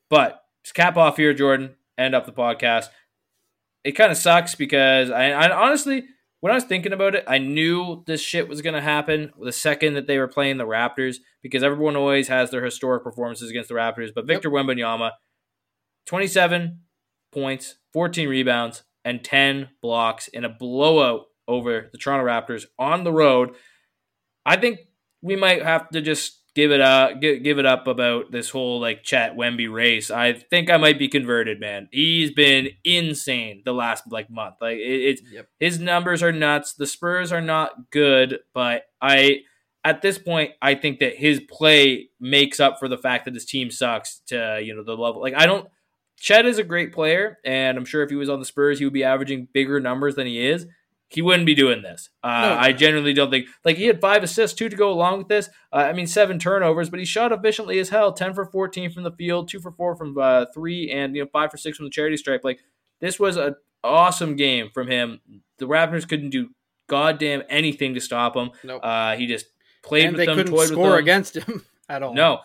but 0.09 0.43
cap 0.73 0.97
off 0.97 1.17
here, 1.17 1.33
Jordan. 1.33 1.75
End 1.97 2.15
up 2.15 2.25
the 2.25 2.31
podcast. 2.31 2.87
It 3.83 3.91
kind 3.91 4.11
of 4.11 4.17
sucks 4.17 4.55
because 4.55 5.11
I, 5.11 5.29
I 5.29 5.55
honestly 5.55 6.05
when 6.45 6.51
I 6.51 6.57
was 6.57 6.65
thinking 6.65 6.93
about 6.93 7.15
it, 7.15 7.23
I 7.27 7.39
knew 7.39 8.03
this 8.05 8.21
shit 8.21 8.47
was 8.47 8.61
going 8.61 8.75
to 8.75 8.81
happen 8.81 9.33
the 9.41 9.51
second 9.51 9.95
that 9.95 10.05
they 10.05 10.19
were 10.19 10.27
playing 10.27 10.57
the 10.57 10.67
Raptors 10.67 11.15
because 11.41 11.63
everyone 11.63 11.95
always 11.95 12.27
has 12.27 12.51
their 12.51 12.63
historic 12.63 13.03
performances 13.03 13.49
against 13.49 13.67
the 13.67 13.73
Raptors. 13.73 14.11
But 14.13 14.27
Victor 14.27 14.55
yep. 14.55 14.63
Wembanyama, 14.63 15.13
27 16.05 16.81
points, 17.33 17.77
14 17.93 18.29
rebounds, 18.29 18.83
and 19.03 19.23
10 19.23 19.69
blocks 19.81 20.27
in 20.27 20.45
a 20.45 20.49
blowout 20.49 21.21
over 21.47 21.89
the 21.91 21.97
Toronto 21.97 22.27
Raptors 22.27 22.65
on 22.77 23.05
the 23.05 23.11
road. 23.11 23.55
I 24.45 24.57
think 24.57 24.81
we 25.23 25.35
might 25.35 25.63
have 25.63 25.89
to 25.89 26.01
just 26.01 26.43
give 26.55 26.71
it 26.71 26.81
up 26.81 27.19
give, 27.19 27.43
give 27.43 27.59
it 27.59 27.65
up 27.65 27.85
about 27.85 28.31
this 28.31 28.49
whole 28.49 28.79
like 28.79 29.03
Chet 29.03 29.35
Wemby 29.35 29.71
race. 29.71 30.09
I 30.09 30.33
think 30.33 30.71
I 30.71 30.77
might 30.77 30.97
be 30.97 31.07
converted, 31.07 31.59
man. 31.59 31.89
He's 31.91 32.31
been 32.31 32.69
insane 32.83 33.61
the 33.65 33.73
last 33.73 34.05
like 34.11 34.29
month. 34.29 34.55
Like 34.61 34.77
it, 34.77 34.79
it's 34.79 35.21
yep. 35.31 35.47
his 35.59 35.79
numbers 35.79 36.23
are 36.23 36.31
nuts. 36.31 36.73
The 36.73 36.87
Spurs 36.87 37.31
are 37.31 37.41
not 37.41 37.91
good, 37.91 38.39
but 38.53 38.83
I 39.01 39.41
at 39.83 40.01
this 40.01 40.17
point 40.17 40.51
I 40.61 40.75
think 40.75 40.99
that 40.99 41.15
his 41.15 41.41
play 41.41 42.09
makes 42.19 42.59
up 42.59 42.79
for 42.79 42.87
the 42.87 42.97
fact 42.97 43.25
that 43.25 43.33
his 43.33 43.45
team 43.45 43.69
sucks 43.69 44.21
to 44.27 44.59
you 44.63 44.75
know 44.75 44.83
the 44.83 44.95
level. 44.95 45.21
Like 45.21 45.35
I 45.35 45.45
don't. 45.45 45.67
Chet 46.17 46.45
is 46.45 46.57
a 46.57 46.63
great 46.63 46.93
player, 46.93 47.39
and 47.43 47.77
I'm 47.77 47.83
sure 47.83 48.01
if 48.01 48.09
he 48.09 48.15
was 48.15 48.29
on 48.29 48.39
the 48.39 48.45
Spurs, 48.45 48.79
he 48.79 48.85
would 48.85 48.93
be 48.93 49.03
averaging 49.03 49.49
bigger 49.53 49.81
numbers 49.81 50.15
than 50.15 50.25
he 50.25 50.47
is 50.47 50.65
he 51.07 51.21
wouldn't 51.21 51.45
be 51.45 51.55
doing 51.55 51.81
this. 51.81 52.09
Uh, 52.23 52.41
no. 52.41 52.57
I 52.59 52.71
genuinely 52.71 53.13
don't 53.13 53.29
think. 53.29 53.47
Like 53.63 53.77
he 53.77 53.85
had 53.85 54.01
five 54.01 54.23
assists, 54.23 54.57
two 54.57 54.69
to 54.69 54.75
go 54.75 54.91
along 54.91 55.19
with 55.19 55.27
this. 55.27 55.49
Uh, 55.71 55.77
I 55.77 55.93
mean, 55.93 56.07
seven 56.07 56.39
turnovers, 56.39 56.89
but 56.89 56.99
he 56.99 57.05
shot 57.05 57.31
efficiently 57.31 57.79
as 57.79 57.89
hell. 57.89 58.11
Ten 58.11 58.33
for 58.33 58.45
fourteen 58.45 58.91
from 58.91 59.03
the 59.03 59.11
field, 59.11 59.47
two 59.47 59.59
for 59.59 59.71
four 59.71 59.95
from 59.95 60.17
uh, 60.17 60.45
three, 60.53 60.91
and 60.91 61.15
you 61.15 61.23
know 61.23 61.29
five 61.31 61.51
for 61.51 61.57
six 61.57 61.77
from 61.77 61.85
the 61.85 61.91
charity 61.91 62.17
stripe. 62.17 62.41
Like 62.43 62.59
this 63.01 63.19
was 63.19 63.37
an 63.37 63.55
awesome 63.83 64.35
game 64.35 64.69
from 64.73 64.87
him. 64.87 65.21
The 65.57 65.67
Raptors 65.67 66.07
couldn't 66.07 66.31
do 66.31 66.49
goddamn 66.87 67.43
anything 67.49 67.93
to 67.93 68.01
stop 68.01 68.35
him. 68.35 68.51
Nope. 68.63 68.81
Uh, 68.83 69.15
he 69.15 69.27
just 69.27 69.47
played 69.83 70.07
and 70.07 70.17
with 70.17 70.25
them, 70.25 70.37
couldn't 70.37 70.67
score 70.67 70.97
against 70.97 71.35
him 71.35 71.65
at 71.89 72.03
all. 72.03 72.13
No, 72.13 72.39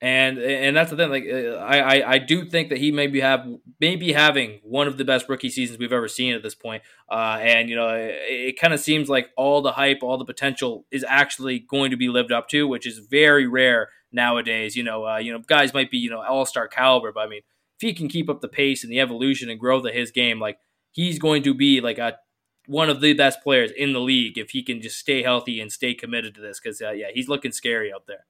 and 0.00 0.38
and 0.38 0.76
that's 0.76 0.90
the 0.90 0.96
thing. 0.96 1.10
Like 1.10 1.24
uh, 1.30 1.56
I, 1.56 1.78
I, 1.78 2.10
I 2.12 2.18
do 2.18 2.44
think 2.44 2.68
that 2.68 2.78
he 2.78 2.92
may 2.92 3.06
be 3.06 3.20
have 3.20 3.46
maybe 3.80 4.12
having 4.12 4.60
one 4.62 4.86
of 4.86 4.98
the 4.98 5.04
best 5.04 5.28
rookie 5.28 5.48
seasons 5.48 5.78
we've 5.78 5.92
ever 5.92 6.08
seen 6.08 6.34
at 6.34 6.42
this 6.42 6.54
point. 6.54 6.82
Uh, 7.10 7.38
and 7.40 7.70
you 7.70 7.76
know, 7.76 7.88
it, 7.88 8.14
it 8.28 8.60
kind 8.60 8.74
of 8.74 8.80
seems 8.80 9.08
like 9.08 9.30
all 9.36 9.62
the 9.62 9.72
hype, 9.72 9.98
all 10.02 10.18
the 10.18 10.24
potential 10.24 10.84
is 10.90 11.04
actually 11.08 11.60
going 11.60 11.90
to 11.90 11.96
be 11.96 12.08
lived 12.08 12.30
up 12.30 12.48
to, 12.50 12.68
which 12.68 12.86
is 12.86 12.98
very 12.98 13.46
rare 13.46 13.88
nowadays. 14.12 14.76
You 14.76 14.82
know, 14.82 15.06
uh, 15.06 15.16
you 15.16 15.32
know, 15.32 15.38
guys 15.38 15.72
might 15.72 15.90
be 15.90 15.98
you 15.98 16.10
know 16.10 16.22
all 16.22 16.44
star 16.44 16.68
caliber, 16.68 17.10
but 17.10 17.20
I 17.20 17.28
mean, 17.28 17.42
if 17.78 17.88
he 17.88 17.94
can 17.94 18.08
keep 18.08 18.28
up 18.28 18.42
the 18.42 18.48
pace 18.48 18.84
and 18.84 18.92
the 18.92 19.00
evolution 19.00 19.48
and 19.48 19.58
growth 19.58 19.86
of 19.86 19.94
his 19.94 20.10
game, 20.10 20.38
like 20.38 20.58
he's 20.92 21.18
going 21.18 21.42
to 21.44 21.54
be 21.54 21.80
like 21.80 21.96
a 21.96 22.18
one 22.66 22.90
of 22.90 23.00
the 23.00 23.14
best 23.14 23.42
players 23.42 23.70
in 23.70 23.92
the 23.92 24.00
league 24.00 24.36
if 24.36 24.50
he 24.50 24.62
can 24.62 24.82
just 24.82 24.98
stay 24.98 25.22
healthy 25.22 25.60
and 25.60 25.72
stay 25.72 25.94
committed 25.94 26.34
to 26.34 26.42
this. 26.42 26.60
Because 26.60 26.82
uh, 26.82 26.90
yeah, 26.90 27.06
he's 27.14 27.28
looking 27.28 27.52
scary 27.52 27.90
out 27.90 28.06
there. 28.06 28.26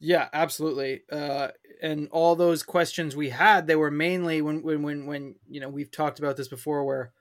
Yeah, 0.00 0.28
absolutely. 0.32 1.02
Uh, 1.10 1.48
and 1.82 2.08
all 2.10 2.36
those 2.36 2.62
questions 2.62 3.16
we 3.16 3.30
had, 3.30 3.66
they 3.66 3.76
were 3.76 3.90
mainly 3.90 4.40
when, 4.42 4.62
when, 4.62 4.82
when, 4.82 5.06
when, 5.06 5.34
you 5.48 5.60
know, 5.60 5.68
we've 5.68 5.90
talked 5.90 6.18
about 6.18 6.36
this 6.36 6.48
before 6.48 6.84
where 6.84 7.12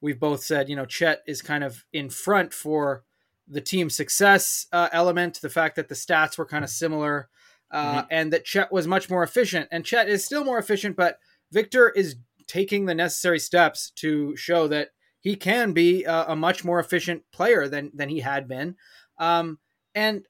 we've 0.00 0.20
both 0.20 0.42
said, 0.42 0.68
you 0.68 0.76
know, 0.76 0.84
Chet 0.84 1.22
is 1.26 1.40
kind 1.42 1.64
of 1.64 1.84
in 1.92 2.10
front 2.10 2.52
for 2.52 3.04
the 3.48 3.60
team 3.60 3.88
success 3.88 4.66
uh, 4.72 4.88
element, 4.92 5.40
the 5.40 5.48
fact 5.48 5.76
that 5.76 5.88
the 5.88 5.94
stats 5.94 6.36
were 6.36 6.46
kind 6.46 6.64
of 6.64 6.70
similar, 6.70 7.28
uh, 7.70 8.00
mm-hmm. 8.00 8.06
and 8.10 8.32
that 8.32 8.44
Chet 8.44 8.72
was 8.72 8.86
much 8.86 9.08
more 9.08 9.22
efficient. 9.22 9.68
And 9.70 9.84
Chet 9.84 10.08
is 10.08 10.24
still 10.24 10.44
more 10.44 10.58
efficient, 10.58 10.96
but 10.96 11.18
Victor 11.52 11.90
is 11.90 12.16
taking 12.46 12.86
the 12.86 12.94
necessary 12.94 13.38
steps 13.38 13.90
to 13.96 14.36
show 14.36 14.68
that 14.68 14.90
he 15.20 15.36
can 15.36 15.72
be 15.72 16.04
a, 16.04 16.26
a 16.28 16.36
much 16.36 16.64
more 16.64 16.78
efficient 16.78 17.22
player 17.32 17.68
than, 17.68 17.90
than 17.94 18.08
he 18.08 18.20
had 18.20 18.46
been. 18.46 18.76
Um, 19.18 19.58
and 19.94 20.26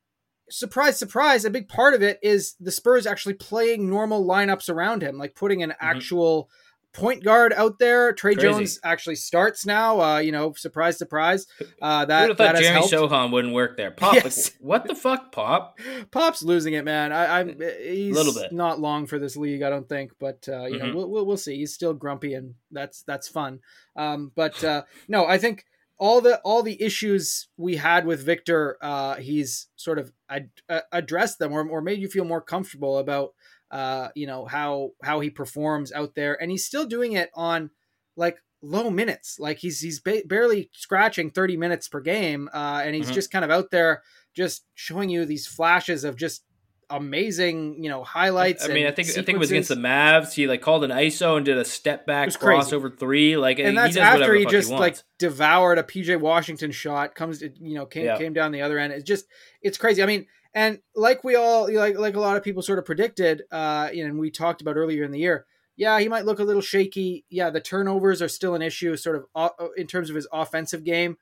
surprise, 0.51 0.99
surprise, 0.99 1.44
a 1.44 1.51
big 1.51 1.68
part 1.68 1.94
of 1.94 2.03
it 2.03 2.18
is 2.22 2.55
the 2.61 2.70
Spurs 2.70 3.07
actually 3.07 3.34
playing 3.34 3.88
normal 3.88 4.26
lineups 4.26 4.68
around 4.68 5.03
him, 5.03 5.18
like 5.18 5.34
putting 5.34 5.62
an 5.62 5.70
mm-hmm. 5.70 5.86
actual 5.86 6.51
point 6.97 7.22
guard 7.22 7.53
out 7.53 7.78
there. 7.78 8.12
Tre 8.12 8.34
Crazy. 8.34 8.49
Jones 8.49 8.80
actually 8.82 9.16
starts 9.16 9.66
now. 9.66 10.01
Uh, 10.01 10.18
you 10.18 10.32
know, 10.32 10.53
surprise, 10.55 10.97
surprise. 10.97 11.47
Uh, 11.80 12.05
that 12.07 12.22
Who'd 12.22 12.28
have 12.30 12.38
thought 12.38 12.57
Jeremy 12.57 12.86
Sochan 12.86 13.30
wouldn't 13.30 13.55
work 13.55 13.76
there. 13.76 13.90
Pop, 13.90 14.14
yes. 14.14 14.51
like, 14.53 14.57
what 14.61 14.88
the 14.88 14.94
fuck, 14.94 15.30
Pop? 15.30 15.78
Pop's 16.11 16.42
losing 16.42 16.74
it, 16.74 16.84
man. 16.84 17.12
I, 17.12 17.40
am 17.40 17.61
he's 17.82 18.16
little 18.16 18.34
bit 18.34 18.53
not 18.53 18.80
long 18.80 19.07
for 19.07 19.18
this 19.18 19.36
league, 19.36 19.62
I 19.62 19.70
don't 19.70 19.88
think, 19.88 20.12
but 20.18 20.49
uh, 20.49 20.64
you 20.64 20.78
mm-hmm. 20.78 20.86
know, 20.86 20.97
we'll, 20.97 21.11
we'll, 21.11 21.26
we'll 21.26 21.36
see. 21.36 21.57
He's 21.57 21.74
still 21.74 21.92
grumpy, 21.92 22.34
and 22.34 22.55
that's 22.70 23.03
that's 23.03 23.28
fun. 23.28 23.61
Um, 23.94 24.32
but 24.34 24.62
uh, 24.64 24.82
no, 25.09 25.26
I 25.26 25.38
think 25.38 25.66
all 25.99 26.20
the 26.20 26.38
all 26.40 26.62
the 26.62 26.80
issues 26.82 27.49
we 27.57 27.76
had 27.76 28.07
with 28.07 28.24
Victor, 28.24 28.76
uh, 28.80 29.16
he's 29.16 29.68
sort 29.76 29.99
of 29.99 30.12
ad- 30.28 30.51
uh, 30.68 30.80
addressed 30.92 31.38
them 31.38 31.53
or, 31.53 31.66
or 31.68 31.80
made 31.80 32.01
you 32.01 32.09
feel 32.09 32.24
more 32.24 32.42
comfortable 32.42 32.99
about 32.99 33.30
uh, 33.70 34.09
you 34.14 34.26
know 34.26 34.44
how 34.44 34.90
how 35.03 35.20
he 35.20 35.30
performs 35.30 35.92
out 35.92 36.14
there, 36.14 36.40
and 36.40 36.51
he's 36.51 36.66
still 36.66 36.86
doing 36.86 37.12
it 37.12 37.30
on 37.34 37.70
like 38.16 38.38
low 38.62 38.90
minutes. 38.90 39.38
Like 39.38 39.59
he's 39.59 39.80
he's 39.80 40.01
ba- 40.01 40.22
barely 40.26 40.70
scratching 40.72 41.30
thirty 41.30 41.57
minutes 41.57 41.88
per 41.88 42.01
game, 42.01 42.49
uh, 42.53 42.82
and 42.84 42.94
he's 42.94 43.07
mm-hmm. 43.07 43.14
just 43.14 43.30
kind 43.30 43.44
of 43.44 43.51
out 43.51 43.70
there 43.70 44.03
just 44.34 44.66
showing 44.74 45.09
you 45.09 45.24
these 45.24 45.47
flashes 45.47 46.05
of 46.05 46.16
just 46.16 46.44
amazing, 46.91 47.82
you 47.82 47.91
know, 47.91 48.05
highlights. 48.05 48.64
I 48.64 48.72
mean, 48.72 48.87
I 48.87 48.91
think 48.91 49.09
sequences. 49.09 49.18
I 49.18 49.24
think 49.24 49.37
it 49.37 49.39
was 49.39 49.51
against 49.51 49.68
the 49.68 49.76
Mavs. 49.76 50.32
He 50.32 50.47
like 50.47 50.62
called 50.62 50.84
an 50.84 50.91
ISO 50.91 51.37
and 51.37 51.45
did 51.45 51.59
a 51.59 51.64
step 51.64 52.07
back 52.07 52.28
crossover 52.30 52.97
three. 52.97 53.37
Like, 53.37 53.59
and 53.59 53.76
that's 53.76 53.97
after 53.97 54.34
he 54.34 54.47
just 54.47 54.70
he 54.70 54.76
like 54.76 54.99
devoured 55.18 55.78
a 55.78 55.82
PJ 55.82 56.20
Washington 56.20 56.70
shot. 56.72 57.14
Comes, 57.14 57.43
you 57.43 57.74
know, 57.74 57.87
came 57.87 58.05
yeah. 58.05 58.18
came 58.18 58.32
down 58.32 58.53
the 58.53 58.62
other 58.62 58.78
end. 58.78 58.93
It's 58.93 59.05
just 59.05 59.26
it's 59.62 59.78
crazy. 59.78 60.03
I 60.03 60.07
mean, 60.07 60.26
And 60.55 60.80
like 60.95 61.22
we 61.24 61.37
all 61.37 61.72
like 61.72 61.99
like 61.99 62.16
a 62.16 62.20
lot 62.20 62.37
of 62.37 62.43
people 62.43 62.62
sort 62.62 62.78
of 62.78 62.84
predicted, 62.84 63.43
uh, 63.53 63.91
and 63.95 64.18
we 64.18 64.30
talked 64.30 64.62
about 64.62 64.76
earlier 64.76 65.05
in 65.05 65.11
the 65.11 65.18
year, 65.18 65.47
yeah, 65.76 66.01
he 66.01 66.09
might 66.09 66.24
look 66.24 66.39
a 66.39 66.45
little 66.45 66.62
shaky. 66.62 67.24
Yeah, 67.28 67.51
the 67.51 67.61
turnovers 67.61 68.22
are 68.22 68.28
still 68.28 68.55
an 68.55 68.62
issue, 68.62 68.97
sort 68.97 69.16
of 69.16 69.26
uh, 69.34 69.51
in 69.76 69.87
terms 69.87 70.09
of 70.09 70.16
his 70.16 70.26
offensive 70.32 70.82
game. 70.82 71.18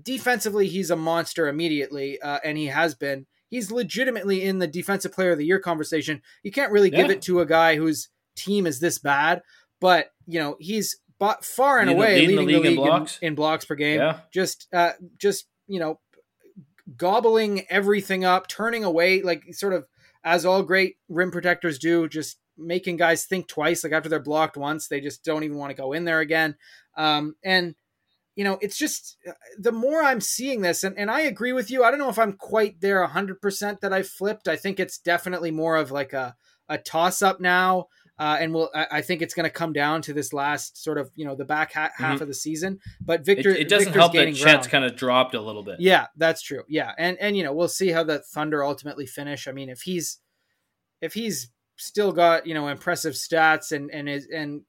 Defensively, 0.00 0.66
he's 0.66 0.90
a 0.90 0.96
monster 0.96 1.48
immediately, 1.48 2.20
uh, 2.20 2.40
and 2.44 2.58
he 2.58 2.66
has 2.66 2.94
been. 2.94 3.26
He's 3.50 3.70
legitimately 3.70 4.42
in 4.42 4.58
the 4.58 4.66
defensive 4.66 5.12
player 5.12 5.32
of 5.32 5.38
the 5.38 5.46
year 5.46 5.60
conversation. 5.60 6.22
You 6.42 6.50
can't 6.50 6.72
really 6.72 6.90
yeah. 6.90 7.02
give 7.02 7.10
it 7.10 7.22
to 7.22 7.40
a 7.40 7.46
guy 7.46 7.76
whose 7.76 8.08
team 8.36 8.66
is 8.66 8.80
this 8.80 8.98
bad, 8.98 9.42
but 9.80 10.10
you 10.26 10.40
know 10.40 10.56
he's 10.58 10.96
far 11.42 11.78
and 11.78 11.88
leading, 11.88 12.02
away 12.02 12.14
leading, 12.20 12.36
leading 12.36 12.46
the 12.46 12.52
league, 12.52 12.62
the 12.62 12.68
league 12.68 12.78
in, 12.78 12.84
blocks. 12.84 13.18
In, 13.20 13.26
in, 13.28 13.34
blocks 13.34 13.64
per 13.64 13.74
game. 13.74 14.00
Yeah. 14.00 14.18
Just, 14.32 14.68
uh, 14.72 14.92
just 15.18 15.46
you 15.66 15.80
know, 15.80 16.00
gobbling 16.96 17.64
everything 17.70 18.24
up, 18.24 18.48
turning 18.48 18.84
away, 18.84 19.22
like 19.22 19.42
sort 19.54 19.72
of 19.72 19.86
as 20.22 20.44
all 20.44 20.62
great 20.62 20.96
rim 21.08 21.30
protectors 21.30 21.78
do, 21.78 22.08
just 22.08 22.38
making 22.56 22.96
guys 22.96 23.24
think 23.24 23.48
twice. 23.48 23.84
Like 23.84 23.92
after 23.92 24.08
they're 24.08 24.20
blocked 24.20 24.56
once, 24.56 24.88
they 24.88 25.00
just 25.00 25.24
don't 25.24 25.44
even 25.44 25.56
want 25.56 25.70
to 25.70 25.80
go 25.80 25.92
in 25.92 26.04
there 26.04 26.20
again. 26.20 26.56
Um, 26.96 27.34
and 27.44 27.74
you 28.36 28.44
know, 28.44 28.58
it's 28.60 28.76
just 28.76 29.16
the 29.58 29.72
more 29.72 30.02
I'm 30.02 30.20
seeing 30.20 30.60
this, 30.60 30.82
and, 30.82 30.98
and 30.98 31.10
I 31.10 31.20
agree 31.20 31.52
with 31.52 31.70
you. 31.70 31.84
I 31.84 31.90
don't 31.90 32.00
know 32.00 32.08
if 32.08 32.18
I'm 32.18 32.32
quite 32.32 32.80
there 32.80 33.06
100% 33.06 33.80
that 33.80 33.92
I 33.92 34.02
flipped. 34.02 34.48
I 34.48 34.56
think 34.56 34.80
it's 34.80 34.98
definitely 34.98 35.50
more 35.50 35.76
of 35.76 35.90
like 35.90 36.12
a, 36.12 36.34
a 36.68 36.78
toss 36.78 37.22
up 37.22 37.40
now. 37.40 37.86
Uh, 38.16 38.36
and 38.38 38.54
we'll, 38.54 38.70
I, 38.74 38.86
I 38.92 39.00
think 39.02 39.22
it's 39.22 39.34
going 39.34 39.44
to 39.44 39.50
come 39.50 39.72
down 39.72 40.00
to 40.02 40.12
this 40.12 40.32
last 40.32 40.82
sort 40.82 40.98
of, 40.98 41.10
you 41.16 41.24
know, 41.24 41.34
the 41.34 41.44
back 41.44 41.72
ha- 41.72 41.90
half 41.96 42.14
mm-hmm. 42.14 42.22
of 42.22 42.28
the 42.28 42.34
season. 42.34 42.78
But 43.00 43.24
Victor, 43.24 43.50
it, 43.50 43.62
it 43.62 43.68
doesn't 43.68 43.92
Victor's 43.92 44.00
help 44.00 44.12
that 44.12 44.34
Chet's 44.36 44.68
kind 44.68 44.84
of 44.84 44.94
dropped 44.94 45.34
a 45.34 45.40
little 45.40 45.64
bit. 45.64 45.80
Yeah, 45.80 46.06
that's 46.16 46.40
true. 46.40 46.62
Yeah, 46.68 46.92
and 46.96 47.18
and 47.20 47.36
you 47.36 47.42
know, 47.42 47.52
we'll 47.52 47.66
see 47.66 47.88
how 47.88 48.04
the 48.04 48.20
Thunder 48.20 48.62
ultimately 48.62 49.06
finish. 49.06 49.48
I 49.48 49.52
mean, 49.52 49.68
if 49.68 49.82
he's 49.82 50.20
if 51.00 51.14
he's 51.14 51.50
still 51.76 52.12
got 52.12 52.46
you 52.46 52.54
know 52.54 52.68
impressive 52.68 53.14
stats 53.14 53.72
and 53.72 53.90
and 53.90 54.08
is 54.08 54.28
and 54.32 54.62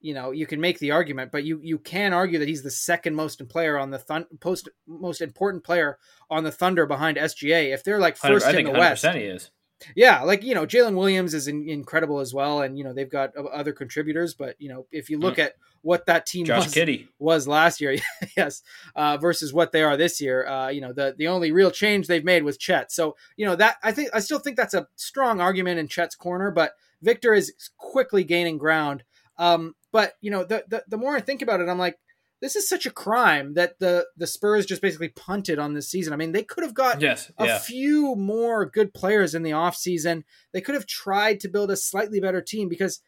you 0.00 0.14
know 0.14 0.30
you 0.30 0.46
can 0.46 0.60
make 0.60 0.78
the 0.78 0.90
argument, 0.90 1.32
but 1.32 1.44
you 1.44 1.60
you 1.62 1.78
can 1.78 2.12
argue 2.12 2.38
that 2.38 2.48
he's 2.48 2.62
the 2.62 2.70
second 2.70 3.14
most 3.14 3.46
player 3.48 3.78
on 3.78 3.90
the 3.90 3.98
thun- 3.98 4.26
post 4.40 4.68
most 4.86 5.20
important 5.20 5.64
player 5.64 5.98
on 6.30 6.44
the 6.44 6.52
Thunder 6.52 6.86
behind 6.86 7.16
SGA. 7.16 7.72
If 7.72 7.84
they're 7.84 7.98
like 7.98 8.16
first 8.16 8.46
in 8.48 8.64
the 8.64 8.72
West, 8.72 9.04
he 9.04 9.20
is. 9.20 9.50
Yeah, 9.94 10.22
like 10.22 10.42
you 10.42 10.54
know, 10.54 10.66
Jalen 10.66 10.96
Williams 10.96 11.34
is 11.34 11.46
in, 11.46 11.68
incredible 11.68 12.18
as 12.18 12.34
well, 12.34 12.62
and 12.62 12.76
you 12.76 12.84
know 12.84 12.92
they've 12.92 13.10
got 13.10 13.36
other 13.36 13.72
contributors. 13.72 14.34
But 14.34 14.56
you 14.58 14.68
know, 14.68 14.86
if 14.90 15.08
you 15.08 15.18
look 15.18 15.36
mm. 15.36 15.44
at 15.44 15.54
what 15.82 16.06
that 16.06 16.26
team 16.26 16.46
Josh 16.46 16.64
was, 16.64 16.74
Giddey. 16.74 17.06
was 17.18 17.46
last 17.46 17.80
year, 17.80 17.96
yes, 18.36 18.62
uh, 18.96 19.18
versus 19.18 19.52
what 19.52 19.70
they 19.70 19.82
are 19.82 19.96
this 19.96 20.20
year, 20.20 20.46
uh, 20.46 20.68
you 20.68 20.80
know, 20.80 20.92
the 20.92 21.14
the 21.16 21.28
only 21.28 21.52
real 21.52 21.70
change 21.70 22.06
they've 22.06 22.24
made 22.24 22.42
was 22.42 22.58
Chet. 22.58 22.90
So 22.90 23.16
you 23.36 23.46
know 23.46 23.54
that 23.54 23.76
I 23.82 23.92
think 23.92 24.10
I 24.12 24.18
still 24.18 24.40
think 24.40 24.56
that's 24.56 24.74
a 24.74 24.88
strong 24.96 25.40
argument 25.40 25.78
in 25.78 25.86
Chet's 25.86 26.16
corner, 26.16 26.50
but 26.50 26.72
Victor 27.00 27.32
is 27.32 27.52
quickly 27.76 28.24
gaining 28.24 28.58
ground. 28.58 29.04
Um, 29.36 29.74
but 29.92 30.14
you 30.20 30.30
know, 30.30 30.44
the, 30.44 30.64
the 30.68 30.84
the 30.88 30.96
more 30.96 31.16
I 31.16 31.20
think 31.20 31.42
about 31.42 31.60
it, 31.60 31.68
I'm 31.68 31.78
like, 31.78 31.98
this 32.40 32.56
is 32.56 32.68
such 32.68 32.86
a 32.86 32.90
crime 32.90 33.54
that 33.54 33.78
the 33.78 34.06
the 34.16 34.26
Spurs 34.26 34.66
just 34.66 34.82
basically 34.82 35.08
punted 35.08 35.58
on 35.58 35.74
this 35.74 35.90
season. 35.90 36.12
I 36.12 36.16
mean, 36.16 36.32
they 36.32 36.42
could 36.42 36.64
have 36.64 36.74
got 36.74 37.00
yes, 37.00 37.30
a 37.38 37.46
yeah. 37.46 37.58
few 37.58 38.14
more 38.16 38.66
good 38.66 38.94
players 38.94 39.34
in 39.34 39.42
the 39.42 39.50
offseason. 39.50 40.24
They 40.52 40.60
could 40.60 40.74
have 40.74 40.86
tried 40.86 41.40
to 41.40 41.48
build 41.48 41.70
a 41.70 41.76
slightly 41.76 42.20
better 42.20 42.40
team 42.40 42.68
because 42.68 43.00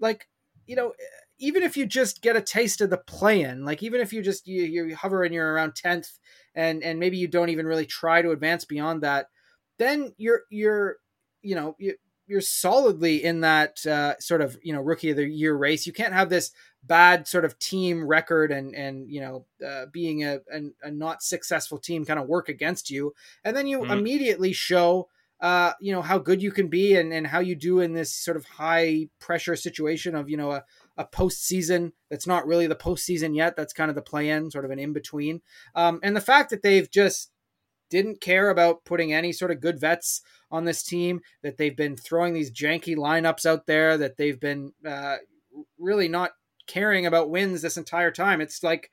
like, 0.00 0.28
you 0.66 0.76
know, 0.76 0.92
even 1.38 1.62
if 1.62 1.76
you 1.76 1.86
just 1.86 2.22
get 2.22 2.36
a 2.36 2.40
taste 2.40 2.80
of 2.80 2.90
the 2.90 2.98
play-in, 2.98 3.64
like 3.64 3.82
even 3.82 4.00
if 4.00 4.12
you 4.12 4.22
just 4.22 4.46
you, 4.46 4.62
you 4.62 4.96
hover 4.96 5.24
and 5.24 5.34
you're 5.34 5.52
around 5.52 5.72
10th 5.74 6.18
and 6.54 6.82
and 6.82 7.00
maybe 7.00 7.16
you 7.16 7.28
don't 7.28 7.50
even 7.50 7.66
really 7.66 7.86
try 7.86 8.22
to 8.22 8.30
advance 8.30 8.64
beyond 8.64 9.02
that, 9.02 9.26
then 9.78 10.12
you're 10.16 10.42
you're 10.50 10.96
you 11.46 11.54
know, 11.54 11.76
you, 11.78 11.94
you're 12.26 12.40
solidly 12.40 13.24
in 13.24 13.40
that 13.40 13.84
uh, 13.86 14.18
sort 14.18 14.40
of 14.40 14.58
you 14.62 14.72
know 14.72 14.80
rookie 14.80 15.10
of 15.10 15.16
the 15.16 15.28
year 15.28 15.54
race. 15.54 15.86
You 15.86 15.92
can't 15.92 16.14
have 16.14 16.28
this 16.28 16.50
bad 16.82 17.26
sort 17.26 17.44
of 17.44 17.58
team 17.58 18.06
record 18.06 18.52
and 18.52 18.74
and 18.74 19.10
you 19.10 19.20
know 19.20 19.46
uh, 19.66 19.86
being 19.92 20.24
a, 20.24 20.40
a, 20.52 20.60
a 20.82 20.90
not 20.90 21.22
successful 21.22 21.78
team 21.78 22.04
kind 22.04 22.20
of 22.20 22.28
work 22.28 22.48
against 22.48 22.90
you, 22.90 23.14
and 23.44 23.56
then 23.56 23.66
you 23.66 23.80
mm-hmm. 23.80 23.92
immediately 23.92 24.52
show 24.52 25.08
uh, 25.40 25.72
you 25.80 25.92
know 25.92 26.02
how 26.02 26.18
good 26.18 26.42
you 26.42 26.50
can 26.50 26.68
be 26.68 26.96
and 26.96 27.12
and 27.12 27.26
how 27.26 27.40
you 27.40 27.54
do 27.54 27.80
in 27.80 27.92
this 27.92 28.14
sort 28.14 28.36
of 28.36 28.44
high 28.44 29.08
pressure 29.18 29.56
situation 29.56 30.14
of 30.14 30.28
you 30.28 30.36
know 30.36 30.52
a 30.52 30.64
a 30.96 31.04
postseason 31.04 31.92
that's 32.10 32.26
not 32.26 32.46
really 32.46 32.66
the 32.66 32.74
postseason 32.74 33.36
yet. 33.36 33.56
That's 33.56 33.72
kind 33.72 33.90
of 33.90 33.94
the 33.94 34.02
play 34.02 34.30
in, 34.30 34.50
sort 34.50 34.64
of 34.64 34.70
an 34.70 34.78
in 34.78 34.92
between. 34.92 35.42
Um, 35.74 36.00
and 36.02 36.16
the 36.16 36.20
fact 36.20 36.50
that 36.50 36.62
they've 36.62 36.90
just 36.90 37.30
didn't 37.90 38.20
care 38.20 38.50
about 38.50 38.84
putting 38.84 39.12
any 39.12 39.32
sort 39.32 39.50
of 39.50 39.60
good 39.60 39.80
vets 39.80 40.22
on 40.50 40.64
this 40.64 40.82
team, 40.82 41.20
that 41.42 41.56
they've 41.56 41.76
been 41.76 41.96
throwing 41.96 42.34
these 42.34 42.50
janky 42.50 42.96
lineups 42.96 43.46
out 43.46 43.66
there, 43.66 43.96
that 43.98 44.16
they've 44.16 44.40
been 44.40 44.72
uh, 44.86 45.16
really 45.78 46.08
not 46.08 46.32
caring 46.66 47.06
about 47.06 47.30
wins 47.30 47.62
this 47.62 47.76
entire 47.76 48.10
time. 48.10 48.40
It's 48.40 48.62
like 48.62 48.90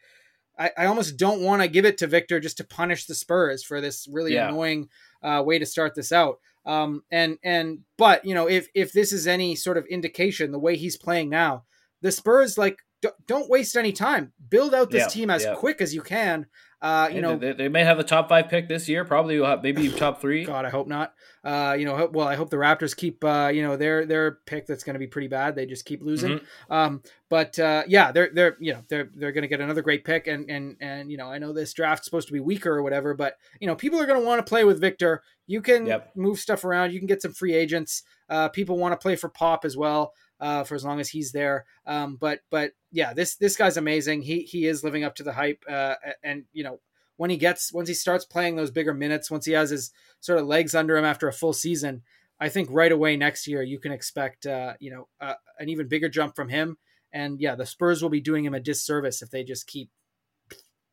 I, 0.58 0.72
I 0.78 0.86
almost 0.86 1.18
don't 1.18 1.41
want 1.41 1.62
to 1.62 1.68
give 1.68 1.86
it 1.86 1.98
to 2.00 2.08
Victor 2.08 2.39
just 2.39 2.58
to 2.58 2.64
punish 2.64 3.06
the 3.06 3.16
Spurs 3.16 3.64
for 3.64 3.82
this 3.82 4.08
really 4.12 4.34
yeah. 4.34 4.50
annoying 4.50 4.89
uh, 5.22 5.44
way 5.46 5.60
to 5.60 5.66
start 5.66 5.96
this 5.96 6.12
out. 6.12 6.39
Um, 6.66 7.04
and 7.12 7.38
and 7.44 7.80
but 7.98 8.24
you 8.24 8.34
know 8.34 8.48
if 8.48 8.70
if 8.74 8.94
this 8.94 9.12
is 9.12 9.28
any 9.28 9.56
sort 9.56 9.78
of 9.78 9.86
indication, 9.88 10.52
the 10.52 10.60
way 10.60 10.78
he's 10.78 10.98
playing 10.98 11.30
now, 11.30 11.64
the 12.02 12.12
Spurs 12.12 12.58
like 12.58 12.80
don't 13.28 13.50
waste 13.50 13.76
any 13.76 13.91
time. 13.91 14.32
Build 14.50 14.74
out 14.74 14.89
this 14.89 15.04
yeah, 15.04 15.08
team 15.08 15.30
as 15.30 15.44
yeah. 15.44 15.56
quick 15.56 15.82
as 15.82 15.94
you 15.94 16.02
can. 16.02 16.46
Uh, 16.84 17.08
you 17.08 17.22
know, 17.22 17.38
they, 17.38 17.54
they, 17.54 17.70
may 17.70 17.82
have 17.82 17.98
a 17.98 18.04
top 18.04 18.28
five 18.28 18.50
pick 18.50 18.68
this 18.68 18.90
year. 18.90 19.06
Probably 19.06 19.40
maybe 19.62 19.90
top 19.90 20.20
three. 20.20 20.44
God, 20.46 20.66
I 20.66 20.70
hope 20.70 20.86
not. 20.86 21.14
Uh, 21.42 21.78
you 21.80 21.86
know, 21.86 22.10
well, 22.12 22.28
I 22.28 22.36
hope 22.36 22.50
the 22.50 22.58
Raptors 22.58 22.94
keep 22.94 23.24
uh, 23.24 23.50
you 23.54 23.62
know 23.62 23.78
their 23.78 24.06
their 24.06 24.40
pick 24.46 24.66
that's 24.66 24.84
going 24.84 24.96
to 24.96 25.00
be 25.00 25.08
pretty 25.08 25.30
bad. 25.30 25.56
They 25.56 25.66
just 25.66 25.86
keep 25.86 26.04
losing. 26.04 26.40
Mm-hmm. 26.40 26.74
Um, 26.74 27.02
but 27.30 27.58
uh, 27.58 27.84
yeah, 27.88 28.12
they're 28.12 28.32
they're 28.34 28.58
you 28.60 28.74
know 28.74 28.84
they're 28.90 29.10
they're 29.16 29.32
going 29.32 29.44
to 29.44 29.48
get 29.48 29.62
another 29.62 29.82
great 29.82 30.04
pick. 30.04 30.28
And 30.28 30.50
and 30.50 30.76
and 30.82 31.10
you 31.10 31.16
know, 31.16 31.32
I 31.32 31.38
know 31.38 31.54
this 31.54 31.72
draft's 31.72 32.04
supposed 32.04 32.28
to 32.28 32.34
be 32.34 32.42
weaker 32.42 32.72
or 32.72 32.84
whatever, 32.84 33.14
but 33.14 33.38
you 33.62 33.68
know, 33.68 33.76
people 33.76 34.02
are 34.02 34.06
going 34.06 34.20
to 34.20 34.28
want 34.28 34.46
to 34.46 34.50
play 34.50 34.66
with 34.66 34.82
Victor. 34.82 35.24
You 35.48 35.62
can 35.62 35.86
yep. 35.86 36.12
move 36.18 36.38
stuff 36.38 36.66
around. 36.66 36.92
You 36.92 37.00
can 37.00 37.08
get 37.08 37.22
some 37.22 37.32
free 37.32 37.54
agents. 37.54 38.04
Uh, 38.28 38.50
people 38.50 38.78
want 38.78 38.92
to 38.92 39.02
play 39.02 39.16
for 39.16 39.30
Pop 39.30 39.64
as 39.64 39.78
well. 39.78 40.12
Uh, 40.44 40.62
for 40.66 40.76
as 40.76 40.84
long 40.84 41.00
as 41.00 41.08
he's 41.08 41.32
there. 41.32 41.64
Um, 41.88 42.18
but 42.18 42.41
but 42.52 42.74
yeah, 42.91 43.14
this 43.14 43.38
this 43.38 43.56
guy's 43.56 43.78
amazing. 43.78 44.24
He 44.24 44.41
he 44.41 44.68
is 44.68 44.84
living 44.84 45.06
up 45.06 45.16
to 45.16 45.24
the 45.24 45.32
hype. 45.32 45.64
Uh, 45.70 45.96
and 46.22 46.44
you 46.52 46.66
know 46.66 46.82
when 47.16 47.30
he 47.30 47.38
gets 47.38 47.72
once 47.72 47.88
he 47.88 47.94
starts 47.94 48.26
playing 48.26 48.58
those 48.58 48.70
bigger 48.70 48.94
minutes, 48.94 49.32
once 49.32 49.46
he 49.46 49.54
has 49.54 49.70
his 49.70 49.91
sort 50.20 50.39
of 50.39 50.46
legs 50.46 50.76
under 50.76 50.98
him 50.98 51.06
after 51.06 51.30
a 51.30 51.34
full 51.34 51.54
season, 51.54 52.02
I 52.41 52.50
think 52.50 52.68
right 52.70 52.91
away 52.91 53.16
next 53.16 53.48
year 53.48 53.64
you 53.64 53.80
can 53.80 53.94
expect 53.94 54.46
uh, 54.46 54.74
you 54.82 54.91
know 54.91 55.08
uh, 55.22 55.36
an 55.60 55.70
even 55.70 55.88
bigger 55.88 56.10
jump 56.10 56.36
from 56.36 56.50
him. 56.50 56.78
And 57.14 57.39
yeah, 57.39 57.56
the 57.56 57.66
Spurs 57.66 58.02
will 58.02 58.10
be 58.10 58.20
doing 58.20 58.44
him 58.44 58.54
a 58.54 58.60
disservice 58.60 59.22
if 59.22 59.30
they 59.30 59.46
just 59.46 59.66
keep 59.66 59.91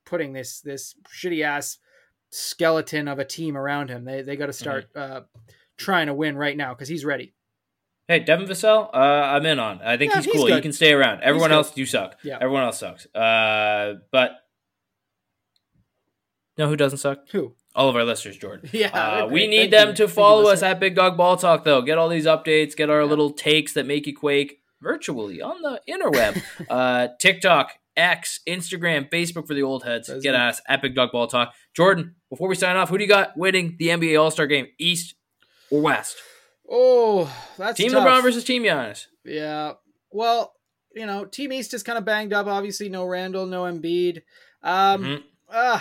putting 0.04 0.32
this 0.32 0.60
this 0.60 0.94
shitty 1.12 1.42
ass 1.42 1.78
skeleton 2.30 3.08
of 3.08 3.18
a 3.18 3.24
team 3.24 3.56
around 3.56 3.90
him. 3.90 4.04
They 4.04 4.22
they 4.22 4.36
got 4.36 4.46
to 4.46 4.52
start 4.52 4.94
mm-hmm. 4.94 5.16
uh, 5.16 5.20
trying 5.76 6.06
to 6.06 6.14
win 6.14 6.36
right 6.36 6.56
now 6.56 6.72
because 6.72 6.88
he's 6.88 7.04
ready. 7.04 7.34
Hey, 8.10 8.18
Devin 8.18 8.48
Vassell, 8.48 8.90
uh, 8.92 8.96
I'm 8.96 9.46
in 9.46 9.60
on. 9.60 9.80
I 9.82 9.96
think 9.96 10.12
yeah, 10.12 10.20
he's 10.20 10.32
cool. 10.32 10.46
He's 10.46 10.56
he 10.56 10.60
can 10.62 10.72
stay 10.72 10.92
around. 10.92 11.22
Everyone 11.22 11.52
else, 11.52 11.76
you 11.76 11.86
suck. 11.86 12.16
Yeah. 12.24 12.38
Everyone 12.40 12.64
else 12.64 12.80
sucks. 12.80 13.06
Uh, 13.14 14.00
but 14.10 14.32
know 16.58 16.66
who 16.66 16.74
doesn't 16.74 16.98
suck? 16.98 17.28
Who? 17.30 17.54
All 17.72 17.88
of 17.88 17.94
our 17.94 18.02
listeners, 18.02 18.36
Jordan. 18.36 18.68
Yeah. 18.72 18.88
Uh, 18.88 19.28
we 19.28 19.46
need 19.46 19.70
Thank 19.70 19.70
them 19.70 19.88
you. 19.90 19.94
to 19.94 20.08
follow 20.08 20.50
us 20.50 20.60
at 20.64 20.80
Big 20.80 20.96
Dog 20.96 21.16
Ball 21.16 21.36
Talk, 21.36 21.62
though. 21.62 21.82
Get 21.82 21.98
all 21.98 22.08
these 22.08 22.26
updates, 22.26 22.74
get 22.74 22.90
our 22.90 23.02
yeah. 23.02 23.06
little 23.06 23.30
takes 23.30 23.74
that 23.74 23.86
make 23.86 24.08
you 24.08 24.16
quake 24.16 24.58
virtually 24.82 25.40
on 25.40 25.62
the 25.62 25.80
interweb. 25.88 26.42
uh, 26.68 27.10
TikTok, 27.20 27.74
X, 27.96 28.40
Instagram, 28.44 29.08
Facebook 29.08 29.46
for 29.46 29.54
the 29.54 29.62
old 29.62 29.84
heads. 29.84 30.08
That's 30.08 30.20
get 30.20 30.34
us 30.34 30.60
at 30.66 30.82
Big 30.82 30.96
Dog 30.96 31.12
Ball 31.12 31.28
Talk. 31.28 31.54
Jordan, 31.76 32.16
before 32.28 32.48
we 32.48 32.56
sign 32.56 32.74
off, 32.74 32.88
who 32.88 32.98
do 32.98 33.04
you 33.04 33.08
got 33.08 33.36
winning 33.36 33.76
the 33.78 33.86
NBA 33.86 34.20
All 34.20 34.32
Star 34.32 34.48
game, 34.48 34.66
East 34.80 35.14
or 35.70 35.80
West? 35.80 36.16
Oh, 36.70 37.34
that's 37.58 37.76
Team 37.76 37.90
tough. 37.90 38.06
LeBron 38.06 38.22
versus 38.22 38.44
Team 38.44 38.62
Giannis. 38.62 39.06
Yeah. 39.24 39.72
Well, 40.12 40.54
you 40.94 41.04
know, 41.04 41.24
Team 41.24 41.52
East 41.52 41.74
is 41.74 41.82
kind 41.82 41.98
of 41.98 42.04
banged 42.04 42.32
up. 42.32 42.46
Obviously, 42.46 42.88
no 42.88 43.04
Randle, 43.04 43.46
no 43.46 43.62
Embiid. 43.62 44.22
Um, 44.62 45.02
mm-hmm. 45.02 45.16
uh, 45.48 45.80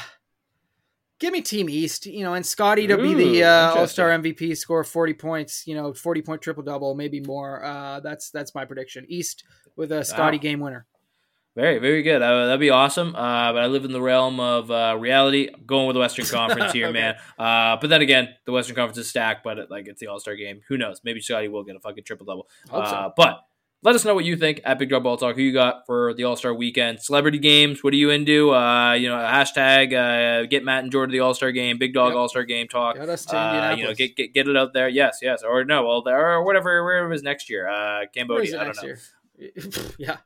give 1.20 1.34
me 1.34 1.42
Team 1.42 1.70
East, 1.70 2.06
you 2.06 2.24
know, 2.24 2.34
and 2.34 2.46
Scottie 2.46 2.88
to 2.88 3.00
Ooh, 3.00 3.02
be 3.02 3.14
the 3.14 3.44
uh, 3.44 3.76
All 3.76 3.88
Star 3.88 4.10
MVP, 4.10 4.58
score 4.58 4.84
forty 4.84 5.14
points, 5.14 5.68
you 5.68 5.76
know, 5.76 5.94
forty 5.94 6.22
point 6.22 6.42
triple 6.42 6.64
double, 6.64 6.96
maybe 6.96 7.20
more. 7.22 7.64
Uh, 7.64 8.00
that's 8.00 8.32
that's 8.32 8.56
my 8.56 8.66
prediction. 8.66 9.06
East 9.08 9.44
with 9.76 9.92
a 9.92 10.04
Scottie 10.04 10.38
wow. 10.38 10.42
game 10.42 10.60
winner. 10.60 10.86
Very, 11.56 11.80
very 11.80 12.04
good. 12.04 12.22
Uh, 12.22 12.46
that'd 12.46 12.60
be 12.60 12.70
awesome. 12.70 13.16
Uh, 13.16 13.52
but 13.52 13.62
I 13.62 13.66
live 13.66 13.84
in 13.84 13.92
the 13.92 14.02
realm 14.02 14.40
of 14.40 14.72
uh, 14.72 14.96
reality. 14.98 15.50
I'm 15.54 15.66
going 15.66 15.88
with 15.88 15.96
the 15.96 16.00
Western 16.00 16.26
Conference 16.32 16.72
here, 16.72 16.88
okay. 16.88 16.94
man. 16.94 17.16
Uh, 17.38 17.78
but 17.82 17.90
then 17.90 18.02
again, 18.02 18.30
the 18.46 18.52
Western 18.52 18.76
Conference 18.76 18.98
is 18.98 19.10
stacked, 19.10 19.44
but 19.44 19.58
it, 19.58 19.72
like 19.72 19.88
it's 19.88 20.00
the 20.00 20.08
All 20.08 20.20
Star 20.20 20.36
game. 20.36 20.62
Who 20.70 20.78
knows? 20.78 21.02
Maybe 21.04 21.22
Scottie 21.22 21.48
will 21.48 21.64
get 21.64 21.76
a 21.76 21.80
fucking 21.80 22.04
triple 22.04 22.26
double. 22.26 22.48
So. 22.68 22.76
Uh, 22.76 23.10
but 23.18 23.42
let 23.82 23.96
us 23.96 24.04
know 24.04 24.14
what 24.14 24.26
you 24.26 24.36
think 24.36 24.60
at 24.66 24.78
Big 24.78 24.90
Dog 24.90 25.04
Ball 25.04 25.16
Talk. 25.16 25.36
Who 25.36 25.42
you 25.42 25.54
got 25.54 25.86
for 25.86 26.14
the 26.14 26.26
All 26.26 26.36
Star 26.36 26.54
Weekend? 26.54 27.02
Celebrity 27.02 27.40
games. 27.40 27.84
What 27.84 27.94
are 27.94 27.98
you 27.98 28.10
into? 28.10 28.54
Uh, 28.54 28.94
you 28.94 29.08
know, 29.08 29.16
hashtag 29.16 29.94
uh, 29.94 30.46
get 30.48 30.66
Matt 30.66 30.84
and 30.84 30.92
Jordan 30.92 31.12
to 31.12 31.18
the 31.18 31.22
All 31.24 31.34
Star 31.34 31.52
Game. 31.52 31.78
Big 31.78 31.94
Dog 31.94 32.10
Yep. 32.10 32.18
All 32.18 32.30
Star 32.30 32.44
Game 32.44 32.68
talk. 32.68 32.98
Got 32.98 33.10
us 33.10 33.26
to 33.28 33.38
Uh, 33.38 33.76
you 33.78 33.86
know, 33.86 33.94
get, 33.94 34.16
get 34.16 34.34
get 34.34 34.48
it 34.48 34.58
out 34.58 34.74
there. 34.74 34.90
Yes, 34.90 35.20
yes, 35.22 35.44
or 35.44 35.64
no, 35.64 35.86
well, 35.86 36.02
there 36.02 36.36
or 36.36 36.44
whatever, 36.44 36.84
wherever 36.84 37.12
it 37.12 37.16
is 37.16 37.24
next 37.24 37.50
year. 37.50 37.70
Uh, 37.70 38.06
Cambodia. 38.14 38.60
I 38.60 38.64
don't 38.66 38.68
next 38.68 38.84
know. 38.84 38.88
year? 38.88 39.00
yeah, 39.98 40.18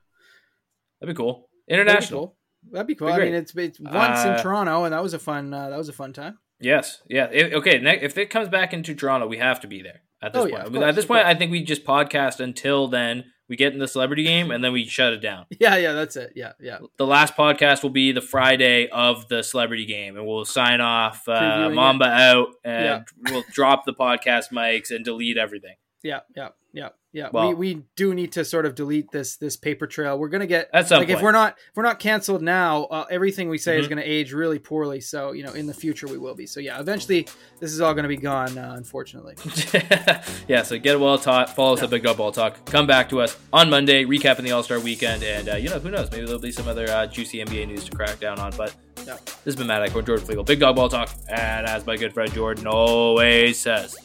That'd 1.04 1.16
be 1.16 1.18
cool. 1.18 1.50
that'd 1.68 1.86
be 1.86 1.92
International. 1.92 2.20
cool. 2.28 2.38
That'd 2.72 2.88
be 2.88 2.96
cool. 2.96 3.08
Be 3.08 3.14
I 3.14 3.20
mean, 3.20 3.34
it's 3.34 3.54
it's 3.56 3.80
once 3.80 4.26
Uh, 4.26 4.36
in 4.38 4.42
Toronto, 4.42 4.86
and 4.86 4.94
that 4.94 5.04
was 5.04 5.14
a 5.14 5.20
fun 5.20 5.54
uh, 5.54 5.70
that 5.70 5.78
was 5.78 5.90
a 5.90 5.94
fun 5.94 6.14
time. 6.14 6.40
Yes, 6.62 7.02
yeah. 7.10 7.26
Okay, 7.34 7.82
if 8.02 8.18
it 8.18 8.30
comes 8.30 8.48
back 8.48 8.72
into 8.74 8.96
Toronto, 8.96 9.28
we 9.28 9.38
have 9.38 9.60
to 9.62 9.68
be 9.68 9.82
there 9.82 10.02
at 10.22 10.32
this 10.32 10.44
Oh, 10.44 10.48
point. 10.50 10.64
of 10.64 10.72
course, 10.72 10.86
at 10.86 10.96
this 10.96 11.06
point. 11.06 11.26
I 11.26 11.36
think 11.36 11.52
we 11.52 11.62
just 11.64 11.84
podcast 11.84 12.40
until 12.40 12.88
then. 12.88 13.26
We 13.50 13.58
get 13.58 13.74
in 13.74 13.80
the 13.80 13.90
celebrity 13.90 14.24
game 14.24 14.50
and 14.52 14.64
then 14.64 14.72
we 14.72 14.86
shut 14.86 15.12
it 15.12 15.20
down. 15.20 15.46
Yeah, 15.60 15.76
yeah, 15.76 15.92
that's 15.92 16.16
it. 16.16 16.32
Yeah, 16.34 16.54
yeah. 16.62 16.80
The 16.98 17.06
last 17.06 17.36
podcast 17.36 17.84
will 17.84 17.90
be 17.90 18.14
the 18.14 18.22
Friday 18.22 18.88
of 18.88 19.28
the 19.28 19.44
celebrity 19.44 19.86
game, 19.86 20.16
and 20.16 20.26
we'll 20.26 20.46
sign 20.46 20.80
off. 20.80 21.28
Uh, 21.28 21.40
Previewing 21.40 21.72
it. 21.72 21.76
Mamba 21.76 22.06
out, 22.06 22.48
and 22.64 22.86
Yeah. 22.86 23.32
we'll 23.32 23.44
drop 23.52 23.86
the 23.86 23.94
podcast 23.94 24.52
mics 24.54 24.90
and 24.92 25.04
delete 25.04 25.38
everything. 25.38 25.76
Yeah, 26.04 26.22
yeah, 26.38 26.50
yeah, 26.74 26.90
yeah. 27.12 27.30
Well- 27.32 27.50
we, 27.50 27.76
we 27.76 27.84
do 27.96 28.14
need 28.16 28.32
to 28.34 28.44
sort 28.44 28.66
of 28.66 28.74
delete 28.76 29.12
this 29.12 29.38
this 29.38 29.56
paper 29.56 29.86
trail. 29.88 30.18
We're 30.18 30.30
gonna 30.30 30.48
get 30.48 30.70
At 30.74 30.88
some 30.88 31.00
like 31.00 31.10
if 31.10 31.22
we're 31.22 31.32
not 31.32 31.56
if 31.70 31.76
we're 31.78 31.84
not 31.84 32.00
canceled 32.00 32.42
now, 32.42 32.86
uh, 32.86 33.06
everything 33.12 33.48
we 33.50 33.58
say 33.60 33.78
is 33.80 33.86
Mhm. 33.86 33.90
gonna 33.90 34.02
age 34.06 34.34
really 34.34 34.58
poorly. 34.60 35.00
So 35.00 35.32
you 35.34 35.44
know, 35.44 35.54
in 35.54 35.68
the 35.68 35.74
future 35.74 36.08
we 36.08 36.18
will 36.18 36.34
be. 36.36 36.48
So 36.48 36.60
yeah, 36.60 36.80
eventually 36.80 37.28
this 37.60 37.72
is 37.72 37.80
all 37.80 37.94
gonna 37.94 38.08
be 38.08 38.18
gone. 38.18 38.58
Uh, 38.58 38.74
unfortunately. 38.76 39.36
yeah, 40.48 40.64
so 40.64 40.78
get 40.80 41.00
well 41.00 41.18
taught. 41.18 41.56
Follow 41.56 41.74
us 41.76 41.84
at 41.84 41.90
Big 41.90 42.04
Dog 42.04 42.18
Ball 42.18 42.32
Talk. 42.32 42.66
Come 42.66 42.88
back 42.88 43.10
to 43.10 43.22
us 43.22 43.38
on 43.52 43.70
Monday, 43.70 44.04
recapping 44.06 44.42
the 44.44 44.52
All 44.52 44.64
Star 44.64 44.80
weekend, 44.80 45.24
and 45.24 45.50
uh, 45.50 45.56
you 45.56 45.70
know 45.70 45.80
who 45.80 45.92
knows? 45.92 46.10
Maybe 46.12 46.26
there'll 46.26 46.42
be 46.42 46.52
some 46.52 46.68
other 46.68 46.90
uh, 46.90 47.06
juicy 47.08 47.40
NBA 47.40 47.68
news 47.68 47.86
to 47.86 47.92
crack 47.92 48.20
down 48.20 48.40
on. 48.40 48.52
But 48.58 48.74
Yeah. 49.06 49.18
this 49.26 49.40
has 49.46 49.56
been 49.56 49.68
Matt 49.68 49.88
Eichhorn, 49.88 50.06
Jordan 50.06 50.26
Flegel, 50.26 50.44
Big 50.44 50.60
Dog 50.60 50.76
Ball 50.76 50.90
Talk, 50.90 51.10
and 51.30 51.68
as 51.68 51.86
my 51.86 51.98
good 51.98 52.14
friend 52.14 52.32
Jordan 52.34 52.66
always 52.68 53.60
says, 53.60 53.96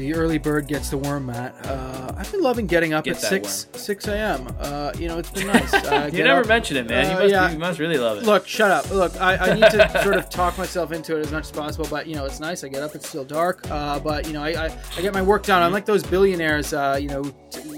The 0.00 0.14
early 0.14 0.38
bird 0.38 0.66
gets 0.66 0.88
the 0.88 0.96
worm, 0.96 1.26
Matt. 1.26 1.54
Uh, 1.66 2.14
I've 2.16 2.32
been 2.32 2.40
loving 2.40 2.66
getting 2.66 2.94
up 2.94 3.04
Get 3.04 3.16
at 3.16 3.20
six 3.20 3.66
six 3.74 4.08
a.m. 4.08 4.48
Uh, 4.58 4.94
you 4.98 5.08
know, 5.08 5.18
it's 5.18 5.30
been 5.30 5.46
nice. 5.46 5.74
Uh, 5.74 6.08
you 6.14 6.24
never 6.24 6.40
up- 6.40 6.46
mentioned 6.46 6.78
it, 6.78 6.88
man. 6.88 7.04
Uh, 7.04 7.08
you, 7.10 7.14
must, 7.16 7.30
yeah. 7.30 7.50
you 7.50 7.58
must 7.58 7.78
really 7.78 7.98
love 7.98 8.16
it. 8.16 8.24
Look, 8.24 8.48
shut 8.48 8.70
up. 8.70 8.90
Look, 8.90 9.20
I, 9.20 9.36
I 9.36 9.52
need 9.52 9.60
to 9.60 10.00
sort 10.02 10.16
of 10.16 10.30
talk 10.30 10.56
myself 10.56 10.90
into 10.92 11.18
it 11.18 11.20
as 11.20 11.30
much 11.30 11.44
as 11.44 11.50
possible, 11.50 11.86
but 11.90 12.06
you 12.06 12.14
know, 12.14 12.24
it's 12.24 12.40
nice. 12.40 12.64
I 12.64 12.68
get 12.68 12.82
up, 12.82 12.94
it's 12.94 13.06
still 13.06 13.26
dark, 13.26 13.70
uh, 13.70 14.00
but 14.00 14.26
you 14.26 14.32
know, 14.32 14.42
I, 14.42 14.68
I, 14.68 14.78
I 14.96 15.02
get 15.02 15.12
my 15.12 15.20
work 15.20 15.44
done. 15.44 15.62
I'm 15.62 15.70
like 15.70 15.84
those 15.84 16.02
billionaires, 16.02 16.72
uh, 16.72 16.98
you 16.98 17.08
know, 17.08 17.24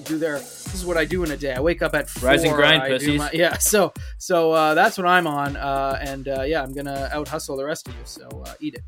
do 0.05 0.17
their. 0.17 0.39
This 0.39 0.77
is 0.77 0.87
what 0.87 0.97
I 0.97 1.05
do 1.05 1.25
in 1.25 1.33
a 1.33 1.37
day. 1.37 1.55
I 1.55 1.61
wake 1.61 1.83
up 1.83 1.93
at 1.93 2.09
four. 2.09 2.29
Rise 2.29 2.45
and 2.45 2.55
grind, 2.55 2.85
pussies. 2.85 3.19
my- 3.19 3.33
yeah, 3.33 3.59
so 3.59 3.93
so 4.19 4.53
uh, 4.53 4.75
that's 4.75 4.97
what 4.97 5.09
I'm 5.09 5.27
on, 5.27 5.57
uh, 5.57 5.99
and 6.01 6.29
uh, 6.29 6.43
yeah, 6.43 6.63
I'm 6.63 6.73
gonna 6.73 7.11
out 7.13 7.27
hustle 7.27 7.57
the 7.57 7.65
rest 7.65 7.89
of 7.89 7.95
you. 7.95 8.03
So 8.05 8.45
uh, 8.47 8.55
eat 8.61 8.75
it. 8.75 8.83